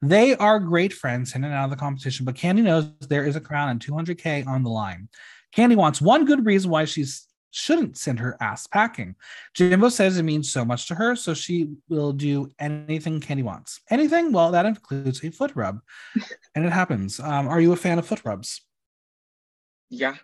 They 0.01 0.35
are 0.35 0.59
great 0.59 0.93
friends 0.93 1.35
in 1.35 1.43
and 1.43 1.53
out 1.53 1.65
of 1.65 1.69
the 1.69 1.75
competition, 1.75 2.25
but 2.25 2.35
Kandy 2.35 2.63
knows 2.63 2.91
there 3.01 3.25
is 3.25 3.35
a 3.35 3.41
crown 3.41 3.69
and 3.69 3.79
200K 3.79 4.47
on 4.47 4.63
the 4.63 4.69
line. 4.69 5.09
Kandy 5.55 5.75
wants 5.75 6.01
one 6.01 6.25
good 6.25 6.45
reason 6.45 6.71
why 6.71 6.85
she 6.85 7.05
shouldn't 7.51 7.97
send 7.97 8.19
her 8.19 8.37
ass 8.39 8.65
packing. 8.67 9.15
Jimbo 9.53 9.89
says 9.89 10.17
it 10.17 10.23
means 10.23 10.51
so 10.51 10.65
much 10.65 10.87
to 10.87 10.95
her, 10.95 11.15
so 11.15 11.33
she 11.33 11.73
will 11.89 12.13
do 12.13 12.49
anything 12.59 13.19
Kandy 13.19 13.43
wants. 13.43 13.81
Anything? 13.89 14.31
Well, 14.31 14.51
that 14.51 14.65
includes 14.65 15.23
a 15.23 15.29
foot 15.29 15.51
rub. 15.53 15.79
and 16.55 16.65
it 16.65 16.71
happens. 16.71 17.19
Um, 17.19 17.47
are 17.47 17.61
you 17.61 17.73
a 17.73 17.77
fan 17.77 17.99
of 17.99 18.07
foot 18.07 18.21
rubs? 18.25 18.61
Yeah. 19.91 20.15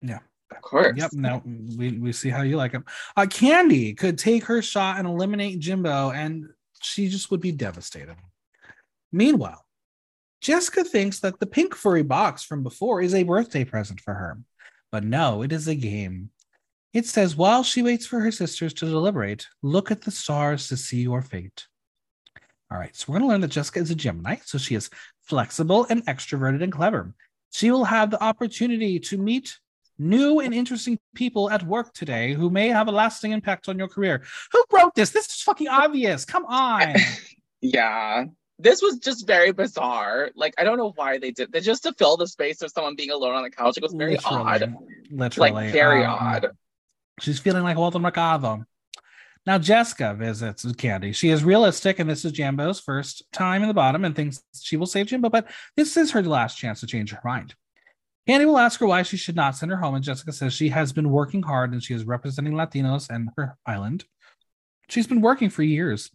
Yeah. 0.00 0.20
Of 0.50 0.62
course. 0.62 0.96
Yep. 0.96 1.10
Now 1.12 1.42
we, 1.44 1.98
we 1.98 2.12
see 2.12 2.30
how 2.30 2.42
you 2.42 2.56
like 2.56 2.72
him. 2.72 2.84
Uh, 3.16 3.22
Kandy 3.22 3.96
could 3.96 4.16
take 4.16 4.44
her 4.44 4.62
shot 4.62 4.98
and 4.98 5.06
eliminate 5.06 5.58
Jimbo, 5.58 6.12
and 6.12 6.46
she 6.80 7.08
just 7.08 7.30
would 7.30 7.40
be 7.40 7.52
devastated. 7.52 8.16
Meanwhile, 9.12 9.64
Jessica 10.40 10.84
thinks 10.84 11.20
that 11.20 11.40
the 11.40 11.46
pink 11.46 11.74
furry 11.74 12.04
box 12.04 12.44
from 12.44 12.62
before 12.62 13.02
is 13.02 13.12
a 13.12 13.24
birthday 13.24 13.64
present 13.64 14.00
for 14.00 14.14
her. 14.14 14.38
But 14.92 15.02
no, 15.02 15.42
it 15.42 15.50
is 15.50 15.66
a 15.66 15.74
game. 15.74 16.30
It 16.92 17.06
says, 17.06 17.36
while 17.36 17.64
she 17.64 17.82
waits 17.82 18.06
for 18.06 18.20
her 18.20 18.30
sisters 18.30 18.72
to 18.74 18.86
deliberate, 18.86 19.48
look 19.62 19.90
at 19.90 20.02
the 20.02 20.10
stars 20.10 20.68
to 20.68 20.76
see 20.76 21.02
your 21.02 21.22
fate. 21.22 21.66
All 22.70 22.78
right, 22.78 22.94
so 22.94 23.06
we're 23.08 23.18
going 23.18 23.28
to 23.28 23.32
learn 23.32 23.40
that 23.42 23.50
Jessica 23.50 23.80
is 23.80 23.90
a 23.90 23.94
Gemini, 23.94 24.36
so 24.44 24.58
she 24.58 24.74
is 24.76 24.90
flexible 25.22 25.86
and 25.90 26.06
extroverted 26.06 26.62
and 26.62 26.72
clever. 26.72 27.12
She 27.56 27.70
will 27.70 27.84
have 27.84 28.10
the 28.10 28.22
opportunity 28.22 29.00
to 29.00 29.16
meet 29.16 29.58
new 29.98 30.40
and 30.40 30.52
interesting 30.52 30.98
people 31.14 31.48
at 31.48 31.62
work 31.62 31.94
today 31.94 32.34
who 32.34 32.50
may 32.50 32.68
have 32.68 32.86
a 32.86 32.92
lasting 32.92 33.32
impact 33.32 33.66
on 33.70 33.78
your 33.78 33.88
career. 33.88 34.22
Who 34.52 34.62
wrote 34.70 34.94
this? 34.94 35.08
This 35.08 35.24
is 35.24 35.40
fucking 35.40 35.66
obvious. 35.66 36.26
Come 36.26 36.44
on. 36.44 36.96
yeah. 37.62 38.24
This 38.58 38.82
was 38.82 38.98
just 38.98 39.26
very 39.26 39.52
bizarre. 39.52 40.32
Like, 40.36 40.52
I 40.58 40.64
don't 40.64 40.76
know 40.76 40.92
why 40.96 41.16
they 41.16 41.30
did 41.30 41.50
that 41.52 41.62
just 41.62 41.84
to 41.84 41.94
fill 41.94 42.18
the 42.18 42.26
space 42.26 42.60
of 42.60 42.70
someone 42.72 42.94
being 42.94 43.10
alone 43.10 43.34
on 43.34 43.42
the 43.42 43.50
couch. 43.50 43.78
It 43.78 43.82
was 43.82 43.94
very 43.94 44.16
Literally. 44.16 44.36
odd. 44.36 44.74
Literally. 45.10 45.50
Like, 45.52 45.72
very 45.72 46.04
um, 46.04 46.18
odd. 46.20 46.46
She's 47.20 47.38
feeling 47.38 47.62
like 47.62 47.78
Walter 47.78 47.98
Mercado. 47.98 48.66
Now 49.46 49.58
Jessica 49.58 50.12
visits 50.12 50.64
Kandy. 50.64 51.14
She 51.14 51.30
is 51.30 51.44
realistic, 51.44 52.00
and 52.00 52.10
this 52.10 52.24
is 52.24 52.32
Jimbo's 52.32 52.80
first 52.80 53.22
time 53.32 53.62
in 53.62 53.68
the 53.68 53.74
bottom 53.74 54.04
and 54.04 54.14
thinks 54.14 54.42
she 54.60 54.76
will 54.76 54.86
save 54.86 55.06
Jimbo, 55.06 55.28
but 55.28 55.48
this 55.76 55.96
is 55.96 56.10
her 56.10 56.22
last 56.22 56.58
chance 56.58 56.80
to 56.80 56.86
change 56.86 57.12
her 57.12 57.20
mind. 57.24 57.54
Kandy 58.28 58.44
will 58.44 58.58
ask 58.58 58.80
her 58.80 58.86
why 58.86 59.02
she 59.02 59.16
should 59.16 59.36
not 59.36 59.54
send 59.54 59.70
her 59.70 59.78
home, 59.78 59.94
and 59.94 60.02
Jessica 60.02 60.32
says 60.32 60.52
she 60.52 60.70
has 60.70 60.92
been 60.92 61.10
working 61.10 61.44
hard 61.44 61.72
and 61.72 61.80
she 61.80 61.94
is 61.94 62.04
representing 62.04 62.54
Latinos 62.54 63.08
and 63.08 63.28
her 63.36 63.56
island. 63.64 64.04
She's 64.88 65.06
been 65.06 65.20
working 65.20 65.48
for 65.48 65.62
years, 65.62 66.10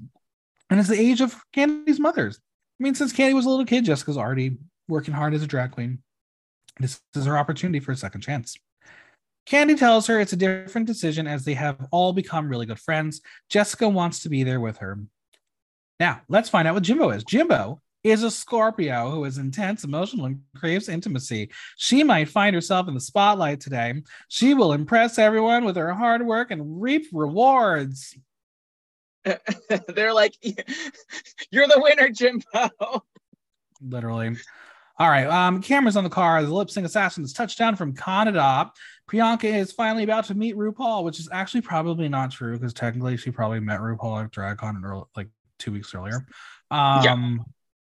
and 0.69 0.77
it's 0.77 0.89
the 0.89 0.99
age 0.99 1.21
of 1.21 1.35
Kandy's 1.55 2.01
mother's. 2.01 2.37
I 2.37 2.83
mean, 2.83 2.95
since 2.95 3.13
Kandy 3.13 3.33
was 3.33 3.45
a 3.45 3.49
little 3.49 3.65
kid, 3.65 3.85
Jessica's 3.85 4.17
already 4.17 4.57
working 4.89 5.13
hard 5.13 5.33
as 5.33 5.43
a 5.43 5.47
drag 5.47 5.71
queen. 5.71 5.99
This 6.81 6.99
is 7.15 7.25
her 7.25 7.37
opportunity 7.37 7.79
for 7.79 7.93
a 7.93 7.97
second 7.97 8.21
chance. 8.21 8.57
Kandy 9.47 9.77
tells 9.77 10.07
her 10.07 10.19
it's 10.19 10.33
a 10.33 10.37
different 10.37 10.87
decision 10.87 11.27
as 11.27 11.43
they 11.43 11.55
have 11.55 11.87
all 11.91 12.13
become 12.13 12.47
really 12.47 12.65
good 12.65 12.79
friends. 12.79 13.21
Jessica 13.49 13.89
wants 13.89 14.19
to 14.23 14.29
be 14.29 14.43
there 14.43 14.59
with 14.59 14.77
her. 14.77 14.99
Now, 15.99 16.21
let's 16.29 16.49
find 16.49 16.67
out 16.67 16.73
what 16.73 16.83
Jimbo 16.83 17.09
is. 17.11 17.23
Jimbo 17.23 17.81
is 18.03 18.23
a 18.23 18.31
Scorpio 18.31 19.11
who 19.11 19.25
is 19.25 19.37
intense, 19.37 19.83
emotional, 19.83 20.25
and 20.25 20.41
craves 20.55 20.89
intimacy. 20.89 21.51
She 21.77 22.03
might 22.03 22.29
find 22.29 22.55
herself 22.55 22.87
in 22.87 22.93
the 22.93 22.99
spotlight 22.99 23.59
today. 23.59 24.01
She 24.27 24.53
will 24.53 24.73
impress 24.73 25.19
everyone 25.19 25.65
with 25.65 25.75
her 25.75 25.93
hard 25.93 26.25
work 26.25 26.51
and 26.51 26.81
reap 26.81 27.07
rewards. 27.13 28.17
They're 29.87 30.13
like, 30.13 30.35
you're 31.51 31.67
the 31.67 31.79
winner, 31.79 32.09
Jimbo. 32.09 33.03
Literally. 33.81 34.35
All 34.97 35.09
right. 35.09 35.27
Um, 35.27 35.61
cameras 35.61 35.97
on 35.97 36.03
the 36.03 36.09
car. 36.09 36.43
The 36.43 36.53
lip 36.53 36.69
sync 36.69 36.85
assassins 36.85 37.33
touchdown 37.33 37.75
from 37.75 37.95
Canada. 37.95 38.71
Priyanka 39.09 39.45
is 39.45 39.71
finally 39.71 40.03
about 40.03 40.25
to 40.25 40.35
meet 40.35 40.55
RuPaul, 40.55 41.03
which 41.03 41.19
is 41.19 41.29
actually 41.31 41.61
probably 41.61 42.07
not 42.07 42.31
true 42.31 42.57
because 42.57 42.73
technically 42.73 43.17
she 43.17 43.31
probably 43.31 43.59
met 43.59 43.79
RuPaul 43.79 44.23
at 44.23 44.31
DragCon 44.31 44.83
early, 44.83 45.03
like 45.15 45.27
two 45.59 45.71
weeks 45.71 45.93
earlier. 45.93 46.25
Um, 46.69 47.03
yeah. 47.03 47.37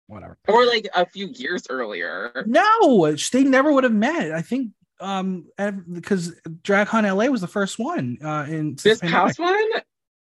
whatever. 0.08 0.38
Or 0.48 0.66
like 0.66 0.88
a 0.94 1.06
few 1.06 1.28
years 1.28 1.66
earlier. 1.70 2.44
No, 2.46 3.12
they 3.32 3.44
never 3.44 3.72
would 3.72 3.84
have 3.84 3.94
met. 3.94 4.32
I 4.32 4.42
think 4.42 4.72
um 5.02 5.46
because 5.92 6.34
DragCon 6.64 7.04
LA 7.04 7.26
was 7.26 7.42
the 7.42 7.48
first 7.48 7.78
one 7.78 8.18
uh 8.24 8.46
in 8.48 8.76
this 8.82 9.00
past 9.00 9.40
one. 9.40 9.70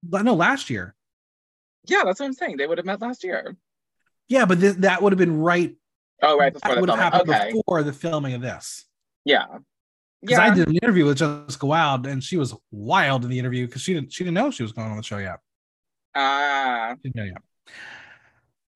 But 0.03 0.23
no, 0.23 0.35
last 0.35 0.71
year. 0.71 0.95
Yeah, 1.85 2.03
that's 2.05 2.21
what 2.21 2.27
I'm 2.27 2.33
saying. 2.33 2.57
They 2.57 2.67
would 2.67 2.79
have 2.79 2.87
met 2.87 3.01
last 3.01 3.25
year. 3.25 3.57
Yeah, 4.29 4.47
but 4.47 4.61
th- 4.61 4.77
that 4.77 5.03
would 5.03 5.13
have 5.13 5.19
been 5.19 5.39
right. 5.41 5.75
Oh, 6.23 6.39
right. 6.39 6.53
Before 6.53 6.75
that 6.75 6.81
would 6.81 6.91
have 6.91 6.99
happened 6.99 7.31
okay. 7.31 7.53
before 7.53 7.83
the 7.83 7.93
filming 7.93 8.35
of 8.35 8.41
this. 8.41 8.87
Yeah. 9.25 9.47
Because 10.23 10.39
yeah. 10.39 10.45
I 10.45 10.55
did 10.55 10.69
an 10.69 10.77
interview 10.77 11.05
with 11.05 11.19
Jessica 11.19 11.67
Wild, 11.67 12.07
and 12.07 12.23
she 12.23 12.37
was 12.37 12.55
wild 12.71 13.25
in 13.25 13.31
the 13.31 13.39
interview 13.39 13.67
because 13.67 13.83
she 13.83 13.93
didn't 13.93 14.13
she 14.13 14.25
didn't 14.25 14.35
know 14.35 14.51
she 14.51 14.63
was 14.63 14.73
going 14.73 14.89
on 14.89 14.97
the 14.97 15.03
show 15.03 15.19
yet. 15.19 15.41
Ah. 16.15 16.91
Uh, 16.91 16.95
didn't 17.03 17.17
know 17.17 17.25
yet. 17.25 17.43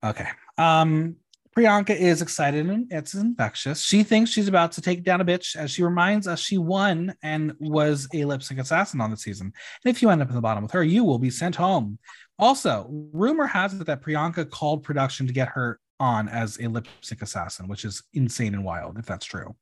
Okay. 0.05 0.29
Um, 0.59 1.17
Priyanka 1.57 1.97
is 1.97 2.21
excited 2.21 2.67
and 2.69 2.93
it's 2.93 3.15
infectious. 3.15 3.81
She 3.81 4.03
thinks 4.03 4.31
she's 4.31 4.49
about 4.49 4.73
to 4.73 4.83
take 4.83 5.05
down 5.05 5.23
a 5.23 5.25
bitch 5.25 5.57
as 5.57 5.71
she 5.71 5.83
reminds 5.83 6.29
us 6.29 6.39
she 6.39 6.59
won 6.59 7.15
and 7.23 7.55
was 7.59 8.07
a 8.13 8.27
lip 8.27 8.43
sync 8.43 8.61
assassin 8.61 9.01
on 9.01 9.11
the 9.11 9.17
season. 9.17 9.53
And 9.85 9.95
if 9.95 10.03
you 10.03 10.11
end 10.11 10.21
up 10.21 10.29
in 10.29 10.35
the 10.35 10.43
bottom 10.43 10.63
with 10.63 10.73
her, 10.73 10.85
you 10.85 11.03
will 11.03 11.19
be 11.19 11.31
sent 11.31 11.57
home. 11.57 11.99
Also, 12.39 12.87
rumor 12.91 13.47
has 13.47 13.73
it 13.73 13.87
that 13.87 14.03
Priyanka 14.03 14.51
called 14.51 14.83
production 14.83 15.27
to 15.29 15.33
get 15.33 15.49
her 15.49 15.81
on 15.99 16.29
as 16.29 16.61
a 16.61 16.67
lip 16.67 16.89
sync 17.01 17.23
assassin, 17.23 17.69
which 17.69 17.87
is 17.87 18.03
insane 18.13 18.55
and 18.55 18.65
wild 18.65 18.99
if 18.99 19.07
that's 19.07 19.25
true. 19.25 19.57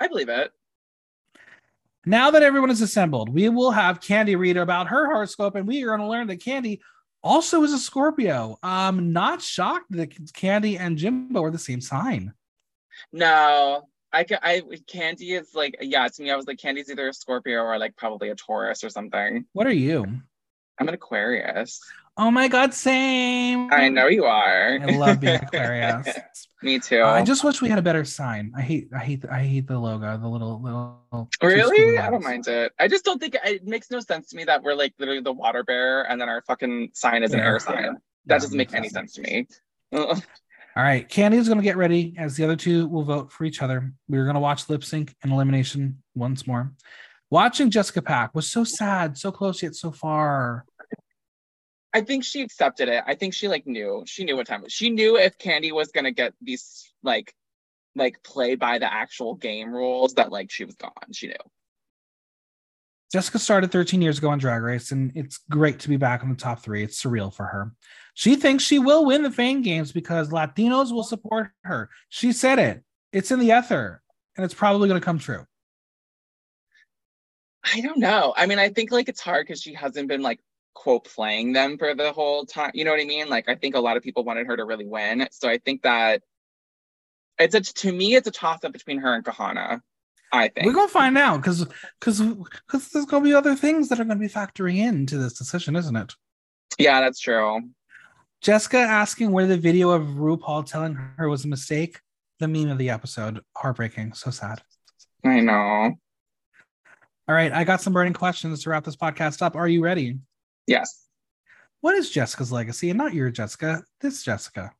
I 0.00 0.08
believe 0.08 0.28
it. 0.28 0.52
Now 2.06 2.30
that 2.30 2.42
everyone 2.42 2.70
is 2.70 2.80
assembled, 2.80 3.28
we 3.28 3.48
will 3.48 3.70
have 3.70 4.00
Kandy 4.00 4.38
read 4.38 4.56
about 4.56 4.88
her 4.88 5.06
horoscope, 5.06 5.56
and 5.56 5.66
we 5.66 5.82
are 5.82 5.88
going 5.88 6.00
to 6.00 6.06
learn 6.06 6.26
that 6.28 6.40
Kandy 6.40 6.80
also 7.22 7.62
is 7.64 7.72
a 7.72 7.78
Scorpio. 7.78 8.58
Um, 8.62 9.12
not 9.12 9.42
shocked 9.42 9.90
that 9.90 10.10
Kandy 10.32 10.78
and 10.78 10.96
Jimbo 10.96 11.42
are 11.42 11.50
the 11.50 11.58
same 11.58 11.80
sign. 11.80 12.32
No, 13.12 13.88
I 14.12 14.24
I 14.42 14.62
Kandy 14.90 15.38
is 15.38 15.54
like 15.54 15.76
yeah 15.80 16.08
to 16.08 16.22
me 16.22 16.30
I 16.30 16.36
was 16.36 16.46
like 16.46 16.58
Kandy's 16.58 16.90
either 16.90 17.08
a 17.08 17.12
Scorpio 17.12 17.60
or 17.60 17.78
like 17.78 17.96
probably 17.96 18.30
a 18.30 18.34
Taurus 18.34 18.82
or 18.82 18.90
something. 18.90 19.44
What 19.52 19.66
are 19.66 19.72
you? 19.72 20.06
I'm 20.80 20.88
an 20.88 20.94
Aquarius. 20.94 21.80
Oh 22.20 22.32
my 22.32 22.48
god, 22.48 22.74
same. 22.74 23.72
I 23.72 23.88
know 23.88 24.08
you 24.08 24.24
are. 24.24 24.80
I 24.82 24.96
love 24.96 25.20
being 25.20 25.36
Aquarius. 25.42 26.08
Me 26.64 26.80
too. 26.80 27.00
Uh, 27.00 27.12
I 27.12 27.22
just 27.22 27.44
wish 27.44 27.62
we 27.62 27.68
had 27.68 27.78
a 27.78 27.82
better 27.82 28.04
sign. 28.04 28.50
I 28.56 28.60
hate, 28.60 28.88
I 28.92 28.98
hate, 28.98 29.24
I 29.30 29.44
hate 29.44 29.68
the 29.68 29.78
logo, 29.78 30.18
the 30.18 30.26
little, 30.26 30.60
little. 30.60 31.30
Really? 31.40 31.96
I 31.96 32.10
don't 32.10 32.24
mind 32.24 32.48
it. 32.48 32.72
I 32.76 32.88
just 32.88 33.04
don't 33.04 33.20
think 33.20 33.36
it, 33.44 33.64
makes 33.64 33.88
no 33.92 34.00
sense 34.00 34.30
to 34.30 34.36
me 34.36 34.42
that 34.44 34.64
we're 34.64 34.74
like 34.74 34.94
literally 34.98 35.20
the 35.20 35.32
water 35.32 35.62
bearer 35.62 36.02
and 36.02 36.20
then 36.20 36.28
our 36.28 36.42
fucking 36.42 36.90
sign 36.92 37.22
is 37.22 37.32
an 37.34 37.38
air 37.38 37.60
sign. 37.60 37.94
That 38.26 38.34
yeah, 38.34 38.38
doesn't 38.40 38.56
make 38.56 38.74
any 38.74 38.88
sense 38.88 39.12
to 39.12 39.22
me. 39.22 39.46
All 39.92 40.16
right, 40.76 41.08
Kandy 41.08 41.34
is 41.34 41.46
going 41.46 41.60
to 41.60 41.64
get 41.64 41.76
ready 41.76 42.16
as 42.18 42.36
the 42.36 42.42
other 42.42 42.56
two 42.56 42.88
will 42.88 43.04
vote 43.04 43.30
for 43.30 43.44
each 43.44 43.62
other. 43.62 43.92
We 44.08 44.18
are 44.18 44.24
going 44.24 44.34
to 44.34 44.40
watch 44.40 44.68
lip 44.68 44.82
sync 44.82 45.14
and 45.22 45.30
elimination 45.30 46.02
once 46.16 46.48
more. 46.48 46.72
Watching 47.30 47.70
Jessica 47.70 48.02
Pack 48.02 48.34
was 48.34 48.50
so 48.50 48.64
sad, 48.64 49.16
so 49.16 49.30
close 49.30 49.62
yet 49.62 49.76
so 49.76 49.92
far. 49.92 50.64
I 51.94 52.02
think 52.02 52.24
she 52.24 52.42
accepted 52.42 52.88
it. 52.88 53.02
I 53.06 53.14
think 53.14 53.34
she 53.34 53.48
like 53.48 53.66
knew. 53.66 54.04
She 54.06 54.24
knew 54.24 54.36
what 54.36 54.46
time. 54.46 54.64
She 54.68 54.90
knew 54.90 55.16
if 55.16 55.38
Kandy 55.38 55.72
was 55.72 55.90
gonna 55.90 56.12
get 56.12 56.34
these 56.40 56.92
like 57.02 57.34
like 57.94 58.22
play 58.22 58.54
by 58.54 58.78
the 58.78 58.92
actual 58.92 59.34
game 59.34 59.72
rules 59.72 60.14
that 60.14 60.30
like 60.30 60.50
she 60.50 60.64
was 60.64 60.74
gone. 60.74 60.92
She 61.12 61.28
knew. 61.28 61.34
Jessica 63.10 63.38
started 63.38 63.72
13 63.72 64.02
years 64.02 64.18
ago 64.18 64.28
on 64.28 64.38
Drag 64.38 64.62
Race, 64.62 64.92
and 64.92 65.12
it's 65.14 65.40
great 65.48 65.80
to 65.80 65.88
be 65.88 65.96
back 65.96 66.22
in 66.22 66.28
the 66.28 66.34
top 66.34 66.60
three. 66.60 66.82
It's 66.82 67.02
surreal 67.02 67.32
for 67.32 67.46
her. 67.46 67.72
She 68.12 68.36
thinks 68.36 68.64
she 68.64 68.78
will 68.78 69.06
win 69.06 69.22
the 69.22 69.30
Fame 69.30 69.62
Games 69.62 69.92
because 69.92 70.28
Latinos 70.28 70.92
will 70.92 71.04
support 71.04 71.48
her. 71.64 71.88
She 72.10 72.32
said 72.32 72.58
it. 72.58 72.82
It's 73.12 73.30
in 73.30 73.38
the 73.38 73.56
ether, 73.56 74.02
and 74.36 74.44
it's 74.44 74.52
probably 74.52 74.88
going 74.88 75.00
to 75.00 75.04
come 75.04 75.18
true. 75.18 75.46
I 77.64 77.80
don't 77.80 77.98
know. 77.98 78.34
I 78.36 78.46
mean, 78.46 78.58
I 78.58 78.68
think 78.68 78.90
like 78.92 79.08
it's 79.08 79.20
hard 79.20 79.46
because 79.46 79.62
she 79.62 79.72
hasn't 79.72 80.08
been 80.08 80.20
like 80.22 80.40
quote 80.78 81.04
playing 81.04 81.52
them 81.52 81.76
for 81.76 81.92
the 81.92 82.12
whole 82.12 82.46
time. 82.46 82.70
You 82.72 82.84
know 82.84 82.92
what 82.92 83.00
I 83.00 83.04
mean? 83.04 83.28
Like 83.28 83.48
I 83.48 83.56
think 83.56 83.74
a 83.74 83.80
lot 83.80 83.96
of 83.96 84.02
people 84.04 84.22
wanted 84.22 84.46
her 84.46 84.56
to 84.56 84.64
really 84.64 84.86
win. 84.86 85.26
So 85.32 85.48
I 85.48 85.58
think 85.58 85.82
that 85.82 86.22
it's 87.38 87.54
a 87.54 87.60
to 87.60 87.92
me 87.92 88.14
it's 88.14 88.28
a 88.28 88.30
toss 88.30 88.62
up 88.62 88.72
between 88.72 88.98
her 88.98 89.12
and 89.12 89.24
Kahanna. 89.24 89.80
I 90.30 90.48
think 90.48 90.66
we're 90.66 90.74
gonna 90.74 90.88
find 90.88 91.18
out 91.18 91.38
because 91.38 91.66
because 91.98 92.20
because 92.20 92.90
there's 92.90 93.06
gonna 93.06 93.24
be 93.24 93.34
other 93.34 93.56
things 93.56 93.88
that 93.88 93.98
are 93.98 94.04
gonna 94.04 94.20
be 94.20 94.28
factoring 94.28 94.76
into 94.76 95.18
this 95.18 95.32
decision, 95.32 95.74
isn't 95.74 95.96
it? 95.96 96.14
Yeah, 96.78 97.00
that's 97.00 97.18
true. 97.18 97.60
Jessica 98.40 98.78
asking 98.78 99.32
where 99.32 99.48
the 99.48 99.56
video 99.56 99.90
of 99.90 100.02
RuPaul 100.02 100.64
telling 100.64 100.94
her 100.94 101.28
was 101.28 101.44
a 101.44 101.48
mistake. 101.48 101.98
The 102.38 102.46
meme 102.46 102.70
of 102.70 102.78
the 102.78 102.90
episode, 102.90 103.40
heartbreaking, 103.56 104.12
so 104.12 104.30
sad. 104.30 104.62
I 105.24 105.40
know. 105.40 105.96
All 107.26 107.34
right, 107.34 107.52
I 107.52 107.64
got 107.64 107.80
some 107.80 107.92
burning 107.92 108.12
questions 108.12 108.62
to 108.62 108.70
wrap 108.70 108.84
this 108.84 108.94
podcast 108.94 109.42
up. 109.42 109.56
Are 109.56 109.66
you 109.66 109.82
ready? 109.82 110.18
Yes. 110.68 111.06
What 111.80 111.94
is 111.94 112.10
Jessica's 112.10 112.52
legacy? 112.52 112.90
And 112.90 112.98
not 112.98 113.14
your 113.14 113.30
Jessica, 113.30 113.82
this 114.00 114.22
Jessica. 114.22 114.72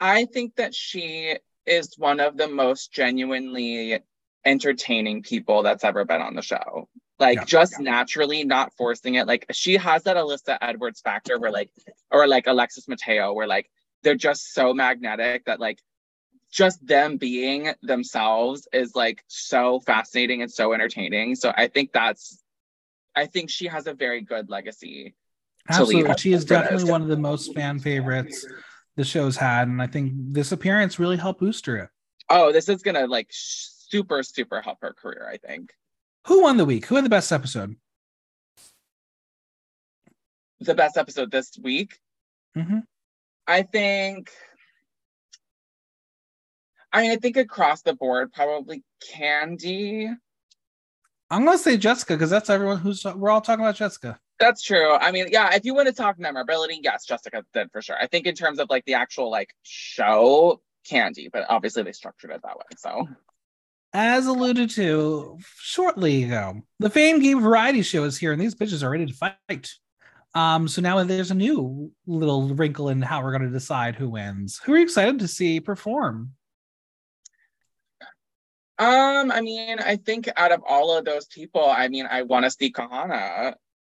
I 0.00 0.26
think 0.26 0.56
that 0.56 0.74
she 0.74 1.36
is 1.66 1.94
one 1.98 2.20
of 2.20 2.36
the 2.36 2.48
most 2.48 2.92
genuinely 2.92 4.00
entertaining 4.44 5.22
people 5.22 5.62
that's 5.62 5.84
ever 5.84 6.04
been 6.04 6.20
on 6.20 6.34
the 6.34 6.42
show. 6.42 6.88
Like 7.18 7.38
yeah, 7.38 7.44
just 7.44 7.74
yeah. 7.78 7.90
naturally 7.90 8.44
not 8.44 8.72
forcing 8.76 9.14
it. 9.14 9.26
Like 9.26 9.46
she 9.52 9.76
has 9.76 10.04
that 10.04 10.16
Alyssa 10.16 10.58
Edwards 10.60 11.00
factor 11.00 11.38
where 11.38 11.52
like 11.52 11.70
or 12.10 12.26
like 12.26 12.46
Alexis 12.46 12.88
Mateo 12.88 13.32
where 13.32 13.46
like 13.46 13.70
they're 14.02 14.14
just 14.14 14.52
so 14.52 14.74
magnetic 14.74 15.44
that 15.44 15.60
like 15.60 15.78
just 16.50 16.84
them 16.86 17.16
being 17.16 17.72
themselves 17.82 18.68
is 18.72 18.94
like 18.94 19.24
so 19.28 19.80
fascinating 19.80 20.42
and 20.42 20.50
so 20.50 20.72
entertaining. 20.72 21.34
So 21.34 21.52
I 21.56 21.68
think 21.68 21.92
that's 21.92 22.41
I 23.14 23.26
think 23.26 23.50
she 23.50 23.66
has 23.66 23.86
a 23.86 23.94
very 23.94 24.20
good 24.20 24.48
legacy. 24.48 25.14
Absolutely. 25.68 26.14
She 26.18 26.32
is 26.32 26.44
definitely 26.44 26.90
one 26.90 27.02
of 27.02 27.08
the 27.08 27.16
most 27.16 27.54
fan 27.54 27.78
favorites 27.78 28.46
the 28.96 29.04
show's 29.04 29.36
had. 29.36 29.68
And 29.68 29.80
I 29.80 29.86
think 29.86 30.12
this 30.14 30.52
appearance 30.52 30.98
really 30.98 31.16
helped 31.16 31.40
boost 31.40 31.66
her. 31.66 31.90
Oh, 32.28 32.52
this 32.52 32.68
is 32.68 32.82
gonna 32.82 33.06
like 33.06 33.28
super, 33.30 34.22
super 34.22 34.60
help 34.60 34.78
her 34.82 34.92
career, 34.92 35.28
I 35.30 35.36
think. 35.36 35.72
Who 36.26 36.42
won 36.42 36.56
the 36.56 36.64
week? 36.64 36.86
Who 36.86 36.96
had 36.96 37.04
the 37.04 37.10
best 37.10 37.32
episode? 37.32 37.76
The 40.60 40.74
best 40.74 40.96
episode 40.96 41.30
this 41.30 41.58
week? 41.60 41.98
Mm-hmm. 42.56 42.78
I 43.46 43.62
think 43.62 44.30
I 46.92 47.02
mean, 47.02 47.10
I 47.10 47.16
think 47.16 47.36
across 47.36 47.82
the 47.82 47.94
board, 47.94 48.32
probably 48.32 48.84
Kandy. 49.12 50.14
I'm 51.32 51.46
gonna 51.46 51.56
say 51.56 51.78
Jessica 51.78 52.12
because 52.12 52.28
that's 52.28 52.50
everyone 52.50 52.76
who's 52.76 53.04
we're 53.04 53.30
all 53.30 53.40
talking 53.40 53.64
about 53.64 53.74
Jessica. 53.74 54.20
That's 54.38 54.62
true. 54.62 54.92
I 54.92 55.10
mean, 55.12 55.28
yeah, 55.30 55.54
if 55.54 55.64
you 55.64 55.74
want 55.74 55.88
to 55.88 55.94
talk 55.94 56.18
memorability, 56.18 56.78
yes, 56.82 57.06
Jessica 57.06 57.42
did 57.54 57.70
for 57.72 57.80
sure. 57.80 57.96
I 57.98 58.06
think 58.06 58.26
in 58.26 58.34
terms 58.34 58.58
of 58.58 58.68
like 58.68 58.84
the 58.84 58.94
actual 58.94 59.30
like 59.30 59.54
show, 59.62 60.60
Kandy, 60.86 61.30
but 61.32 61.46
obviously 61.48 61.84
they 61.84 61.92
structured 61.92 62.32
it 62.32 62.42
that 62.42 62.58
way. 62.58 62.64
So 62.76 63.08
as 63.94 64.26
alluded 64.26 64.68
to 64.70 65.38
shortly 65.58 66.24
ago, 66.24 66.60
the 66.80 66.90
Fame 66.90 67.18
Game 67.18 67.40
variety 67.40 67.80
show 67.80 68.04
is 68.04 68.18
here, 68.18 68.32
and 68.32 68.40
these 68.40 68.54
bitches 68.54 68.82
are 68.82 68.90
ready 68.90 69.06
to 69.06 69.14
fight. 69.14 69.70
Um, 70.34 70.68
so 70.68 70.82
now 70.82 71.02
there's 71.02 71.30
a 71.30 71.34
new 71.34 71.90
little 72.06 72.54
wrinkle 72.54 72.90
in 72.90 73.00
how 73.00 73.22
we're 73.22 73.32
going 73.32 73.42
to 73.42 73.48
decide 73.48 73.94
who 73.94 74.10
wins. 74.10 74.60
Who 74.64 74.74
are 74.74 74.78
you 74.78 74.84
excited 74.84 75.18
to 75.18 75.28
see 75.28 75.60
perform? 75.60 76.32
Um, 78.82 79.30
I 79.30 79.40
mean, 79.40 79.78
I 79.78 79.96
think 79.96 80.28
out 80.36 80.52
of 80.52 80.62
all 80.68 80.96
of 80.96 81.04
those 81.04 81.26
people, 81.26 81.64
I 81.64 81.88
mean, 81.88 82.06
I 82.10 82.22
want 82.22 82.44
to 82.44 82.50
see 82.50 82.72
Kahanna. 82.72 83.54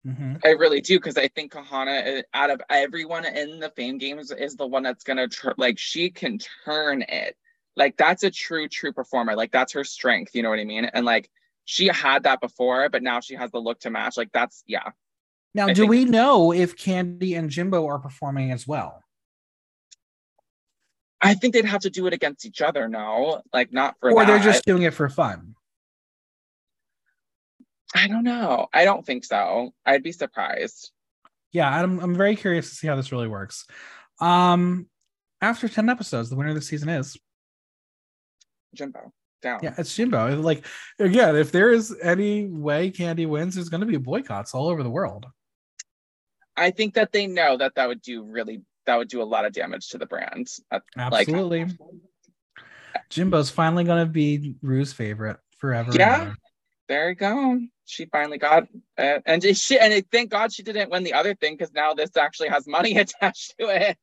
Mm-hmm. 0.06 0.36
I 0.44 0.50
really 0.50 0.82
do 0.82 1.00
because 1.00 1.18
I 1.18 1.30
think 1.30 1.54
Kahanna, 1.54 2.20
uh, 2.20 2.22
out 2.34 2.50
of 2.50 2.62
everyone 2.70 3.26
in 3.26 3.60
the 3.60 3.70
Fame 3.70 3.98
Games, 3.98 4.32
is 4.32 4.56
the 4.56 4.68
one 4.68 4.84
that's 4.84 5.06
gonna 5.06 5.30
tr- 5.30 5.52
like 5.58 5.80
she 5.80 6.10
can 6.10 6.40
turn 6.66 7.04
it. 7.04 7.38
Like 7.78 7.96
that's 7.96 8.24
a 8.24 8.32
true, 8.32 8.68
true 8.68 8.92
performer. 8.92 9.36
Like 9.36 9.52
that's 9.54 9.74
her 9.74 9.86
strength. 9.86 10.36
You 10.36 10.44
know 10.44 10.50
what 10.50 10.60
I 10.60 10.66
mean? 10.66 10.86
And 10.86 11.06
like 11.06 11.30
she 11.64 11.88
had 11.88 12.24
that 12.24 12.42
before, 12.42 12.90
but 12.90 13.02
now 13.02 13.22
she 13.22 13.36
has 13.36 13.52
the 13.52 13.60
look 13.60 13.80
to 13.82 13.90
match. 13.90 14.18
Like 14.18 14.32
that's 14.34 14.64
yeah. 14.68 14.90
Now, 15.54 15.68
I 15.68 15.74
do 15.74 15.84
think- 15.84 15.92
we 15.92 16.06
know 16.06 16.52
if 16.52 16.76
Kandy 16.76 17.38
and 17.38 17.50
Jimbo 17.50 17.86
are 17.86 18.00
performing 18.00 18.52
as 18.52 18.68
well? 18.68 19.03
I 21.24 21.34
think 21.36 21.54
they'd 21.54 21.66
have 21.66 21.82
to 21.82 21.90
do 21.90 22.06
it 22.08 22.14
against 22.14 22.46
each 22.46 22.62
other. 22.62 22.88
No, 22.88 23.42
like 23.54 23.72
not 23.72 23.96
for. 24.00 24.12
Or 24.12 24.22
that. 24.22 24.28
they're 24.28 24.44
just 24.44 24.66
doing 24.66 24.84
it 24.84 24.94
for 24.94 25.08
fun. 25.10 25.56
I 27.96 28.08
don't 28.08 28.24
know. 28.24 28.68
I 28.74 28.86
don't 28.86 29.06
think 29.06 29.24
so. 29.24 29.74
I'd 29.86 30.04
be 30.04 30.12
surprised. 30.12 30.92
Yeah, 31.52 31.70
I'm. 31.70 32.00
I'm 32.00 32.16
very 32.16 32.36
curious 32.36 32.70
to 32.70 32.76
see 32.76 32.88
how 32.88 32.96
this 32.96 33.12
really 33.12 33.28
works. 33.28 33.66
Um, 34.20 34.88
after 35.42 35.70
ten 35.70 35.90
episodes, 35.90 36.30
the 36.30 36.36
winner 36.36 36.50
of 36.50 36.56
the 36.56 36.62
season 36.62 36.90
is 36.90 37.18
Jimbo. 38.76 39.14
Down. 39.42 39.60
Yeah, 39.62 39.76
it's 39.78 39.96
Jimbo. 39.96 40.42
Like 40.42 40.66
again, 41.00 41.36
if 41.36 41.52
there 41.52 41.72
is 41.72 41.96
any 42.02 42.48
way 42.48 42.92
Kandy 42.92 43.28
wins, 43.28 43.56
there's 43.56 43.70
going 43.70 43.82
to 43.82 43.88
be 43.88 43.98
boycotts 43.98 44.54
all 44.54 44.68
over 44.68 44.84
the 44.84 44.90
world. 44.90 45.26
I 46.56 46.72
think 46.72 46.94
that 46.96 47.12
they 47.12 47.28
know 47.28 47.58
that 47.58 47.76
that 47.76 47.88
would 47.88 48.02
do 48.02 48.24
really 48.24 48.62
that 48.86 48.98
would 48.98 49.10
do 49.10 49.22
a 49.22 49.24
lot 49.24 49.46
of 49.46 49.54
damage 49.54 49.90
to 49.90 49.98
the 49.98 50.06
brand. 50.06 50.48
Absolutely. 50.98 51.66
Like, 51.66 51.78
Jimbo's 53.10 53.50
finally 53.50 53.84
going 53.84 54.06
to 54.06 54.12
be 54.12 54.56
Ru's 54.62 54.94
favorite 54.94 55.38
forever. 55.58 55.92
Yeah. 55.94 56.34
There 56.90 57.10
you 57.10 57.16
go. 57.16 57.60
She 57.86 58.06
finally 58.06 58.38
got 58.38 58.68
it. 58.98 59.24
And 59.26 59.44
she 59.56 59.80
and 59.80 60.04
thank 60.12 60.30
God 60.30 60.54
she 60.54 60.64
didn't 60.64 60.90
win 60.92 61.04
the 61.04 61.14
other 61.14 61.34
thing 61.36 61.56
because 61.56 61.74
now 61.74 61.94
this 61.94 62.16
actually 62.18 62.50
has 62.50 62.68
money 62.68 62.98
attached 62.98 63.56
to 63.60 63.68
it. 63.68 63.98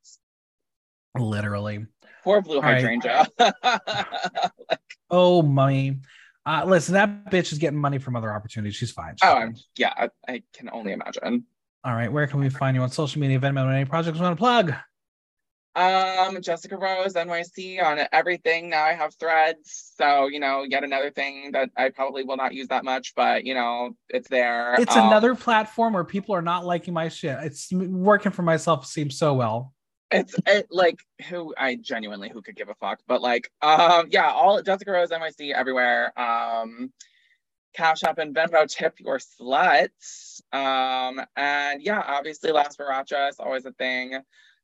Literally. 1.19 1.87
Poor 2.25 2.43
blue 2.43 2.61
hydrangea. 2.61 3.27
Right. 3.39 3.53
like, 3.65 4.81
oh, 5.11 5.43
money. 5.43 6.01
Uh, 6.47 6.65
listen, 6.67 6.95
that 6.95 7.31
bitch 7.31 7.53
is 7.53 7.59
getting 7.59 7.79
money 7.79 7.99
from 7.99 8.17
other 8.17 8.33
opportunities. 8.33 8.77
She's 8.77 8.93
fine. 8.93 9.15
She's 9.23 9.29
oh, 9.29 9.35
fine. 9.35 9.57
yeah. 9.77 9.93
I, 9.97 10.09
I 10.29 10.43
can 10.55 10.71
only 10.73 10.93
imagine. 10.93 11.47
All 11.85 11.95
right. 11.95 12.13
Where 12.13 12.27
can 12.27 12.41
we 12.41 12.51
find 12.51 12.77
you 12.77 12.83
on 12.83 12.91
social 12.91 13.21
media, 13.21 13.39
Venmo, 13.39 13.73
any 13.73 13.85
projects 13.85 14.19
you 14.19 14.25
want 14.25 14.37
to 14.37 14.41
plug? 14.41 14.75
Um, 15.77 16.43
Jessica 16.43 16.77
Rose 16.77 17.15
NYC 17.15 17.83
on 17.83 18.01
everything. 18.13 18.69
Now 18.69 18.85
I 18.85 18.93
have 18.93 19.15
threads. 19.15 19.93
So, 19.97 20.27
you 20.27 20.41
know, 20.41 20.65
yet 20.69 20.83
another 20.83 21.11
thing 21.11 21.53
that 21.53 21.71
I 21.77 21.91
probably 21.91 22.25
will 22.25 22.37
not 22.37 22.53
use 22.53 22.69
that 22.69 22.85
much, 22.85 23.15
but 23.15 23.45
you 23.45 23.55
know, 23.55 23.97
it's 24.09 24.29
there. 24.29 24.75
It's 24.75 24.97
um, 24.97 25.07
another 25.07 25.35
platform 25.35 25.95
where 25.95 26.05
people 26.05 26.35
are 26.35 26.43
not 26.43 26.67
liking 26.67 26.93
my 26.93 27.09
shit. 27.09 27.39
It's 27.43 27.73
working 27.73 28.33
for 28.33 28.43
myself 28.43 28.85
seems 28.85 29.17
so 29.17 29.35
well. 29.35 29.73
It's 30.11 30.35
it, 30.45 30.67
like 30.71 30.99
who 31.29 31.55
I 31.57 31.77
genuinely 31.77 32.31
who 32.31 32.43
could 32.43 32.57
give 32.57 32.69
a 32.69 32.75
fuck, 32.75 32.99
but 33.07 33.23
like 33.23 33.49
um 33.63 34.09
yeah, 34.11 34.29
all 34.29 34.61
Jessica 34.61 34.91
Rose 34.91 35.11
NYC 35.11 35.55
everywhere. 35.55 36.13
Um 36.19 36.93
Cash 37.75 38.03
App 38.05 38.19
and 38.19 38.35
Venmo 38.35 38.69
tip 38.69 38.99
your 38.99 39.19
sluts. 39.19 40.41
Um, 40.53 41.21
and 41.37 41.83
yeah, 41.83 42.03
obviously 42.07 42.53
Las 42.53 42.77
Barachas, 42.77 43.35
always 43.39 43.65
a 43.67 43.73
thing. 43.73 44.21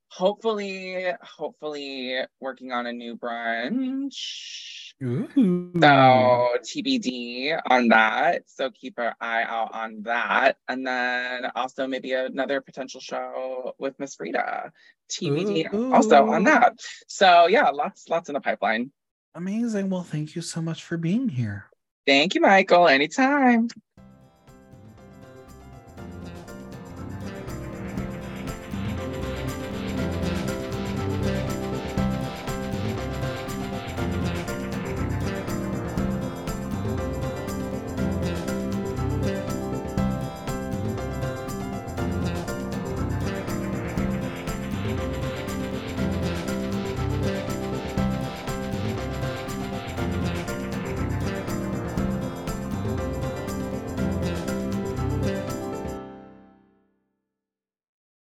Hopefully, 0.08 1.06
hopefully 1.20 2.20
working 2.40 2.72
on 2.72 2.86
a 2.86 2.92
new 2.92 3.16
brunch. 3.16 4.92
Ooh. 5.02 5.28
So 5.74 6.56
TBD 6.62 7.60
on 7.68 7.88
that. 7.88 8.44
So 8.46 8.70
keep 8.70 8.98
an 8.98 9.12
eye 9.20 9.42
out 9.42 9.74
on 9.74 10.02
that. 10.02 10.58
And 10.68 10.86
then 10.86 11.50
also 11.54 11.86
maybe 11.86 12.12
another 12.12 12.60
potential 12.60 13.00
show 13.00 13.74
with 13.78 13.98
Miss 13.98 14.14
Frida. 14.14 14.72
TBD 15.10 15.72
Ooh. 15.74 15.92
also 15.92 16.28
on 16.28 16.44
that. 16.44 16.78
So 17.08 17.46
yeah, 17.46 17.68
lots, 17.70 18.08
lots 18.08 18.28
in 18.28 18.34
the 18.34 18.40
pipeline. 18.40 18.90
Amazing. 19.34 19.90
Well, 19.90 20.02
thank 20.02 20.34
you 20.34 20.40
so 20.40 20.62
much 20.62 20.82
for 20.82 20.96
being 20.96 21.28
here. 21.28 21.66
Thank 22.06 22.34
you, 22.36 22.42
Michael. 22.42 22.88
Anytime. 22.88 23.68